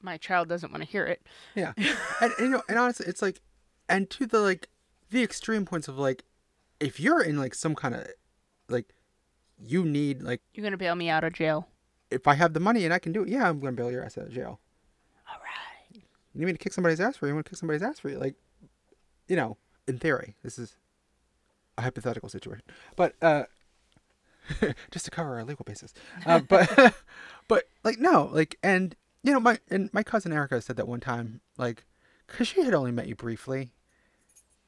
my 0.00 0.16
child 0.16 0.48
doesn't 0.48 0.70
want 0.72 0.82
to 0.82 0.88
hear 0.88 1.04
it." 1.06 1.26
yeah. 1.54 1.72
and, 1.76 1.86
and 2.20 2.32
you 2.38 2.48
know, 2.48 2.62
and 2.68 2.78
honestly, 2.78 3.06
it's 3.06 3.22
like, 3.22 3.40
and 3.88 4.08
to 4.10 4.26
the 4.26 4.40
like, 4.40 4.68
the 5.10 5.22
extreme 5.22 5.64
points 5.64 5.88
of 5.88 5.98
like, 5.98 6.24
if 6.80 6.98
you're 6.98 7.22
in 7.22 7.38
like 7.38 7.54
some 7.54 7.74
kind 7.74 7.94
of, 7.94 8.06
like, 8.68 8.94
you 9.58 9.84
need 9.84 10.22
like, 10.22 10.40
You're 10.54 10.62
going 10.62 10.72
to 10.72 10.78
bail 10.78 10.94
me 10.96 11.08
out 11.08 11.22
of 11.24 11.32
jail. 11.32 11.68
if 12.10 12.26
I 12.26 12.34
have 12.34 12.52
the 12.54 12.60
money 12.60 12.84
and 12.84 12.92
I 12.92 12.98
can 12.98 13.12
do 13.12 13.22
it, 13.22 13.28
yeah, 13.28 13.48
I'm 13.48 13.60
gonna 13.60 13.72
bail 13.72 13.90
your 13.90 14.04
ass 14.04 14.18
out 14.18 14.26
of 14.26 14.32
jail. 14.32 14.60
All 15.28 15.38
right. 15.40 16.02
You 16.32 16.40
need 16.40 16.46
me 16.46 16.52
to 16.52 16.58
kick 16.58 16.72
somebody's 16.72 17.00
ass 17.00 17.16
for 17.16 17.26
you? 17.26 17.30
I'm 17.32 17.36
gonna 17.36 17.44
kick 17.44 17.58
somebody's 17.58 17.82
ass 17.82 17.98
for 17.98 18.08
you. 18.10 18.18
Like, 18.18 18.34
you 19.28 19.36
know, 19.36 19.56
in 19.86 19.98
theory, 19.98 20.34
this 20.42 20.58
is 20.58 20.76
a 21.78 21.82
hypothetical 21.82 22.28
situation, 22.28 22.64
but 22.96 23.14
uh, 23.22 23.44
just 24.90 25.04
to 25.04 25.10
cover 25.10 25.36
our 25.36 25.44
legal 25.44 25.64
basis. 25.64 25.92
Uh, 26.26 26.40
but, 26.40 26.94
but 27.48 27.64
like, 27.82 27.98
no, 27.98 28.28
like, 28.32 28.56
and 28.62 28.96
you 29.24 29.32
know, 29.32 29.40
my 29.40 29.58
and 29.70 29.90
my 29.92 30.02
cousin 30.02 30.32
Erica 30.32 30.60
said 30.60 30.76
that 30.76 30.86
one 30.86 31.00
time, 31.00 31.40
like, 31.56 31.84
cause 32.26 32.46
she 32.46 32.62
had 32.62 32.74
only 32.74 32.92
met 32.92 33.08
you 33.08 33.16
briefly, 33.16 33.72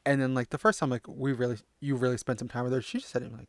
and 0.04 0.20
then 0.20 0.34
like 0.34 0.48
the 0.48 0.58
first 0.58 0.80
time, 0.80 0.88
like, 0.88 1.06
we 1.06 1.32
really, 1.32 1.58
you 1.78 1.94
really 1.94 2.16
spent 2.16 2.38
some 2.38 2.48
time 2.48 2.64
with 2.64 2.72
her. 2.72 2.80
She 2.80 2.98
just 2.98 3.10
said 3.10 3.22
to 3.22 3.28
me 3.28 3.36
like, 3.36 3.48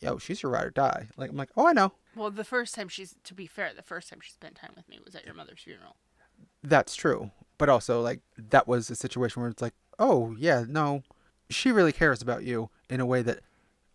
"Yo, 0.00 0.18
she's 0.18 0.42
your 0.42 0.52
ride 0.52 0.66
or 0.66 0.70
die." 0.70 1.08
Like, 1.16 1.30
I'm 1.30 1.36
like, 1.36 1.50
"Oh, 1.56 1.66
I 1.66 1.72
know." 1.72 1.92
Well, 2.14 2.30
the 2.30 2.44
first 2.44 2.74
time 2.74 2.88
she's 2.88 3.16
to 3.24 3.34
be 3.34 3.46
fair, 3.46 3.72
the 3.74 3.82
first 3.82 4.10
time 4.10 4.20
she 4.22 4.30
spent 4.30 4.56
time 4.56 4.72
with 4.76 4.88
me 4.88 4.98
was 5.02 5.14
at 5.14 5.24
your 5.24 5.34
mother's 5.34 5.60
funeral. 5.60 5.96
That's 6.62 6.94
true. 6.94 7.30
But 7.56 7.70
also, 7.70 8.02
like, 8.02 8.20
that 8.36 8.68
was 8.68 8.90
a 8.90 8.94
situation 8.94 9.40
where 9.40 9.50
it's 9.50 9.62
like, 9.62 9.74
oh, 9.98 10.36
yeah, 10.38 10.64
no, 10.68 11.02
she 11.48 11.72
really 11.72 11.92
cares 11.92 12.20
about 12.20 12.44
you 12.44 12.68
in 12.90 13.00
a 13.00 13.06
way 13.06 13.22
that 13.22 13.40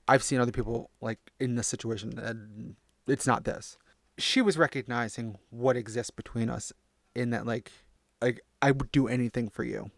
I've 0.07 0.23
seen 0.23 0.39
other 0.39 0.51
people, 0.51 0.89
like, 1.01 1.19
in 1.39 1.55
this 1.55 1.67
situation, 1.67 2.19
and 2.19 2.75
it's 3.07 3.27
not 3.27 3.43
this. 3.45 3.77
She 4.17 4.41
was 4.41 4.57
recognizing 4.57 5.37
what 5.49 5.75
exists 5.77 6.11
between 6.11 6.49
us 6.49 6.71
in 7.15 7.29
that, 7.31 7.45
like, 7.45 7.71
like, 8.21 8.41
I 8.61 8.71
would 8.71 8.91
do 8.91 9.07
anything 9.07 9.49
for 9.49 9.63
you. 9.63 9.91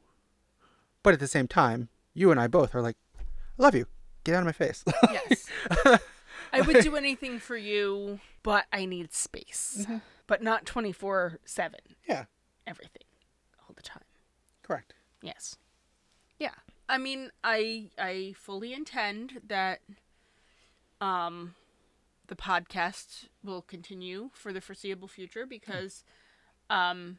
But 1.03 1.13
at 1.13 1.19
the 1.19 1.27
same 1.27 1.47
time, 1.47 1.89
you 2.13 2.31
and 2.31 2.39
I 2.39 2.47
both 2.47 2.73
are 2.75 2.81
like, 2.81 2.97
I 3.19 3.61
love 3.63 3.75
you. 3.75 3.85
Get 4.23 4.35
out 4.35 4.39
of 4.39 4.45
my 4.45 4.51
face. 4.51 4.83
Yes. 5.11 5.49
I 6.53 6.61
would 6.61 6.83
do 6.83 6.95
anything 6.95 7.37
for 7.39 7.57
you, 7.57 8.19
but 8.41 8.65
I 8.71 8.85
need 8.85 9.13
space. 9.13 9.79
Mm-hmm. 9.81 9.97
But 10.27 10.41
not 10.41 10.65
24 10.65 11.39
7. 11.45 11.79
yeah, 12.07 12.25
Everything. 12.65 13.03
All 13.59 13.73
the 13.75 13.83
time. 13.83 14.03
correct. 14.63 14.93
Yes. 15.21 15.57
I 16.87 16.97
mean, 16.97 17.31
I 17.43 17.89
I 17.97 18.33
fully 18.37 18.73
intend 18.73 19.41
that 19.47 19.79
um 21.01 21.55
the 22.27 22.35
podcast 22.35 23.25
will 23.43 23.61
continue 23.61 24.29
for 24.33 24.51
the 24.53 24.61
foreseeable 24.61 25.07
future 25.07 25.45
because 25.45 26.03
um 26.69 27.17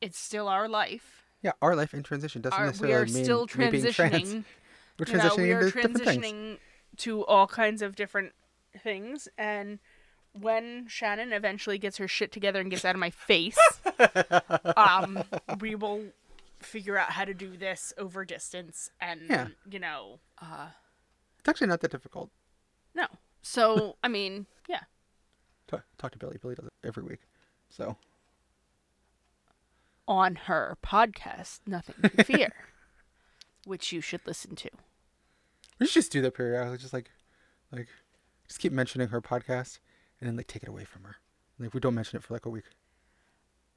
it's 0.00 0.18
still 0.18 0.48
our 0.48 0.68
life. 0.68 1.24
Yeah, 1.42 1.52
our 1.62 1.76
life 1.76 1.94
in 1.94 2.02
transition 2.02 2.42
doesn't 2.42 2.58
Our, 2.58 2.66
we 2.66 2.92
necessarily 2.92 2.94
are 2.94 3.06
mean 3.06 3.22
still 3.24 3.46
me 3.56 3.70
being 3.70 3.86
trans. 3.86 4.12
transitioning. 4.12 4.44
We're 4.98 5.06
You 5.06 5.14
know, 5.14 5.36
transitioning 5.36 5.42
we 5.42 5.52
are 5.52 5.60
into 5.60 5.64
different 5.66 5.96
things. 6.04 6.26
transitioning 6.26 6.58
to 6.98 7.24
all 7.26 7.46
kinds 7.46 7.82
of 7.82 7.94
different 7.94 8.32
things 8.82 9.28
and 9.38 9.78
when 10.40 10.86
Shannon 10.88 11.32
eventually 11.32 11.78
gets 11.78 11.96
her 11.96 12.06
shit 12.06 12.30
together 12.32 12.60
and 12.60 12.70
gets 12.70 12.84
out 12.84 12.94
of 12.94 13.00
my 13.00 13.10
face, 13.10 13.58
um, 14.76 15.24
we 15.60 15.74
will 15.74 16.04
figure 16.60 16.98
out 16.98 17.10
how 17.12 17.24
to 17.24 17.34
do 17.34 17.56
this 17.56 17.92
over 17.98 18.24
distance 18.24 18.90
and 19.00 19.22
Yeah. 19.28 19.48
you 19.70 19.78
know, 19.78 20.20
uh, 20.40 20.68
It's 21.38 21.48
actually 21.48 21.68
not 21.68 21.80
that 21.80 21.90
difficult. 21.90 22.30
no. 22.94 23.06
So 23.42 23.96
I 24.02 24.08
mean, 24.08 24.46
yeah, 24.68 24.82
Talk, 25.66 25.84
talk 25.98 26.12
to 26.12 26.18
Billy. 26.18 26.38
Billy 26.40 26.54
does 26.54 26.66
it 26.66 26.72
every 26.84 27.02
week. 27.04 27.20
So 27.70 27.96
on 30.06 30.34
her 30.46 30.76
podcast, 30.84 31.60
nothing 31.66 31.94
to 32.16 32.24
fear, 32.24 32.50
which 33.66 33.92
you 33.92 34.00
should 34.00 34.26
listen 34.26 34.56
to. 34.56 34.70
we 35.78 35.86
should 35.86 35.94
just 35.94 36.12
do 36.12 36.22
that 36.22 36.34
periodically. 36.34 36.78
Just 36.78 36.92
like, 36.94 37.10
like, 37.70 37.88
just 38.46 38.60
keep 38.60 38.72
mentioning 38.72 39.08
her 39.08 39.20
podcast, 39.20 39.78
and 40.20 40.28
then 40.28 40.36
like 40.36 40.46
take 40.46 40.62
it 40.62 40.68
away 40.68 40.84
from 40.84 41.04
her. 41.04 41.16
Like 41.58 41.74
we 41.74 41.80
don't 41.80 41.94
mention 41.94 42.16
it 42.16 42.22
for 42.22 42.32
like 42.34 42.46
a 42.46 42.50
week, 42.50 42.64
and 42.64 42.72
we 42.72 42.72
mention 42.72 42.77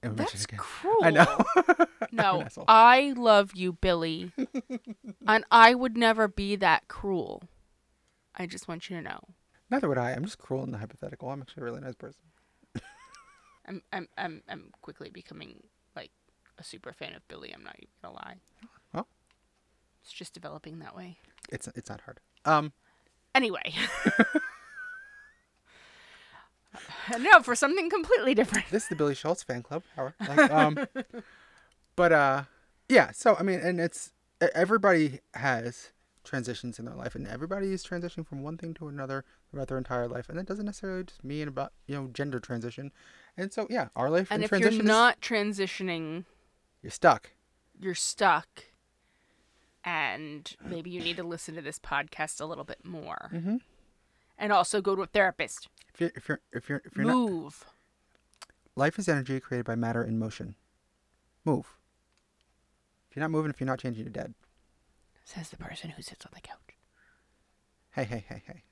That's 0.02 0.46
cruel. 0.48 0.98
I 1.04 1.10
know. 1.12 1.38
No. 2.14 2.46
I 2.68 3.14
love 3.16 3.52
you, 3.56 3.72
Billy, 3.72 4.34
and 5.26 5.46
I 5.50 5.74
would 5.74 5.96
never 5.96 6.28
be 6.28 6.58
that 6.58 6.90
cruel. 6.90 7.42
I 8.36 8.48
just 8.48 8.68
want 8.68 8.90
you 8.90 8.98
to 8.98 9.02
know. 9.02 9.20
Neither 9.70 9.88
would 9.88 9.98
I. 9.98 10.12
I'm 10.12 10.26
just 10.26 10.38
cruel 10.38 10.64
in 10.66 10.72
the 10.72 10.78
hypothetical. 10.78 11.30
I'm 11.30 11.42
actually 11.42 11.62
a 11.62 11.64
really 11.66 11.80
nice 11.80 11.96
person. 11.96 12.22
I'm 13.66 13.82
I'm 13.94 14.10
I'm 14.18 14.42
I'm 14.50 14.72
quickly 14.82 15.10
becoming 15.10 15.64
like 15.96 16.12
a 16.58 16.66
super 16.66 16.92
fan 16.92 17.14
of 17.14 17.26
Billy. 17.30 17.54
I'm 17.54 17.64
not 17.64 17.76
even 17.78 17.88
gonna 18.02 18.16
lie. 18.16 18.36
Well. 18.94 19.08
It's 20.04 20.12
just 20.12 20.34
developing 20.34 20.80
that 20.80 20.94
way. 20.94 21.18
It's 21.50 21.70
it's 21.76 21.90
not 21.90 22.02
hard. 22.02 22.20
Um, 22.44 22.74
Anyway. 23.34 23.74
no, 27.20 27.42
for 27.42 27.56
something 27.56 27.90
completely 27.90 28.34
different. 28.34 28.66
this 28.70 28.84
is 28.84 28.90
the 28.90 28.96
Billy 28.96 29.16
Schultz 29.16 29.44
fan 29.44 29.64
club. 29.64 29.84
However, 29.96 30.16
like, 30.28 30.52
um, 30.52 30.78
but 31.96 32.12
uh, 32.12 32.44
yeah. 32.90 33.12
So 33.12 33.36
I 33.40 33.44
mean, 33.44 33.60
and 33.60 33.80
it's 33.80 34.12
everybody 34.54 35.20
has 35.34 35.92
transitions 36.24 36.78
in 36.80 36.86
their 36.86 36.96
life, 36.96 37.16
and 37.16 37.28
everybody 37.28 37.72
is 37.74 37.84
transitioning 37.84 38.28
from 38.28 38.44
one 38.44 38.58
thing 38.58 38.74
to 38.76 38.88
another 38.88 39.26
throughout 39.50 39.68
their 39.68 39.78
entire 39.78 40.08
life, 40.08 40.30
and 40.30 40.38
that 40.38 40.46
doesn't 40.46 40.66
necessarily 40.66 41.04
just 41.04 41.24
mean 41.24 41.48
about 41.48 41.74
you 41.88 41.96
know 41.96 42.08
gender 42.14 42.40
transition. 42.40 42.92
And 43.38 43.52
so 43.52 43.68
yeah, 43.70 43.88
our 43.96 44.10
life 44.10 44.28
And 44.32 44.44
if 44.44 44.52
you're 44.52 44.60
transition 44.60 44.86
is 44.86 44.88
not 44.88 45.22
transitioning, 45.22 46.26
you're 46.82 46.92
stuck. 46.92 47.32
you're 47.80 47.96
stuck. 47.96 48.66
and 49.84 50.56
maybe 50.64 50.90
you 50.92 51.00
need 51.02 51.18
to 51.18 51.24
listen 51.24 51.56
to 51.56 51.62
this 51.62 51.80
podcast 51.80 52.40
a 52.40 52.46
little 52.46 52.64
bit 52.64 52.86
more. 52.86 53.32
Mm-hmm. 53.34 53.58
And 54.42 54.52
also 54.52 54.82
go 54.82 54.96
to 54.96 55.04
a 55.04 55.06
therapist. 55.06 55.70
If 55.94 56.02
you're 56.02 56.12
if 56.16 56.28
you're 56.28 56.42
if 56.52 56.68
you're 56.70 56.82
if 56.84 56.96
you're 56.98 57.06
not 57.06 57.16
Move. 57.16 57.66
life 58.76 58.98
is 58.98 59.08
energy 59.08 59.40
created 59.40 59.66
by 59.68 59.76
matter 59.76 60.04
in 60.04 60.18
motion. 60.18 60.56
Move. 61.46 61.78
If 63.10 63.16
you're 63.16 63.22
not 63.24 63.30
moving, 63.32 63.52
if 63.52 63.60
you're 63.60 63.68
not 63.68 63.80
changing, 63.80 64.04
you're 64.04 64.12
dead. 64.12 64.34
Says 65.26 65.50
the 65.50 65.58
person 65.58 65.92
who 65.92 66.02
sits 66.02 66.26
on 66.26 66.32
the 66.34 66.42
couch. 66.42 66.58
Hey, 67.92 68.04
hey, 68.04 68.26
hey, 68.28 68.42
hey. 68.48 68.64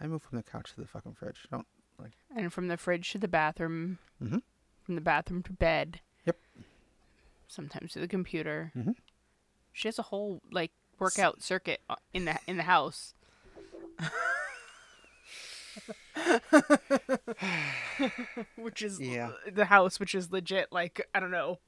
I 0.00 0.06
move 0.08 0.22
from 0.22 0.36
the 0.38 0.42
couch 0.42 0.72
to 0.74 0.80
the 0.80 0.86
fucking 0.88 1.14
fridge. 1.14 1.46
Don't 1.50 1.66
like. 1.98 2.12
And 2.36 2.52
from 2.52 2.66
the 2.68 2.76
fridge 2.76 3.10
to 3.12 3.18
the 3.18 3.28
bathroom, 3.28 3.98
Mm-hmm. 4.22 4.38
from 4.82 4.94
the 4.96 5.00
bathroom 5.00 5.42
to 5.44 5.52
bed. 5.52 6.00
Yep. 6.26 6.36
Sometimes 7.46 7.92
to 7.92 8.00
the 8.00 8.08
computer. 8.08 8.72
Mm-hmm. 8.76 8.92
She 9.72 9.86
has 9.88 9.98
a 10.00 10.02
whole 10.02 10.40
like 10.50 10.72
workout 10.98 11.42
circuit 11.42 11.80
uh, 11.88 11.94
in 12.12 12.24
the 12.24 12.36
in 12.48 12.56
the 12.56 12.64
house. 12.64 13.14
which 18.56 18.82
is 18.82 19.00
Yeah. 19.00 19.28
Uh, 19.28 19.50
the 19.52 19.66
house, 19.66 20.00
which 20.00 20.14
is 20.14 20.32
legit 20.32 20.68
like 20.72 21.06
I 21.14 21.20
don't 21.20 21.30
know, 21.30 21.58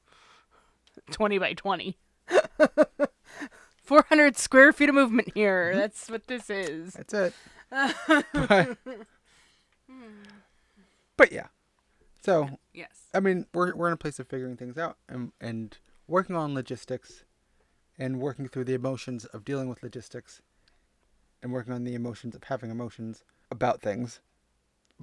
twenty 1.11 1.39
by 1.39 1.55
twenty. 1.55 1.99
Four 3.83 4.05
hundred 4.09 4.37
square 4.37 4.73
feet 4.73 4.89
of 4.89 4.95
movement 4.95 5.33
here. 5.35 5.71
Mm-hmm. 5.71 5.79
That's 5.79 6.11
what 6.11 6.27
this 6.27 6.51
is. 6.51 6.95
That's 6.95 7.15
it. 7.15 7.35
but, 8.33 8.77
but 11.17 11.33
yeah. 11.33 11.47
So 12.23 12.59
Yes. 12.73 13.07
I 13.15 13.21
mean, 13.21 13.47
we're 13.53 13.75
we're 13.75 13.89
in 13.89 13.93
a 13.93 13.97
place 13.99 14.19
of 14.19 14.29
figuring 14.29 14.57
things 14.57 14.79
out 14.79 14.97
and 15.09 15.33
and 15.41 15.77
working 16.07 16.37
on 16.37 16.55
logistics, 16.55 17.25
and 17.99 18.21
working 18.21 18.49
through 18.49 18.65
the 18.65 18.75
emotions 18.75 19.25
of 19.27 19.45
dealing 19.45 19.69
with 19.69 19.83
logistics, 19.83 20.41
and 21.43 21.53
working 21.53 21.73
on 21.73 21.85
the 21.85 21.95
emotions 21.95 22.35
of 22.35 22.45
having 22.45 22.71
emotions 22.71 23.25
about 23.51 23.81
things. 23.81 24.21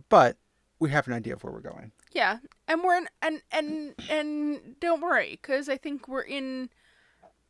But 0.09 0.37
we 0.79 0.89
have 0.91 1.07
an 1.07 1.13
idea 1.13 1.33
of 1.33 1.43
where 1.43 1.51
we're 1.53 1.59
going. 1.61 1.91
Yeah, 2.13 2.37
and 2.67 2.83
we're 2.83 2.97
in, 2.97 3.07
and 3.21 3.41
and 3.51 3.95
and 4.09 4.79
don't 4.79 5.01
worry, 5.01 5.39
because 5.41 5.69
I 5.69 5.77
think 5.77 6.07
we're 6.07 6.21
in 6.21 6.69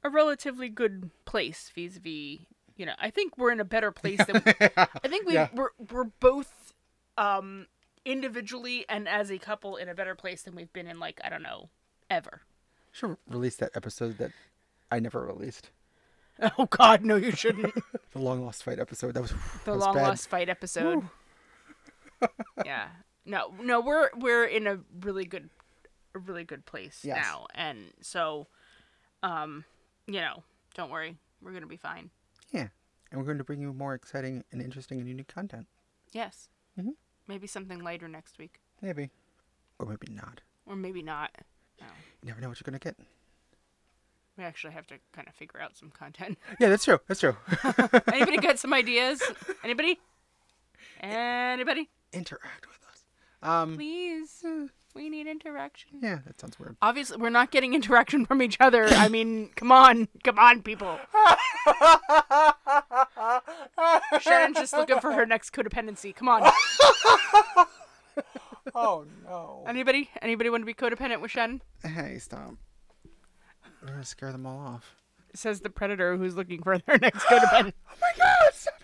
a 0.03 0.09
relatively 0.09 0.69
good 0.69 1.09
place 1.25 1.71
vis-a-vis. 1.75 2.39
You 2.77 2.85
know, 2.85 2.93
I 2.99 3.09
think 3.09 3.37
we're 3.37 3.51
in 3.51 3.59
a 3.59 3.65
better 3.65 3.91
place 3.91 4.23
than 4.25 4.37
I 4.45 5.07
think 5.07 5.27
we 5.27 5.33
Yeah. 5.33 5.49
we're 5.53 5.71
we're 5.91 6.03
both 6.05 6.73
um 7.17 7.67
individually 8.05 8.85
and 8.87 9.07
as 9.09 9.29
a 9.31 9.37
couple 9.37 9.75
in 9.75 9.89
a 9.89 9.95
better 9.95 10.15
place 10.15 10.43
than 10.43 10.55
we've 10.55 10.71
been 10.71 10.87
in 10.87 10.99
like 10.99 11.19
I 11.23 11.29
don't 11.29 11.43
know 11.43 11.69
ever. 12.09 12.41
Should 12.91 13.17
release 13.27 13.55
that 13.57 13.71
episode 13.75 14.17
that 14.19 14.31
I 14.91 14.99
never 14.99 15.25
released. 15.25 15.71
Oh 16.57 16.65
God, 16.67 17.03
no, 17.03 17.15
you 17.15 17.31
shouldn't. 17.31 17.73
The 18.13 18.19
long 18.19 18.43
lost 18.45 18.63
fight 18.63 18.79
episode. 18.79 19.13
That 19.13 19.21
was 19.21 19.31
the 19.31 19.37
that 19.65 19.71
was 19.75 19.81
long 19.85 19.93
bad. 19.95 20.07
lost 20.07 20.29
fight 20.29 20.49
episode. 20.49 21.07
yeah, 22.65 22.87
no, 23.25 23.53
no, 23.61 23.79
we're 23.81 24.09
we're 24.17 24.45
in 24.45 24.65
a 24.67 24.79
really 25.01 25.25
good, 25.25 25.49
a 26.15 26.19
really 26.19 26.43
good 26.43 26.65
place 26.65 27.01
Yes. 27.03 27.17
now, 27.23 27.45
and 27.53 27.91
so, 28.01 28.47
um, 29.23 29.65
you 30.07 30.19
know, 30.21 30.43
don't 30.73 30.89
worry, 30.89 31.17
we're 31.41 31.51
gonna 31.53 31.67
be 31.67 31.77
fine. 31.77 32.09
Yeah, 32.51 32.69
and 33.11 33.19
we're 33.19 33.25
going 33.25 33.37
to 33.39 33.43
bring 33.43 33.59
you 33.61 33.73
more 33.73 33.93
exciting 33.93 34.43
and 34.51 34.61
interesting 34.61 34.99
and 34.99 35.07
unique 35.07 35.27
content. 35.27 35.67
Yes, 36.11 36.49
Mm-hmm. 36.79 36.91
maybe 37.27 37.45
something 37.45 37.79
lighter 37.83 38.07
next 38.07 38.37
week, 38.39 38.61
Maybe, 38.81 39.09
or 39.79 39.85
maybe 39.85 40.07
not. 40.13 40.41
or 40.65 40.75
maybe 40.75 41.01
not. 41.03 41.31
No, 41.79 41.87
You 42.23 42.29
never 42.29 42.41
know 42.41 42.47
what 42.49 42.59
you're 42.59 42.65
gonna 42.65 42.79
get. 42.79 42.95
We 44.37 44.43
actually 44.43 44.73
have 44.73 44.85
to 44.87 44.95
kind 45.13 45.27
of 45.27 45.33
figure 45.33 45.59
out 45.59 45.75
some 45.77 45.89
content. 45.89 46.37
Yeah, 46.59 46.69
that's 46.69 46.85
true. 46.85 46.99
That's 47.07 47.19
true. 47.19 47.35
Anybody 48.13 48.37
got 48.37 48.59
some 48.59 48.73
ideas? 48.83 49.21
Anybody? 49.63 49.99
Anybody? 51.01 51.89
Interact 52.13 52.67
with 52.67 52.79
us. 52.89 53.03
Um. 53.41 53.75
Please, 53.75 54.43
we 54.95 55.09
need 55.09 55.27
interaction. 55.27 55.99
Yeah, 56.01 56.19
that 56.25 56.39
sounds 56.39 56.57
weird. 56.59 56.75
Obviously, 56.81 57.17
we're 57.17 57.29
not 57.29 57.51
getting 57.51 57.73
interaction 57.73 58.25
from 58.25 58.41
each 58.41 58.57
other. 58.59 58.85
I 58.85 59.07
mean, 59.09 59.49
come 59.55 59.71
on, 59.71 60.07
come 60.23 60.39
on, 60.39 60.63
people. 60.63 60.97
Shannon's 64.21 64.57
just 64.57 64.73
looking 64.73 64.99
for 64.99 65.11
her 65.11 65.25
next 65.25 65.51
codependency. 65.51 66.15
Come 66.15 66.29
on. 66.29 66.49
Oh 68.75 69.05
no. 69.23 69.63
Anybody? 69.67 70.09
Anybody 70.21 70.49
want 70.49 70.61
to 70.61 70.65
be 70.65 70.73
codependent 70.73 71.21
with 71.21 71.31
Shannon? 71.31 71.61
Hey, 71.83 72.17
stop. 72.19 72.55
We're 73.87 73.93
gonna 73.93 74.05
scare 74.05 74.33
them 74.33 74.45
all 74.45 74.59
off. 74.59 74.95
Says 75.33 75.61
the 75.61 75.69
predator 75.69 76.17
who's 76.17 76.35
looking 76.35 76.61
for 76.61 76.77
their 76.77 76.97
next 77.01 77.23
codependent. 77.23 77.73
Oh 77.89 77.95
my 78.01 78.11
god! 78.17 78.53
Stop 78.53 78.81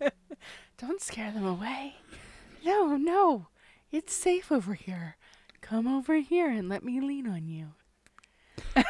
it. 0.00 0.14
Don't 0.78 1.00
scare 1.00 1.32
them 1.32 1.44
away. 1.44 1.96
No, 2.64 2.96
no. 2.96 3.48
It's 3.90 4.14
safe 4.14 4.52
over 4.52 4.74
here. 4.74 5.16
Come 5.60 5.86
over 5.86 6.14
here 6.16 6.48
and 6.48 6.68
let 6.68 6.84
me 6.84 7.00
lean 7.00 7.26
on 7.26 7.48
you. 7.48 7.72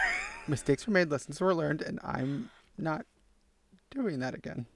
Mistakes 0.46 0.86
were 0.86 0.92
made, 0.92 1.10
lessons 1.10 1.40
were 1.40 1.54
learned, 1.54 1.80
and 1.82 1.98
I'm 2.02 2.50
not 2.76 3.06
doing 3.90 4.20
that 4.20 4.34
again. 4.34 4.66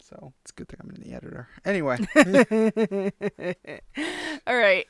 So 0.00 0.32
it's 0.42 0.52
a 0.52 0.54
good 0.54 0.68
thing 0.68 0.78
I'm 0.82 0.90
in 0.90 1.02
the 1.02 1.14
editor. 1.14 1.48
Anyway, 1.64 1.98
All 4.46 4.56
right. 4.56 4.86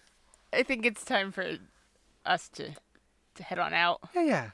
I 0.52 0.62
think 0.62 0.84
it's 0.86 1.04
time 1.04 1.32
for 1.32 1.46
us 2.24 2.48
to 2.50 2.70
to 3.40 3.46
head 3.46 3.58
on 3.58 3.72
out. 3.74 4.00
yeah, 4.14 4.22
yeah. 4.22 4.50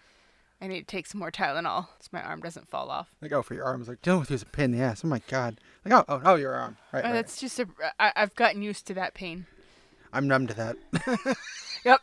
I 0.61 0.69
need 0.69 0.81
to 0.81 0.87
take 0.87 1.07
some 1.07 1.19
more 1.19 1.31
Tylenol 1.31 1.87
so 2.01 2.09
my 2.13 2.23
arm 2.23 2.41
doesn't 2.41 2.69
fall 2.71 2.91
off. 2.91 3.09
Like, 3.21 3.31
oh, 3.33 3.43
for 3.43 3.53
your 3.53 3.65
arms, 3.67 3.89
like 3.89 4.01
dealing 4.01 4.21
with 4.21 4.31
you 4.31 4.37
is 4.37 4.43
a 4.43 4.47
pain 4.47 4.67
in 4.67 4.79
the 4.79 4.81
ass. 4.83 5.03
Oh 5.05 5.09
my 5.09 5.21
god. 5.29 5.61
Like, 5.85 5.93
oh, 5.93 6.05
oh, 6.09 6.23
oh, 6.25 6.35
your 6.37 6.55
arm. 6.55 6.79
Right, 6.93 7.05
Uh, 7.05 7.09
right. 7.09 7.13
that's 7.13 7.39
just 7.39 7.59
a. 7.61 7.67
I, 8.01 8.13
I've 8.17 8.35
gotten 8.37 8.63
used 8.63 8.87
to 8.87 8.95
that 8.95 9.13
pain. 9.13 9.45
I'm 10.15 10.27
numb 10.27 10.47
to 10.47 10.55
that. 10.55 10.77
Yep. 11.85 12.01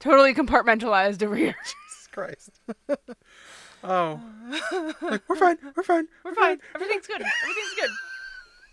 totally 0.00 0.34
compartmentalized 0.34 1.22
over 1.22 1.34
here. 1.34 1.54
Jesus 1.64 2.06
Christ. 2.12 2.50
oh, 3.82 4.20
like 5.00 5.22
we're 5.28 5.36
fine. 5.36 5.56
We're 5.74 5.82
fine. 5.82 6.06
We're 6.24 6.34
fine. 6.34 6.60
Everything's 6.74 7.06
good. 7.06 7.22
Everything's 7.22 7.74
good. 7.80 7.90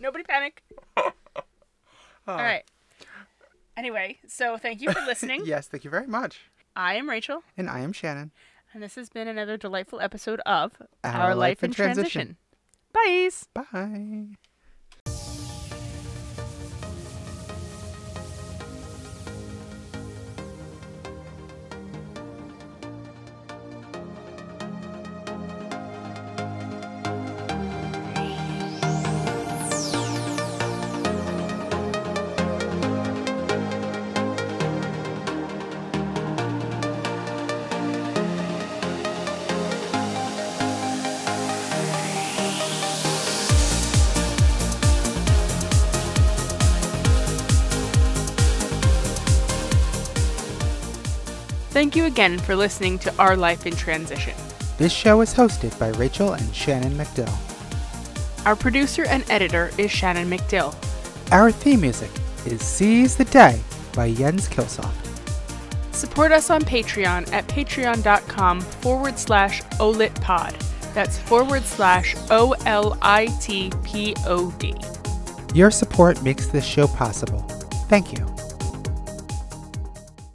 Nobody 0.02 0.24
panic. 0.24 0.62
Oh. 0.98 1.12
All 2.28 2.36
right. 2.38 2.64
Anyway, 3.80 4.18
so 4.28 4.58
thank 4.58 4.82
you 4.82 4.92
for 4.92 5.00
listening. 5.08 5.42
Yes, 5.46 5.68
thank 5.70 5.86
you 5.86 5.90
very 5.90 6.06
much. 6.06 6.42
I 6.76 6.96
am 6.96 7.10
Rachel, 7.10 7.44
And 7.58 7.70
I 7.70 7.80
am 7.80 7.94
Shannon. 7.94 8.32
and 8.74 8.84
this 8.84 8.96
has 8.96 9.08
been 9.10 9.30
another 9.30 9.56
delightful 9.56 10.02
episode 10.02 10.42
of 10.46 10.74
Our 11.06 11.34
Life 11.34 11.64
in 11.64 11.72
Transition. 11.72 12.36
Bye. 12.92 13.30
Bye. 13.54 14.36
Thank 51.80 51.96
you 51.96 52.04
again 52.04 52.38
for 52.38 52.58
listening 52.58 53.00
to 53.00 53.14
Our 53.18 53.38
Life 53.38 53.66
in 53.66 53.74
Transition. 53.74 54.34
This 54.78 54.92
show 54.92 55.22
is 55.22 55.34
hosted 55.34 55.80
by 55.80 55.92
Rachel 55.92 56.34
and 56.34 56.54
Shannon 56.54 56.92
McDill. 56.98 57.34
Our 58.46 58.58
producer 58.58 59.06
and 59.06 59.24
editor 59.32 59.72
is 59.78 59.90
Shannon 59.90 60.30
McDill. 60.30 60.76
Our 61.32 61.54
theme 61.54 61.80
music 61.80 62.12
is 62.46 62.62
Seize 62.62 63.16
the 63.16 63.24
Day 63.24 63.62
by 63.94 64.12
Jens 64.12 64.50
Kiilstofte. 64.50 65.96
Support 65.96 66.34
us 66.34 66.50
on 66.50 66.64
Patreon 66.64 67.32
at 67.32 67.48
patreon.com 67.48 68.60
forward 68.60 69.18
slash 69.18 69.62
olitpod. 69.80 70.60
That's 70.94 71.18
forward 71.18 71.64
slash 71.64 72.14
O 72.30 72.56
L 72.66 72.98
I 73.02 73.28
T 73.40 73.72
P 73.86 74.14
O 74.26 74.52
D. 74.60 74.76
Your 75.54 75.72
support 75.72 76.22
makes 76.24 76.48
this 76.48 76.66
show 76.66 76.88
possible. 76.88 77.40
Thank 77.88 78.12
you. 78.12 78.39